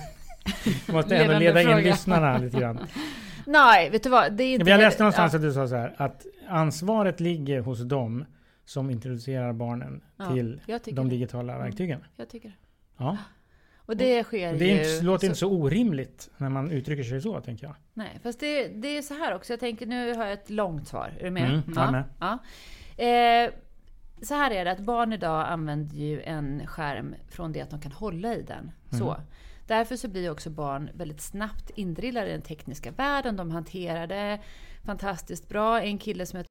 jag 0.87 0.93
måste 0.93 1.17
ändå 1.17 1.39
leda 1.39 1.61
in 1.61 1.83
lyssnarna 1.83 2.37
lite 2.37 2.59
grann. 2.59 2.79
Nej, 3.45 3.89
vet 3.89 4.03
du 4.03 4.09
vad? 4.09 4.33
Det 4.33 4.43
är 4.43 4.53
inte 4.53 4.69
Jag 4.69 4.77
läste 4.77 5.03
någonstans 5.03 5.33
ja. 5.33 5.37
att 5.37 5.43
du 5.43 5.53
sa 5.53 5.67
så 5.67 5.75
här 5.75 5.95
att 5.97 6.25
ansvaret 6.47 7.19
ligger 7.19 7.59
hos 7.59 7.83
dem 7.83 8.25
som 8.71 8.89
introducerar 8.89 9.53
barnen 9.53 10.03
Ja, 10.17 10.33
till 10.33 10.61
jag 10.65 10.81
de 10.85 10.93
det. 10.93 11.03
digitala 11.03 11.57
verktygen. 11.57 12.05
Jag 12.15 12.29
tycker. 12.29 12.57
Ja. 12.97 13.17
Och 13.77 13.97
det 13.97 14.23
sker 14.23 14.53
Och 14.53 14.59
det 14.59 14.79
är 14.79 14.97
ju... 14.97 15.01
låter 15.05 15.27
inte 15.27 15.39
så 15.39 15.51
orimligt 15.51 16.29
när 16.37 16.49
man 16.49 16.71
uttrycker 16.71 17.03
sig 17.03 17.21
så, 17.21 17.41
tänker 17.41 17.67
jag. 17.67 17.75
Nej, 17.93 18.19
fast 18.23 18.39
det, 18.39 18.67
det 18.67 18.97
är 18.97 19.01
så 19.01 19.13
här 19.13 19.35
också. 19.35 19.53
Jag 19.53 19.59
tänker, 19.59 19.85
nu 19.85 20.13
har 20.15 20.23
jag 20.25 20.33
ett 20.33 20.49
långt 20.49 20.87
svar. 20.87 21.13
Är 21.19 21.23
du 21.23 21.29
med? 21.31 21.49
Mm, 21.49 21.61
jag 21.75 21.87
är 21.87 21.91
med. 21.91 22.03
Ja. 22.19 22.37
Eh, 23.03 23.53
så 24.25 24.33
här 24.33 24.51
är 24.51 24.65
det 24.65 24.71
att 24.71 24.79
barn 24.79 25.13
idag 25.13 25.47
använder 25.47 25.95
ju 25.97 26.21
en 26.21 26.67
skärm 26.67 27.15
från 27.29 27.51
det 27.51 27.61
att 27.61 27.69
de 27.69 27.81
kan 27.81 27.91
hålla 27.91 28.35
i 28.35 28.41
den. 28.41 28.71
Så. 28.89 29.09
Mm. 29.11 29.21
Därför 29.67 29.95
så 29.95 30.07
blir 30.07 30.31
också 30.31 30.49
barn 30.49 30.89
väldigt 30.93 31.21
snabbt 31.21 31.69
indrillade 31.75 32.27
i 32.29 32.31
den 32.31 32.41
tekniska 32.41 32.91
världen. 32.91 33.35
De 33.35 33.51
hanterar 33.51 34.07
det 34.07 34.39
fantastiskt 34.85 35.49
bra. 35.49 35.81
En 35.81 35.97
kille 35.97 36.25
som 36.25 36.37
heter 36.37 36.50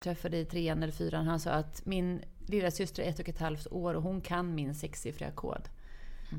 träffade 0.00 0.36
i 0.36 0.44
trean 0.44 0.82
eller 0.82 0.92
fyran, 0.92 1.26
han 1.26 1.40
sa 1.40 1.50
att 1.50 1.86
min 1.86 2.22
lilla 2.46 2.70
syster 2.70 3.02
är 3.02 3.08
ett 3.08 3.18
och 3.18 3.28
ett 3.28 3.38
halvt 3.38 3.66
år 3.70 3.94
och 3.94 4.02
hon 4.02 4.20
kan 4.20 4.54
min 4.54 4.74
sexsiffriga 4.74 5.30
kod. 5.30 5.68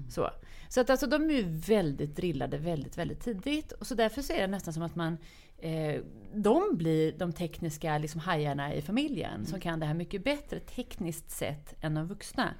Så, 0.09 0.30
så 0.70 0.82
att 0.82 0.89
alltså, 0.89 1.07
de 1.07 1.30
är 1.30 1.34
ju 1.34 1.43
väldigt 1.47 2.16
drillade 2.16 2.57
väldigt, 2.57 2.97
väldigt 2.97 3.20
tidigt. 3.20 3.72
Och 3.72 3.88
så 3.88 3.95
därför 3.95 4.22
så 4.22 4.34
är 4.34 4.41
det 4.41 4.47
nästan 4.47 4.74
som 4.74 4.84
att 4.84 4.95
man 4.95 5.18
eh, 5.57 6.01
de 6.34 6.78
blir 6.78 7.12
de 7.12 7.34
tekniska 7.34 7.97
liksom, 7.97 8.22
hajarna 8.22 8.74
i 8.74 8.82
familjen 8.82 9.45
som 9.45 9.59
kan 9.59 9.80
det 9.80 9.86
här 9.86 9.93
mycket 9.93 10.24
bättre 10.24 10.59
tekniskt 10.59 11.32
sett 11.32 11.84
än 11.84 11.93
de 11.93 12.07
vuxna. 12.07 12.53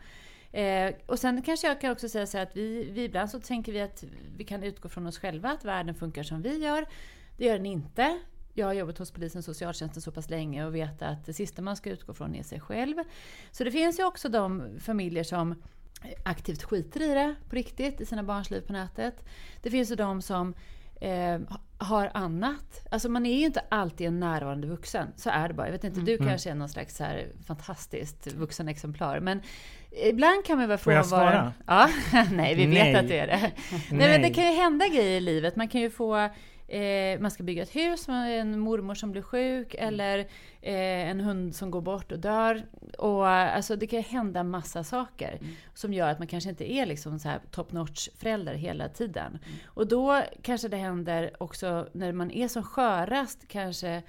Eh, 0.52 0.94
och 1.06 1.20
sen 1.20 1.42
kanske 1.42 1.68
jag 1.68 1.82
kan 1.82 1.92
också 1.92 2.10
säga 2.10 2.28
så 2.28 2.38
att 2.38 2.58
vi, 2.58 2.92
vi 2.92 3.04
ibland 3.04 3.30
så 3.30 3.40
tänker 3.40 3.72
vi 3.72 3.82
att 3.82 4.04
vi 4.38 4.44
kan 4.44 4.64
utgå 4.64 4.90
från 4.90 5.08
oss 5.08 5.20
själva, 5.20 5.50
att 5.50 5.66
världen 5.66 5.96
funkar 5.96 6.24
som 6.24 6.42
vi 6.42 6.58
gör. 6.58 6.86
Det 7.38 7.46
gör 7.46 7.58
den 7.58 7.66
inte. 7.66 8.20
Jag 8.54 8.66
har 8.68 8.74
jobbat 8.74 8.98
hos 8.98 9.12
polisen 9.12 9.40
och 9.40 9.46
socialtjänsten 9.46 10.02
så 10.02 10.12
pass 10.12 10.30
länge 10.30 10.66
och 10.66 10.76
vet 10.76 11.02
att 11.02 11.26
det 11.26 11.34
sista 11.34 11.62
man 11.62 11.76
ska 11.76 11.90
utgå 11.90 12.14
från 12.14 12.36
är 12.36 12.44
sig 12.44 12.60
själv. 12.60 12.96
Så 13.52 13.64
det 13.64 13.72
finns 13.72 14.00
ju 14.00 14.04
också 14.04 14.30
de 14.30 14.80
familjer 14.80 15.24
som 15.24 15.56
aktivt 16.26 16.64
skiter 16.64 17.02
i 17.02 17.14
det 17.14 17.36
på 17.50 17.56
riktigt, 17.56 18.02
i 18.02 18.06
sina 18.06 18.24
barns 18.24 18.52
liv 18.52 18.62
på 18.62 18.74
nätet. 18.74 19.26
Det 19.62 19.70
finns 19.72 19.92
ju 19.92 19.96
de 19.96 20.22
som 20.22 20.54
eh, 21.02 21.40
har 21.78 22.12
annat. 22.14 22.88
Alltså 22.92 23.10
man 23.10 23.26
är 23.26 23.38
ju 23.40 23.46
inte 23.46 23.62
alltid 23.70 24.08
en 24.08 24.20
närvarande 24.20 24.68
vuxen. 24.68 25.08
Så 25.16 25.30
är 25.30 25.48
det 25.48 25.54
bara. 25.54 25.68
Jag 25.68 25.72
vet 25.72 25.84
inte, 25.84 26.02
du 26.02 26.14
Mm. 26.16 26.28
kanske 26.28 26.50
är 26.52 26.56
någon 26.56 26.70
slags 26.70 26.98
så 26.98 27.04
här 27.04 27.28
fantastiskt 27.48 28.34
vuxen 28.34 28.68
exemplar. 28.68 29.20
Men 29.20 29.42
ibland 30.06 30.46
kan 30.46 30.58
man 30.58 30.68
väl 30.68 30.78
få 30.78 30.84
Får 30.84 30.94
jag 30.94 31.04
vara... 31.04 31.32
svara? 31.32 31.54
Ja, 31.68 31.90
nej 32.32 32.56
vi 32.56 32.68
Nej. 32.68 32.94
vet 32.94 33.02
att 33.04 33.08
du 33.08 33.14
är 33.14 33.28
det. 33.28 33.40
Nej. 33.72 33.84
men 33.90 33.98
Nej. 33.98 34.22
det 34.22 34.30
kan 34.30 34.44
ju 34.44 34.52
hända 34.62 34.88
grejer 34.88 35.18
i 35.18 35.22
livet. 35.22 35.56
Man 35.56 35.68
kan 35.68 35.82
ju 35.82 35.90
få 35.90 36.30
Eh, 36.72 37.20
man 37.20 37.32
ska 37.32 37.44
bygga 37.44 37.64
ett 37.64 37.76
hus, 37.76 38.10
en 38.10 38.60
mormor 38.60 38.96
som 38.96 39.12
blir 39.12 39.22
sjuk 39.22 39.76
eller 39.80 40.20
eh, 40.62 41.10
en 41.10 41.20
hund 41.20 41.56
som 41.56 41.72
går 41.72 41.82
bort 41.82 42.12
och 42.12 42.20
dör. 42.20 42.66
Och, 42.98 43.28
alltså, 43.28 43.76
det 43.76 43.88
kan 43.88 44.02
hända 44.02 44.44
massa 44.44 44.84
saker 44.84 45.40
som 45.74 45.94
gör 45.94 46.10
att 46.10 46.20
man 46.20 46.28
kanske 46.28 46.50
inte 46.50 46.72
är 46.72 46.86
liksom 46.86 47.20
så 47.20 47.30
här 47.30 47.40
top 47.52 47.72
notch 47.72 48.10
förälder 48.16 48.54
hela 48.54 48.90
tiden. 48.90 49.40
Och 49.66 49.88
då 49.88 50.24
kanske 50.42 50.68
det 50.68 50.78
händer 50.78 51.44
också 51.44 51.88
när 51.94 52.12
man 52.12 52.32
är 52.32 52.48
som 52.48 52.64
skörast 52.64 53.48
kanske 53.48 54.02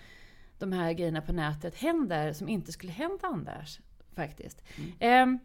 de 0.59 0.73
här 0.73 0.93
grejerna 0.93 1.21
på 1.21 1.33
nätet 1.33 1.75
händer 1.75 2.33
som 2.33 2.49
inte 2.49 2.73
skulle 2.73 2.93
hända 2.93 3.27
annars. 3.27 3.81
Faktiskt. 4.17 4.63
Ehm, 5.01 5.39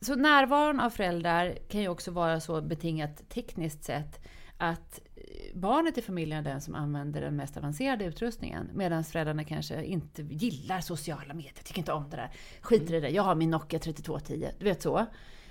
så 0.00 0.14
närvaron 0.14 0.80
av 0.80 0.90
föräldrar 0.90 1.58
kan 1.68 1.80
ju 1.80 1.88
också 1.88 2.10
vara 2.10 2.40
så 2.40 2.60
betingat 2.60 3.28
tekniskt 3.28 3.84
sett 3.84 4.20
att 4.62 5.00
eh, 5.04 5.11
barnet 5.54 5.98
i 5.98 6.02
familjen 6.02 6.38
är 6.38 6.50
den 6.50 6.60
som 6.60 6.74
använder 6.74 7.20
den 7.20 7.36
mest 7.36 7.56
avancerade 7.56 8.04
utrustningen. 8.04 8.70
Medan 8.74 9.04
föräldrarna 9.04 9.44
kanske 9.44 9.84
inte 9.84 10.22
gillar 10.22 10.80
sociala 10.80 11.34
medier, 11.34 11.62
tycker 11.64 11.78
inte 11.78 11.92
om 11.92 12.10
det 12.10 12.16
där. 12.16 12.30
Skiter 12.60 12.94
i 12.94 13.00
det, 13.00 13.08
jag 13.08 13.22
har 13.22 13.34
min 13.34 13.50
Nokia 13.50 13.78
3210. 13.78 14.48
Du 14.58 14.64
vet 14.64 14.82
så. 14.82 15.06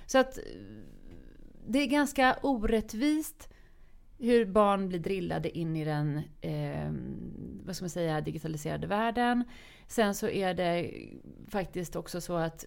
Så 0.06 0.18
att 0.18 0.38
det 1.66 1.78
är 1.78 1.86
ganska 1.86 2.36
orättvist 2.42 3.48
hur 4.18 4.44
barn 4.44 4.88
blir 4.88 4.98
drillade 4.98 5.58
in 5.58 5.76
i 5.76 5.84
den 5.84 6.20
eh, 6.40 6.92
vad 7.64 7.76
ska 7.76 7.82
man 7.82 7.90
säga, 7.90 8.20
digitaliserade 8.20 8.86
världen. 8.86 9.44
Sen 9.86 10.14
så 10.14 10.28
är 10.28 10.54
det 10.54 10.90
faktiskt 11.48 11.96
också 11.96 12.20
så 12.20 12.36
att 12.36 12.64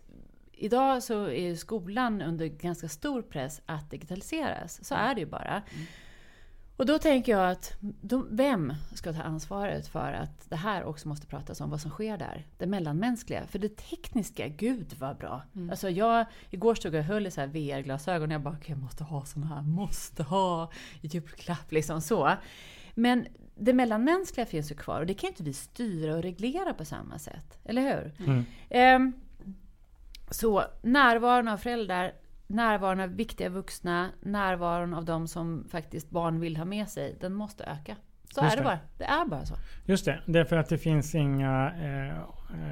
idag 0.52 1.04
så 1.04 1.30
är 1.30 1.56
skolan 1.56 2.22
under 2.22 2.48
ganska 2.48 2.90
stor 2.90 3.22
press 3.22 3.62
att 3.66 3.92
digitaliseras. 3.92 4.86
Så 4.86 4.96
är 4.96 5.16
det 5.16 5.20
ju 5.20 5.28
bara. 5.28 5.64
Och 6.78 6.86
då 6.86 7.00
tänker 7.00 7.32
jag 7.32 7.52
att 7.52 7.74
de, 7.82 8.28
vem 8.32 8.74
ska 8.94 9.14
ta 9.14 9.22
ansvaret 9.22 9.88
för 9.88 10.14
att 10.14 10.50
det 10.50 10.56
här 10.56 10.84
också 10.84 11.08
måste 11.08 11.28
pratas 11.28 11.62
om 11.62 11.70
vad 11.70 11.82
som 11.82 11.92
sker 11.92 12.18
där? 12.18 12.46
Det 12.58 12.68
mellanmänskliga. 12.68 13.48
För 13.48 13.60
det 13.60 13.78
tekniska, 13.78 14.48
gud 14.48 14.96
vad 15.00 15.18
bra. 15.18 15.42
Alltså 15.70 15.90
jag, 15.90 16.26
igår 16.50 16.76
stod 16.76 16.94
jag 16.94 17.00
och 17.00 17.06
höll 17.06 17.28
i 17.28 17.32
så 17.32 17.42
här 17.42 17.48
VR-glasögon 17.48 18.30
och 18.30 18.34
jag 18.34 18.42
bara, 18.42 18.58
jag 18.66 18.78
måste 18.78 19.04
ha 19.04 19.26
såna 19.26 19.48
här, 19.48 19.62
måste 19.62 20.24
ha 20.24 20.72
i 21.02 21.08
julklapp 21.08 21.72
liksom 21.72 22.02
så. 22.02 22.32
Men 22.94 23.28
det 23.56 23.74
mellanmänskliga 23.74 24.46
finns 24.46 24.72
ju 24.72 24.76
kvar 24.76 25.00
och 25.00 25.06
det 25.06 25.14
kan 25.14 25.28
ju 25.28 25.32
inte 25.32 25.44
vi 25.44 25.54
styra 25.54 26.16
och 26.16 26.22
reglera 26.22 26.74
på 26.74 26.86
samma 26.86 27.20
sätt. 27.20 27.60
Eller 27.66 27.82
hur? 27.82 28.26
Mm. 28.26 28.46
Ehm, 28.70 29.14
så 30.32 30.64
närvaron 30.82 31.48
av 31.48 31.58
föräldrar, 31.58 32.14
närvaron 32.48 33.00
av 33.00 33.10
viktiga 33.10 33.50
vuxna, 33.50 34.10
närvaron 34.22 34.94
av 34.94 35.06
de 35.06 35.28
som 35.28 35.66
faktiskt 35.70 36.10
barn 36.10 36.40
vill 36.40 36.58
ha 36.58 36.66
med 36.66 36.90
sig, 36.90 37.18
den 37.20 37.34
måste 37.34 37.64
öka. 37.64 37.96
Så 38.36 38.44
Just 38.44 38.54
är 38.54 38.58
det 38.58 38.64
det. 38.64 38.64
bara. 38.64 38.80
Det 38.98 39.04
är 39.04 39.26
bara 39.26 39.46
så. 39.46 39.56
Just 39.86 40.06
det, 40.06 40.20
därför 40.26 40.58
att 40.58 40.70
det 40.70 40.78
finns 40.78 41.16
inga 41.16 41.72
eh, 41.82 42.18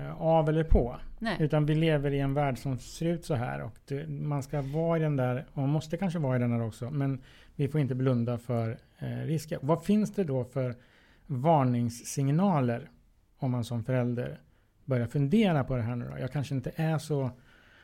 eh, 0.07 0.21
av 0.21 0.49
eller 0.49 0.63
på. 0.63 0.99
Nej. 1.19 1.37
Utan 1.39 1.65
vi 1.65 1.75
lever 1.75 2.11
i 2.11 2.19
en 2.19 2.33
värld 2.33 2.57
som 2.57 2.77
ser 2.77 3.05
ut 3.05 3.25
så 3.25 3.35
här. 3.35 3.61
Och 3.61 3.75
det, 3.85 4.07
man 4.07 4.43
ska 4.43 4.61
vara 4.61 4.97
i 4.97 5.01
den 5.01 5.15
där, 5.15 5.45
och 5.53 5.57
man 5.57 5.69
måste 5.69 5.97
kanske 5.97 6.19
vara 6.19 6.35
i 6.35 6.39
den 6.39 6.51
där 6.51 6.67
också. 6.67 6.89
Men 6.89 7.21
vi 7.55 7.67
får 7.67 7.81
inte 7.81 7.95
blunda 7.95 8.37
för 8.37 8.77
eh, 8.99 9.07
risker. 9.07 9.59
Vad 9.61 9.85
finns 9.85 10.13
det 10.13 10.23
då 10.23 10.43
för 10.43 10.75
varningssignaler 11.27 12.89
om 13.37 13.51
man 13.51 13.63
som 13.63 13.83
förälder 13.83 14.39
börjar 14.85 15.07
fundera 15.07 15.63
på 15.63 15.75
det 15.75 15.81
här 15.81 15.95
nu 15.95 16.09
då? 16.13 16.19
Jag 16.19 16.31
kanske 16.31 16.55
inte 16.55 16.71
är 16.75 16.97
så 16.97 17.31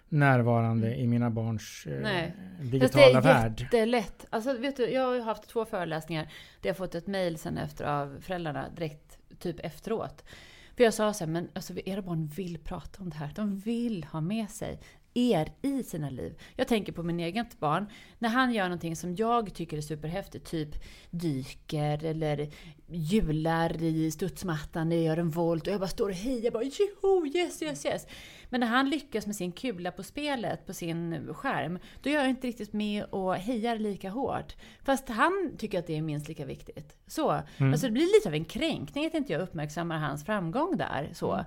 närvarande 0.09 0.95
i 0.95 1.07
mina 1.07 1.29
barns 1.29 1.87
eh, 1.87 2.01
Nej. 2.01 2.33
Digitala 2.61 3.21
det 3.21 3.29
är 3.29 3.33
värld. 3.33 3.61
jättelätt. 3.61 4.25
Alltså, 4.29 4.53
vet 4.53 4.77
du, 4.77 4.89
jag 4.89 5.01
har 5.05 5.19
haft 5.19 5.47
två 5.49 5.65
föreläsningar 5.65 6.23
där 6.61 6.69
jag 6.69 6.73
har 6.73 6.77
fått 6.77 6.95
ett 6.95 7.07
mejl 7.07 7.37
sen 7.37 7.57
efter 7.57 7.85
av 7.85 8.17
föräldrarna 8.21 8.69
direkt 8.69 9.17
typ 9.39 9.59
efteråt. 9.59 10.23
För 10.75 10.83
jag 10.83 10.93
sa 10.93 11.13
så 11.13 11.25
här, 11.25 11.31
men 11.31 11.49
alltså 11.53 11.73
era 11.85 12.01
barn 12.01 12.27
vill 12.27 12.57
prata 12.57 13.03
om 13.03 13.09
det 13.09 13.15
här. 13.15 13.31
De 13.35 13.59
vill 13.59 14.03
ha 14.03 14.21
med 14.21 14.49
sig. 14.49 14.79
Er 15.13 15.51
i 15.61 15.83
sina 15.83 16.09
liv. 16.09 16.39
Jag 16.55 16.67
tänker 16.67 16.93
på 16.93 17.03
min 17.03 17.19
eget 17.19 17.59
barn. 17.59 17.85
När 18.19 18.29
han 18.29 18.53
gör 18.53 18.63
någonting 18.63 18.95
som 18.95 19.15
jag 19.15 19.53
tycker 19.53 19.77
är 19.77 19.81
superhäftigt, 19.81 20.51
typ 20.51 20.69
dyker 21.09 22.05
eller 22.05 22.49
hjular 22.87 23.83
i 23.83 24.11
studsmattan, 24.11 24.91
jag 24.91 25.01
gör 25.01 25.17
en 25.17 25.29
volt 25.29 25.67
och 25.67 25.73
jag 25.73 25.79
bara 25.79 25.89
står 25.89 26.09
och 26.09 26.15
hejar 26.15 26.51
bara 26.51 26.63
joho, 26.63 27.27
yes, 27.27 27.61
yes, 27.61 27.85
yes. 27.85 28.07
Men 28.49 28.59
när 28.59 28.67
han 28.67 28.89
lyckas 28.89 29.25
med 29.25 29.35
sin 29.35 29.51
kula 29.51 29.91
på 29.91 30.03
spelet, 30.03 30.65
på 30.65 30.73
sin 30.73 31.33
skärm, 31.33 31.79
då 32.01 32.09
gör 32.09 32.19
jag 32.19 32.29
inte 32.29 32.47
riktigt 32.47 32.73
med 32.73 33.03
och 33.03 33.35
hejar 33.35 33.77
lika 33.77 34.09
hårt. 34.09 34.55
Fast 34.83 35.09
han 35.09 35.55
tycker 35.57 35.79
att 35.79 35.87
det 35.87 35.97
är 35.97 36.01
minst 36.01 36.27
lika 36.27 36.45
viktigt. 36.45 36.95
Så. 37.07 37.41
Mm. 37.57 37.71
Alltså 37.71 37.87
det 37.87 37.91
blir 37.91 38.17
lite 38.17 38.29
av 38.29 38.35
en 38.35 38.45
kränkning 38.45 39.05
att 39.05 39.13
inte 39.13 39.33
jag 39.33 39.41
uppmärksammar 39.41 39.97
hans 39.97 40.25
framgång 40.25 40.77
där. 40.77 41.09
Så, 41.13 41.45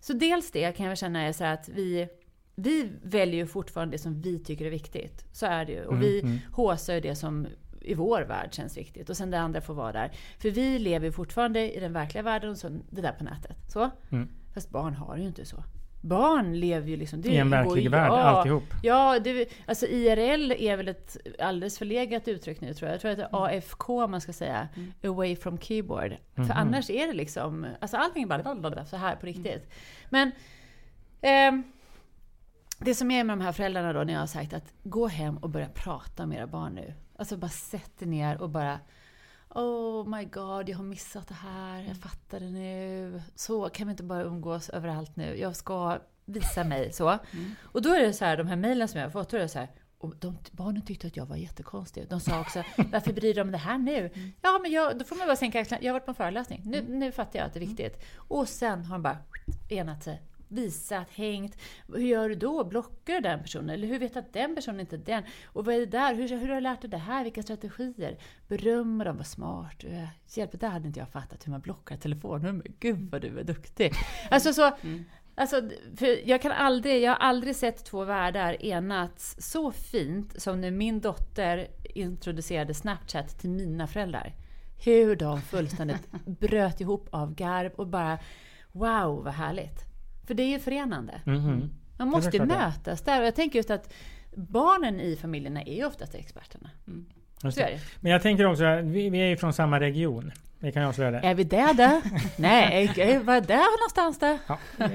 så 0.00 0.12
dels 0.12 0.50
det 0.50 0.76
kan 0.76 0.86
jag 0.86 0.98
känna 0.98 1.22
är 1.22 1.32
så 1.32 1.44
att 1.44 1.68
vi 1.68 2.08
vi 2.54 2.92
väljer 3.02 3.36
ju 3.36 3.46
fortfarande 3.46 3.94
det 3.94 3.98
som 3.98 4.20
vi 4.20 4.38
tycker 4.38 4.64
är 4.66 4.70
viktigt. 4.70 5.24
Så 5.32 5.46
är 5.46 5.64
det 5.64 5.72
ju. 5.72 5.84
Och 5.84 5.92
Mm, 5.92 6.00
vi 6.04 6.20
mm. 6.20 6.38
håsar 6.52 6.94
ju 6.94 7.00
det 7.00 7.14
som 7.14 7.46
i 7.80 7.94
vår 7.94 8.22
värld 8.22 8.54
känns 8.54 8.76
viktigt. 8.76 9.10
Och 9.10 9.16
sen 9.16 9.30
det 9.30 9.40
andra 9.40 9.60
får 9.60 9.74
vara 9.74 9.92
där. 9.92 10.12
För 10.38 10.50
vi 10.50 10.78
lever 10.78 11.06
ju 11.06 11.12
fortfarande 11.12 11.76
i 11.76 11.80
den 11.80 11.92
verkliga 11.92 12.22
världen 12.22 12.50
och 12.50 12.58
så 12.58 12.68
det 12.90 13.02
där 13.02 13.12
på 13.12 13.24
nätet. 13.24 13.56
Så. 13.68 13.90
Mm. 14.10 14.28
Fast 14.54 14.70
barn 14.70 14.94
har 14.94 15.16
ju 15.16 15.26
inte 15.26 15.44
så. 15.44 15.64
Barn 16.00 16.60
lever 16.60 16.88
ju 16.88 16.96
liksom... 16.96 17.20
Det 17.20 17.28
I 17.28 17.36
en 17.36 17.50
verklig 17.50 17.90
värld, 17.90 18.10
ja, 18.10 18.22
alltihop. 18.22 18.64
Ja, 18.82 19.18
det, 19.18 19.48
alltså 19.66 19.86
IRL 19.86 20.52
är 20.52 20.76
väl 20.76 20.88
ett 20.88 21.16
alldeles 21.38 21.78
förlegat 21.78 22.28
uttryck 22.28 22.60
nu 22.60 22.74
tror 22.74 22.88
jag. 22.88 22.94
Jag 22.94 23.00
tror 23.00 23.10
att 23.10 23.16
det 23.16 23.28
är 23.32 23.56
AFK 23.58 24.06
man 24.06 24.20
ska 24.20 24.32
säga. 24.32 24.68
Away 25.04 25.36
from 25.36 25.58
keyboard. 25.58 26.16
Mhm. 26.34 26.46
För 26.46 26.54
annars 26.54 26.90
är 26.90 27.06
det 27.06 27.12
liksom... 27.12 27.66
Alltså 27.80 27.96
allting 27.96 28.22
är 28.22 28.26
bara 28.54 28.84
så 28.86 28.96
här 28.96 29.16
på 29.16 29.26
riktigt. 29.26 29.70
Men... 30.10 30.32
ehm, 31.20 31.62
det 32.84 32.94
som 32.94 33.10
är 33.10 33.24
med 33.24 33.38
de 33.38 33.44
här 33.44 33.52
föräldrarna 33.52 33.92
då 33.92 34.04
när 34.04 34.12
jag 34.12 34.20
har 34.20 34.26
sagt 34.26 34.52
att 34.52 34.74
gå 34.82 35.06
hem 35.06 35.36
och 35.36 35.50
börja 35.50 35.68
prata 35.68 36.26
med 36.26 36.38
era 36.38 36.46
barn 36.46 36.74
nu. 36.74 36.94
Alltså 37.16 37.36
bara 37.36 37.50
sätt 37.50 38.02
er 38.02 38.06
ner 38.06 38.42
och 38.42 38.50
bara 38.50 38.80
Oh 39.54 40.08
my 40.08 40.24
god, 40.24 40.68
jag 40.68 40.76
har 40.76 40.84
missat 40.84 41.28
det 41.28 41.34
här, 41.34 41.82
jag 41.82 41.96
fattar 41.96 42.40
det 42.40 42.50
nu. 42.50 43.22
Så 43.34 43.68
kan 43.68 43.86
vi 43.86 43.90
inte 43.90 44.02
bara 44.02 44.22
umgås 44.22 44.68
överallt 44.68 45.16
nu? 45.16 45.38
Jag 45.38 45.56
ska 45.56 45.98
visa 46.24 46.64
mig 46.64 46.92
så. 46.92 47.18
Och 47.62 47.82
då 47.82 47.94
är 47.94 48.00
det 48.00 48.12
så 48.12 48.24
här, 48.24 48.36
de 48.36 48.46
här 48.46 48.56
mejlen 48.56 48.88
som 48.88 49.00
jag 49.00 49.06
har 49.06 49.10
fått, 49.12 49.30
då 49.30 49.36
är 49.36 49.40
det 49.40 49.48
så 49.48 49.58
här 49.58 49.68
och 50.02 50.14
de, 50.16 50.38
barnen 50.52 50.82
tyckte 50.82 51.06
att 51.06 51.16
jag 51.16 51.26
var 51.26 51.36
jättekonstig. 51.36 52.08
De 52.08 52.20
sa 52.20 52.40
också, 52.40 52.62
varför 52.92 53.12
bryr 53.12 53.34
de 53.34 53.40
om 53.40 53.50
det 53.50 53.58
här 53.58 53.78
nu? 53.78 54.10
Ja, 54.40 54.58
men 54.62 54.70
jag, 54.70 54.98
då 54.98 55.04
får 55.04 55.16
man 55.16 55.26
bara 55.26 55.36
sänka 55.36 55.60
axlarna. 55.60 55.82
Jag 55.82 55.92
har 55.92 56.00
varit 56.00 56.04
på 56.04 56.10
en 56.10 56.14
föreläsning. 56.14 56.62
Nu, 56.64 56.82
nu 56.88 57.12
fattar 57.12 57.38
jag 57.38 57.46
att 57.46 57.52
det 57.52 57.58
är 57.58 57.66
viktigt. 57.66 58.04
Och 58.16 58.48
sen 58.48 58.84
har 58.84 58.94
de 58.94 59.02
bara 59.02 59.18
enat 59.68 60.02
sig. 60.04 60.22
Visat, 60.52 61.10
hängt. 61.10 61.56
Hur 61.88 62.00
gör 62.00 62.28
du 62.28 62.34
då? 62.34 62.64
Blockar 62.64 63.14
du 63.14 63.20
den 63.20 63.42
personen? 63.42 63.70
Eller 63.70 63.88
hur 63.88 63.98
vet 63.98 64.12
du 64.12 64.18
att 64.18 64.32
den 64.32 64.54
personen 64.54 64.80
inte 64.80 64.96
är 64.96 64.98
den? 64.98 65.22
Och 65.44 65.64
vad 65.64 65.74
är 65.74 65.78
det 65.78 65.86
där? 65.86 66.14
Hur, 66.14 66.28
hur 66.28 66.48
har 66.48 66.54
du 66.54 66.60
lärt 66.60 66.80
dig 66.80 66.90
det 66.90 66.96
här? 66.96 67.24
Vilka 67.24 67.42
strategier? 67.42 68.18
Berömmer 68.48 69.04
dem, 69.04 69.16
vad 69.16 69.26
smart 69.26 69.74
du 69.78 69.88
är. 69.88 70.08
Hjälp, 70.34 70.60
det 70.60 70.66
hade 70.66 70.86
inte 70.86 71.00
jag 71.00 71.08
fattat 71.08 71.46
hur 71.46 71.50
man 71.50 71.60
blockar 71.60 71.96
telefonnummer. 71.96 72.66
Gud 72.78 73.10
vad 73.10 73.20
du 73.20 73.38
är 73.38 73.44
duktig. 73.44 73.92
Alltså 74.30 74.52
så, 74.52 74.70
Alltså, 75.34 75.62
för 75.96 76.28
jag 76.28 76.42
kan 76.42 76.52
aldrig, 76.52 77.02
jag 77.02 77.10
har 77.10 77.16
aldrig 77.16 77.56
sett 77.56 77.84
två 77.84 78.04
världar 78.04 78.64
enats 78.64 79.36
så 79.38 79.72
fint 79.72 80.42
som 80.42 80.60
när 80.60 80.70
min 80.70 81.00
dotter 81.00 81.68
introducerade 81.94 82.74
Snapchat 82.74 83.38
till 83.38 83.50
mina 83.50 83.86
föräldrar. 83.86 84.34
Hur 84.84 85.16
de 85.16 85.42
fullständigt 85.42 86.12
bröt 86.26 86.80
ihop 86.80 87.08
av 87.10 87.34
garv 87.34 87.72
och 87.72 87.86
bara 87.86 88.18
Wow, 88.72 89.24
vad 89.24 89.34
härligt! 89.34 89.91
För 90.26 90.34
det 90.34 90.42
är 90.42 90.48
ju 90.48 90.58
förenande. 90.58 91.20
Mhm. 91.24 91.70
Man 91.98 92.08
måste 92.08 92.36
ju 92.36 92.44
mötas 92.46 93.02
där. 93.02 93.20
Och 93.20 93.26
jag 93.26 93.34
tänker 93.34 93.58
just 93.58 93.70
att 93.70 93.92
barnen 94.36 95.00
i 95.00 95.16
familjerna 95.16 95.62
är 95.62 95.74
ju 95.74 95.84
oftast 95.84 96.14
experterna. 96.14 96.70
Det. 97.42 97.80
Men 98.00 98.12
jag 98.12 98.22
tänker 98.22 98.46
också, 98.46 98.64
att 98.64 98.84
vi, 98.84 99.10
vi 99.10 99.18
är 99.18 99.26
ju 99.26 99.36
från 99.36 99.52
samma 99.52 99.80
region. 99.80 100.32
Vi 100.58 100.72
kan 100.72 100.82
avslöja 100.84 101.10
det. 101.10 101.18
Är 101.18 101.34
vi 101.34 101.44
där 101.44 101.74
då? 101.74 102.00
Nej, 102.36 102.86
vad 103.24 103.36
är 103.36 103.40
det 103.40 103.56
någonstans 103.80 104.18
då? 104.18 104.38
Ja, 104.46 104.58
eh, 104.84 104.90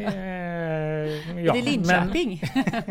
ja, 1.44 1.52
är 1.52 1.54
det 1.54 1.62
Linköping? 1.62 2.42
Men, 2.54 2.88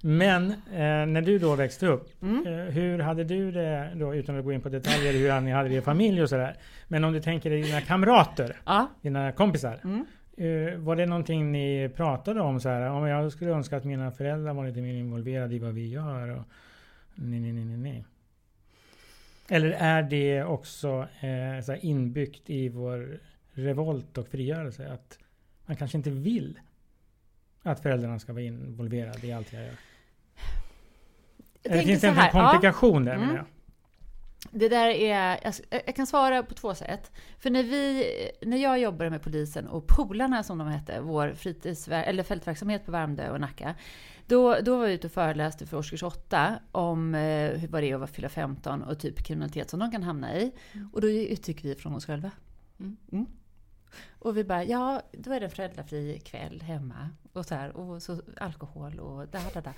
men 0.18 0.50
eh, 0.50 1.06
när 1.12 1.22
du 1.22 1.38
då 1.38 1.54
växte 1.54 1.86
upp, 1.86 2.22
Mm. 2.22 2.46
eh, 2.46 2.52
hur 2.74 2.98
hade 2.98 3.24
du 3.24 3.52
det 3.52 3.92
då, 3.94 4.14
utan 4.14 4.38
att 4.38 4.44
gå 4.44 4.52
in 4.52 4.60
på 4.60 4.68
detaljer, 4.68 5.12
hur 5.12 5.40
ni 5.40 5.50
hade 5.50 5.68
det 5.68 5.74
i 5.74 5.80
familj 5.80 6.22
och 6.22 6.28
sådär. 6.28 6.56
Men 6.88 7.04
om 7.04 7.12
du 7.12 7.20
tänker 7.20 7.50
dig 7.50 7.62
dina 7.62 7.80
kamrater, 7.80 8.56
Ja. 8.66 8.88
dina 9.02 9.32
kompisar. 9.32 9.80
Mm. 9.84 10.06
Eh, 10.40 10.78
var 10.78 10.96
det 10.96 11.06
någonting 11.06 11.52
ni 11.52 11.90
pratade 11.96 12.40
om 12.40 12.60
så 12.60 12.68
här? 12.68 12.90
Om 12.90 13.06
jag 13.06 13.32
skulle 13.32 13.50
önska 13.50 13.76
att 13.76 13.84
mina 13.84 14.10
föräldrar 14.10 14.54
var 14.54 14.66
lite 14.66 14.80
mer 14.80 14.94
involverade 14.94 15.54
i 15.54 15.58
vad 15.58 15.74
vi 15.74 15.88
gör. 15.88 16.28
Och, 16.28 16.42
nej, 17.14 17.40
nej, 17.40 17.52
nej, 17.52 17.76
nej. 17.76 18.04
Eller 19.48 19.70
är 19.70 20.02
det 20.02 20.44
också 20.44 21.06
eh, 21.20 21.64
så 21.64 21.74
inbyggt 21.74 22.50
i 22.50 22.68
vår 22.68 23.20
revolt 23.52 24.18
och 24.18 24.26
frigörelse? 24.28 24.92
Att 24.92 25.18
man 25.66 25.76
kanske 25.76 25.96
inte 25.98 26.10
vill 26.10 26.58
att 27.62 27.80
föräldrarna 27.80 28.18
ska 28.18 28.32
vara 28.32 28.42
involverade 28.42 29.26
i 29.26 29.32
allt 29.32 29.52
jag 29.52 29.62
gör. 29.62 29.72
Jag 31.62 31.72
Eller 31.72 31.82
finns 31.82 32.00
det 32.00 32.08
en 32.08 32.14
här, 32.14 32.30
ja. 32.34 32.50
komplikation 32.50 33.04
där 33.04 33.14
Mm. 33.14 33.26
menar 33.26 33.38
jag? 33.38 33.46
Det 34.50 34.68
där 34.68 34.88
är, 34.88 35.40
jag, 35.44 35.54
jag 35.86 35.96
kan 35.96 36.06
svara 36.06 36.42
på 36.42 36.54
två 36.54 36.74
sätt. 36.74 37.12
För 37.38 37.50
när, 37.50 37.62
vi, 37.62 38.04
när 38.42 38.56
jag 38.56 38.78
jobbade 38.78 39.10
med 39.10 39.22
polisen 39.22 39.66
och 39.68 39.86
Polarna 39.86 40.42
som 40.42 40.58
de 40.58 40.68
hette, 40.68 41.00
vår 41.00 41.32
fritids, 41.34 41.88
eller 41.88 42.22
fältverksamhet 42.22 42.86
på 42.86 42.92
Värmdö 42.92 43.30
och 43.30 43.40
Nacka. 43.40 43.74
Då, 44.26 44.56
då 44.60 44.76
var 44.76 44.84
jag 44.84 44.94
ute 44.94 45.06
och 45.06 45.12
föreläste 45.12 45.66
för 45.66 45.76
årskurs 45.76 46.02
8 46.02 46.58
om 46.72 47.14
eh, 47.14 47.50
hur 47.50 47.68
vad 47.68 47.82
det 47.82 47.90
är 47.90 48.04
att 48.04 48.10
fylla 48.10 48.28
15 48.28 48.82
och 48.82 48.98
typ 48.98 49.24
kriminalitet 49.24 49.70
som 49.70 49.80
de 49.80 49.90
kan 49.90 50.02
hamna 50.02 50.36
i. 50.36 50.52
Och 50.92 51.00
då 51.00 51.08
utgick 51.08 51.64
vi 51.64 51.74
från 51.74 51.94
oss 51.94 52.06
själva. 52.06 52.30
Mm. 52.80 53.26
Och 54.18 54.36
vi 54.36 54.44
bara, 54.44 54.64
ja, 54.64 55.02
då 55.12 55.32
är 55.32 55.40
det 55.40 55.46
en 55.46 55.50
föräldrafri 55.50 56.20
kväll 56.24 56.62
hemma. 56.62 57.10
Och 57.32 57.46
så 57.46 57.54
här, 57.54 57.76
och 57.76 58.02
så 58.02 58.20
alkohol 58.40 59.00
och 59.00 59.28
da, 59.28 59.40
da, 59.54 59.60
da. 59.60 59.72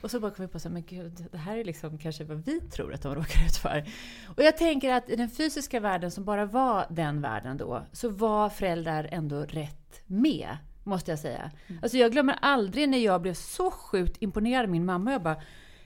Och 0.00 0.10
så 0.10 0.20
bara 0.20 0.30
kom 0.30 0.44
vi 0.44 0.52
på 0.52 0.58
så 0.58 0.68
här, 0.68 0.72
men 0.72 0.84
gud, 0.84 1.26
det 1.32 1.38
här 1.38 1.56
är 1.56 1.64
liksom 1.64 1.98
kanske 1.98 2.24
vad 2.24 2.44
vi 2.44 2.60
tror 2.60 2.94
att 2.94 3.02
de 3.02 3.14
råkar 3.14 3.46
ut 3.46 3.56
för. 3.56 3.88
Och 4.36 4.42
jag 4.42 4.56
tänker 4.56 4.92
att 4.92 5.10
i 5.10 5.16
den 5.16 5.30
fysiska 5.30 5.80
världen 5.80 6.10
som 6.10 6.24
bara 6.24 6.46
var 6.46 6.86
den 6.90 7.20
världen 7.20 7.56
då, 7.56 7.82
så 7.92 8.08
var 8.08 8.50
föräldrar 8.50 9.08
ändå 9.12 9.40
rätt 9.40 10.02
med. 10.06 10.56
Måste 10.84 11.10
jag 11.10 11.18
säga. 11.18 11.50
Alltså 11.82 11.98
jag 11.98 12.12
glömmer 12.12 12.38
aldrig 12.40 12.88
när 12.88 12.98
jag 12.98 13.22
blev 13.22 13.34
så 13.34 13.70
sjukt 13.70 14.22
imponerad 14.22 14.64
av 14.64 14.70
min 14.70 14.84
mamma. 14.84 15.12
Jag 15.12 15.22
bara, 15.22 15.42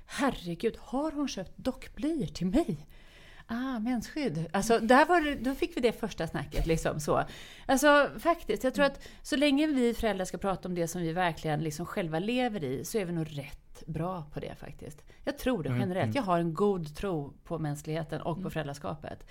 herregud, 0.07 0.77
har 0.79 1.13
hon 1.13 1.29
köpt 1.29 1.53
dockblöjor 1.57 2.27
till 2.27 2.47
mig? 2.47 2.87
Ah, 3.53 3.79
mensskydd. 3.79 4.47
Alltså, 4.53 4.79
där 4.79 5.07
var 5.07 5.21
det, 5.21 5.35
då 5.35 5.55
fick 5.55 5.77
vi 5.77 5.81
det 5.81 5.93
första 5.93 6.27
snacket. 6.27 6.67
Liksom, 6.67 7.01
så. 7.01 7.23
Alltså, 7.67 8.11
faktiskt, 8.19 8.65
jag 8.65 8.75
tror 8.75 8.85
att 8.85 9.09
så 9.23 9.37
länge 9.37 9.67
vi 9.67 9.95
föräldrar 9.95 10.25
ska 10.25 10.39
prata 10.39 10.69
om 10.69 10.75
det 10.75 10.89
som 10.89 11.03
vi 11.03 11.13
verkligen 11.13 11.61
liksom 11.61 11.87
själva 11.87 12.19
lever 12.19 12.65
i, 12.65 12.85
så 12.85 12.99
är 12.99 13.05
vi 13.05 13.13
nog 13.13 13.39
rätt 13.39 13.83
bra 13.87 14.25
på 14.35 14.41
det 14.41 14.55
faktiskt. 14.55 15.03
Jag 15.25 15.39
tror 15.39 15.63
det 15.63 15.69
Mm, 15.69 15.81
generellt. 15.81 16.05
mm. 16.05 16.17
Jag 16.17 16.23
har 16.23 16.39
en 16.39 16.55
god 16.55 16.97
tro 16.97 17.33
på 17.45 17.59
mänskligheten 17.59 18.21
och 18.21 18.43
på 18.43 18.51
föräldraskapet. 18.51 19.27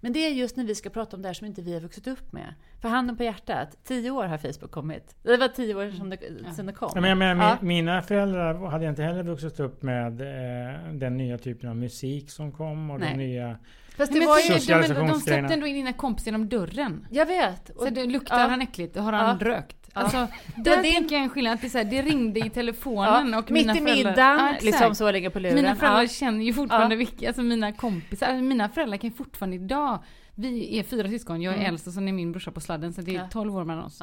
Men 0.00 0.12
det 0.12 0.26
är 0.26 0.30
just 0.30 0.56
när 0.56 0.64
vi 0.64 0.74
ska 0.74 0.90
prata 0.90 1.16
om 1.16 1.22
det 1.22 1.28
här 1.28 1.34
som 1.34 1.46
inte 1.46 1.62
vi 1.62 1.74
har 1.74 1.80
vuxit 1.80 2.06
upp 2.06 2.32
med. 2.32 2.54
För 2.80 2.88
handen 2.88 3.16
på 3.16 3.22
hjärtat, 3.24 3.76
tio 3.84 4.10
år 4.10 4.24
har 4.24 4.38
Facebook 4.38 4.70
kommit. 4.70 5.16
Det 5.22 5.36
var 5.36 5.48
tio 5.48 5.74
år 5.74 5.90
sedan 5.90 6.10
det, 6.10 6.18
sedan 6.56 6.66
det 6.66 6.72
kom. 6.72 6.90
Ja, 6.94 7.00
men, 7.00 7.08
jag 7.10 7.18
menar, 7.18 7.44
Ja. 7.44 7.56
mi- 7.60 7.64
Mina 7.64 8.02
föräldrar 8.02 8.66
hade 8.70 8.86
inte 8.88 9.02
heller 9.02 9.22
vuxit 9.22 9.60
upp 9.60 9.82
med 9.82 10.20
eh, 10.20 10.92
den 10.92 11.16
nya 11.16 11.38
typen 11.38 11.68
av 11.70 11.76
musik 11.76 12.30
som 12.30 12.52
kom 12.52 12.90
och 12.90 13.00
Nej. 13.00 13.08
den 13.08 13.18
nya... 13.18 13.58
Fast 13.96 14.12
Men 14.12 14.20
det 14.20 14.26
var 14.26 14.36
de, 14.48 14.54
ju... 14.82 14.88
de, 14.88 14.94
de, 14.94 15.08
de 15.08 15.20
släppte 15.20 15.54
ändå 15.54 15.66
in 15.66 15.74
dina 15.74 15.92
kompisar 15.92 16.26
genom 16.30 16.48
dörren. 16.48 17.06
Jag 17.10 17.26
vet. 17.26 17.70
Och, 17.70 17.82
Så 17.82 17.90
det 17.90 18.04
luktar 18.06 18.40
ja. 18.40 18.46
han 18.46 18.62
äckligt? 18.62 18.96
Har 18.96 19.12
han 19.12 19.38
Ja. 19.40 19.46
rökt? 19.46 19.79
Alltså, 19.92 20.16
Ja. 20.16 20.28
där 20.56 20.76
det- 20.82 20.90
tänker 20.92 21.14
jag 21.14 21.24
en 21.24 21.30
skillnad. 21.30 21.52
Att 21.54 21.60
det, 21.60 21.70
så 21.70 21.78
här, 21.78 21.84
det 21.84 22.02
ringde 22.02 22.40
i 22.46 22.50
telefonen 22.50 23.32
ja, 23.32 23.38
och 23.38 23.50
mitt 23.50 23.66
mina 23.66 23.76
i 23.76 23.80
föräldrar... 23.80 24.10
middagen, 24.10 24.54
Ja, 24.60 24.70
liksom 24.70 24.94
så 24.94 25.10
lägga 25.10 25.30
på 25.30 25.38
luren. 25.38 25.54
Mina 25.56 25.76
föräldrar 25.76 26.02
Ja. 26.02 26.08
känner 26.08 26.44
ju 26.44 26.52
fortfarande 26.52 26.94
Ja. 26.94 26.98
vilka, 26.98 27.26
alltså 27.26 27.42
mina 27.42 27.72
kompisar, 27.72 28.26
alltså 28.26 28.42
mina 28.44 28.68
föräldrar 28.68 28.96
kan 28.96 29.10
ju 29.10 29.16
fortfarande 29.16 29.56
idag, 29.56 29.98
vi 30.34 30.78
är 30.78 30.82
fyra 30.82 31.08
syskon, 31.08 31.42
jag 31.42 31.54
är 31.54 31.58
Mm. 31.58 31.68
äldst 31.70 31.86
och 31.86 31.92
sen 31.92 32.08
är 32.08 32.12
min 32.12 32.32
brorsa 32.32 32.50
på 32.50 32.60
sladden 32.60 32.92
så 32.92 33.00
det 33.02 33.10
är 33.10 33.14
Ja. 33.14 33.28
12 33.32 33.56
år 33.56 33.64
mellan 33.64 33.84
oss. 33.84 34.00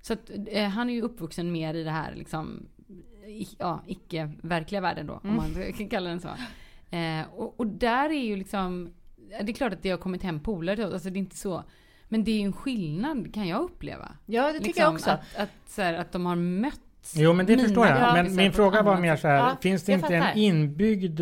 Så 0.00 0.12
att, 0.12 0.30
eh, 0.50 0.68
han 0.68 0.90
är 0.90 0.94
ju 0.94 1.02
uppvuxen 1.02 1.52
mer 1.52 1.74
i 1.74 1.84
det 1.84 1.90
här 1.90 2.14
liksom, 2.16 2.66
i, 3.26 3.48
ja, 3.58 3.80
icke-verkliga 3.86 4.80
världen 4.80 5.06
då, 5.06 5.20
Mm. 5.24 5.38
om 5.38 5.44
man 5.54 5.72
kan 5.72 5.88
kalla 5.88 6.10
den 6.10 6.20
så. 6.20 6.28
Eh, 6.96 7.22
och, 7.34 7.60
och 7.60 7.66
där 7.66 8.10
är 8.10 8.24
ju 8.24 8.36
liksom, 8.36 8.90
det 9.42 9.52
är 9.52 9.54
klart 9.54 9.72
att 9.72 9.82
det 9.82 9.90
har 9.90 9.98
kommit 9.98 10.22
hem 10.22 10.40
polare, 10.40 10.84
alltså 10.84 11.10
det 11.10 11.16
är 11.16 11.20
inte 11.20 11.36
så. 11.36 11.64
Men 12.12 12.24
det 12.24 12.30
är 12.30 12.36
ju 12.38 12.44
en 12.44 12.52
skillnad 12.52 13.34
kan 13.34 13.48
jag 13.48 13.60
uppleva. 13.62 14.08
Ja, 14.26 14.46
det 14.46 14.52
tycker 14.52 14.64
Liksom, 14.66 14.82
jag 14.84 14.92
också. 14.94 15.10
Att, 15.10 15.20
att, 15.36 15.48
så 15.68 15.82
här, 15.82 15.94
att 15.94 16.12
de 16.12 16.26
har 16.26 16.36
mötts. 16.36 17.14
Jo 17.16 17.32
men 17.32 17.46
det 17.46 17.52
mina 17.56 17.68
förstår 17.68 17.86
jag. 17.86 18.12
Men 18.14 18.34
min 18.36 18.52
fråga 18.52 18.82
var 18.82 18.96
mer 19.00 19.16
så 19.16 19.28
här. 19.28 19.36
Ja, 19.36 19.56
finns 19.60 19.82
det 19.84 19.92
inte 19.92 20.14
en 20.14 20.22
fattar. 20.22 20.38
inbyggd 20.38 21.20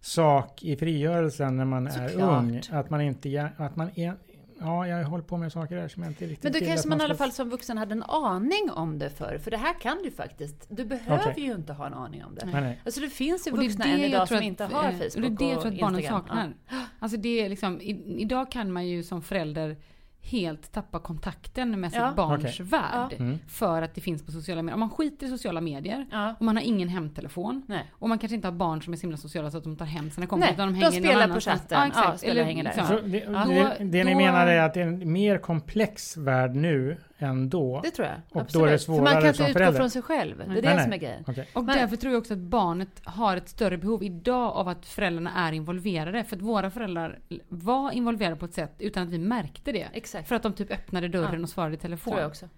sak 0.00 0.62
i 0.62 0.76
frigörelsen 0.76 1.56
när 1.56 1.64
man 1.64 1.86
är 1.86 2.08
Såklart. 2.08 2.42
ung? 2.42 2.60
Att 2.70 2.90
man 2.90 3.00
inte... 3.00 3.50
Att 3.56 3.76
man 3.76 3.90
är, 3.94 4.14
ja, 4.60 4.86
jag 4.86 4.96
har 4.96 5.04
hållit 5.04 5.26
på 5.26 5.36
med 5.36 5.52
saker 5.52 5.76
där 5.76 5.88
som 5.88 6.02
jag 6.02 6.10
inte 6.12 6.24
riktigt 6.24 6.42
Men 6.42 6.52
då 6.52 6.58
kanske 6.66 6.88
man 6.88 7.00
i 7.00 7.04
alla 7.04 7.14
fall 7.14 7.32
som 7.32 7.50
vuxen 7.50 7.78
hade 7.78 7.92
en 7.92 8.02
aning 8.02 8.70
om 8.72 8.98
det 8.98 9.10
för 9.10 9.38
För 9.38 9.50
det 9.50 9.56
här 9.56 9.80
kan 9.80 9.98
du 10.02 10.10
faktiskt. 10.10 10.66
Du 10.68 10.84
behöver 10.84 11.30
Okej. 11.30 11.44
ju 11.44 11.52
inte 11.52 11.72
ha 11.72 11.86
en 11.86 11.94
aning 11.94 12.24
om 12.24 12.34
det. 12.34 12.46
Nej, 12.46 12.60
nej. 12.62 12.80
Alltså 12.84 13.00
det 13.00 13.08
finns 13.10 13.46
ju 13.46 13.52
är 13.52 13.56
vuxna 13.56 13.84
det 13.84 13.90
än 13.90 14.00
idag 14.00 14.28
som 14.28 14.36
att- 14.36 14.42
inte 14.42 14.64
har 14.64 14.84
eh, 14.84 14.90
Facebook 14.90 15.14
Och 15.16 15.20
det 15.20 15.26
är 15.26 15.30
det 15.38 15.44
jag 15.44 15.56
och 15.56 15.62
tror 15.62 15.72
att 15.72 15.80
barnen 15.80 16.00
Instagram. 16.00 16.20
saknar. 16.26 16.54
Alltså 16.98 17.16
det 17.18 17.44
är 17.44 17.48
liksom, 17.48 17.80
i, 17.80 18.16
idag 18.18 18.50
kan 18.50 18.72
man 18.72 18.86
ju 18.86 19.02
som 19.02 19.22
förälder 19.22 19.76
helt 20.22 20.72
tappa 20.72 20.98
kontakten 20.98 21.80
med 21.80 21.90
sitt 21.90 22.00
Ja. 22.00 22.12
barns 22.16 22.44
Okej. 22.44 22.66
värld. 22.66 23.14
Mm. 23.18 23.38
För 23.48 23.82
att 23.82 23.94
det 23.94 24.00
finns 24.00 24.26
på 24.26 24.32
sociala 24.32 24.62
medier. 24.62 24.74
Om 24.74 24.80
man 24.80 24.90
skiter 24.90 25.26
i 25.26 25.30
sociala 25.30 25.60
medier 25.60 26.06
Ja. 26.10 26.34
och 26.38 26.44
man 26.44 26.56
har 26.56 26.62
ingen 26.62 26.88
hemtelefon. 26.88 27.62
Nej. 27.68 27.90
Och 27.92 28.08
man 28.08 28.18
kanske 28.18 28.34
inte 28.36 28.48
har 28.48 28.52
barn 28.52 28.82
som 28.82 28.92
är 28.92 28.96
så 28.96 29.00
himla 29.00 29.16
sociala 29.16 29.50
så 29.50 29.58
att 29.58 29.64
de 29.64 29.76
tar 29.76 29.84
hem 29.86 30.10
sina 30.10 30.26
kompisar. 30.26 30.46
Nej, 30.48 30.54
utan 30.54 30.68
de 30.68 30.74
hänger 30.74 31.00
någon 31.00 31.08
spelar 31.10 31.34
på 31.34 31.40
chatten. 31.40 31.90
Ja. 31.94 32.16
Ja, 32.22 32.30
och 32.40 32.46
hänger 32.46 32.64
där. 32.64 32.84
Så 32.84 33.00
det, 33.00 33.18
Ja. 33.18 33.44
det, 33.44 33.62
Då- 33.78 33.84
det 33.84 34.04
ni 34.04 34.14
menar 34.14 34.46
är 34.46 34.60
att 34.62 34.74
det 34.74 34.80
är 34.80 34.86
en 34.86 35.12
mer 35.12 35.38
komplex 35.38 36.16
värld 36.16 36.54
nu 36.54 36.96
än 37.22 37.48
då? 37.48 37.80
Det 37.84 37.90
tror 37.90 38.08
jag. 38.08 38.16
Och 38.30 38.40
Absolut. 38.40 38.52
då 38.62 38.68
är 38.68 38.72
det 38.72 38.78
För 38.78 38.92
man 38.92 38.98
svårare 38.98 39.20
kan 39.20 39.28
inte 39.28 39.42
utgå 39.42 39.52
förälder? 39.52 39.78
från 39.78 39.90
sig 39.90 40.02
själv. 40.02 40.38
Det 40.38 40.44
är 40.44 40.48
Nej, 40.48 40.62
det 40.62 40.74
nej. 40.74 40.84
som 40.84 40.92
är 40.92 40.96
grejen. 40.96 41.24
Okej. 41.26 41.48
Och 41.52 41.64
Men- 41.64 41.76
därför 41.78 41.96
tror 41.96 42.12
jag 42.12 42.20
också 42.20 42.34
att 42.34 42.38
barnet 42.40 42.88
har 43.04 43.36
ett 43.36 43.48
större 43.48 43.78
behov 43.78 44.02
idag 44.02 44.52
av 44.56 44.68
att 44.68 44.86
föräldrarna 44.86 45.30
är 45.48 45.52
involverade. 45.52 46.24
För 46.24 46.36
att 46.36 46.42
våra 46.42 46.70
föräldrar 46.70 47.18
var 47.48 47.90
involverade 47.92 48.36
på 48.36 48.44
ett 48.44 48.54
sätt 48.54 48.74
utan 48.78 49.02
att 49.02 49.08
vi 49.08 49.18
märkte 49.18 49.72
det. 49.72 49.88
Exakt. 49.92 50.28
För 50.28 50.36
att 50.36 50.42
de 50.42 50.52
typ 50.52 50.70
öppnade 50.70 51.08
dörren 51.08 51.34
Ja. 51.34 51.42
och 51.42 51.48
svarade 51.48 51.74
i 51.74 51.78
telefon. 51.78 52.10
Tror 52.12 52.20
jag 52.22 52.28
också. 52.28 52.46
Så 52.46 52.52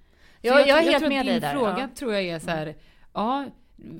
Jag, 0.48 0.60
jag, 0.60 0.66
tror- 0.68 0.76
är 0.78 0.82
helt 0.92 1.02
att 1.02 1.08
med 1.08 1.26
dig 1.26 1.32
din 1.34 1.42
där. 1.42 1.52
fråga 1.52 1.78
ja. 1.78 1.88
tror 1.94 2.12
jag 2.12 2.22
är 2.22 2.38
så 2.38 2.50
här, 2.50 2.74
ja, 3.14 3.46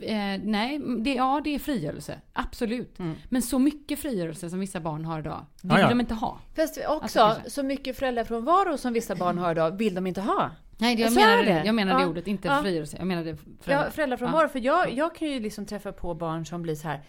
eh, 0.03 0.41
nej, 0.43 0.79
det, 1.01 1.15
ja 1.15 1.41
det 1.45 1.55
är 1.55 1.59
frigörelse. 1.59 2.21
Absolut. 2.33 2.99
Mm. 2.99 3.15
Men 3.29 3.43
så 3.43 3.59
mycket 3.59 3.99
frigörelse 3.99 4.51
som 4.51 4.61
vissa 4.61 4.81
barn 4.81 5.05
har 5.05 5.19
idag, 5.19 5.47
vill 5.63 5.71
Ja, 5.73 5.81
ja. 5.81 5.89
de 5.89 6.01
inte 6.01 6.15
ha. 6.15 6.39
Fast 6.57 6.79
också, 6.89 7.21
Alltså, 7.21 7.51
så 7.51 7.63
mycket 7.63 7.97
föräldrafrånvaro 7.99 8.79
som 8.79 8.93
vissa 8.93 9.15
barn 9.15 9.39
har 9.39 9.53
idag 9.53 9.71
vill 9.71 9.95
de 9.95 10.07
inte 10.07 10.21
ha. 10.21 10.51
Nej, 10.79 10.97
det, 10.97 11.03
jag 11.03 11.13
menar 11.15 11.37
det. 11.37 11.45
det. 11.45 11.63
Jag 11.67 11.75
menar 11.75 11.95
det 11.99 12.03
Ja. 12.03 12.09
ordet, 12.09 12.27
inte 12.27 12.49
Ja. 12.49 12.63
frigörelse. 12.63 12.97
Jag 12.97 13.07
menar 13.07 13.25
det 13.25 13.31
Ja, 13.31 13.37
föräldrar. 13.61 13.91
föräldrafrånvaro. 13.91 14.43
Ja. 14.45 14.49
För 14.49 14.59
jag, 14.59 14.93
jag 14.93 15.15
kan 15.15 15.29
ju 15.29 15.41
liksom 15.41 15.67
träffa 15.67 15.93
på 15.93 16.15
barn 16.15 16.47
som 16.47 16.63
blir 16.63 16.75
så 16.75 16.89
här, 16.89 17.01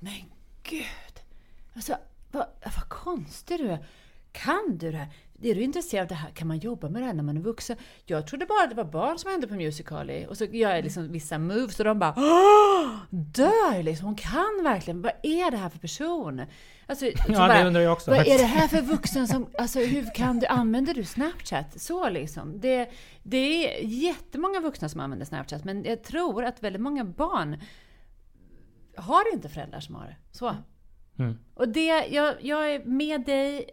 men 0.00 0.12
gud, 0.62 0.84
alltså, 1.74 1.96
vad, 2.32 2.46
vad 2.62 2.88
konstig 2.88 3.58
du 3.58 3.68
är. 3.70 3.86
Kan 4.32 4.78
du 4.78 4.90
det 4.92 4.96
här? 4.98 5.08
Är 5.42 5.54
du 5.54 5.62
intresserad 5.62 6.02
av 6.02 6.08
det 6.08 6.14
här? 6.14 6.30
Kan 6.30 6.48
man 6.48 6.58
jobba 6.58 6.88
med 6.88 7.02
det 7.02 7.06
här 7.06 7.14
när 7.14 7.22
man 7.22 7.36
är 7.36 7.40
vuxen? 7.40 7.76
Jag 8.04 8.26
trodde 8.26 8.46
bara 8.46 8.66
det 8.66 8.74
var 8.74 8.84
barn 8.84 9.18
som 9.18 9.30
hände 9.30 9.46
på 9.46 9.54
Musical.ly. 9.54 10.26
Och 10.26 10.36
så 10.36 10.44
gör 10.44 10.74
jag 10.74 10.84
liksom 10.84 11.12
vissa 11.12 11.38
moves 11.38 11.78
och 11.78 11.84
de 11.84 11.98
bara 11.98 12.14
Åh! 12.16 12.96
Dör 13.10 13.82
liksom. 13.82 14.06
Hon 14.06 14.14
kan 14.14 14.60
verkligen. 14.62 15.02
Vad 15.02 15.12
är 15.22 15.50
det 15.50 15.56
här 15.56 15.68
för 15.68 15.78
person? 15.78 16.42
Alltså, 16.86 17.04
så 17.26 17.32
Ja, 17.32 17.48
det 17.48 17.66
undrar 17.66 17.80
jag 17.80 17.92
också 17.92 18.10
Vad 18.10 18.26
är 18.26 18.38
det 18.38 18.44
här 18.44 18.68
för 18.68 18.82
vuxen 18.82 19.28
som, 19.28 19.46
alltså 19.58 19.80
hur 19.80 20.14
kan 20.14 20.38
du, 20.38 20.46
använder 20.46 20.94
du 20.94 21.04
Snapchat? 21.04 21.80
Så 21.80 22.08
liksom. 22.08 22.60
Det, 22.60 22.90
det 23.22 23.38
är 23.38 23.86
jättemånga 23.86 24.60
vuxna 24.60 24.88
som 24.88 25.00
använder 25.00 25.26
Snapchat, 25.26 25.64
men 25.64 25.84
jag 25.84 26.02
tror 26.02 26.44
att 26.44 26.62
väldigt 26.62 26.82
många 26.82 27.04
barn 27.04 27.60
har 28.96 29.32
inte 29.32 29.48
föräldrar 29.48 29.80
som 29.80 29.94
har 29.94 30.06
det. 30.06 30.16
Så. 30.30 30.56
Mm. 31.18 31.38
Och 31.54 31.68
det, 31.68 32.06
jag, 32.10 32.34
jag 32.40 32.74
är 32.74 32.84
med 32.84 33.24
dig. 33.24 33.70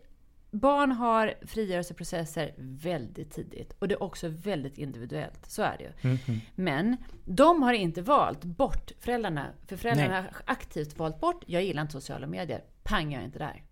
Barn 0.52 0.92
har 0.92 1.34
frigörelseprocesser 1.42 2.54
väldigt 2.58 3.32
tidigt. 3.32 3.74
Och 3.80 3.88
det 3.88 3.94
är 3.96 4.04
också 4.04 4.28
väldigt 4.30 4.78
individuellt. 4.78 5.46
Så 5.46 5.62
är 5.62 5.78
det 5.78 5.84
ju. 5.84 5.90
Mm, 6.10 6.18
mm. 6.28 6.40
Men 6.56 6.98
de 7.26 7.64
har 7.64 7.74
inte 7.74 8.02
valt 8.02 8.44
bort 8.46 8.92
föräldrarna. 9.00 9.48
För 9.68 9.78
föräldrarna 9.78 10.22
Nej. 10.22 10.22
har 10.22 10.42
aktivt 10.46 10.98
valt 11.00 11.20
bort, 11.20 11.44
jag 11.48 11.64
gillar 11.64 11.82
inte 11.82 11.94
sociala 11.94 12.28
medier. 12.28 12.64
Pang, 12.84 13.12
jag 13.14 13.22
är 13.22 13.26
inte 13.26 13.40
där. 13.40 13.64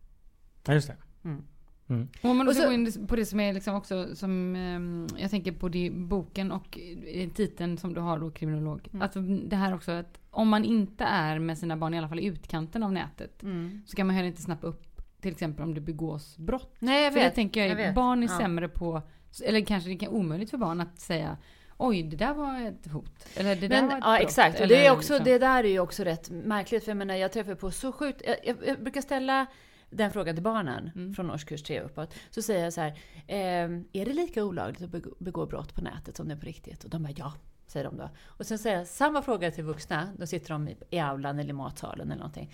Ja, 0.65 0.73
just 0.73 0.88
det. 0.88 0.95
Mm. 1.23 1.43
Mm. 1.89 2.07
Om 2.21 2.38
man 2.38 2.47
Och 2.47 2.51
också 2.51 2.61
så- 2.61 2.67
går 2.67 2.73
in 2.73 3.07
på 3.07 3.15
det 3.15 3.25
som 3.25 3.39
är 3.39 3.53
liksom 3.53 3.75
också 3.75 4.15
som 4.15 4.55
ehm, 4.55 5.07
jag 5.17 5.32
tänker 5.32 5.51
på 5.51 5.69
det, 5.69 5.89
boken 5.91 6.51
och 6.51 6.80
eh, 7.07 7.30
titeln 7.30 7.77
som 7.77 7.93
du 7.93 8.01
har 8.01 8.19
då 8.19 8.32
kriminolog. 8.32 8.88
Mm. 8.91 9.01
Alltså 9.01 9.21
det 9.21 9.55
här 9.55 9.73
också 9.75 9.91
att 9.91 10.19
om 10.32 10.49
man 10.49 10.65
inte 10.65 11.03
är 11.03 11.39
med 11.39 11.57
sina 11.57 11.77
barn 11.77 11.93
i 11.93 11.97
alla 11.97 12.09
fall 12.09 12.19
i 12.19 12.25
utkanten 12.25 12.84
av 12.84 12.91
nätet 12.91 13.43
Mm. 13.43 13.82
så 13.86 13.95
kan 13.95 14.07
man 14.07 14.15
heller 14.15 14.27
inte 14.27 14.41
snappa 14.41 14.67
upp 14.67 14.84
till 15.22 15.32
exempel 15.32 15.63
om 15.63 15.74
det 15.74 15.82
begås 15.82 16.38
brott. 16.38 16.76
Nej, 16.80 17.03
jag 17.03 17.13
För 17.13 17.20
vet. 17.20 17.32
det 17.32 17.36
tänker 17.36 17.65
jag, 17.67 17.80
jag 17.82 17.93
barn 17.95 18.24
är 18.24 18.28
Ja. 18.28 18.38
sämre 18.38 18.70
på, 18.70 19.01
eller 19.45 19.61
kanske 19.61 19.89
det 19.89 20.05
är 20.05 20.09
omöjligt 20.09 20.49
för 20.49 20.57
barn 20.57 20.82
att 20.82 20.99
säga 20.99 21.38
Oj, 21.82 22.03
det 22.03 22.15
där 22.17 22.34
var 22.34 22.61
ett 22.61 22.88
hot. 22.91 23.28
Eller 23.36 23.55
det 23.55 23.67
där 23.67 23.82
Men, 23.82 23.88
var 23.88 23.97
ett 23.97 24.03
ja, 24.05 24.11
brott. 24.17 24.22
exakt. 24.22 24.59
Och 24.61 24.67
det, 24.67 24.86
är 24.86 24.91
också, 24.91 25.13
liksom- 25.13 25.26
det 25.26 25.38
där 25.39 25.63
är 25.63 25.67
ju 25.70 25.80
också 25.80 26.03
rätt 26.03 26.30
märkligt. 26.30 26.84
För 26.84 26.91
jag 26.91 26.97
menar, 26.97 27.15
jag 27.15 27.32
träffar 27.32 27.55
på 27.55 27.72
så 27.72 27.91
sjukt... 27.91 28.22
Jag, 28.28 28.36
jag, 28.43 28.57
jag 28.67 28.84
brukar 28.84 29.01
ställa 29.01 29.45
den 29.89 30.11
frågan 30.11 30.36
till 30.36 30.43
barnen 30.43 30.91
Mm. 30.95 31.13
från 31.13 31.32
årskurs 31.32 31.63
3 31.63 31.82
uppåt. 31.82 32.13
Så 32.30 32.41
säger 32.41 32.63
jag 32.63 32.74
så 32.74 32.82
här, 32.82 32.99
ehm, 33.28 33.86
är 33.93 34.05
det 34.05 34.13
lika 34.13 34.43
olagligt 34.43 34.82
att 34.82 34.89
begå, 34.89 35.09
begå 35.20 35.45
brott 35.45 35.76
på 35.76 35.82
nätet 35.82 36.17
som 36.17 36.28
det 36.28 36.34
är 36.34 36.38
på 36.39 36.45
riktigt? 36.45 36.84
Och 36.84 36.89
de 36.89 37.03
bara 37.03 37.13
ja, 37.17 37.34
säger 37.67 37.86
de 37.86 37.97
då. 37.97 38.09
Och 38.26 38.45
sen 38.45 38.59
säger 38.59 38.78
jag 38.78 38.88
samma 38.88 39.22
fråga 39.22 39.51
till 39.51 39.63
vuxna. 39.63 40.09
Då 40.17 40.28
sitter 40.28 40.49
de 40.49 40.67
i, 40.67 40.78
i 40.89 40.99
aulan 40.99 41.39
eller 41.39 41.49
i 41.49 41.53
matsalen 41.53 42.07
eller 42.07 42.20
någonting. 42.20 42.51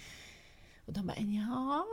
Och 0.86 0.94
de 0.94 1.08
bara 1.08 1.18
ja, 1.18 1.86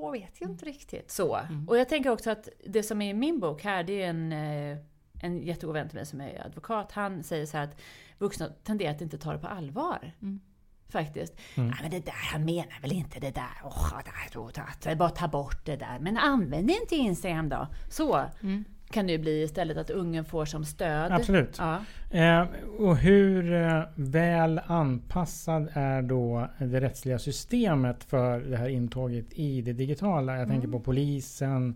jag 0.00 0.12
vet 0.12 0.40
ju 0.40 0.46
inte 0.46 0.64
riktigt. 0.64 1.10
Så. 1.10 1.40
Och 1.66 1.78
jag 1.78 1.88
tänker 1.88 2.10
också 2.10 2.30
att 2.30 2.48
det 2.66 2.82
som 2.82 3.02
är 3.02 3.10
i 3.10 3.14
min 3.14 3.40
bok 3.40 3.62
här, 3.64 3.84
det 3.84 4.02
är 4.02 4.08
en, 4.08 4.32
eh, 4.32 4.78
en 5.22 5.42
jättegod 5.42 5.74
vän 5.74 5.88
till 5.88 5.96
mig 5.96 6.06
som 6.06 6.20
är 6.20 6.46
advokat. 6.46 6.92
Han 6.92 7.22
säger 7.22 7.46
så 7.46 7.56
här 7.56 7.64
att 7.64 7.80
vuxna 8.18 8.48
tenderar 8.64 8.90
att 8.90 9.00
inte 9.00 9.18
ta 9.18 9.32
det 9.32 9.38
på 9.38 9.46
allvar. 9.46 10.12
Mm. 10.22 10.40
Faktiskt. 10.88 11.34
Mm. 11.54 11.68
Ja, 11.68 11.76
men 11.82 11.90
det 11.90 12.06
där, 12.06 12.32
han 12.32 12.44
menar 12.44 12.80
väl 12.82 12.92
inte 12.92 13.20
det 13.20 13.30
där. 13.30 13.60
Oh, 13.64 13.92
där, 14.04 14.52
det 14.52 14.88
där. 14.88 14.96
Bara 14.96 15.10
ta 15.10 15.28
bort 15.28 15.66
det 15.66 15.76
där. 15.76 15.98
Men 15.98 16.16
använd 16.16 16.70
inte 16.70 16.96
Instagram 16.96 17.48
då. 17.48 17.66
Så 17.90 18.24
Mm. 18.42 18.64
Kan 18.90 19.06
det 19.06 19.12
ju 19.12 19.18
bli 19.18 19.42
istället 19.42 19.76
att 19.76 19.90
ungen 19.90 20.24
får 20.24 20.44
som 20.44 20.64
stöd. 20.64 21.12
Absolut. 21.12 21.58
Ja. 21.58 21.78
Eh, 22.10 22.46
och 22.78 22.96
hur 22.96 23.52
eh, 23.54 23.82
väl 23.94 24.60
anpassad 24.66 25.68
är 25.72 26.02
då 26.02 26.48
det 26.58 26.80
rättsliga 26.80 27.18
systemet 27.18 28.04
för 28.04 28.40
det 28.40 28.56
här 28.56 28.68
intåget 28.68 29.26
i 29.32 29.62
det 29.62 29.72
digitala? 29.72 30.36
Jag 30.38 30.48
tänker 30.48 30.68
på 30.68 30.80
polisen, 30.80 31.74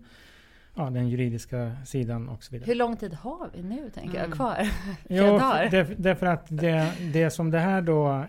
ja, 0.75 0.89
den 0.89 1.09
juridiska 1.09 1.71
sidan 1.85 2.29
och 2.29 2.43
så 2.43 2.51
vidare. 2.51 2.67
Hur 2.67 2.75
lång 2.75 2.97
tid 2.97 3.13
har 3.13 3.49
vi 3.55 3.63
nu, 3.63 3.89
tänker 3.93 4.09
Mm. 4.17 4.21
jag, 4.29 4.33
kvar? 4.33 4.57
Jo, 5.09 5.23
där, 5.71 5.95
därför 5.97 6.25
att 6.25 6.45
det, 6.49 6.91
det 7.13 7.29
som 7.29 7.51
det 7.51 7.59
här 7.59 7.81
då 7.81 8.25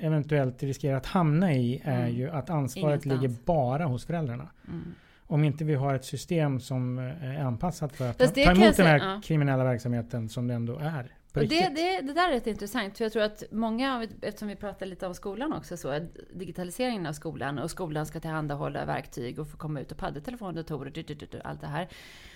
eventuellt 0.00 0.62
riskerar 0.62 0.96
att 0.96 1.06
hamna 1.06 1.52
i 1.52 1.82
är 1.84 2.00
Mm. 2.02 2.14
ju 2.16 2.30
att 2.30 2.50
ansvaret 2.50 3.06
Ingenstans. 3.06 3.22
ligger 3.22 3.36
bara 3.44 3.84
hos 3.84 4.04
föräldrarna. 4.06 4.48
Mm. 4.68 4.94
Om 5.26 5.44
inte 5.44 5.64
vi 5.64 5.74
har 5.74 5.94
ett 5.94 6.04
system 6.04 6.60
som 6.60 6.98
eh, 6.98 7.24
är 7.24 7.44
anpassat 7.44 7.96
för 7.96 8.10
att 8.10 8.18
Fast 8.18 8.34
ta 8.34 8.40
emot 8.40 8.76
den 8.76 8.86
här 8.86 8.98
säga, 8.98 9.20
kriminella 9.24 9.64
verksamheten 9.64 10.28
som 10.28 10.46
det 10.46 10.54
ändå 10.54 10.78
är. 10.78 11.12
Det, 11.40 11.68
det, 11.74 12.00
det 12.00 12.12
där 12.12 12.28
är 12.28 12.32
rätt 12.32 12.46
intressant, 12.46 12.96
för 12.96 13.04
jag 13.04 13.12
tror 13.12 13.22
att 13.22 13.42
många, 13.50 14.08
eftersom 14.22 14.48
vi 14.48 14.56
pratar 14.56 14.86
lite 14.86 15.06
om 15.06 15.14
skolan 15.14 15.52
också, 15.52 15.76
så 15.76 16.00
digitaliseringen 16.34 17.06
av 17.06 17.12
skolan 17.12 17.58
och 17.58 17.70
skolan 17.70 18.06
ska 18.06 18.20
tillhandahålla 18.20 18.84
verktyg 18.84 19.38
och 19.38 19.48
få 19.48 19.56
komma 19.56 19.80
ut 19.80 19.92
och 19.92 20.54
datorer, 20.54 20.90
du, 20.90 21.02
du, 21.02 21.14
du, 21.14 21.40
allt 21.44 21.60
det 21.60 21.66
här. 21.66 21.88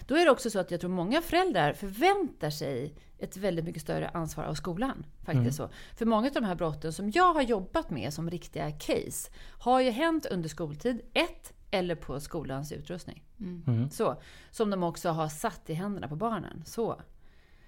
Då 0.06 0.14
är 0.16 0.24
det 0.24 0.30
också 0.30 0.50
så 0.50 0.58
att 0.58 0.70
jag 0.70 0.80
tror 0.80 0.90
många 0.90 1.22
föräldrar 1.22 1.72
förväntar 1.72 2.50
sig 2.50 2.94
ett 3.18 3.36
väldigt 3.36 3.64
mycket 3.64 3.82
större 3.82 4.08
ansvar 4.08 4.44
av 4.44 4.54
skolan. 4.54 5.06
Faktiskt 5.18 5.40
Mm. 5.40 5.52
så. 5.52 5.70
För 5.96 6.06
många 6.06 6.26
av 6.26 6.32
de 6.32 6.44
här 6.44 6.54
brotten 6.54 6.92
som 6.92 7.10
jag 7.10 7.34
har 7.34 7.42
jobbat 7.42 7.90
med 7.90 8.12
som 8.12 8.30
riktiga 8.30 8.70
case 8.70 9.30
har 9.58 9.80
ju 9.80 9.90
hänt 9.90 10.26
under 10.26 10.48
skoltid, 10.48 11.00
ett, 11.14 11.52
eller 11.70 11.94
på 11.94 12.20
skolans 12.20 12.72
utrustning. 12.72 13.24
Mm. 13.40 13.90
Så, 13.90 14.22
som 14.50 14.70
de 14.70 14.82
också 14.82 15.08
har 15.08 15.28
satt 15.28 15.70
i 15.70 15.74
händerna 15.74 16.08
på 16.08 16.16
barnen. 16.16 16.62
Så. 16.66 17.00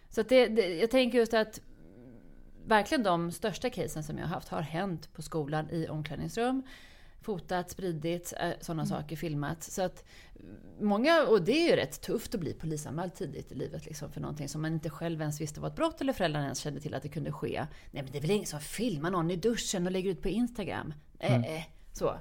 Så 0.08 0.20
att 0.20 0.28
det, 0.28 0.46
det, 0.46 0.74
jag 0.74 0.90
tänker 0.90 1.18
just 1.18 1.34
att 1.34 1.60
verkligen 2.66 3.02
de 3.02 3.32
största 3.32 3.70
casen 3.70 4.04
som 4.04 4.18
jag 4.18 4.26
har 4.26 4.34
haft 4.34 4.48
har 4.48 4.60
hänt 4.60 5.12
på 5.12 5.22
skolan 5.22 5.70
i 5.70 5.88
omklädningsrum. 5.88 6.62
Fotat, 7.20 7.70
spridits, 7.70 8.32
eh, 8.32 8.54
sådana 8.60 8.86
saker, 8.86 9.16
filmat. 9.16 9.62
Så 9.62 9.82
att 9.82 10.04
många, 10.80 11.22
och 11.22 11.42
det 11.42 11.52
är 11.52 11.70
ju 11.70 11.76
rätt 11.76 12.00
tufft 12.00 12.34
att 12.34 12.40
bli 12.40 12.52
polisanmäld 12.54 13.14
tidigt 13.14 13.52
i 13.52 13.54
livet 13.54 13.86
liksom, 13.86 14.12
för 14.12 14.20
någonting 14.20 14.48
som 14.48 14.62
man 14.62 14.72
inte 14.72 14.90
själv 14.90 15.20
ens 15.20 15.40
visste 15.40 15.60
var 15.60 15.68
ett 15.68 15.76
brott 15.76 16.00
eller 16.00 16.12
föräldrarna 16.12 16.44
ens 16.44 16.58
kände 16.58 16.80
till 16.80 16.94
att 16.94 17.02
det 17.02 17.08
kunde 17.08 17.32
ske. 17.32 17.66
Nej 17.90 18.02
men 18.02 18.12
det 18.12 18.18
är 18.18 18.22
väl 18.22 18.30
ingen 18.30 18.46
som 18.46 18.60
filmar 18.60 19.10
någon 19.10 19.30
i 19.30 19.36
duschen 19.36 19.86
och 19.86 19.92
lägger 19.92 20.10
ut 20.10 20.22
på 20.22 20.28
Instagram? 20.28 20.94
Eh, 21.18 21.56
eh, 21.56 21.62
så. 21.92 22.16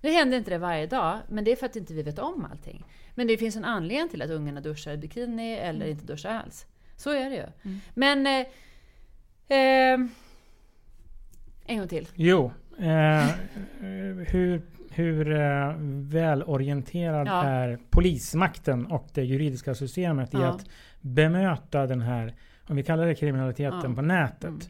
Nu 0.00 0.10
händer 0.10 0.36
inte 0.38 0.50
det 0.50 0.58
varje 0.58 0.86
dag, 0.86 1.18
men 1.28 1.44
det 1.44 1.52
är 1.52 1.56
för 1.56 1.66
att 1.66 1.76
inte 1.76 1.94
vi 1.94 2.02
vet 2.02 2.18
om 2.18 2.44
allting. 2.50 2.84
Men 3.14 3.26
det 3.26 3.36
finns 3.36 3.56
en 3.56 3.64
anledning 3.64 4.08
till 4.08 4.22
att 4.22 4.30
ungarna 4.30 4.60
duschar 4.60 4.92
i 4.92 4.96
bikini 4.96 5.52
eller 5.54 5.86
inte 5.86 6.04
duschar 6.04 6.30
alls. 6.30 6.66
Så 6.96 7.10
är 7.10 7.30
det 7.30 7.36
ju. 7.36 7.72
Men... 7.94 8.26
Eh, 8.26 8.40
eh, 9.58 10.00
en 11.68 11.78
gång 11.78 11.88
till. 11.88 12.08
Jo. 12.14 12.52
Eh, 12.78 13.26
hur 14.28 14.62
hur 14.90 15.32
eh, 15.32 15.74
välorienterad 16.10 17.26
Ja. 17.28 17.44
är 17.44 17.78
polismakten 17.90 18.86
och 18.86 19.08
det 19.14 19.22
juridiska 19.24 19.74
systemet 19.74 20.34
i 20.34 20.36
Ja. 20.36 20.46
att 20.48 20.64
bemöta 21.00 21.86
den 21.86 22.00
här, 22.00 22.34
om 22.68 22.76
vi 22.76 22.82
kallar 22.82 23.06
det 23.06 23.14
kriminaliteten 23.14 23.80
Ja. 23.90 23.94
på 23.94 24.02
nätet, 24.02 24.44
Mm. 24.44 24.60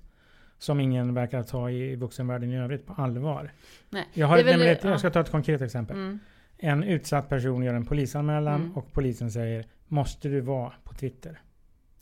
Som 0.59 0.80
ingen 0.80 1.14
verkar 1.14 1.42
ta 1.42 1.70
i 1.70 1.96
vuxenvärlden 1.96 2.50
i 2.52 2.57
övrigt 2.59 2.86
på 2.86 2.92
allvar. 2.92 3.52
Nej. 3.90 4.04
Jag, 4.12 4.26
har, 4.26 4.42
väl- 4.42 4.62
ett, 4.62 4.84
ja. 4.84 4.90
jag 4.90 4.98
ska 4.98 5.11
ta 5.11 5.20
ett 5.20 5.30
konkret 5.30 5.61
exempel. 5.61 5.96
Mm. 5.96 6.18
En 6.59 6.82
utsatt 6.84 7.28
person 7.28 7.62
gör 7.62 7.74
en 7.74 7.84
polisanmälan 7.86 8.54
Mm. 8.61 8.76
och 8.76 8.92
polisen 8.92 9.30
säger 9.30 9.66
Måste 9.88 10.28
du 10.28 10.40
vara 10.40 10.72
på 10.84 10.94
Twitter? 10.94 11.40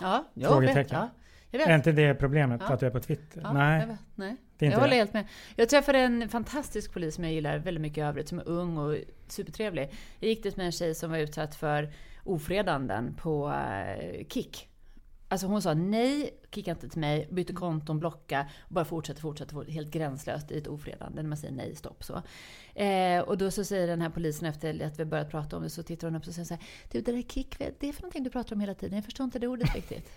Ja, 0.01 0.25
jag 0.35 0.43
vet. 0.43 0.51
Frågetecken. 0.51 0.99
Ja, 0.99 1.09
jag 1.51 1.59
vet. 1.59 1.69
Är 1.69 1.75
inte 1.75 1.93
det 1.93 2.15
problemet 2.15 2.61
Ja. 2.69 2.75
att 2.75 2.81
du 2.81 2.87
är 2.87 2.91
på 2.91 3.01
Twitter? 3.01 3.41
Ja, 3.45 3.53
Nej, 3.53 3.81
Jag, 3.81 3.87
vet. 3.87 3.99
Nej. 4.15 4.37
det 4.59 4.65
är 4.65 4.67
inte 4.67 4.75
jag 4.77 4.81
håller 4.81 4.91
det. 4.91 4.97
helt 4.97 5.13
med. 5.13 5.27
Jag 5.57 5.69
träffade 5.69 5.99
en 5.99 6.29
fantastisk 6.29 6.93
polis 6.93 7.15
som 7.15 7.25
jag 7.25 7.33
gillar 7.33 7.59
väldigt 7.59 7.81
mycket 7.83 7.99
i 7.99 8.01
övrigt, 8.01 8.29
som 8.29 8.39
är 8.39 8.49
ung 8.49 8.77
och 8.79 8.97
supertrevlig. 9.29 9.91
Jag 10.21 10.29
gick 10.29 10.43
dit 10.43 10.57
med 10.57 10.67
en 10.67 10.73
tjej 10.73 10.95
som 10.95 11.11
var 11.11 11.19
utsatt 11.19 11.55
för 11.55 11.89
ofredanden 12.25 13.15
på 13.15 13.49
eh, 13.53 14.27
Kik. 14.29 14.69
Alltså 15.29 15.47
hon 15.47 15.63
sa 15.63 15.75
nej, 15.75 16.31
kicka 16.51 16.71
inte 16.71 16.89
till 16.89 17.01
mig, 17.01 17.29
bytte 17.31 17.53
konton, 17.53 18.01
blocka 18.01 18.49
bara 18.69 18.85
fortsätter, 18.85 19.21
fortsätter, 19.21 19.71
helt 19.71 19.91
gränslöst 19.91 20.51
i 20.51 20.59
ett 20.59 20.67
ofredande 20.67 21.23
när 21.23 21.29
man 21.29 21.39
säger 21.39 21.55
nej, 21.55 21.77
stopp 21.77 22.05
så. 22.05 22.23
Eh, 22.81 23.21
och 23.21 23.39
då 23.39 23.51
så 23.51 23.65
säger 23.65 23.87
den 23.87 24.01
här 24.01 24.11
polisen 24.11 24.49
efter 24.49 24.87
att 24.87 24.99
vi 24.99 25.05
börjat 25.05 25.31
prata 25.31 25.57
om 25.57 25.63
det 25.63 25.71
så 25.71 25.83
tittar 25.83 26.09
hon 26.09 26.17
upp 26.17 26.27
och 26.27 26.35
säger 26.35 26.47
så 26.47 26.55
här, 26.55 26.63
du 26.91 27.01
det 27.01 27.13
där 27.13 27.23
kick, 27.23 27.59
vad 27.59 27.69
är 27.69 27.75
det 27.81 27.93
för 27.93 28.03
någonting 28.03 28.25
du 28.25 28.31
pratar 28.31 28.57
om 28.57 28.61
hela 28.61 28.75
tiden? 28.75 28.97
Jag 28.97 29.05
förstår 29.05 29.25
inte 29.25 29.39
det 29.39 29.49
ordet 29.49 29.75
riktigt. 29.75 30.11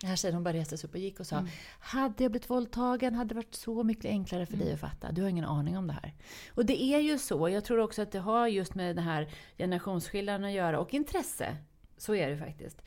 Den 0.00 0.08
här 0.08 0.16
tjejen 0.16 0.34
hon 0.34 0.44
bara 0.44 0.54
reste 0.54 0.78
sig 0.78 0.88
upp 0.88 0.94
och 0.94 1.00
gick 1.00 1.20
och 1.20 1.26
sa 1.26 1.46
Hade 1.78 2.24
jag 2.24 2.32
blivit 2.32 2.50
våldtagen 2.50 3.14
hade 3.14 3.28
det 3.28 3.34
varit 3.34 3.54
så 3.54 3.82
mycket 3.82 4.04
enklare 4.04 4.46
för 4.46 4.56
dig 4.56 4.72
att 4.72 4.80
fatta. 4.80 5.12
Du 5.12 5.22
har 5.22 5.28
ingen 5.28 5.44
aning 5.44 5.78
om 5.78 5.86
det 5.86 5.92
här. 5.92 6.14
Och 6.54 6.66
det 6.66 6.82
är 6.82 6.98
ju 6.98 7.18
så. 7.18 7.48
Jag 7.48 7.64
tror 7.64 7.78
också 7.78 8.02
att 8.02 8.12
det 8.12 8.18
har 8.18 8.48
just 8.48 8.74
med 8.74 8.96
den 8.96 9.04
här 9.04 9.28
generationsskillnaden 9.58 10.44
att 10.44 10.52
göra 10.52 10.80
och 10.80 10.94
intresse. 10.94 11.56
Så 11.96 12.14
är 12.14 12.30
det 12.30 12.36
faktiskt. 12.36 12.82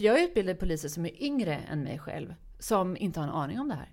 För 0.00 0.04
jag 0.06 0.22
utbildar 0.22 0.54
poliser 0.54 0.88
som 0.88 1.06
är 1.06 1.22
yngre 1.22 1.54
än 1.56 1.82
mig 1.82 1.98
själv. 1.98 2.34
Som 2.58 2.96
inte 2.96 3.20
har 3.20 3.26
en 3.26 3.32
aning 3.32 3.60
om 3.60 3.68
det 3.68 3.74
här. 3.74 3.88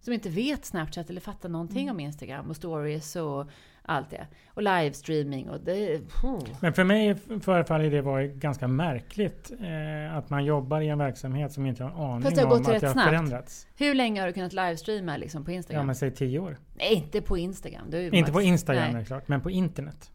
Som 0.00 0.12
inte 0.12 0.28
vet 0.28 0.64
Snapchat 0.64 1.10
eller 1.10 1.20
fattar 1.20 1.48
någonting 1.48 1.90
om 1.90 2.00
Instagram 2.00 2.50
och 2.50 2.56
stories 2.56 3.16
och 3.16 3.50
allt 3.82 4.10
det. 4.10 4.26
Och 4.48 4.62
livestreaming 4.62 5.48
och 5.50 5.60
det... 5.60 6.00
Oh. 6.22 6.42
Men 6.60 6.72
för 6.72 6.84
mig 6.84 7.14
förefaller 7.40 7.90
det 7.90 8.02
vara 8.02 8.26
ganska 8.26 8.68
märkligt 8.68 9.50
eh, 9.60 10.16
att 10.16 10.30
man 10.30 10.44
jobbar 10.44 10.80
i 10.80 10.88
en 10.88 10.98
verksamhet 10.98 11.52
som 11.52 11.66
inte 11.66 11.84
har 11.84 11.90
en 11.90 11.96
aning 11.96 12.22
Fast 12.22 12.36
det 12.36 12.42
har 12.42 12.52
om 12.52 12.58
gått 12.58 12.68
att 12.68 12.74
rätt 12.74 12.80
det 12.80 12.86
har 12.86 12.92
snabbt. 12.94 13.08
förändrats. 13.08 13.66
Hur 13.76 13.94
länge 13.94 14.20
har 14.20 14.26
du 14.26 14.32
kunnat 14.32 14.52
livestreama 14.52 15.16
liksom 15.16 15.44
på 15.44 15.50
Ja 15.50 15.54
Instagram? 15.56 15.86
men 15.86 15.94
säg 15.94 16.10
tio 16.14 16.38
år. 16.38 16.58
Nej, 16.76 16.94
inte 16.94 17.20
på 17.22 17.38
Instagram. 17.38 17.86
Inte 17.94 18.20
max- 18.20 18.32
på 18.32 18.42
Instagram 18.42 18.92
Nej. 18.92 19.00
är 19.02 19.04
klart, 19.06 19.28
men 19.28 19.40
på 19.40 19.50
internet. 19.50 20.10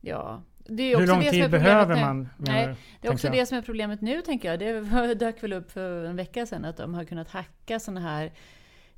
Ja. 0.00 0.42
Det 0.70 0.82
är 0.82 0.88
ju 0.88 0.96
Hur 0.98 1.06
lång 1.06 1.22
tid 1.22 1.50
behöver 1.50 1.94
nu. 1.94 2.00
man? 2.00 2.28
Nej, 2.36 2.74
det 3.00 3.08
är 3.08 3.12
också 3.12 3.26
jag. 3.26 3.36
det 3.36 3.46
som 3.46 3.58
är 3.58 3.62
problemet 3.62 4.00
nu, 4.00 4.22
tänker 4.22 4.50
jag. 4.50 4.58
Det 4.58 4.80
var- 4.80 5.14
dök 5.24 5.42
väl 5.42 5.52
upp 5.52 5.70
för 5.70 6.04
en 6.04 6.16
vecka 6.16 6.46
sedan 6.46 6.64
att 6.64 6.76
de 6.76 6.94
har 6.94 7.04
kunnat 7.04 7.28
hacka 7.28 7.80
sådana 7.80 8.00
här 8.00 8.24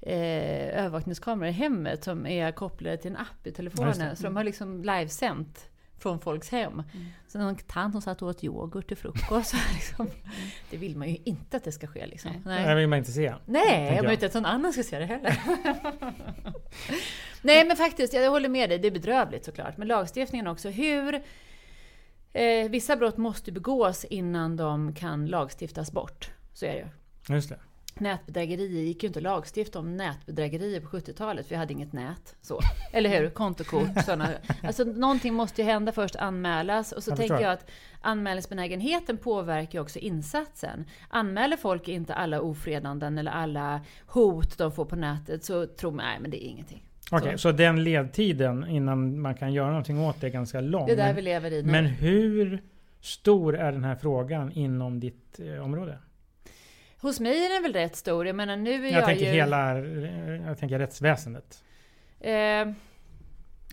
eh, 0.01 0.79
övervakningskameror 0.79 1.49
i 1.49 1.53
hemmet 1.53 2.05
som 2.05 2.27
är 2.27 2.53
kopplade 2.53 2.97
till 2.97 3.11
en 3.11 3.17
app 3.17 3.47
i 3.47 3.53
telefonen. 3.53 4.17
Så 4.17 4.23
de 4.23 4.37
har 4.37 4.45
liksom 4.45 4.83
livesänt 4.85 5.67
från 5.99 6.21
folks 6.21 6.51
hem. 6.51 6.83
Så 7.29 7.39
någon 7.39 7.57
tant 7.57 7.93
som 7.95 8.03
satt 8.03 8.23
och 8.23 8.29
åt 8.29 8.45
yoghurt 8.45 8.89
till 8.89 8.97
frukost. 8.97 9.55
liksom. 9.75 10.11
Det 10.71 10.77
vill 10.77 10.97
man 10.97 11.09
ju 11.09 11.17
inte 11.25 11.57
att 11.57 11.65
det 11.65 11.73
ska 11.73 11.87
ske. 11.87 12.07
Liksom. 12.07 12.31
Nej. 12.45 12.69
Det 12.69 12.75
vill 12.75 12.89
man 12.89 12.99
inte 12.99 13.13
se. 13.13 13.35
Nej, 13.47 13.93
jag 13.95 14.03
vill 14.03 14.11
inte 14.11 14.27
att 14.27 14.35
någon 14.35 14.47
annan 14.47 14.73
ska 14.73 14.83
se 14.83 14.99
det 14.99 15.05
heller. 15.05 15.39
Nej, 17.43 17.65
men 17.67 17.77
faktiskt, 17.77 18.13
jag 18.13 18.31
håller 18.31 18.49
med 18.49 18.71
dig. 18.71 18.79
Det 18.79 18.89
är 18.89 18.93
bedrövligt 18.93 19.45
såklart. 19.45 19.77
Men 19.77 19.89
lagstiftningen 19.89 20.47
också. 20.47 20.69
Hur... 20.69 21.23
Eh, 22.33 22.71
vissa 22.71 22.97
brott 22.97 23.17
måste 23.17 23.53
begås 23.53 24.05
innan 24.05 24.57
de 24.57 24.95
kan 24.95 25.27
lagstiftas 25.27 25.93
bort. 25.93 26.31
Så 26.53 26.67
är 26.67 26.73
det 26.73 26.79
ju. 26.79 27.35
Just 27.35 27.49
det. 27.49 27.59
Nätbedrägerier 27.95 28.83
gick 28.83 29.03
ju 29.03 29.07
inte 29.07 29.19
att 29.19 29.23
lagstifta 29.23 29.79
om 29.79 29.97
nätbedrägerier 29.97 30.81
på 30.81 30.89
70-talet, 30.89 31.47
för 31.47 31.51
vi 31.51 31.57
hade 31.57 31.73
inget 31.73 31.93
nät. 31.93 32.37
Så. 32.41 32.61
Eller 32.93 33.11
hur? 33.11 33.31
Kontokort, 33.31 34.05
sådana. 34.05 34.29
Alltså 34.63 34.85
någonting 34.85 35.35
måste 35.35 35.63
ju 35.63 35.69
hända 35.69 35.93
först, 35.93 36.17
anmälas. 36.17 36.93
Och 36.93 37.03
så 37.03 37.11
Jag 37.11 37.19
tänker 37.19 37.41
jag 37.41 37.53
att 37.53 37.71
anmälningsbenägenheten 38.01 39.17
påverkar 39.19 39.79
ju 39.79 39.83
också 39.83 39.99
insatsen. 39.99 40.85
Anmäler 41.09 41.57
folk 41.57 41.89
inte 41.89 42.15
alla 42.15 42.41
ofredanden 42.41 43.19
eller 43.19 43.33
alla 43.33 43.81
hot 44.07 44.59
de 44.59 44.73
får 44.73 44.85
på 44.85 44.97
nätet 44.97 45.45
så 45.45 45.67
tror 45.67 45.91
man, 45.91 46.05
nej 46.05 46.19
men 46.21 46.31
det 46.31 46.45
är 46.45 46.49
ingenting. 46.49 46.90
Okej, 47.11 47.39
så. 47.39 47.53
den 47.53 47.85
ledtiden 47.85 48.67
innan 48.69 49.21
man 49.21 49.35
kan 49.35 49.53
göra 49.53 49.69
någonting 49.69 50.01
åt 50.01 50.21
det 50.21 50.27
är 50.27 50.31
ganska 50.31 50.61
lång. 50.61 50.87
Det 50.87 50.93
är 50.93 50.97
där 50.97 51.05
men, 51.05 51.17
vi 51.17 51.23
lever 51.23 51.53
i 51.53 51.63
nu. 51.63 51.73
men 51.73 51.87
hur 51.87 52.63
stor 53.01 53.57
är 53.57 53.73
den 53.73 53.85
här 53.85 53.95
frågan 53.95 54.53
inom 54.53 55.01
ditt 55.01 55.41
eh, 55.41 55.65
område? 55.65 55.99
Hos 57.01 57.21
mig 57.21 57.45
är 57.45 57.55
den 57.55 57.63
väl 57.63 57.73
rätt 57.73 57.97
stor. 57.97 58.27
Jag 58.27 58.37
menar 58.37 58.57
nu 58.57 58.75
är 58.75 58.79
Jag, 58.79 58.93
jag, 58.93 59.05
tänker 59.05 59.25
ju... 59.25 59.33
hela 59.33 59.79
eh, 59.79 60.47
jag 60.47 60.59
tänker 60.59 60.79
rättsväsendet. 60.79 61.65
Eh, 62.21 62.33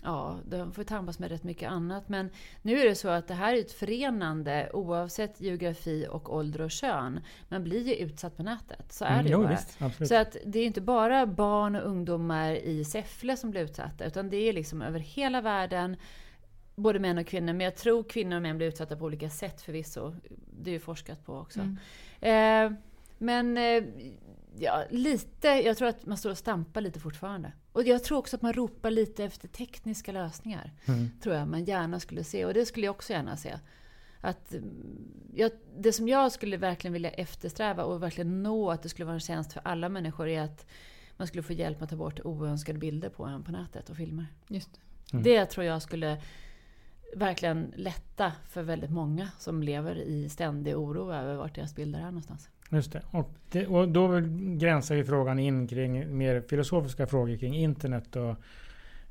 ja, 0.02 0.38
de 0.48 0.72
får 0.72 0.84
tampas 0.84 1.18
med 1.18 1.30
rätt 1.30 1.44
mycket 1.44 1.70
annat. 1.70 2.08
Men 2.08 2.30
nu 2.62 2.78
är 2.80 2.84
det 2.88 2.94
så 2.94 3.08
att 3.08 3.28
det 3.28 3.34
här 3.34 3.54
är 3.54 3.60
ett 3.60 3.72
förenande 3.72 4.70
oavsett 4.72 5.40
geografi 5.40 6.06
och 6.10 6.34
ålder 6.34 6.60
och 6.60 6.70
kön. 6.70 7.20
Man 7.48 7.64
blir 7.64 7.88
ju 7.88 7.94
utsatt 7.94 8.36
på 8.36 8.42
nätet. 8.42 8.92
Så 8.92 9.04
är 9.04 9.08
Mm, 9.12 9.22
det 9.24 9.28
ju 9.28 9.32
jo, 9.34 9.42
bara. 9.42 9.50
visst. 9.50 10.08
Så 10.08 10.14
att 10.14 10.36
det 10.46 10.58
är 10.58 10.66
inte 10.66 10.80
bara 10.80 11.26
barn 11.26 11.76
och 11.76 11.86
ungdomar 11.90 12.52
i 12.52 12.84
Säffle 12.84 13.36
som 13.36 13.50
blir 13.50 13.60
utsatta. 13.62 14.04
Utan 14.04 14.30
det 14.30 14.36
är 14.36 14.52
liksom 14.52 14.82
över 14.82 14.98
hela 15.00 15.40
världen. 15.40 15.96
Både 16.76 16.98
män 16.98 17.18
och 17.18 17.26
kvinnor. 17.26 17.52
Men 17.52 17.60
jag 17.64 17.76
tror 17.76 18.02
kvinnor 18.02 18.36
och 18.36 18.42
män 18.42 18.56
blir 18.56 18.66
utsatta 18.68 18.96
på 18.96 19.04
olika 19.04 19.30
sätt 19.30 19.60
förvisso. 19.60 20.14
Det 20.62 20.70
är 20.70 20.72
ju 20.72 20.80
forskat 20.80 21.24
på 21.26 21.34
också. 21.38 21.60
Eh, 22.20 22.72
men 23.18 23.56
eh, 23.58 23.84
ja, 24.60 24.84
lite, 24.90 25.48
jag 25.48 25.76
tror 25.76 25.88
att 25.88 26.06
man 26.06 26.18
står 26.18 26.30
och 26.30 26.38
stampar 26.38 26.80
lite 26.80 27.00
fortfarande. 27.00 27.52
Och 27.72 27.82
jag 27.82 28.04
tror 28.04 28.18
också 28.18 28.36
att 28.36 28.42
man 28.42 28.52
ropar 28.52 28.90
lite 28.90 29.24
efter 29.24 29.48
tekniska 29.48 30.12
lösningar. 30.12 30.72
Mm. 30.86 31.10
Tror 31.22 31.34
jag 31.34 31.48
man 31.48 31.64
gärna 31.64 32.00
skulle 32.00 32.24
se. 32.24 32.44
Och 32.44 32.54
det 32.54 32.66
skulle 32.66 32.86
jag 32.86 32.94
också 32.94 33.12
gärna 33.12 33.36
se. 33.36 33.58
Att, 34.20 34.52
mm, 34.52 35.08
jag, 35.34 35.50
det 35.78 35.92
som 35.92 36.08
jag 36.08 36.32
skulle 36.32 36.56
verkligen 36.56 36.92
vilja 36.92 37.10
eftersträva 37.10 37.84
och 37.84 38.02
verkligen 38.02 38.42
nå 38.42 38.70
att 38.70 38.82
det 38.82 38.88
skulle 38.88 39.06
vara 39.06 39.14
en 39.14 39.20
tjänst 39.20 39.52
för 39.52 39.62
alla 39.64 39.88
människor 39.88 40.28
är 40.28 40.42
att 40.42 40.66
man 41.16 41.26
skulle 41.26 41.42
få 41.42 41.52
hjälp 41.52 41.78
med 41.78 41.84
att 41.84 41.90
ta 41.90 41.96
bort 41.96 42.20
oönskade 42.24 42.78
bilder 42.78 43.08
på 43.08 43.24
en 43.24 43.44
på 43.44 43.52
nätet 43.52 43.90
och 43.90 43.96
filmer. 43.96 44.26
Just 44.48 44.72
det. 44.72 44.80
Mm. 45.12 45.24
Det 45.24 45.46
tror 45.46 45.66
jag 45.66 45.82
skulle 45.82 46.22
verkligen 47.16 47.72
lätta 47.76 48.32
för 48.48 48.62
väldigt 48.62 48.90
många 48.90 49.30
som 49.38 49.62
lever 49.62 49.96
i 49.96 50.28
ständig 50.28 50.76
oro 50.76 51.12
över 51.12 51.34
vart 51.34 51.54
deras 51.54 51.74
bilder 51.74 51.98
är 51.98 52.04
någonstans. 52.04 52.50
Just 52.70 52.92
det. 52.92 53.02
Och, 53.10 53.30
det, 53.50 53.66
och 53.66 53.88
då 53.88 54.20
gränsar 54.58 54.94
ju 54.94 55.04
frågan 55.04 55.38
in 55.38 55.66
kring 55.66 56.18
mer 56.18 56.40
filosofiska 56.40 57.06
frågor 57.06 57.36
kring 57.36 57.54
internet 57.56 58.16
och 58.16 58.36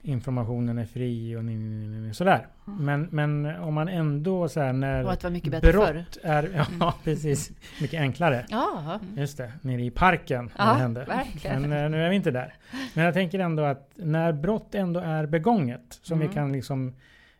informationen 0.01 0.77
är 0.77 0.85
fri 0.85 1.35
och 1.35 1.45
ni- 1.45 1.55
ni- 1.55 1.87
ni- 2.07 2.13
sådär. 2.13 2.47
Men, 2.65 3.07
men 3.11 3.45
om 3.45 3.73
man 3.73 3.87
ändå 3.87 4.49
så 4.49 4.59
här 4.61 4.73
när 4.73 5.03
Och 5.05 5.11
att 5.11 5.19
det 5.19 5.27
var 5.27 5.31
mycket 5.31 5.51
bättre 5.51 5.71
förr. 5.73 6.05
är, 6.23 6.65
ja 6.79 6.93
precis, 7.03 7.51
mycket 7.81 8.01
enklare. 8.01 8.45
Ja, 8.49 8.99
Just 9.15 9.37
det, 9.37 9.51
nere 9.61 9.81
i 9.83 9.91
parken 9.91 10.49
när 10.57 10.65
Ja, 10.65 10.73
det 10.73 10.79
hände. 10.79 11.03
verkligen. 11.05 11.69
Men 11.69 11.83
eh, 11.83 11.89
nu 11.89 12.03
är 12.05 12.09
vi 12.09 12.15
inte 12.15 12.31
där. 12.31 12.53
Men 12.93 13.05
jag 13.05 13.13
tänker 13.13 13.39
ändå 13.39 13.63
att 13.63 13.91
när 13.95 14.33
brott 14.33 14.75
ändå 14.75 14.99
är 14.99 15.25
begånget, 15.25 15.99
som 16.01 16.15
Mm. 16.17 16.27
vi 16.27 16.33
kan 16.33 16.51
liksom 16.51 16.95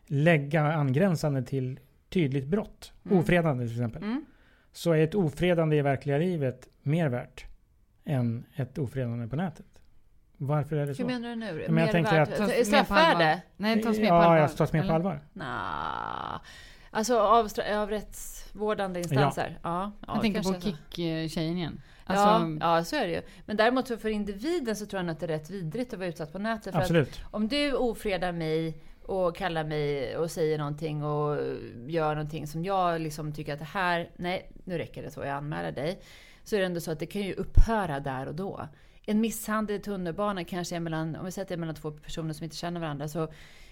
lägga 0.06 0.62
angränsande 0.72 1.42
till 1.42 1.78
tydligt 2.08 2.46
brott, 2.46 2.92
Mm. 3.06 3.18
ofredande 3.18 3.64
till 3.64 3.72
exempel, 3.76 4.02
Mm. 4.02 4.24
Så 4.78 4.92
är 4.92 5.04
ett 5.04 5.14
ofredande 5.14 5.76
i 5.76 5.82
verkliga 5.82 6.18
livet 6.18 6.68
mer 6.82 7.08
värt 7.08 7.44
än 8.04 8.44
ett 8.54 8.78
ofredande 8.78 9.28
på 9.28 9.36
nätet. 9.36 9.66
Varför 10.36 10.76
är 10.76 10.86
det 10.86 10.94
så? 10.94 11.02
hur 11.02 11.08
menar 11.08 11.28
du 11.28 11.36
nu? 11.36 11.52
men 11.52 11.62
jag 11.62 11.72
Mer 11.72 11.86
tänker 11.92 12.12
värt- 12.12 12.40
att- 12.40 12.66
Straffvärde? 12.66 13.42
Nej, 13.56 13.82
tas 13.82 13.96
mer 13.98 14.08
på 14.08 14.14
ja, 14.14 14.22
allvar. 14.22 14.36
jag 14.36 14.56
tas 14.56 14.72
mer 14.72 14.86
på 14.86 14.92
allvar. 14.92 15.20
Nah. 15.32 16.40
Alltså 16.90 17.18
av, 17.18 17.48
av 17.74 17.90
rättsvårdande 17.90 18.98
instanser? 19.00 19.58
Ja. 19.62 19.92
ja, 20.06 20.12
Jag 20.12 20.22
tänker 20.22 20.42
på. 20.42 20.60
Kick-tjejen 20.60 21.56
igen. 21.56 21.80
ja, 22.06 22.14
Alltså, 22.14 22.58
ja, 22.60 22.84
så 22.84 22.96
är 22.96 23.06
det 23.06 23.12
ju. 23.12 23.22
Men 23.46 23.56
däremot 23.56 23.88
så 23.88 23.96
för 23.96 24.08
individen 24.08 24.76
så 24.76 24.86
tror 24.86 25.02
jag 25.02 25.10
att 25.10 25.20
det 25.20 25.26
är 25.26 25.28
rätt 25.28 25.50
vidrigt 25.50 25.92
att 25.92 25.98
vara 25.98 26.08
utsatt 26.08 26.32
på 26.32 26.38
nätet. 26.38 26.72
För 26.72 26.78
att 26.78 26.84
Absolut. 26.84 27.20
om 27.30 27.48
du 27.48 27.72
ofredar 27.72 28.32
mig 28.32 28.82
och 29.08 29.36
kallar 29.36 29.64
mig 29.64 30.16
och 30.16 30.30
säger 30.30 30.58
någonting 30.58 31.04
och 31.04 31.36
gör 31.86 32.14
någonting 32.14 32.46
som 32.46 32.64
jag 32.64 33.00
liksom 33.00 33.32
tycker 33.32 33.52
att 33.52 33.58
det 33.58 33.64
här, 33.64 34.10
nej, 34.16 34.50
nu 34.64 34.78
räcker 34.78 35.02
det 35.02 35.10
så, 35.10 35.20
jag 35.20 35.28
anmäler 35.28 35.72
dig. 35.72 36.00
Så 36.44 36.56
är 36.56 36.60
det 36.60 36.66
ändå 36.66 36.80
så 36.80 36.90
att 36.90 36.98
det 36.98 37.06
kan 37.06 37.22
ju 37.22 37.32
upphöra 37.32 38.00
där 38.00 38.26
och 38.26 38.34
då. 38.34 38.68
En 39.06 39.20
misshandel 39.20 39.76
i 39.76 39.78
tunnelbanan 39.78 40.44
kanske 40.44 40.76
är 40.76 40.80
mellan, 40.80 41.16
om 41.16 41.24
vi 41.24 41.32
säger 41.32 41.44
att 41.44 41.48
det 41.48 41.54
är 41.54 41.58
mellan 41.58 41.74
två 41.74 41.90
personer 41.90 42.32
som 42.32 42.44
inte 42.44 42.56
känner 42.56 42.80
varandra, 42.80 43.08
så 43.08 43.28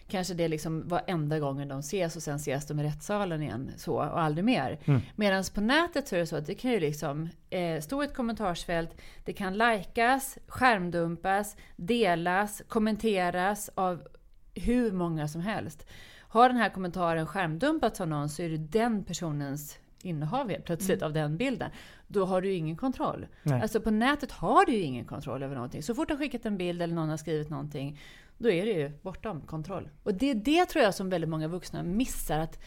kanske 0.09 0.35
det 0.35 0.49
liksom 0.49 0.89
varenda 0.89 1.39
gången 1.39 1.69
de 1.69 1.79
ses 1.79 2.17
och 2.17 2.23
sen 2.23 2.37
ses 2.37 2.67
de 2.67 2.81
i 2.81 2.85
rättssalen 2.85 3.43
igen 3.43 3.71
så 3.77 3.95
och 3.95 4.21
aldrig 4.21 4.45
mer. 4.45 4.79
Mm. 4.85 5.01
Medan 5.17 5.45
på 5.55 5.61
nätet 5.61 6.09
så 6.09 6.17
är 6.17 6.21
det 6.21 6.27
så 6.27 6.37
att 6.37 6.47
det 6.47 6.55
kan 6.55 6.71
ju 6.71 6.81
liksom 6.81 7.29
eh, 7.51 7.81
stå 7.81 8.03
i 8.03 8.07
ett 8.07 8.15
kommentarsfält, 8.15 8.91
det 9.25 9.33
kan 9.33 9.59
likas, 9.59 10.39
skärmdumpas, 10.47 11.57
delas, 11.77 12.63
kommenteras 12.69 13.71
av 13.75 14.03
hur 14.61 14.93
många 14.93 15.29
som 15.29 15.41
helst. 15.41 15.87
Har 16.19 16.49
den 16.49 16.59
här 16.59 16.69
kommentaren 16.69 17.27
skärmdumpats 17.27 18.01
av 18.01 18.09
någon 18.09 18.29
så 18.29 18.43
är 18.43 18.49
det 18.49 18.59
den 18.59 19.05
personens 19.05 19.79
innehav 20.03 20.51
helt 20.51 20.65
plötsligt 20.65 21.03
av 21.03 21.13
den 21.13 21.37
bilden. 21.37 21.71
Då 22.09 22.25
har 22.25 22.41
du 22.41 22.49
ju 22.49 22.55
ingen 22.55 22.77
kontroll. 22.77 23.27
Nej. 23.43 23.63
Alltså 23.63 23.81
på 23.81 23.91
nätet 23.91 24.33
har 24.33 24.67
du 24.67 24.73
ju 24.73 24.83
ingen 24.83 25.05
kontroll 25.05 25.43
över 25.43 25.55
någonting. 25.55 25.83
Så 25.83 25.95
fort 25.95 26.09
du 26.09 26.15
har 26.15 26.19
skickat 26.19 26.47
en 26.47 26.57
bild 26.57 26.83
eller 26.83 26.95
någon 26.95 27.09
har 27.09 27.17
skrivit 27.17 27.51
någonting 27.51 27.99
då 28.39 28.51
är 28.51 28.67
det 28.67 28.73
ju 28.73 28.91
bortom 29.03 29.41
kontroll. 29.41 29.89
Och 30.03 30.15
det 30.15 30.31
är 30.31 30.35
det 30.35 30.67
tror 30.67 30.85
jag 30.85 30.95
som 30.95 31.11
väldigt 31.11 31.31
många 31.31 31.49
vuxna 31.49 31.83
missar. 31.83 32.39
att 32.39 32.59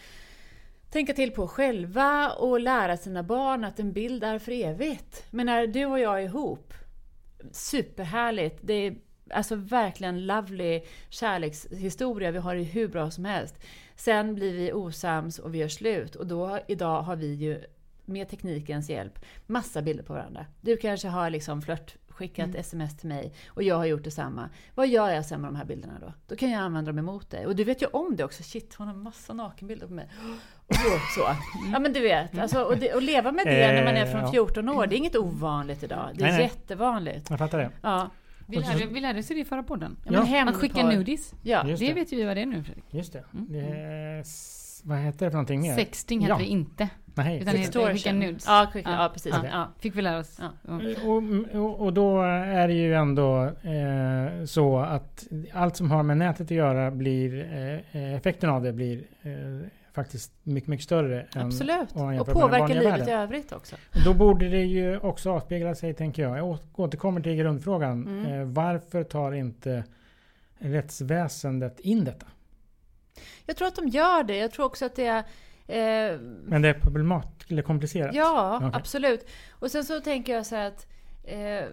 tänka 0.89 1.13
till 1.13 1.31
på 1.31 1.47
själva 1.47 2.29
och 2.29 2.59
lära 2.59 2.97
sina 2.97 3.23
barn 3.23 3.63
att 3.63 3.79
en 3.79 3.93
bild 3.93 4.23
är 4.23 4.39
för 4.39 4.51
evigt. 4.51 5.25
Men 5.29 5.45
när 5.45 5.67
du 5.67 5.85
och 5.85 5.99
jag 5.99 6.21
är 6.21 6.25
ihop, 6.25 6.73
superhärligt. 7.51 8.59
Det 8.61 8.73
är 8.73 8.95
alltså 9.33 9.55
verkligen 9.55 10.25
lovely 10.25 10.81
kärlekshistoria. 11.09 12.31
Vi 12.31 12.37
har 12.39 12.55
det 12.55 12.63
hur 12.63 12.87
bra 12.87 13.11
som 13.11 13.25
helst. 13.25 13.55
Sen 13.95 14.35
blir 14.35 14.53
vi 14.53 14.73
osams 14.73 15.39
och 15.39 15.53
vi 15.53 15.57
gör 15.57 15.67
slut. 15.67 16.15
Och 16.15 16.27
då, 16.27 16.59
idag 16.67 17.01
har 17.01 17.15
vi 17.15 17.33
ju 17.33 17.63
med 18.05 18.29
teknikens 18.29 18.89
hjälp 18.89 19.25
massa 19.45 19.81
bilder 19.81 20.03
på 20.03 20.13
varandra. 20.13 20.45
Du 20.61 20.77
kanske 20.77 21.07
har 21.07 21.29
liksom 21.29 21.61
flört 21.61 21.95
skickat 22.09 22.45
Mm. 22.47 22.59
sms 22.59 22.97
till 22.97 23.09
mig 23.09 23.33
och 23.47 23.63
jag 23.63 23.75
har 23.75 23.85
gjort 23.85 24.03
detsamma. 24.03 24.49
Vad 24.75 24.87
gör 24.87 25.09
jag 25.09 25.25
sen 25.25 25.41
med 25.41 25.47
de 25.49 25.55
här 25.55 25.65
bilderna 25.65 25.93
då? 26.01 26.13
Då 26.27 26.35
kan 26.35 26.51
jag 26.51 26.61
använda 26.61 26.91
dem 26.91 26.99
emot 26.99 27.29
dig. 27.29 27.45
Och 27.45 27.55
du 27.55 27.63
vet 27.63 27.81
ju 27.81 27.85
om 27.85 28.15
det 28.15 28.23
också. 28.23 28.43
Shit, 28.43 28.75
hon 28.75 28.87
har 28.87 28.93
massa 28.95 29.33
nakenbilder 29.33 29.87
på 29.87 29.93
mig. 29.93 30.09
Och 30.67 30.75
så. 30.75 30.89
så. 31.15 31.21
Ja 31.73 31.79
men 31.79 31.93
du 31.93 31.99
vet, 32.01 32.37
alltså, 32.39 32.63
och, 32.63 32.77
det, 32.77 32.93
och 32.93 33.01
leva 33.01 33.31
med 33.31 33.45
det 33.45 33.73
när 33.73 33.83
man 33.83 33.95
är 33.97 34.05
Eh, 34.05 34.11
från 34.11 34.21
ja. 34.21 34.31
14 34.31 34.69
år, 34.69 34.87
det 34.87 34.95
är 34.95 34.97
inget 34.97 35.15
ovanligt 35.15 35.83
idag. 35.83 36.09
Det 36.13 36.23
är 36.23 36.31
nej. 36.31 36.41
jättevanligt. 36.41 37.29
Jag 37.29 37.39
fattar 37.39 37.57
det. 37.57 37.71
Ja. 37.81 38.09
Vi 38.49 38.55
lärde, 38.57 38.85
vi 38.93 38.99
lärde 38.99 39.19
oss 39.19 39.27
det 39.27 39.39
i 39.39 39.45
förra 39.45 39.63
podden. 39.63 39.97
Ja, 40.05 40.11
Ja. 40.31 40.49
Att 40.49 40.55
skicka 40.55 40.77
hämndporr. 40.77 40.97
nudies. 40.97 41.33
Ja. 41.43 41.67
Just 41.67 41.79
det 41.79 41.87
det. 41.87 41.93
vet 41.93 42.13
ju 42.13 42.17
vi 42.17 42.23
vad 42.23 42.37
det 42.37 42.41
är 42.41 42.45
nu 42.45 42.63
Fredrik. 42.63 42.83
Just 42.91 43.13
det. 43.13 43.23
Mm. 43.33 43.45
det 43.49 43.59
är, 43.59 44.23
vad 44.83 44.97
heter 44.97 45.25
det 45.25 45.31
för 45.31 45.35
någonting 45.35 45.61
mer? 45.61 45.75
Sexting 45.75 46.19
heter 46.21 46.33
Ja. 46.33 46.37
det 46.39 46.45
inte. 46.45 46.89
Nej. 47.15 47.39
Utan 47.41 47.53
det 47.53 47.59
heter 47.59 47.93
skicka 47.93 48.13
nudes. 48.13 48.45
Ja, 48.47 48.67
skicka, 48.73 48.89
Ja. 48.89 49.03
ja, 49.03 49.09
precis. 49.13 49.35
Ja. 49.51 49.67
Fick 49.79 49.95
vi 49.95 50.01
lära 50.01 50.19
oss. 50.19 50.39
Ja. 50.41 50.51
Ja. 50.67 50.79
Och, 51.05 51.23
och, 51.61 51.79
och 51.81 51.93
då 51.93 52.21
är 52.21 52.67
det 52.67 52.73
ju 52.73 52.93
ändå 52.93 53.43
eh, 53.45 54.45
så 54.45 54.79
att 54.79 55.27
allt 55.53 55.75
som 55.75 55.91
har 55.91 56.03
med 56.03 56.17
nätet 56.17 56.41
att 56.41 56.51
göra 56.51 56.91
blir, 56.91 57.39
eh, 57.91 58.13
effekten 58.15 58.49
av 58.49 58.63
det 58.63 58.73
blir 58.73 58.97
eh, 59.21 59.31
faktiskt 59.93 60.31
mycket, 60.43 60.67
mycket 60.67 60.83
större. 60.83 61.27
Absolut. 61.35 61.91
Och 61.91 61.99
jämför 61.99 62.05
med 62.05 62.25
den 62.25 62.33
påverka 62.33 62.59
vanliga 62.59 62.79
livet 62.79 62.95
i 62.95 62.99
världen. 62.99 63.19
övrigt 63.19 63.51
också. 63.51 63.75
Då 64.05 64.13
borde 64.13 64.49
det 64.49 64.63
ju 64.63 64.99
också 64.99 65.31
avspegla 65.31 65.75
sig, 65.75 65.93
tänker 65.93 66.23
jag. 66.23 66.37
Jag 66.37 66.57
återkommer 66.75 67.21
till 67.21 67.35
grundfrågan. 67.35 68.07
Mm. 68.07 68.25
Eh, 68.25 68.45
varför 68.45 69.03
tar 69.03 69.31
inte 69.31 69.83
rättsväsendet 70.57 71.79
in 71.79 72.03
detta? 72.05 72.25
Jag 73.45 73.57
tror 73.57 73.67
att 73.67 73.75
de 73.75 73.87
gör 73.87 74.23
det. 74.23 74.37
Jag 74.37 74.51
tror 74.51 74.65
också 74.65 74.85
att 74.85 74.95
det 74.95 75.05
är... 75.05 75.19
Eh, 75.67 76.19
Men 76.43 76.61
det 76.61 76.69
är 76.69 76.73
problemat, 76.73 77.45
eller 77.47 77.61
komplicerat? 77.61 78.15
Ja, 78.15 78.55
Okej. 78.57 78.69
absolut. 78.73 79.27
Och 79.51 79.71
sen 79.71 79.83
så 79.83 79.99
tänker 79.99 80.33
jag 80.35 80.45
så 80.45 80.55
här 80.55 80.67
att... 80.67 80.87
Eh, 81.23 81.65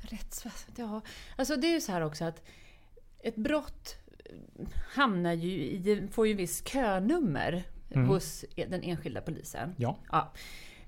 rättsväsendet, 0.00 0.78
ja. 0.78 1.00
Alltså 1.36 1.56
det 1.56 1.66
är 1.66 1.72
ju 1.72 1.80
så 1.80 1.92
här 1.92 2.00
också 2.00 2.24
att 2.24 2.42
ett 3.22 3.36
brott 3.36 3.96
hamnar 4.94 5.32
ju 5.32 5.50
i, 5.50 6.08
får 6.12 6.26
ju 6.28 6.34
viss 6.34 6.62
könummer 6.68 7.62
Mm. 7.94 8.08
hos 8.08 8.44
den 8.68 8.82
enskilda 8.82 9.20
polisen. 9.20 9.74
Ja. 9.76 9.98
Ja. 10.12 10.32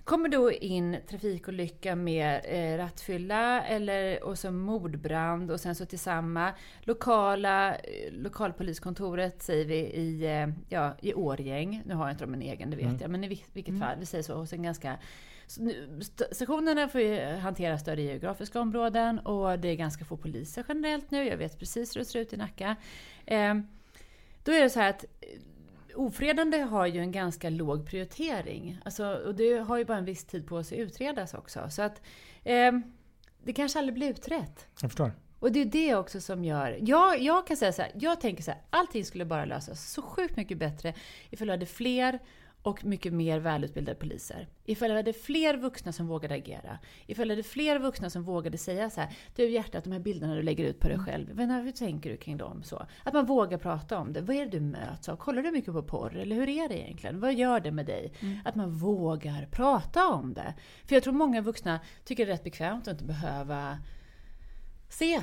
Kommer 0.04 0.28
då 0.28 0.52
in 0.52 0.96
trafikolycka 1.08 1.96
med 1.96 2.40
eh, 2.44 2.76
rattfylla 2.78 3.62
eller, 3.64 4.22
och 4.24 4.38
så 4.38 4.50
mordbrand 4.50 5.50
och 5.50 5.60
sen 5.60 5.74
så 5.74 5.86
till 5.86 5.98
samma 5.98 6.52
lokala 6.80 7.74
eh, 7.74 8.12
lokalpoliskontoret 8.12 9.42
säger 9.42 9.64
vi 9.64 9.76
i, 9.76 10.24
eh, 10.26 10.48
ja, 10.68 10.94
i 11.02 11.14
Årgäng. 11.14 11.82
Nu 11.86 11.94
har 11.94 12.04
jag 12.06 12.14
inte 12.14 12.24
de 12.24 12.34
en 12.34 12.42
egen, 12.42 12.70
det 12.70 12.76
vet 12.76 12.86
Mm. 12.86 12.98
jag. 13.00 13.10
Men 13.10 13.24
i 13.24 13.28
vil- 13.28 13.44
vilket 13.52 13.78
fall, 13.78 13.96
vi 14.00 14.06
säger 14.06 14.22
så, 14.24 14.34
hos 14.34 14.52
en 14.52 14.62
ganska 14.62 14.98
Stationerna 16.30 16.88
får 16.88 17.00
ju 17.00 17.36
hantera 17.36 17.78
större 17.78 18.02
geografiska 18.02 18.60
områden 18.60 19.18
och 19.18 19.58
det 19.58 19.68
är 19.68 19.76
ganska 19.76 20.04
få 20.04 20.16
poliser 20.16 20.64
generellt 20.68 21.10
nu. 21.10 21.24
Jag 21.24 21.36
vet 21.36 21.58
precis 21.58 21.96
hur 21.96 22.00
det 22.00 22.04
ser 22.04 22.18
ut 22.18 22.32
i 22.32 22.36
Nacka. 22.36 22.76
Eh, 23.26 23.54
då 24.44 24.52
är 24.52 24.62
det 24.62 24.70
så 24.70 24.80
här 24.80 24.90
att 24.90 25.04
eh, 25.04 25.98
ofredande 26.00 26.58
har 26.58 26.86
ju 26.86 27.00
en 27.00 27.12
ganska 27.12 27.50
låg 27.50 27.86
prioritering. 27.86 28.78
Alltså, 28.84 29.06
och 29.06 29.34
det 29.34 29.58
har 29.58 29.78
ju 29.78 29.84
bara 29.84 29.98
en 29.98 30.04
viss 30.04 30.24
tid 30.24 30.46
på 30.46 30.64
sig 30.64 30.82
att 30.82 30.86
utredas 30.86 31.34
också. 31.34 31.70
Så 31.70 31.82
att 31.82 32.02
eh, 32.44 32.72
det 33.42 33.52
kanske 33.52 33.78
aldrig 33.78 33.94
blir 33.94 34.10
utrett. 34.10 34.66
Jag 34.80 34.90
förstår. 34.90 35.12
Och 35.42 35.52
det 35.52 35.60
är 35.60 35.64
det 35.64 35.94
också 35.94 36.20
som 36.20 36.44
gör... 36.44 36.78
Jag, 36.80 37.20
jag 37.20 37.46
kan 37.46 37.56
säga 37.56 37.72
så 37.72 37.82
här, 37.82 37.90
jag 37.94 38.20
tänker 38.20 38.42
så 38.42 38.50
här, 38.50 38.60
allting 38.70 39.04
skulle 39.04 39.24
bara 39.24 39.44
lösas 39.44 39.92
så 39.92 40.02
sjukt 40.02 40.36
mycket 40.36 40.58
bättre 40.58 40.94
ifall 41.30 41.46
vi 41.46 41.50
hade 41.50 41.66
fler 41.66 42.18
och 42.62 42.84
mycket 42.84 43.12
mer 43.12 43.38
välutbildade 43.38 43.98
poliser. 43.98 44.48
Ifall 44.64 44.90
vi 44.90 44.96
hade 44.96 45.12
fler 45.12 45.56
vuxna 45.56 45.92
som 45.92 46.06
vågade 46.06 46.34
agera. 46.34 46.78
Ifall 47.06 47.28
vi 47.28 47.30
hade 47.30 47.42
fler 47.42 47.78
vuxna 47.78 48.10
som 48.10 48.22
vågade 48.22 48.58
säga 48.58 48.90
så 48.90 49.00
här, 49.00 49.16
du 49.36 49.48
hjärtat, 49.48 49.84
de 49.84 49.92
här 49.92 50.00
bilderna 50.00 50.34
du 50.34 50.42
lägger 50.42 50.64
ut 50.64 50.80
på 50.80 50.88
dig 50.88 50.98
själv, 50.98 51.34
men 51.34 51.50
hur 51.50 51.72
tänker 51.72 52.10
du 52.10 52.16
kring 52.16 52.36
dem? 52.36 52.62
Så. 52.62 52.86
Att 53.04 53.14
man 53.14 53.26
vågar 53.26 53.58
prata 53.58 53.98
om 53.98 54.12
det. 54.12 54.20
Vad 54.20 54.36
är 54.36 54.40
det 54.40 54.50
du 54.50 54.60
möts 54.60 55.08
av? 55.08 55.16
Kollar 55.16 55.42
du 55.42 55.50
mycket 55.50 55.72
på 55.72 55.82
porr? 55.82 56.16
Eller 56.16 56.36
hur 56.36 56.48
är 56.48 56.68
det 56.68 56.78
egentligen? 56.78 57.20
Vad 57.20 57.34
gör 57.34 57.60
det 57.60 57.70
med 57.70 57.86
dig? 57.86 58.12
Att 58.44 58.54
man 58.54 58.70
vågar 58.70 59.46
prata 59.50 60.08
om 60.08 60.34
det. 60.34 60.54
För 60.84 60.96
jag 60.96 61.02
tror 61.02 61.14
många 61.14 61.40
vuxna 61.40 61.80
tycker 62.04 62.26
det 62.26 62.32
är 62.32 62.34
rätt 62.34 62.44
bekvämt 62.44 62.88
att 62.88 62.92
inte 62.92 63.04
behöva 63.04 63.78
se. 64.88 65.20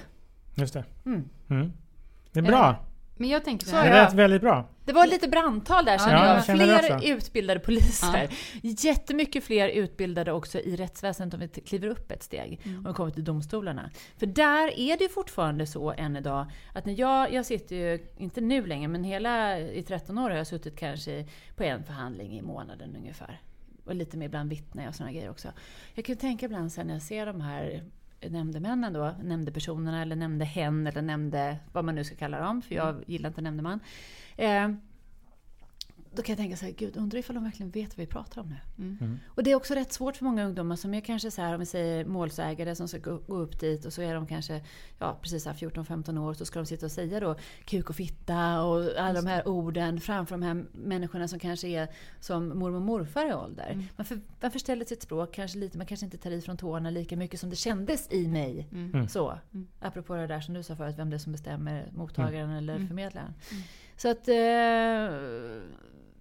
Just 0.56 0.74
det. 0.74 0.86
Mm. 1.06 1.30
Mm. 1.50 1.74
Det 2.32 2.40
är 2.40 2.44
bra. 2.44 2.86
Men 3.20 3.30
jag 3.30 3.44
tänker 3.46 3.66
så 3.66 3.72
Det 3.72 3.78
här. 3.82 3.88
är 3.92 4.04
lät 4.04 4.14
väldigt 4.14 4.42
bra. 4.42 4.70
Det 4.86 4.94
var 4.94 5.08
lite 5.08 5.28
brandtal 5.28 5.86
där 5.86 5.98
känner 5.98 6.14
Ja, 6.14 6.34
jag. 6.36 6.46
känner 6.46 6.68
det 6.68 7.00
Fler 7.00 7.16
utbildade 7.16 7.60
poliser. 7.60 8.30
Jättemycket 8.62 9.44
fler 9.44 9.70
utbildade 9.70 10.32
också 10.32 10.60
i 10.60 10.76
rättsväsendet 10.76 11.34
om 11.34 11.40
vi 11.40 11.62
kliver 11.62 11.88
upp 11.88 12.12
ett 12.12 12.24
steg. 12.24 12.62
Om 12.66 12.84
vi 12.88 12.94
kommer 12.94 13.12
till 13.12 13.24
domstolarna. 13.24 13.90
För 14.18 14.26
där 14.26 14.80
är 14.80 14.98
det 14.98 15.04
ju 15.04 15.10
fortfarande 15.10 15.68
så 15.68 15.92
än 15.92 16.16
idag 16.18 16.52
att 16.74 16.86
när 16.86 17.00
jag, 17.00 17.34
jag 17.34 17.46
sitter 17.46 17.76
ju, 17.76 18.00
inte 18.18 18.42
nu 18.42 18.66
längre, 18.66 18.88
men 18.88 19.04
hela 19.04 19.60
i 19.60 19.84
13 19.84 20.18
år 20.18 20.30
har 20.30 20.38
jag 20.38 20.48
suttit 20.48 20.78
kanske 20.80 21.26
på 21.56 21.64
en 21.64 21.84
förhandling 21.84 22.38
i 22.38 22.42
månaden 22.42 22.96
ungefär. 23.00 23.42
Och 23.86 23.96
lite 23.96 24.18
mer 24.18 24.30
bland 24.30 24.50
vittnen 24.50 24.88
och 24.88 24.96
sådana 24.96 25.12
grejer 25.12 25.30
också. 25.30 25.48
Jag 25.94 26.06
kan 26.06 26.16
tänka 26.16 26.46
ibland 26.46 26.72
sen 26.72 26.88
när 26.88 26.94
jag 26.94 27.02
ser 27.04 27.26
de 27.26 27.42
här 27.42 27.84
nämndemännen 28.22 28.94
då, 28.94 29.16
nämndepersonerna 29.24 30.02
eller 30.02 30.16
nämnde 30.16 30.46
hen 30.46 30.88
eller 30.88 31.02
nämnde 31.02 31.58
vad 31.72 31.86
man 31.86 31.96
nu 31.96 32.04
ska 32.04 32.16
kalla 32.16 32.40
dem, 32.40 32.62
för 32.62 32.76
jag 32.76 33.04
gillar 33.08 33.30
inte 33.30 33.42
nämndeman. 33.42 33.80
Eh, 34.38 34.70
då 36.16 36.22
kan 36.22 36.34
jag 36.34 36.38
tänka 36.38 36.58
så 36.58 36.66
här, 36.66 36.72
gud 36.72 36.98
undrar 36.98 37.20
ifall 37.20 37.36
de 37.36 37.44
verkligen 37.44 37.70
vet 37.72 37.98
vad 37.98 38.08
vi 38.08 38.12
pratar 38.12 38.42
om 38.42 38.50
nu. 38.50 38.86
Mm. 38.86 39.20
Och 39.28 39.44
det 39.44 39.52
är 39.52 39.56
också 39.56 39.74
rätt 39.74 39.94
svårt 39.94 40.18
för 40.18 40.26
många 40.26 40.46
ungdomar 40.46 40.76
som 40.76 40.94
är 40.94 41.02
kanske 41.02 41.32
så 41.32 41.42
här, 41.42 41.54
om 41.54 41.60
vi 41.60 41.66
säger 41.66 42.06
målsägare 42.06 42.76
som 42.76 42.88
ska 42.88 42.98
gå, 42.98 43.18
gå 43.28 43.36
upp 43.36 43.60
dit 43.60 43.86
och 43.86 43.94
så 43.94 44.02
är 44.02 44.14
de 44.14 44.28
kanske, 44.28 44.62
ja 45.00 45.20
precis 45.22 45.44
så 45.44 45.50
här 45.50 45.58
14-15 45.58 46.18
år, 46.20 46.34
så 46.34 46.46
ska 46.46 46.60
de 46.60 46.66
sitta 46.66 46.86
och 46.86 46.92
säga 46.92 47.20
då 47.20 47.36
kuk 47.66 47.90
och 47.90 47.96
fitta 47.96 48.64
och 48.64 48.98
alla 48.98 49.22
de 49.22 49.28
här 49.28 49.48
orden 49.48 50.00
framför 50.02 50.36
de 50.36 50.42
här 50.42 50.66
människorna 50.72 51.28
som 51.28 51.40
kanske 51.40 51.68
är 51.68 51.88
som 52.20 52.48
mormor 52.48 52.76
och 52.76 52.82
morfar 52.82 53.30
i 53.30 53.34
ålder. 53.34 53.70
Mm. 53.72 53.86
Man, 53.96 54.06
för, 54.06 54.22
man 54.42 54.52
förställer 54.52 54.86
sitt 54.86 55.02
språk 55.02 55.34
kanske 55.34 55.58
lite, 55.58 55.78
man 55.78 55.88
kanske 55.88 56.06
inte 56.06 56.18
tar 56.18 56.32
i 56.32 56.42
från 56.42 56.58
tårna 56.58 56.90
lika 56.90 57.18
mycket 57.18 57.40
som 57.40 57.50
det 57.50 57.56
kändes 57.56 58.12
i 58.12 58.28
mig. 58.28 58.68
Mm. 58.72 59.08
Så, 59.08 59.38
apropå 59.80 60.16
det 60.16 60.28
där 60.28 60.42
som 60.42 60.54
du 60.54 60.64
sa 60.64 60.76
förut, 60.76 60.96
vem 60.98 61.10
det 61.10 61.16
är 61.16 61.18
som 61.18 61.32
bestämmer, 61.32 61.90
mottagaren 61.92 62.50
eller 62.50 62.76
Mm. 62.76 62.88
förmedlaren. 62.88 63.34
Så 63.98 64.10
att 64.12 64.28
eh, 64.28 64.36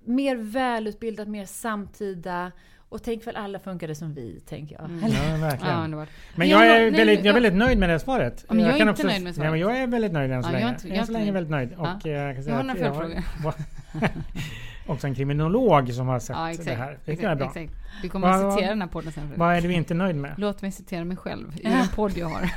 mer 0.08 0.36
välutbildat, 0.36 1.28
mer 1.28 1.44
samtida 1.44 2.52
och 2.88 3.02
tänk 3.02 3.26
väl 3.26 3.36
alla 3.36 3.58
funkade 3.58 3.94
som 3.94 4.14
vi, 4.14 4.40
tänker 4.40 4.74
jag. 4.76 4.84
Mm. 4.84 5.00
Ja, 5.00 5.36
verkligen. 5.46 5.92
Ja. 5.92 6.06
Men 6.34 6.48
Jag- 6.48 6.66
jag 6.66 6.76
är, 6.76 6.80
nej, 6.80 6.90
väldigt, 6.90 7.08
jag 7.18 7.22
är 7.22 7.26
jag- 7.26 7.34
väldigt 7.34 7.54
nöjd 7.54 7.78
med 7.78 7.88
det 7.90 7.98
svaret. 7.98 8.44
Ja, 8.48 8.54
men 8.54 8.64
jag 8.64 8.74
är 8.74 8.78
kan 8.78 8.88
inte 8.88 9.06
nöjd 9.06 9.22
med 9.22 9.34
svaret. 9.34 9.50
men 9.50 9.60
jag 9.60 9.76
är 9.78 9.86
väldigt 9.86 10.12
nöjd 10.12 10.30
än 10.32 10.42
så 10.42 10.48
Ja, 10.48 10.52
jag 10.52 10.58
länge. 10.60 10.70
är 10.70 10.74
inte- 10.74 10.88
jag 10.88 10.96
är 10.96 11.00
än 11.00 11.06
så 11.06 11.12
länge 11.12 11.32
väldigt 11.32 11.50
nöjd. 11.50 11.72
Och 11.72 11.86
Ja. 11.86 12.00
eh, 12.04 12.10
jag 12.12 12.34
kan 12.34 12.34
Jag 12.34 12.44
säga 12.44 12.54
har 12.54 12.60
att 12.60 12.66
några 12.66 12.80
jag 12.80 12.96
följdfrågor. 12.96 13.54
också 14.88 15.06
en 15.06 15.14
kriminolog 15.14 15.92
som 15.92 16.08
har 16.08 16.18
sett 16.18 16.36
Ja, 16.36 16.44
det 16.44 16.50
exakt. 16.50 16.78
här. 16.78 16.98
Det 17.04 17.12
exakt, 17.12 17.28
är 17.28 17.34
bra. 17.34 17.46
exakt. 17.46 17.72
Vi 18.02 18.08
kommer 18.08 18.28
Vad- 18.28 18.46
att 18.46 18.52
citera 18.54 18.68
den 18.70 18.80
här 18.80 18.88
podden 18.88 19.12
sen. 19.12 19.32
Vad 19.36 19.54
är 19.56 19.60
du 19.60 19.72
inte 19.72 19.94
nöjd 19.94 20.16
med? 20.16 20.34
Låt 20.38 20.62
mig 20.62 20.72
citera 20.72 21.04
mig 21.04 21.16
själv 21.16 21.56
i 21.56 21.66
en 21.66 21.88
podd 21.94 22.12
jag 22.16 22.28
har. 22.28 22.50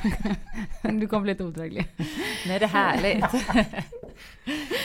du 0.99 1.07
kommer 1.07 1.21
bli 1.23 1.32
lite 1.34 1.43
odräglig. 1.43 1.88
Nej, 2.47 2.59
det 2.59 2.65
är 2.65 2.69
härligt. 2.69 3.25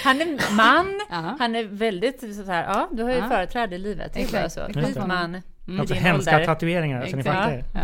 Han 0.05 0.21
är 0.21 0.57
man, 0.57 1.01
Ja. 1.11 1.37
han 1.39 1.57
är 1.57 1.65
väldigt 1.65 2.35
så 2.37 2.45
här, 2.53 2.65
ja 2.65 2.89
du 2.93 3.03
har 3.03 3.11
ju 3.11 3.17
Ja. 3.17 3.29
företräde 3.29 3.77
i 3.77 3.79
livet. 3.79 4.13
Det 4.15 4.35
är 4.35 4.49
så. 4.49 4.67
Vit 4.67 4.95
det. 4.95 5.07
man 5.07 5.43
Mm. 5.69 5.81
Alltså 5.81 5.95
din 5.95 6.03
hemska 6.05 6.31
ålder. 6.35 6.47
tatueringar, 6.47 7.07
så 7.07 7.17
ni 7.17 7.23
fattar. 7.23 7.65
Ja. 7.75 7.81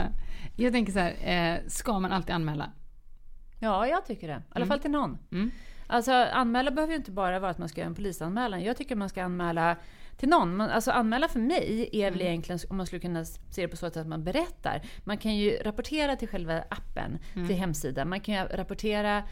Jag 0.57 0.73
tänker 0.73 0.93
så 0.93 0.99
här, 0.99 1.15
eh, 1.55 1.59
ska 1.69 1.99
man 2.01 2.13
alltid 2.13 2.35
anmäla? 2.35 2.71
Ja, 3.59 3.87
jag 3.87 4.07
tycker 4.07 4.29
det. 4.29 4.35
I 4.35 4.37
alla 4.37 4.65
Mm. 4.65 4.69
fall 4.69 4.79
till 4.79 4.91
någon. 4.91 5.19
Mm. 5.33 5.51
Alltså 5.93 6.13
anmäla 6.13 6.71
behöver 6.71 6.93
ju 6.93 6.97
inte 6.97 7.11
bara 7.11 7.39
vara 7.39 7.51
att 7.51 7.59
man 7.59 7.69
ska 7.69 7.81
göra 7.81 7.89
en 7.89 7.95
polisanmälan. 7.95 8.63
Jag 8.65 8.77
tycker 8.77 8.97
man 8.97 9.09
ska 9.09 9.23
anmäla 9.23 9.77
till 10.17 10.29
någon. 10.29 10.57
Man, 10.57 10.71
alltså 10.71 10.91
anmäla 10.91 11.29
för 11.29 11.39
mig 11.39 11.89
är 11.93 12.11
väl 12.11 12.21
Mm. 12.21 12.27
egentligen, 12.33 12.59
om 12.71 12.77
man 12.77 12.87
skulle 12.87 13.01
kunna 13.01 13.25
se 13.25 13.63
det 13.63 13.69
på 13.69 13.77
så 13.77 13.87
sätt 13.87 13.97
att 13.97 14.07
man 14.07 14.25
berättar. 14.25 14.83
Man 15.05 15.19
kan 15.19 15.37
ju 15.37 15.57
rapportera 15.57 16.17
till 16.17 16.29
själva 16.29 16.59
appen, 16.69 17.19
Mm. 17.35 17.49
till 17.49 17.57
hemsidan. 17.57 18.09
Man 18.09 18.21
kan 18.21 18.35
ju 18.35 18.41
rapportera 18.41 19.23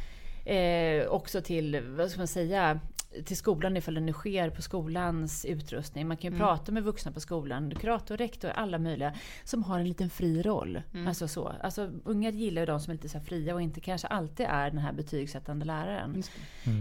eh, 0.44 1.06
också 1.08 1.40
till, 1.40 1.80
vad 1.96 2.10
ska 2.10 2.18
man 2.20 2.28
säga, 2.28 2.80
till 3.24 3.36
skolan 3.36 3.76
ifall 3.76 3.94
det 3.94 4.00
nu 4.00 4.12
sker 4.12 4.50
på 4.50 4.62
skolans 4.62 5.44
utrustning. 5.44 6.08
Man 6.08 6.16
kan 6.16 6.32
ju 6.32 6.38
prata 6.38 6.72
med 6.72 6.82
vuxna 6.82 7.12
på 7.12 7.20
skolan, 7.20 7.74
kurator, 7.80 8.16
rektor, 8.16 8.50
alla 8.50 8.78
möjliga, 8.78 9.14
som 9.44 9.62
har 9.62 9.78
en 9.78 9.88
liten 9.88 10.10
fri 10.10 10.42
roll. 10.42 10.82
Alltså 11.06 11.28
så. 11.28 11.52
Alltså, 11.62 11.90
unga 12.04 12.30
gillar 12.30 12.62
ju 12.62 12.66
de 12.66 12.80
som 12.80 12.90
är 12.90 12.94
lite 12.94 13.08
så 13.08 13.20
fria 13.20 13.54
och 13.54 13.62
inte 13.62 13.80
kanske 13.80 14.08
alltid 14.08 14.46
är 14.48 14.70
den 14.70 14.78
här 14.78 14.92
betygssättande 14.92 15.64
läraren. 15.64 16.22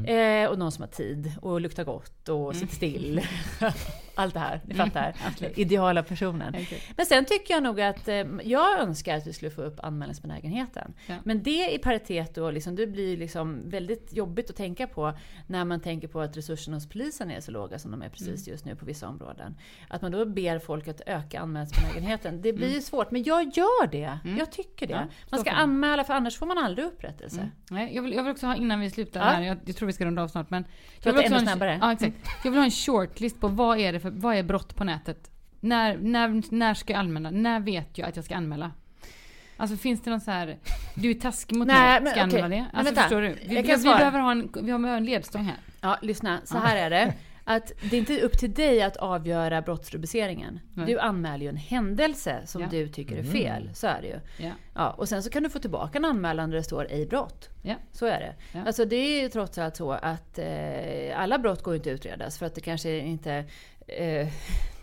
Eh, 0.08 0.50
och 0.50 0.60
någon 0.60 0.72
som 0.72 0.82
har 0.82 0.90
tid 0.90 1.34
och 1.42 1.62
luktar 1.62 1.84
gott 1.84 2.30
och 2.30 2.56
sitter 2.56 2.76
still. 2.76 3.22
Allt 4.16 4.34
det 4.34 4.40
här, 4.40 4.62
ni 4.66 4.76
fattar. 4.76 5.16
Ideala 5.56 6.04
personen. 6.04 6.56
Men 6.98 7.06
sen 7.06 7.26
tycker 7.26 7.54
jag 7.54 7.64
nog 7.64 7.82
att 7.82 8.08
eh, 8.08 8.26
jag 8.44 8.80
önskar 8.80 9.18
att 9.18 9.28
vi 9.28 9.34
skulle 9.34 9.52
få 9.52 9.62
upp 9.62 9.80
anmälningsbenägenheten. 9.84 10.94
Ja. 11.08 11.16
Men 11.24 11.44
det 11.44 11.74
i 11.74 11.78
paritet 11.78 12.36
då, 12.36 12.52
liksom, 12.52 12.76
det 12.76 12.88
blir 12.88 13.18
liksom 13.18 13.70
väldigt 13.70 14.14
jobbigt 14.14 14.50
att 14.50 14.56
tänka 14.56 14.88
på 14.88 15.14
när 15.48 15.66
man 15.66 15.80
tänker 15.80 16.08
på 16.08 16.19
att 16.22 16.38
resurserna 16.38 16.78
hos 16.78 16.90
polisen 16.90 17.32
är 17.32 17.42
så 17.42 17.52
låga 17.52 17.80
som 17.80 17.92
de 17.92 18.02
är 18.02 18.10
precis 18.10 18.48
just 18.48 18.66
nu 18.66 18.76
på 18.76 18.86
vissa 18.86 19.08
områden. 19.08 19.56
Att 19.88 20.02
man 20.02 20.12
då 20.12 20.26
ber 20.26 20.60
folk 20.60 20.88
att 20.88 21.02
öka 21.06 21.40
anmälningsbenägenheten. 21.40 22.42
Det 22.42 22.54
blir 22.54 22.74
ju 22.74 22.82
svårt, 22.82 23.12
men 23.12 23.24
jag 23.24 23.44
gör 23.44 23.88
det. 23.88 24.20
Jag 24.38 24.52
tycker 24.52 24.88
det. 24.88 25.08
Man 25.32 25.40
ska 25.40 25.52
anmäla, 25.52 26.04
för 26.04 26.14
annars 26.14 26.38
får 26.38 26.46
man 26.46 26.58
aldrig 26.58 26.88
upprättelse. 26.88 27.50
Nej, 27.70 27.96
jag, 27.96 28.02
vill, 28.02 28.14
jag 28.14 28.24
vill 28.24 28.32
också 28.32 28.48
ha, 28.48 28.56
innan 28.56 28.80
vi 28.80 28.90
slutar 28.90 29.20
här, 29.20 29.42
jag, 29.42 29.58
jag 29.66 29.76
tror 29.76 29.88
vi 29.88 29.94
ska 29.94 30.06
runda 30.06 30.24
av 30.24 30.28
snart, 30.28 30.50
men... 30.50 30.66
Jag 31.02 31.14
vill 31.14 31.22
också 31.22 31.34
ha 31.34 31.40
en, 31.40 31.48
snabbare. 31.48 31.78
Ja, 31.82 31.92
exakt. 31.92 32.16
Jag 32.44 32.52
vill 32.52 32.60
ha 32.60 32.66
en 32.66 32.72
shortlist 32.72 33.40
på 33.40 33.48
vad 33.48 33.78
är 33.78 33.94
det 33.94 34.00
för, 34.00 34.12
vad 34.12 34.36
är 34.36 34.44
brott 34.44 34.76
på 34.76 34.84
nätet? 34.84 35.32
När, 35.60 35.98
när, 35.98 36.56
när 36.56 36.74
ska 36.74 36.94
jag 36.94 37.00
anmäla? 37.00 37.32
När 37.32 37.60
vet 37.60 37.98
jag 37.98 38.10
att 38.10 38.16
jag 38.16 38.26
ska 38.26 38.36
anmäla? 38.36 38.72
Alltså 39.58 39.78
finns 39.78 40.02
det 40.02 40.10
någon 40.10 40.22
så 40.22 40.32
här, 40.32 40.58
du 40.96 41.10
är 41.10 41.14
taskig 41.14 41.58
mot 41.58 41.68
Nej, 41.68 41.78
mig, 41.78 42.02
men 42.02 42.12
ska 42.12 42.20
jag 42.20 42.24
anmäla 42.24 42.50
det? 42.50 42.56
Men 42.56 42.66
Alltså 42.66 42.84
vänta, 42.84 43.02
förstår 43.02 43.22
du? 43.22 43.28
Vi, 43.28 43.62
vi, 43.62 43.76
vi 43.76 43.84
behöver 43.84 44.20
ha 44.20 44.32
en, 44.32 44.50
vi 44.62 44.72
har 44.72 44.88
en 44.88 45.06
ledstång 45.06 45.44
här. 45.44 45.58
Ja, 45.82 45.98
lyssna. 46.02 46.40
Så 46.46 46.58
här 46.58 46.76
är 46.78 46.90
det. 46.90 47.14
Att 47.44 47.72
det 47.90 47.96
är 47.96 48.00
inte 48.00 48.22
upp 48.22 48.38
till 48.38 48.54
dig 48.54 48.82
att 48.82 48.98
avgöra 48.98 49.62
brottsrubriceringen. 49.62 50.60
Nej. 50.74 50.86
Du 50.86 51.00
anmäler 51.00 51.44
ju 51.46 51.50
en 51.50 51.58
händelse 51.58 52.42
som 52.46 52.62
Ja. 52.62 52.68
du 52.72 52.88
tycker 52.88 53.18
är 53.18 53.24
fel. 53.24 53.70
Så 53.74 53.88
är 53.88 54.02
det 54.02 54.08
ju. 54.08 54.20
Ja. 54.46 54.52
Ja, 54.76 54.90
och 54.92 55.10
sen 55.10 55.24
så 55.24 55.30
kan 55.30 55.44
du 55.44 55.50
få 55.50 55.60
tillbaka 55.60 55.98
en 55.98 56.06
anmälan 56.06 56.50
där 56.50 56.58
det 56.58 56.64
står 56.64 56.88
ej 56.90 57.06
brott. 57.06 57.50
Ja. 57.62 57.76
Så 57.92 58.06
är 58.06 58.20
det. 58.20 58.60
Alltså 58.66 58.86
det 58.86 58.96
är 58.96 59.22
ju 59.22 59.30
trots 59.30 59.58
allt 59.58 59.76
så 59.76 59.92
att 59.92 60.40
eh, 60.40 61.20
alla 61.22 61.38
brott 61.38 61.64
går 61.64 61.76
inte 61.76 61.90
att 61.90 61.94
utredas 61.96 62.38
för 62.40 62.46
att 62.46 62.56
det 62.56 62.62
kanske 62.62 62.98
inte 63.00 63.46
Eh, 63.98 64.28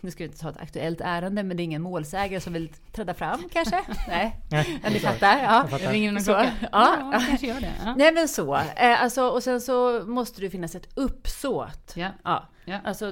nu 0.01 0.11
ska 0.11 0.23
vi 0.23 0.27
inte 0.27 0.39
ta 0.41 0.49
ett 0.49 0.57
aktuellt 0.57 1.01
ärende, 1.01 1.43
men 1.43 1.57
det 1.57 1.63
är 1.63 1.65
ingen 1.65 1.81
målsägare 1.81 2.41
som 2.41 2.53
vill 2.53 2.69
träda 2.91 3.13
fram 3.13 3.49
kanske? 3.53 3.81
Nej, 4.07 4.39
Nej, 4.51 4.79
ja, 4.83 4.89
ni 4.89 4.99
fattar. 4.99 5.37
Ja. 5.43 5.77
Det 5.77 5.91
ringer 5.91 6.11
någon 6.11 6.21
Så, 6.23 6.33
klocka. 6.33 6.51
ja. 6.71 7.09
Ja, 7.13 7.21
kanske 7.27 7.47
gör 7.47 7.61
det. 7.61 7.71
Ja. 7.85 7.95
Nej 7.97 8.13
men 8.13 8.27
så. 8.27 8.55
Eh, 8.55 9.03
alltså, 9.03 9.27
och 9.29 9.43
sen 9.43 9.61
så 9.61 10.03
måste 10.07 10.41
det 10.41 10.49
finnas 10.49 10.75
ett 10.75 10.87
uppsåt. 10.95 11.93
Ja. 11.95 12.09
Ja. 12.23 12.49
Ja. 12.65 12.79
Alltså, 12.83 13.11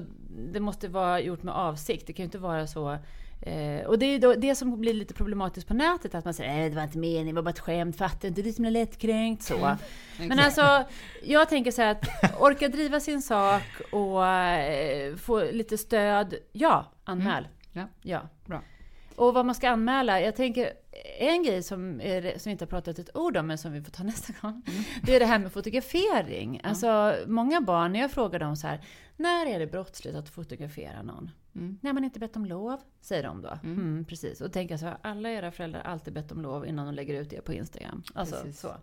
det 0.53 0.59
måste 0.59 0.87
vara 0.87 1.19
gjort 1.19 1.43
med 1.43 1.53
avsikt. 1.53 2.07
Det 2.07 2.13
kan 2.13 2.23
ju 2.23 2.25
inte 2.25 2.37
vara 2.37 2.67
så... 2.67 2.97
Eh, 3.41 3.85
och 3.85 3.99
det 3.99 4.05
är 4.05 4.19
ju 4.19 4.35
det 4.35 4.55
som 4.55 4.79
blir 4.79 4.93
lite 4.93 5.13
problematiskt 5.13 5.67
på 5.67 5.73
nätet, 5.73 6.15
att 6.15 6.25
man 6.25 6.33
säger 6.33 6.53
nej 6.53 6.69
det 6.69 6.75
var 6.75 6.83
inte 6.83 6.97
meningen, 6.97 7.27
det 7.27 7.33
var 7.33 7.41
bara 7.41 7.49
ett 7.49 7.59
skämt, 7.59 7.97
fattar 7.97 8.27
inte, 8.27 8.41
det 8.41 8.59
är 8.59 8.65
är 8.65 8.71
lättkränkt 8.71 9.43
så. 9.43 9.77
Men 10.17 10.39
alltså, 10.39 10.83
jag 11.23 11.49
tänker 11.49 11.71
så 11.71 11.81
här 11.81 11.91
att 11.91 12.41
orka 12.41 12.67
driva 12.67 12.99
sin 12.99 13.21
sak 13.21 13.63
och 13.91 14.27
eh, 14.27 15.15
få 15.15 15.43
lite 15.51 15.77
stöd, 15.77 16.35
ja, 16.51 16.91
anmäl. 17.03 17.47
Ja. 17.73 17.87
Ja. 18.01 18.21
Bra. 18.45 18.61
Och 19.15 19.33
vad 19.33 19.45
man 19.45 19.55
ska 19.55 19.69
anmäla, 19.69 20.21
jag 20.21 20.35
tänker 20.35 20.73
en 21.19 21.43
grej 21.43 21.63
som, 21.63 22.01
är, 22.01 22.21
som 22.21 22.49
vi 22.49 22.51
inte 22.51 22.65
har 22.65 22.69
pratat 22.69 22.99
ett 22.99 23.15
ord 23.15 23.37
om, 23.37 23.47
men 23.47 23.57
som 23.57 23.71
vi 23.71 23.81
får 23.81 23.91
ta 23.91 24.03
nästa 24.03 24.33
gång. 24.41 24.61
Det 25.03 25.15
är 25.15 25.19
det 25.19 25.25
här 25.25 25.39
med 25.39 25.53
fotografering. 25.53 26.61
Alltså, 26.63 27.15
många 27.27 27.61
barn, 27.61 27.93
när 27.93 27.99
jag 27.99 28.11
frågar 28.11 28.39
dem 28.39 28.55
så 28.55 28.67
här, 28.67 28.81
när 29.17 29.45
är 29.45 29.59
det 29.59 29.67
brottsligt 29.67 30.15
att 30.15 30.29
fotografera 30.29 31.01
någon? 31.01 31.31
När 31.81 31.93
man 31.93 32.03
inte 32.03 32.19
bett 32.19 32.35
om 32.35 32.45
lov, 32.45 32.79
säger 33.01 33.23
de 33.23 33.41
då. 33.41 33.59
Mm. 33.63 34.05
precis. 34.05 34.41
Och 34.41 34.53
tänker 34.53 34.77
så 34.77 34.85
här, 34.85 34.97
alla 35.01 35.29
era 35.29 35.51
föräldrar 35.51 35.83
har 35.83 35.91
alltid 35.91 36.13
bett 36.13 36.31
om 36.31 36.41
lov 36.41 36.67
innan 36.67 36.85
de 36.85 36.95
lägger 36.95 37.21
ut 37.21 37.29
det 37.29 37.41
på 37.41 37.53
Instagram. 37.53 38.03
Alltså, 38.13 38.35
Precis. 38.35 38.59
så. 38.59 38.75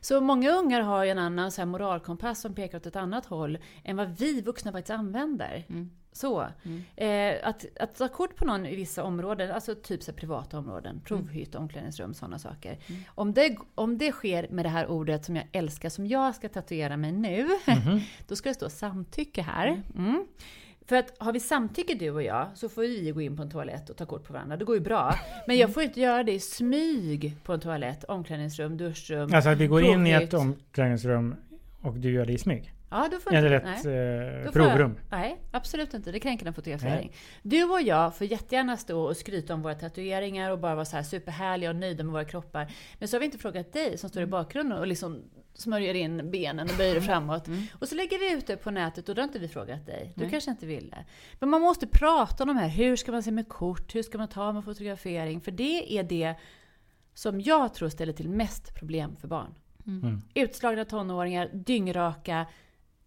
så 0.00 0.20
många 0.20 0.50
ungar 0.50 0.80
har 0.80 1.04
ju 1.04 1.10
en 1.10 1.18
annan 1.18 1.52
så 1.52 1.60
här, 1.60 1.66
moralkompass 1.66 2.40
som 2.40 2.54
pekar 2.54 2.78
åt 2.78 2.86
ett 2.86 2.96
annat 2.96 3.26
håll 3.26 3.58
än 3.84 3.96
vad 3.96 4.18
vi 4.18 4.40
vuxna 4.40 4.72
faktiskt 4.72 4.90
använder. 4.90 5.64
Så. 6.12 6.46
Eh, 6.96 7.34
att, 7.42 7.66
att 7.80 7.96
ta 7.96 8.08
kort 8.08 8.36
på 8.36 8.44
någon 8.44 8.66
i 8.66 8.76
vissa 8.76 9.04
områden, 9.04 9.50
alltså 9.50 9.74
typ 9.74 10.02
så 10.02 10.12
privata 10.12 10.58
områden, 10.58 11.00
provhytt, 11.04 11.54
omklädningsrum, 11.54 12.14
sådana 12.14 12.38
saker. 12.38 12.78
Om, 13.06 13.32
det, 13.32 13.56
om 13.74 13.98
det 13.98 14.12
sker 14.12 14.48
med 14.50 14.64
det 14.64 14.68
här 14.68 14.86
ordet 14.86 15.24
som 15.24 15.36
jag 15.36 15.44
älskar, 15.52 15.88
som 15.88 16.06
jag 16.06 16.34
ska 16.34 16.48
tatuera 16.48 16.96
mig 16.96 17.12
nu, 17.12 17.48
då 18.28 18.36
ska 18.36 18.48
det 18.48 18.54
stå 18.54 18.70
samtycke 18.70 19.42
här. 19.42 19.82
För 20.86 20.96
att 20.96 21.14
har 21.18 21.32
vi 21.32 21.40
samtycke 21.40 21.94
du 21.94 22.10
och 22.10 22.22
jag 22.22 22.48
så 22.54 22.68
får 22.68 22.82
vi 22.82 23.10
gå 23.10 23.20
in 23.20 23.36
på 23.36 23.42
en 23.42 23.50
toalett 23.50 23.90
och 23.90 23.96
ta 23.96 24.06
kort 24.06 24.26
på 24.26 24.32
varandra. 24.32 24.56
Det 24.56 24.64
går 24.64 24.76
ju 24.76 24.82
bra. 24.82 25.14
Men 25.46 25.56
jag 25.56 25.74
får 25.74 25.82
inte 25.82 26.00
göra 26.00 26.22
det 26.22 26.32
i 26.32 26.40
smyg 26.40 27.36
på 27.44 27.52
en 27.52 27.60
toalett, 27.60 28.04
omklädningsrum, 28.04 28.76
duschrum. 28.76 29.34
Alltså 29.34 29.50
att 29.50 29.58
vi 29.58 29.66
går 29.66 29.82
in 29.82 30.06
i 30.06 30.10
ett 30.10 30.34
omklädningsrum 30.34 31.36
och 31.80 31.94
du 31.94 32.10
gör 32.10 32.26
det 32.26 32.32
i 32.32 32.38
smyg. 32.38 32.72
Ja, 32.92 33.08
då 33.10 33.18
får 33.18 33.34
Eller 33.34 33.54
inte- 33.54 33.68
ett 33.70 33.84
nej. 33.84 33.94
eh, 33.94 34.52
får 34.52 34.62
jag- 34.62 34.70
provrum. 34.70 34.96
Nej, 35.10 35.36
absolut 35.50 35.94
inte. 35.94 36.12
Det 36.12 36.20
kränker 36.20 36.46
en 36.46 36.54
fotografering. 36.54 37.12
Du 37.42 37.64
och 37.64 37.82
jag 37.82 38.16
får 38.16 38.26
jättegärna 38.26 38.76
stå 38.76 39.02
och 39.02 39.16
skryta 39.16 39.54
om 39.54 39.62
våra 39.62 39.74
tatueringar 39.74 40.50
och 40.50 40.58
bara 40.58 40.74
vara 40.74 40.84
så 40.84 40.96
här 40.96 41.02
superhärliga 41.02 41.70
och 41.70 41.76
nöjda 41.76 42.04
med 42.04 42.12
våra 42.12 42.24
kroppar. 42.24 42.72
Men 42.98 43.08
så 43.08 43.16
har 43.16 43.20
vi 43.20 43.24
inte 43.26 43.38
frågat 43.38 43.72
dig 43.72 43.98
som 43.98 44.08
står 44.10 44.22
i 44.22 44.26
bakgrunden 44.26 44.78
och 44.78 44.86
liksom 44.86 45.22
smörjer 45.54 45.94
in 45.94 46.30
benen 46.30 46.70
och 46.70 46.76
böjer 46.76 47.00
framåt. 47.00 47.48
Och 47.78 47.88
så 47.88 47.94
lägger 47.94 48.18
vi 48.18 48.32
ut 48.32 48.46
det 48.46 48.56
på 48.56 48.70
nätet 48.70 49.08
och 49.08 49.14
då 49.14 49.20
har 49.22 49.24
inte 49.24 49.38
vi 49.38 49.48
frågat 49.48 49.86
dig. 49.86 50.12
Du 50.16 50.28
kanske 50.30 50.50
inte 50.50 50.66
ville. 50.66 51.04
Men 51.40 51.48
man 51.48 51.60
måste 51.60 51.86
prata 51.86 52.44
om 52.44 52.48
de 52.48 52.56
här. 52.56 52.68
Hur 52.68 52.96
ska 52.96 53.12
man 53.12 53.22
se 53.22 53.30
med 53.30 53.48
kort? 53.48 53.94
Hur 53.94 54.02
ska 54.02 54.18
man 54.18 54.28
ta 54.28 54.52
med 54.52 54.64
fotografering? 54.64 55.40
För 55.40 55.50
det 55.50 55.98
är 55.98 56.02
det 56.02 56.34
som 57.14 57.40
jag 57.40 57.74
tror 57.74 57.88
ställer 57.88 58.12
till 58.12 58.28
mest 58.28 58.74
problem 58.74 59.16
för 59.16 59.28
barn. 59.28 59.54
Utslagna 60.34 60.84
tonåringar, 60.84 61.50
dyngraka, 61.52 62.46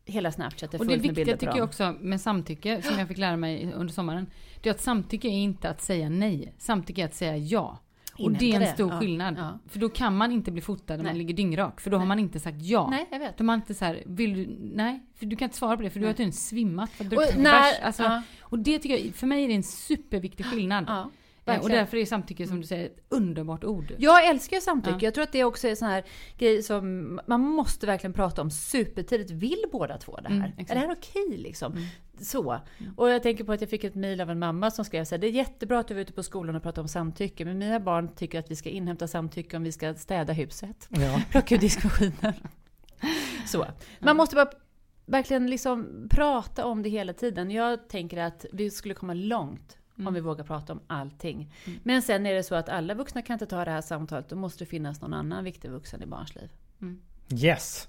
hela 0.05 0.31
Snapchat 0.31 0.73
är 0.73 0.79
Och 0.79 0.85
det 0.85 0.91
fullt 0.93 1.01
med 1.05 1.15
viktiga 1.15 1.15
bilder 1.25 1.33
på 1.33 1.39
tycker 1.39 1.51
dem. 1.51 1.57
jag 1.57 1.65
också 1.67 1.95
med 2.05 2.21
samtycke, 2.21 2.81
som 2.81 2.99
jag 2.99 3.07
fick 3.07 3.17
lära 3.17 3.37
mig 3.37 3.73
under 3.73 3.93
sommaren, 3.93 4.27
det 4.61 4.69
är 4.69 4.73
att 4.73 4.81
samtycke 4.81 5.27
är 5.27 5.31
inte 5.31 5.69
att 5.69 5.81
säga 5.81 6.09
nej. 6.09 6.53
Samtycke 6.57 7.01
är 7.01 7.05
att 7.05 7.13
säga 7.15 7.37
ja. 7.37 7.79
Och 8.17 8.31
det 8.31 8.51
är 8.51 8.55
en 8.55 8.61
det. 8.61 8.67
stor 8.67 8.91
Ja, 8.93 8.99
skillnad. 8.99 9.35
ja. 9.37 9.59
För 9.67 9.79
då 9.79 9.89
kan 9.89 10.17
man 10.17 10.31
inte 10.31 10.51
bli 10.51 10.61
fotad 10.61 10.95
när 10.97 11.03
man 11.03 11.05
Nej. 11.13 11.17
ligger 11.17 11.33
dyngrak. 11.33 11.81
För 11.81 11.89
då 11.91 11.97
har 11.97 12.05
man 12.05 12.19
inte 12.19 12.39
sagt 12.39 12.57
ja. 12.61 12.87
Nej, 12.89 13.07
jag 13.11 13.19
vet. 13.19 13.37
Då 13.37 13.41
har 13.41 13.45
man 13.45 13.59
inte 13.59 13.73
så 13.73 13.85
här, 13.85 14.03
vill 14.05 14.33
du, 14.33 14.57
nej, 14.73 15.03
för 15.15 15.25
du 15.25 15.35
kan 15.35 15.45
inte 15.45 15.57
svara 15.57 15.77
på 15.77 15.83
det 15.83 15.89
för 15.89 15.99
du 15.99 16.05
har 16.05 16.13
tydligen 16.13 16.33
svimmat 16.33 16.89
för 16.89 17.03
att 17.03 17.09
du 17.09 17.15
Och 17.17 17.23
när- 17.37 17.43
bärs. 17.61 17.79
Alltså, 17.83 18.03
ja. 18.03 18.21
Och 18.41 18.59
det 18.59 18.79
tycker 18.79 18.97
jag, 19.05 19.15
för 19.15 19.27
mig 19.27 19.43
är 19.43 19.47
det 19.47 19.53
en 19.53 19.63
superviktig 19.63 20.45
skillnad. 20.45 20.83
Ja, 20.87 21.11
Eh, 21.47 21.51
och 21.51 21.57
verkligen. 21.57 21.79
därför 21.79 21.97
är 21.97 22.05
samtycke 22.05 22.47
som 22.47 22.61
du 22.61 22.67
säger 22.67 22.85
ett 22.85 23.05
underbart 23.09 23.63
ord. 23.63 23.93
Jag 23.97 24.27
älskar 24.27 24.59
samtycke. 24.59 24.95
Ja. 24.95 25.03
Jag 25.03 25.13
tror 25.13 25.23
att 25.23 25.31
det 25.31 25.43
också 25.43 25.67
är 25.67 25.75
sån 25.75 25.87
här 25.87 26.03
grej 26.37 26.63
som 26.63 27.19
man 27.27 27.41
måste 27.41 27.85
verkligen 27.85 28.13
prata 28.13 28.41
om 28.41 28.51
supertidigt. 28.51 29.31
Vill 29.31 29.63
båda 29.71 29.97
två 29.97 30.17
det 30.17 30.29
här? 30.29 30.35
Mm, 30.35 30.51
är 30.57 30.73
det 30.73 30.79
här 30.79 30.91
okej 30.91 31.37
liksom? 31.37 31.87
Så. 32.21 32.59
Och 32.95 33.09
jag 33.09 33.23
tänker 33.23 33.43
på 33.43 33.51
att 33.51 33.61
jag 33.61 33.69
fick 33.69 33.83
ett 33.83 33.95
mejl 33.95 34.21
av 34.21 34.29
en 34.29 34.39
mamma 34.39 34.71
som 34.71 34.85
skrev 34.85 35.05
så 35.05 35.15
här, 35.15 35.19
det 35.19 35.27
är 35.27 35.31
jättebra 35.31 35.79
att 35.79 35.87
du 35.87 35.93
är 35.93 35.99
ute 35.99 36.13
på 36.13 36.23
skolan 36.23 36.55
och 36.55 36.63
pratar 36.63 36.81
om 36.81 36.87
samtycke, 36.87 37.45
men 37.45 37.57
mina 37.57 37.79
barn 37.79 38.15
tycker 38.15 38.39
att 38.39 38.51
vi 38.51 38.55
ska 38.55 38.69
inhämta 38.69 39.07
samtycke 39.07 39.57
om 39.57 39.63
vi 39.63 39.71
ska 39.71 39.95
städa 39.95 40.33
huset. 40.33 40.87
Ja. 40.89 41.21
Plocka 41.31 41.55
ur 41.55 41.59
diskmaskinen. 41.59 42.33
Så. 43.45 43.65
Man 43.99 44.17
måste 44.17 44.35
bara 44.35 44.49
verkligen 45.05 45.49
liksom 45.49 46.07
prata 46.09 46.65
om 46.65 46.83
det 46.83 46.89
hela 46.89 47.13
tiden. 47.13 47.51
Jag 47.51 47.89
tänker 47.89 48.17
att 48.17 48.45
vi 48.53 48.69
skulle 48.69 48.93
komma 48.93 49.13
långt 49.13 49.77
om 49.97 50.13
vi 50.13 50.19
vågar 50.19 50.43
prata 50.43 50.73
om 50.73 50.79
allting. 50.87 51.53
Men 51.83 52.01
sen 52.01 52.25
är 52.25 52.33
det 52.33 52.43
så 52.43 52.55
att 52.55 52.69
alla 52.69 52.93
vuxna 52.93 53.21
kan 53.21 53.33
inte 53.33 53.45
ta 53.45 53.65
det 53.65 53.71
här 53.71 53.81
samtalet. 53.81 54.29
Då 54.29 54.35
måste 54.35 54.63
det 54.63 54.69
finnas 54.69 55.01
någon 55.01 55.13
annan 55.13 55.43
viktig 55.43 55.69
vuxen 55.69 56.03
i 56.03 56.05
barns 56.05 56.35
liv. 56.35 56.49
Yes. 57.43 57.87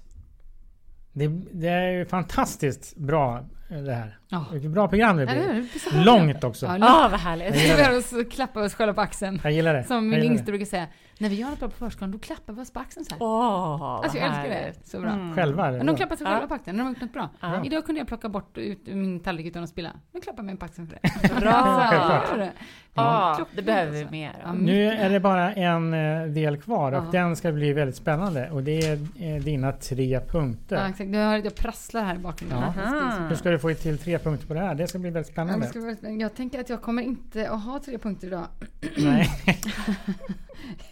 Det, 1.13 1.27
det 1.51 1.67
är 1.67 1.91
ju 1.91 2.05
fantastiskt 2.05 2.97
bra 2.97 3.45
det 3.69 3.93
här. 3.93 4.17
Ja. 4.29 4.45
Vilket 4.51 4.71
bra 4.71 4.87
program 4.87 5.17
det 5.17 5.23
Ja, 5.23 5.29
blir. 5.53 5.79
så 5.79 6.03
Långt 6.03 6.43
också. 6.43 6.65
Ja, 6.65 6.77
Ja, 6.77 7.05
ah, 7.05 7.09
vad 7.09 7.19
härligt! 7.19 7.55
Vi 7.55 7.83
har 7.83 7.97
oss 7.97 8.13
klappa 8.31 8.61
oss 8.63 8.73
själva 8.75 8.93
på 8.93 9.01
axeln. 9.01 9.41
Jag 9.43 9.51
gillar 9.53 9.73
det. 9.73 9.83
Som 9.83 10.09
min 10.09 10.23
yngste 10.23 10.45
brukar 10.45 10.65
säga, 10.65 10.87
när 11.19 11.29
vi 11.29 11.35
gör 11.35 11.49
något 11.49 11.59
bra 11.59 11.69
på 11.69 11.75
förskolan 11.75 12.11
då 12.11 12.19
klappar 12.19 12.53
vi 12.53 12.61
oss 12.61 12.71
på 12.73 12.79
axeln 12.79 13.05
så 13.05 13.13
här. 13.13 13.21
Åh, 13.23 13.81
alltså 14.03 14.17
jag 14.17 14.27
vad 14.29 14.37
älskar 14.37 14.49
det. 14.55 14.59
härligt. 14.61 14.87
Så 14.87 15.01
bra. 15.01 15.33
Själva? 15.35 15.67
eller 15.67 15.77
Men 15.77 15.87
de 15.87 15.95
klappar 15.95 16.15
sig 16.15 16.27
Ja. 16.27 16.31
själva 16.33 16.47
på 16.47 16.53
axeln 16.53 16.77
när 16.77 16.83
de 16.83 16.87
har 16.87 16.93
gjort 16.93 17.01
något 17.01 17.13
bra. 17.13 17.29
Ja. 17.39 17.65
Idag 17.65 17.85
kunde 17.85 17.99
jag 18.01 18.07
plocka 18.07 18.29
bort 18.29 18.57
ut 18.57 18.87
min 18.87 19.19
tallrik 19.19 19.45
utan 19.45 19.63
att 19.63 19.69
spilla. 19.69 19.89
Nu 20.11 20.21
klappar 20.21 20.37
jag 20.39 20.45
mig 20.45 20.57
på 20.57 20.65
axeln 20.65 20.87
för 20.87 20.99
det. 21.01 21.39
Bra! 21.41 21.51
Alltså, 21.51 22.35
det. 22.37 22.51
Ja, 22.93 23.33
Klockrent 23.35 23.55
det 23.55 23.61
behöver 23.61 23.91
vi 23.91 24.05
mer 24.11 24.31
Ja. 24.43 24.53
Nu 24.53 24.87
är 24.91 25.09
det 25.09 25.19
bara 25.19 25.53
en 25.53 25.93
eh, 25.93 26.23
del 26.27 26.57
kvar 26.57 26.91
och 26.91 27.03
Ja. 27.05 27.09
den 27.11 27.35
ska 27.35 27.51
bli 27.51 27.73
väldigt 27.73 27.95
spännande. 27.95 28.49
Och 28.49 28.63
det 28.63 28.79
är 28.79 28.93
eh, 29.19 29.43
dina 29.43 29.71
tre 29.71 30.19
punkter. 30.19 30.75
Ja, 30.75 30.89
exakt. 30.89 31.09
Jag, 31.09 31.19
hör, 31.25 31.37
jag 31.43 31.55
prasslar 31.55 32.03
här 32.03 32.15
i 32.15 32.19
bakgrunden. 32.19 32.59
Ja. 32.75 33.11
Hur 33.29 33.35
ska 33.35 33.49
du 33.49 33.56
få 33.61 33.73
till 33.73 33.97
tre 33.97 34.19
punkter 34.19 34.47
på 34.47 34.53
det 34.53 34.59
här? 34.59 34.75
Det 34.75 34.87
ska 34.87 34.99
bli 34.99 35.09
väldigt 35.09 35.29
Ja, 35.29 35.33
spännande. 35.33 35.67
ska 35.67 35.79
vara- 35.79 36.11
Jag 36.11 36.35
tänker 36.35 36.59
att 36.59 36.69
jag 36.69 36.81
kommer 36.81 37.01
inte 37.01 37.49
att 37.49 37.63
ha 37.63 37.79
tre 37.85 37.97
punkter 37.97 38.27
idag. 38.27 38.47
Nej, 38.97 39.29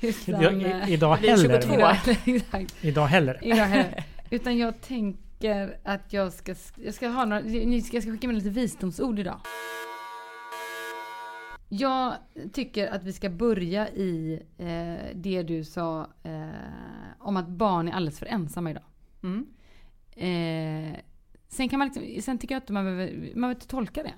Utan, 0.02 0.36
idag, 0.36 0.54
eh, 0.82 0.90
i, 0.90 0.94
idag 0.94 1.20
blir 1.20 1.30
heller. 1.30 1.62
22. 1.62 1.74
idag. 1.76 2.68
Idag 2.82 3.06
heller. 3.08 3.40
Idag 3.42 3.56
heller. 3.66 4.04
Utan 4.30 4.58
jag 4.58 4.82
tänker 4.82 5.26
tänker 5.40 5.78
att 5.84 6.14
jag 6.14 6.34
ska, 6.34 6.56
jag 6.76 6.94
ska 6.94 7.08
ha 7.08 7.26
några, 7.26 7.42
ni 7.42 7.82
ska, 7.82 7.96
jag 7.98 8.04
ska 8.04 8.12
skicka 8.12 8.28
med 8.28 8.36
lite 8.36 8.50
visdomsord 8.50 9.20
idag. 9.20 9.40
Jag 11.70 12.14
tycker 12.54 12.88
att 12.88 13.04
vi 13.04 13.14
ska 13.14 13.30
börja 13.30 13.90
i 13.90 14.42
eh, 14.58 15.16
det 15.16 15.44
du 15.44 15.64
sa 15.64 16.08
eh, 16.24 16.48
om 17.20 17.38
att 17.38 17.48
barn 17.48 17.88
är 17.88 17.92
alldeles 17.92 18.20
för 18.20 18.26
ensamma 18.26 18.72
idag. 18.72 18.84
Mm. 19.24 19.48
Eh, 20.16 21.00
sen, 21.48 21.70
kan 21.70 21.80
man 21.80 21.88
liksom, 21.88 22.22
sen 22.22 22.38
tycker 22.38 22.56
jag 22.56 22.62
att 22.64 22.70
man 22.70 22.86
behöver, 22.86 23.12
man 23.14 23.34
behöver 23.42 23.56
inte 23.56 23.68
tolka 23.68 24.04
det. 24.04 24.14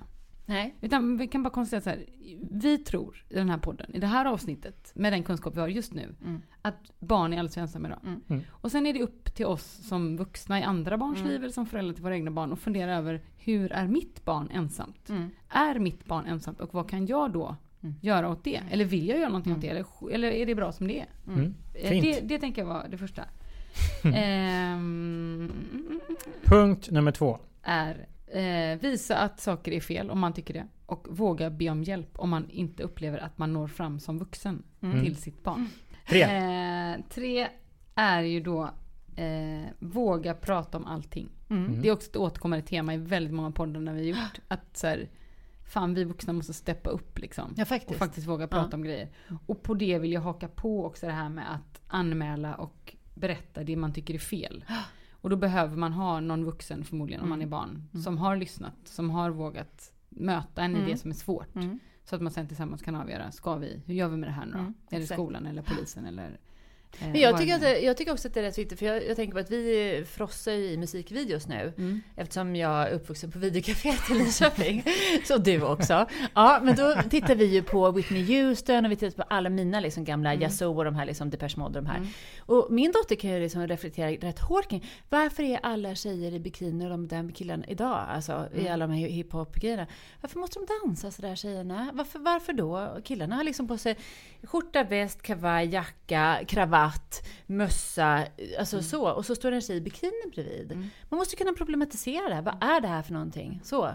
Nej. 0.46 0.74
Utan 0.80 1.16
vi 1.16 1.26
kan 1.28 1.42
bara 1.42 1.50
konstatera 1.50 1.80
så 1.80 1.90
här. 1.90 2.06
Vi 2.50 2.78
tror 2.78 3.24
i 3.28 3.34
den 3.34 3.50
här 3.50 3.58
podden, 3.58 3.94
i 3.94 3.98
det 3.98 4.06
här 4.06 4.24
avsnittet, 4.24 4.92
med 4.94 5.12
den 5.12 5.22
kunskap 5.22 5.56
vi 5.56 5.60
har 5.60 5.68
just 5.68 5.94
nu, 5.94 6.14
Mm. 6.24 6.42
att 6.62 6.92
barn 6.98 7.32
är 7.32 7.36
alldeles 7.38 7.54
för 7.54 7.60
ensamma 7.60 7.88
idag. 7.88 8.00
Mm. 8.06 8.20
Mm. 8.28 8.42
Och 8.50 8.70
sen 8.72 8.86
är 8.86 8.92
det 8.92 9.02
upp 9.02 9.34
till 9.34 9.46
oss 9.46 9.64
som 9.88 10.16
vuxna 10.16 10.60
i 10.60 10.62
andra 10.62 10.98
barns 10.98 11.18
Mm. 11.18 11.30
liv 11.30 11.40
eller 11.42 11.52
som 11.52 11.66
föräldrar 11.66 11.94
till 11.94 12.02
våra 12.02 12.14
egna 12.14 12.30
barn 12.30 12.52
att 12.52 12.58
fundera 12.58 12.96
över 12.96 13.20
hur 13.38 13.72
är 13.72 13.86
mitt 13.88 14.24
barn 14.24 14.50
ensamt? 14.52 15.08
Mm. 15.08 15.30
Är 15.48 15.78
mitt 15.78 16.04
barn 16.04 16.26
ensamt 16.26 16.60
och 16.60 16.74
vad 16.74 16.90
kan 16.90 17.06
jag 17.06 17.32
då 17.32 17.56
Mm. 17.82 17.94
göra 18.02 18.28
åt 18.28 18.44
det? 18.44 18.60
Eller 18.70 18.84
vill 18.84 19.08
jag 19.08 19.18
göra 19.18 19.28
någonting 19.28 19.52
åt 19.52 19.60
det? 19.60 19.68
Eller, 19.68 19.84
eller 20.10 20.30
är 20.30 20.46
det 20.46 20.54
bra 20.54 20.72
som 20.72 20.86
det 20.88 21.00
är? 21.00 21.06
Mm. 21.26 21.54
Eh. 21.74 22.00
Det, 22.02 22.20
det 22.20 22.38
tänker 22.38 22.62
jag 22.62 22.68
var 22.68 22.86
det 22.90 22.98
första. 22.98 23.24
Ehm, 24.14 25.52
Punkt 26.44 26.90
nummer 26.90 27.12
två. 27.12 27.38
är 27.62 28.06
eh, 28.26 28.78
visa 28.80 29.16
att 29.16 29.40
saker 29.40 29.72
är 29.72 29.80
fel 29.80 30.10
om 30.10 30.18
man 30.18 30.32
tycker 30.32 30.54
det. 30.54 30.66
Och 30.86 31.06
våga 31.10 31.50
be 31.50 31.70
om 31.70 31.82
hjälp 31.82 32.10
om 32.18 32.30
man 32.30 32.50
inte 32.50 32.82
upplever 32.82 33.18
att 33.18 33.38
man 33.38 33.52
når 33.52 33.66
fram 33.68 34.00
som 34.00 34.18
vuxen 34.18 34.62
Mm. 34.80 35.04
till 35.04 35.16
sitt 35.16 35.44
barn. 35.44 35.68
Tre. 36.08 36.22
Eh, 36.22 36.96
tre 37.10 37.48
är 37.94 38.22
ju 38.22 38.40
då 38.40 38.62
eh, 39.16 39.68
våga 39.78 40.34
prata 40.34 40.78
om 40.78 40.86
allting. 40.86 41.28
Mm. 41.50 41.82
Det 41.82 41.88
är 41.88 41.92
också 41.92 42.10
ett 42.10 42.16
återkommande 42.16 42.66
tema 42.66 42.94
i 42.94 42.96
väldigt 42.96 43.34
många 43.34 43.50
poddar 43.50 43.80
när 43.80 43.92
vi 43.94 44.00
har 44.00 44.18
gjort. 44.20 44.40
Att 44.48 44.76
så 44.76 44.86
här, 44.86 45.08
fan 45.72 45.94
vi 45.94 46.04
vuxna 46.04 46.32
måste 46.32 46.52
steppa 46.54 46.90
upp 46.90 47.18
liksom. 47.18 47.54
Ja, 47.56 47.64
faktiskt. 47.64 47.90
Och 47.90 47.96
faktiskt 47.96 48.26
våga 48.26 48.48
prata 48.48 48.68
Ja. 48.70 48.74
om 48.76 48.82
grejer. 48.82 49.08
Och 49.46 49.62
på 49.62 49.74
det 49.74 49.98
vill 49.98 50.12
jag 50.12 50.20
haka 50.20 50.48
på 50.48 50.86
också 50.86 51.06
det 51.06 51.12
här 51.12 51.28
med 51.28 51.54
att 51.54 51.80
anmäla 51.86 52.54
och 52.54 52.94
berätta 53.20 53.64
det 53.64 53.76
man 53.76 53.92
tycker 53.92 54.14
är 54.14 54.18
fel. 54.18 54.64
Och 55.20 55.30
då 55.30 55.36
behöver 55.36 55.76
man 55.76 55.92
ha 55.92 56.20
någon 56.20 56.44
vuxen 56.44 56.84
förmodligen 56.84 57.22
om 57.22 57.28
man 57.28 57.42
är 57.42 57.46
barn. 57.46 57.88
Som 58.04 58.18
har 58.18 58.36
lyssnat, 58.36 58.74
som 58.84 59.10
har 59.10 59.30
vågat 59.30 59.92
möta 60.08 60.62
en 60.62 60.70
i 60.70 60.74
Mm. 60.78 60.90
det 60.90 60.96
som 60.96 61.10
är 61.10 61.14
svårt. 61.14 61.54
Mm. 61.56 61.78
Så 62.04 62.16
att 62.16 62.22
man 62.22 62.32
sen 62.32 62.48
tillsammans 62.48 62.82
kan 62.82 62.94
avgöra, 62.94 63.32
ska 63.32 63.56
vi, 63.56 63.82
hur 63.86 63.94
gör 63.94 64.08
vi 64.08 64.16
med 64.16 64.28
det 64.28 64.32
här 64.32 64.46
nu 64.46 64.52
då? 64.52 64.58
Mm, 64.58 64.74
Är 64.90 65.00
det 65.00 65.06
skolan 65.06 65.46
eller 65.46 65.62
polisen 65.62 66.06
eller? 66.06 66.38
Eh, 67.00 67.08
Men 67.08 67.20
jag 67.20 67.38
tycker, 67.38 67.54
att 67.54 67.82
jag 67.82 67.96
tycker 67.96 68.12
också 68.12 68.28
att 68.28 68.34
det 68.34 68.40
är 68.40 68.44
rätt 68.44 68.58
viktigt, 68.58 68.78
för 68.78 68.86
jag, 68.86 69.06
jag 69.06 69.16
tänker 69.16 69.32
på 69.32 69.38
att 69.38 69.50
vi 69.50 70.04
frossar 70.10 70.52
ju 70.52 70.64
i 70.70 70.76
musikvideos 70.76 71.48
nu. 71.48 71.72
Mm. 71.78 72.00
Eftersom 72.16 72.56
jag 72.56 72.88
är 72.88 72.92
uppvuxen 72.92 73.30
på 73.30 73.38
videocaféet 73.38 74.10
i 74.10 74.14
Linköping. 74.14 74.84
Så 75.24 75.38
du 75.38 75.62
också. 75.62 76.06
Ja, 76.34 76.60
men 76.62 76.76
då 76.76 76.94
tittar 77.10 77.34
vi 77.34 77.44
ju 77.44 77.62
på 77.62 77.90
Whitney 77.90 78.24
Houston 78.42 78.84
och 78.84 78.90
vi 78.90 78.96
tittar 78.96 79.16
på 79.22 79.28
alla 79.30 79.50
mina 79.50 79.80
liksom 79.80 80.04
gamla 80.04 80.28
Mm. 80.32 80.42
Yazoo 80.42 80.76
och 80.76 80.84
de 80.84 80.94
här 80.94 81.06
liksom 81.06 81.30
Depeche 81.30 81.54
Mode 81.58 81.78
och 81.78 81.84
de 81.84 81.90
här. 81.90 82.06
Och 82.38 82.66
min 82.70 82.92
dotter 82.92 83.14
kan 83.16 83.30
ju 83.30 83.40
liksom 83.40 83.66
reflektera 83.68 84.10
rätt 84.10 84.38
hårt 84.40 84.68
kring 84.70 84.84
varför 85.08 85.42
är 85.42 85.58
alla 85.62 85.94
tjejer 85.94 86.32
i 86.34 86.40
bikini 86.40 86.84
och 86.86 86.90
de 86.90 87.08
där 87.08 87.30
killarna 87.34 87.64
idag, 87.68 88.04
alltså 88.08 88.48
i 88.54 88.60
Mm. 88.60 88.72
alla 88.72 88.86
de 88.86 88.92
här 88.94 89.08
hiphop-grejerna. 89.08 89.86
Varför 90.20 90.38
måste 90.38 90.58
de 90.58 90.66
dansa 90.84 91.10
sådär 91.10 91.34
tjejerna? 91.36 91.90
Varför, 91.94 92.18
varför 92.18 92.52
då? 92.52 92.96
Killarna 93.04 93.36
har 93.36 93.44
liksom 93.44 93.68
på 93.68 93.78
sig 93.78 93.96
skjorta, 94.42 94.82
väst, 94.84 95.22
kavaj, 95.22 95.68
jacka, 95.68 96.38
kravatt, 96.48 96.77
mössa, 97.46 98.24
alltså 98.58 98.76
Mm. 98.76 98.82
så. 98.84 99.08
Och 99.10 99.26
så 99.26 99.34
står 99.34 99.52
en 99.52 99.60
tjej 99.60 99.76
i 99.76 99.80
bikini 99.80 100.12
bredvid. 100.34 100.90
Man 101.08 101.18
måste 101.18 101.36
kunna 101.36 101.52
problematisera 101.52 102.28
det 102.28 102.34
här. 102.34 102.42
Vad 102.42 102.62
är 102.62 102.80
det 102.80 102.88
här 102.88 103.02
för 103.02 103.12
någonting? 103.12 103.60
Så. 103.64 103.90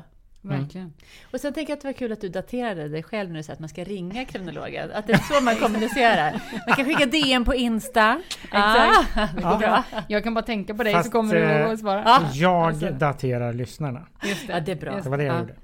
Verkligen. 0.45 0.93
Och 1.33 1.39
sen 1.39 1.53
tänker 1.53 1.71
jag 1.71 1.77
att 1.77 1.81
det 1.81 1.87
var 1.87 1.93
kul 1.93 2.11
att 2.11 2.21
du 2.21 2.29
daterade 2.29 2.87
dig 2.89 3.03
själv 3.03 3.29
när 3.29 3.37
du 3.37 3.43
sa 3.43 3.53
att 3.53 3.59
man 3.59 3.69
ska 3.69 3.83
ringa 3.83 4.25
kriminologen. 4.25 4.91
Att 4.93 5.07
det 5.07 5.13
är 5.13 5.17
så 5.17 5.43
man 5.43 5.55
kommunicerar. 5.55 6.41
Man 6.67 6.75
kan 6.75 6.85
skicka 6.85 7.05
DM 7.05 7.45
på 7.45 7.55
Insta. 7.55 8.21
Exakt. 8.43 9.17
Ah, 9.17 9.27
det 9.35 9.41
går 9.41 9.57
bra. 9.57 9.83
Jag 10.07 10.23
kan 10.23 10.33
bara 10.33 10.45
tänka 10.45 10.73
på 10.75 10.83
dig 10.83 10.93
Fast, 10.93 11.05
så 11.05 11.11
kommer 11.11 11.35
du 11.35 11.43
eh, 11.43 11.69
att 11.69 11.79
svara. 11.79 12.03
Ja. 12.05 12.29
Jag 12.33 12.53
Alltså. 12.67 12.89
daterar 12.91 13.53
lyssnarna. 13.53 14.07
Just 14.23 14.49
Ja, 14.49 14.59
det 14.59 14.71
är 14.71 14.75
bra. 14.75 14.99
Det 15.03 15.09
var 15.09 15.17
det 15.17 15.23
jag 15.23 15.35
Ja. 15.35 15.39
gjorde. 15.39 15.55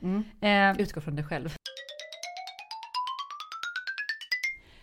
Mm. 0.41 0.75
Eh, 0.77 0.81
Utgå 0.81 1.01
från 1.01 1.15
dig 1.15 1.25
själv. 1.25 1.55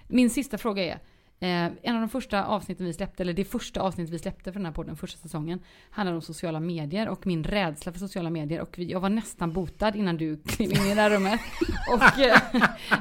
min 0.09 0.30
sista 0.30 0.59
fråga 0.59 0.84
är, 0.84 0.99
eh, 1.41 1.49
en 1.82 1.95
av 1.95 2.01
de 2.01 2.09
första 2.09 2.45
avsnitten 2.45 2.87
vi 2.87 2.93
släppte, 2.93 3.22
eller 3.22 3.32
det 3.32 3.45
första 3.45 3.80
avsnittet 3.80 4.14
vi 4.14 4.18
släppte 4.18 4.53
för 4.53 4.59
den 4.59 4.66
här 4.66 4.72
podden, 4.72 4.97
första 4.97 5.18
säsongen, 5.18 5.61
handlar 5.91 6.14
om 6.14 6.22
sociala 6.22 6.61
medier 6.61 7.09
och 7.09 7.26
min 7.26 7.45
rädsla 7.45 7.93
för 7.93 7.99
sociala 7.99 8.30
medier. 8.30 8.61
Och 8.61 8.78
jag 8.78 9.01
var 9.01 9.09
nästan 9.09 9.53
botad 9.53 9.97
innan 9.97 10.16
du 10.16 10.37
klev 10.37 10.70
in 10.70 10.87
i 10.87 10.95
det 10.95 11.01
här 11.01 11.11
rummet. 11.11 11.41
Och 11.93 12.18
eh, 12.20 12.39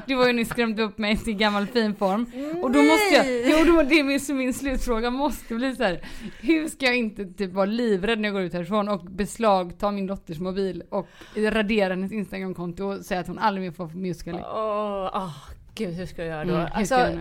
du 0.06 0.14
var 0.14 0.26
ju 0.26 0.32
nyss 0.32 0.48
skrämt 0.48 0.78
upp 0.78 0.98
mig 0.98 1.16
till 1.16 1.36
gammal 1.36 1.66
fin 1.66 1.94
form. 1.94 2.26
Och 2.62 2.70
då 2.70 2.82
måste 2.82 3.14
jag, 3.14 3.26
jo 3.26 3.74
då, 3.74 3.82
det 3.82 4.00
är 4.00 4.04
min, 4.04 4.38
min 4.38 4.54
slutfråga 4.54 5.10
måste 5.10 5.54
bli 5.54 5.76
så 5.76 5.82
här. 5.82 6.00
Hur 6.40 6.68
ska 6.68 6.86
jag 6.86 6.96
inte 6.96 7.24
typ 7.24 7.52
vara 7.52 7.66
livrädd 7.66 8.18
när 8.18 8.28
jag 8.28 8.34
går 8.34 8.42
ut 8.42 8.52
härifrån 8.52 8.88
och 8.88 9.04
beslagta 9.04 9.90
min 9.90 10.06
dotters 10.06 10.38
mobil 10.38 10.82
och 10.88 11.08
radera 11.36 11.88
hennes 11.88 12.12
Instagramkonto 12.12 12.84
och 12.84 13.04
säga 13.04 13.20
att 13.20 13.26
hon 13.26 13.38
aldrig 13.38 13.66
mer 13.66 13.72
får 13.72 13.88
musical. 13.88 14.34
Åh, 14.34 15.10
åh, 15.14 15.36
gud, 15.74 15.94
hur 15.94 16.06
ska 16.06 16.24
jag 16.24 16.28
göra 16.28 16.44
då? 16.44 16.54
Mm, 16.54 16.68
alltså, 16.74 17.18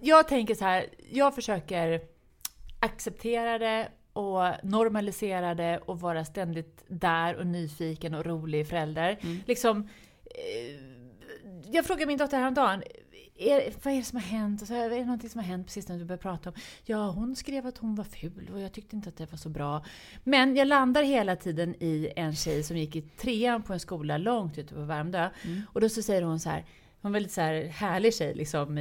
jag 0.00 0.28
tänker 0.28 0.54
så 0.54 0.64
här, 0.64 0.86
jag 1.10 1.34
försöker 1.34 2.00
acceptera 2.80 3.58
det 3.58 3.88
och 4.12 4.42
normalisera 4.62 5.54
det 5.54 5.78
och 5.78 6.00
vara 6.00 6.24
ständigt 6.24 6.84
där 6.88 7.36
och 7.36 7.46
nyfiken 7.46 8.14
och 8.14 8.26
rolig 8.26 8.68
förälder. 8.68 9.18
Mm. 9.20 9.38
Liksom, 9.46 9.88
eh, 10.24 10.80
jag 11.72 11.84
frågade 11.84 12.06
min 12.06 12.18
dotter 12.18 12.38
häromdagen, 12.38 12.82
är, 13.38 13.72
vad 13.84 13.94
är 13.94 13.98
det 13.98 14.04
som 14.04 14.16
har 14.16 14.26
hänt? 14.26 14.62
Och 14.62 14.68
så 14.68 14.74
är 14.74 14.90
det 14.90 15.04
någonting 15.04 15.30
som 15.30 15.38
har 15.38 15.46
hänt 15.46 15.66
precis 15.66 15.88
när 15.88 15.98
du 15.98 16.04
började 16.04 16.22
prata 16.22 16.50
om? 16.50 16.56
Ja, 16.84 17.10
hon 17.10 17.36
skrev 17.36 17.66
att 17.66 17.78
hon 17.78 17.94
var 17.94 18.04
ful 18.04 18.50
och 18.52 18.60
jag 18.60 18.72
tyckte 18.72 18.96
inte 18.96 19.08
att 19.08 19.16
det 19.16 19.30
var 19.30 19.38
så 19.38 19.48
bra. 19.48 19.84
Men 20.24 20.56
jag 20.56 20.68
landar 20.68 21.02
hela 21.02 21.36
tiden 21.36 21.74
i 21.80 22.12
en 22.16 22.34
tjej 22.34 22.62
som 22.62 22.76
gick 22.76 22.96
i 22.96 23.02
trean 23.02 23.62
på 23.62 23.72
en 23.72 23.80
skola 23.80 24.18
långt 24.18 24.58
ute 24.58 24.74
på 24.74 24.80
Värmdö. 24.80 25.30
Och 25.72 25.80
då 25.80 25.88
så 25.88 26.02
säger 26.02 26.22
hon 26.22 26.40
så 26.40 26.48
här, 26.48 26.64
hon 27.00 27.12
var 27.12 27.16
väldigt 27.16 27.32
så 27.32 27.40
här 27.40 27.64
härlig 27.64 28.14
tjej 28.14 28.34
liksom. 28.34 28.78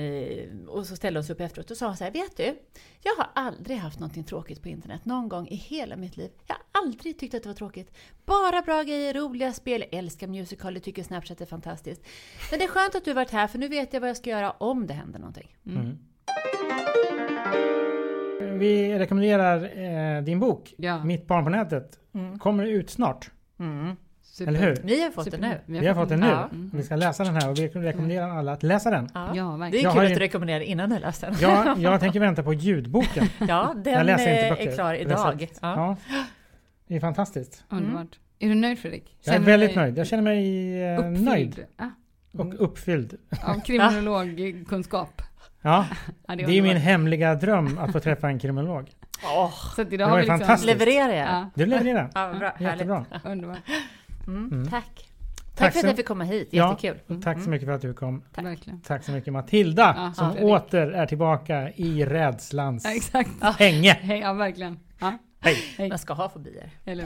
Och 0.67 0.85
så 0.85 0.95
ställde 0.95 1.19
hon 1.19 1.23
sig 1.23 1.33
upp 1.33 1.41
efteråt 1.41 1.71
och 1.71 1.77
sa 1.77 1.95
så 1.95 2.03
här, 2.03 2.11
vet 2.11 2.37
du? 2.37 2.59
Jag 3.03 3.15
har 3.17 3.29
aldrig 3.33 3.77
haft 3.77 3.99
någonting 3.99 4.23
tråkigt 4.23 4.61
på 4.63 4.69
internet 4.69 5.05
någon 5.05 5.29
gång 5.29 5.47
i 5.47 5.55
hela 5.55 5.95
mitt 5.95 6.17
liv. 6.17 6.29
Jag 6.47 6.55
har 6.55 6.83
aldrig 6.83 7.19
tyckt 7.19 7.33
att 7.33 7.43
det 7.43 7.49
var 7.49 7.53
tråkigt. 7.53 7.91
Bara 8.25 8.61
bra 8.61 8.83
grejer, 8.83 9.13
roliga 9.13 9.53
spel, 9.53 9.83
jag 9.91 9.99
älskar 9.99 10.27
musical, 10.27 10.79
tycker 10.81 11.03
Snapchat 11.03 11.41
är 11.41 11.45
fantastiskt. 11.45 12.01
Men 12.51 12.59
det 12.59 12.65
är 12.65 12.69
skönt 12.69 12.95
att 12.95 13.05
du 13.05 13.09
har 13.11 13.15
varit 13.15 13.31
här 13.31 13.47
för 13.47 13.59
nu 13.59 13.67
vet 13.67 13.93
jag 13.93 14.01
vad 14.01 14.09
jag 14.09 14.17
ska 14.17 14.29
göra 14.29 14.51
om 14.51 14.87
det 14.87 14.93
händer 14.93 15.19
någonting. 15.19 15.55
Vi 18.59 18.99
rekommenderar 18.99 19.77
eh, 20.17 20.23
din 20.23 20.39
bok, 20.39 20.73
Ja. 20.77 21.03
Mitt 21.03 21.27
barn 21.27 21.43
på 21.43 21.49
nätet. 21.49 21.99
Kommer 22.39 22.65
ut 22.65 22.89
snart. 22.89 23.31
Super. 24.37 24.51
Eller 24.51 24.59
hur? 24.59 24.77
Ni 24.83 25.01
har 25.03 25.11
fått 25.11 25.23
Super. 25.23 25.37
det 25.37 25.59
nu. 25.65 25.79
Vi 25.79 25.87
har 25.87 25.95
fått 25.95 26.09
den 26.09 26.19
nu. 26.19 26.27
Ja. 26.27 26.49
Vi 26.73 26.83
ska 26.83 26.95
läsa 26.95 27.23
den 27.23 27.35
här 27.35 27.49
och 27.49 27.57
vi 27.59 27.67
rekommenderar 27.67 28.29
alla 28.29 28.51
att 28.51 28.63
läsa 28.63 28.89
den. 28.89 29.09
Ja. 29.13 29.35
Ja, 29.35 29.43
Det 29.71 29.77
är 29.79 29.83
Jag 29.83 29.93
kul 29.93 29.99
har 29.99 30.03
att 30.05 30.11
ju- 30.11 30.13
du 30.15 30.19
rekommenderar 30.19 30.59
innan 30.59 30.89
du 30.89 30.99
läst 30.99 31.21
den. 31.21 31.35
Jag, 31.41 31.77
jag 31.79 31.99
tänker 31.99 32.19
vänta 32.19 32.43
på 32.43 32.53
ljudboken. 32.53 33.25
Ja, 33.47 33.73
den 33.83 34.05
läser 34.05 34.27
är 34.55 34.75
klar 34.75 34.93
idag. 34.93 35.47
Ja. 35.61 35.95
Ja. 36.07 36.15
Det 36.87 36.95
är 36.95 36.99
fantastiskt. 36.99 37.63
Underbart. 37.69 38.19
Är 38.39 38.49
du 38.49 38.55
nöjd 38.55 38.79
Fredrik? 38.79 39.17
Jag 39.23 39.27
är 39.27 39.37
Känner 39.37 39.45
väldigt 39.45 39.69
dig 39.69 39.77
nöjd. 39.83 39.97
Jag 39.97 40.07
känner 40.07 40.23
mig 40.23 40.83
eh, 40.83 40.99
uppfylld 40.99 41.25
nöjd 41.25 41.65
ah, 41.77 41.85
och 42.37 42.53
uppfylld. 42.63 43.17
av 43.43 43.59
kriminologkunskap? 43.65 45.21
Ja, 45.61 45.85
Ja, 46.27 46.35
det 46.35 46.43
är 46.57 46.61
min 46.61 46.77
hemliga 46.77 47.35
dröm 47.35 47.77
att 47.77 47.91
få 47.91 47.99
träffa 47.99 48.27
en 48.27 48.39
kriminolog. 48.39 48.91
Så 49.75 49.81
att 49.81 49.93
idag 49.93 49.99
Det 49.99 50.03
har 50.03 50.09
var 50.11 50.17
vi 50.17 50.23
ju 50.23 50.31
liksom... 50.31 50.39
fantastiskt. 50.39 50.65
Levererar 50.79 51.13
jag? 51.13 51.27
Ja, 51.27 51.49
Du 51.55 51.65
levererar. 51.65 52.09
Ja, 52.15 52.33
bra. 52.39 52.53
Jättebra. 52.59 53.05
underbart. 53.23 53.57
Mm, 54.27 54.67
Tack. 54.69 54.83
Tack, 54.85 55.55
Tack 55.55 55.73
för 55.73 55.79
att 55.79 55.85
jag 55.85 55.95
fick 55.95 56.05
komma 56.07 56.23
hit. 56.23 56.47
Ja, 56.51 56.69
Jättekul. 56.69 56.99
Mm. 57.07 57.17
och 57.17 57.23
tack 57.23 57.43
så 57.43 57.49
mycket 57.49 57.65
för 57.67 57.73
att 57.75 57.81
du 57.81 57.93
kom. 57.93 58.23
Verkligen. 58.35 58.81
Tack 58.81 59.03
så 59.03 59.11
mycket 59.11 59.33
Matilda 59.33 59.93
Ja, 59.97 60.13
som 60.13 60.31
Fredrik. 60.33 60.51
åter 60.51 60.91
är 60.91 61.05
tillbaka 61.05 61.71
i 61.75 62.05
rädslans 62.05 62.85
Ja, 62.85 62.91
exakt. 62.95 63.59
hänge. 63.59 63.93
Hej, 64.01 64.19
ja 64.19 64.33
verkligen. 64.33 64.79
Ja, 64.99 65.17
Hej! 65.39 65.55
hej. 65.77 65.89
Man 65.89 65.99
ska 65.99 66.13
ha 66.13 66.29
fobier. 66.29 66.69
Eller 66.85 67.05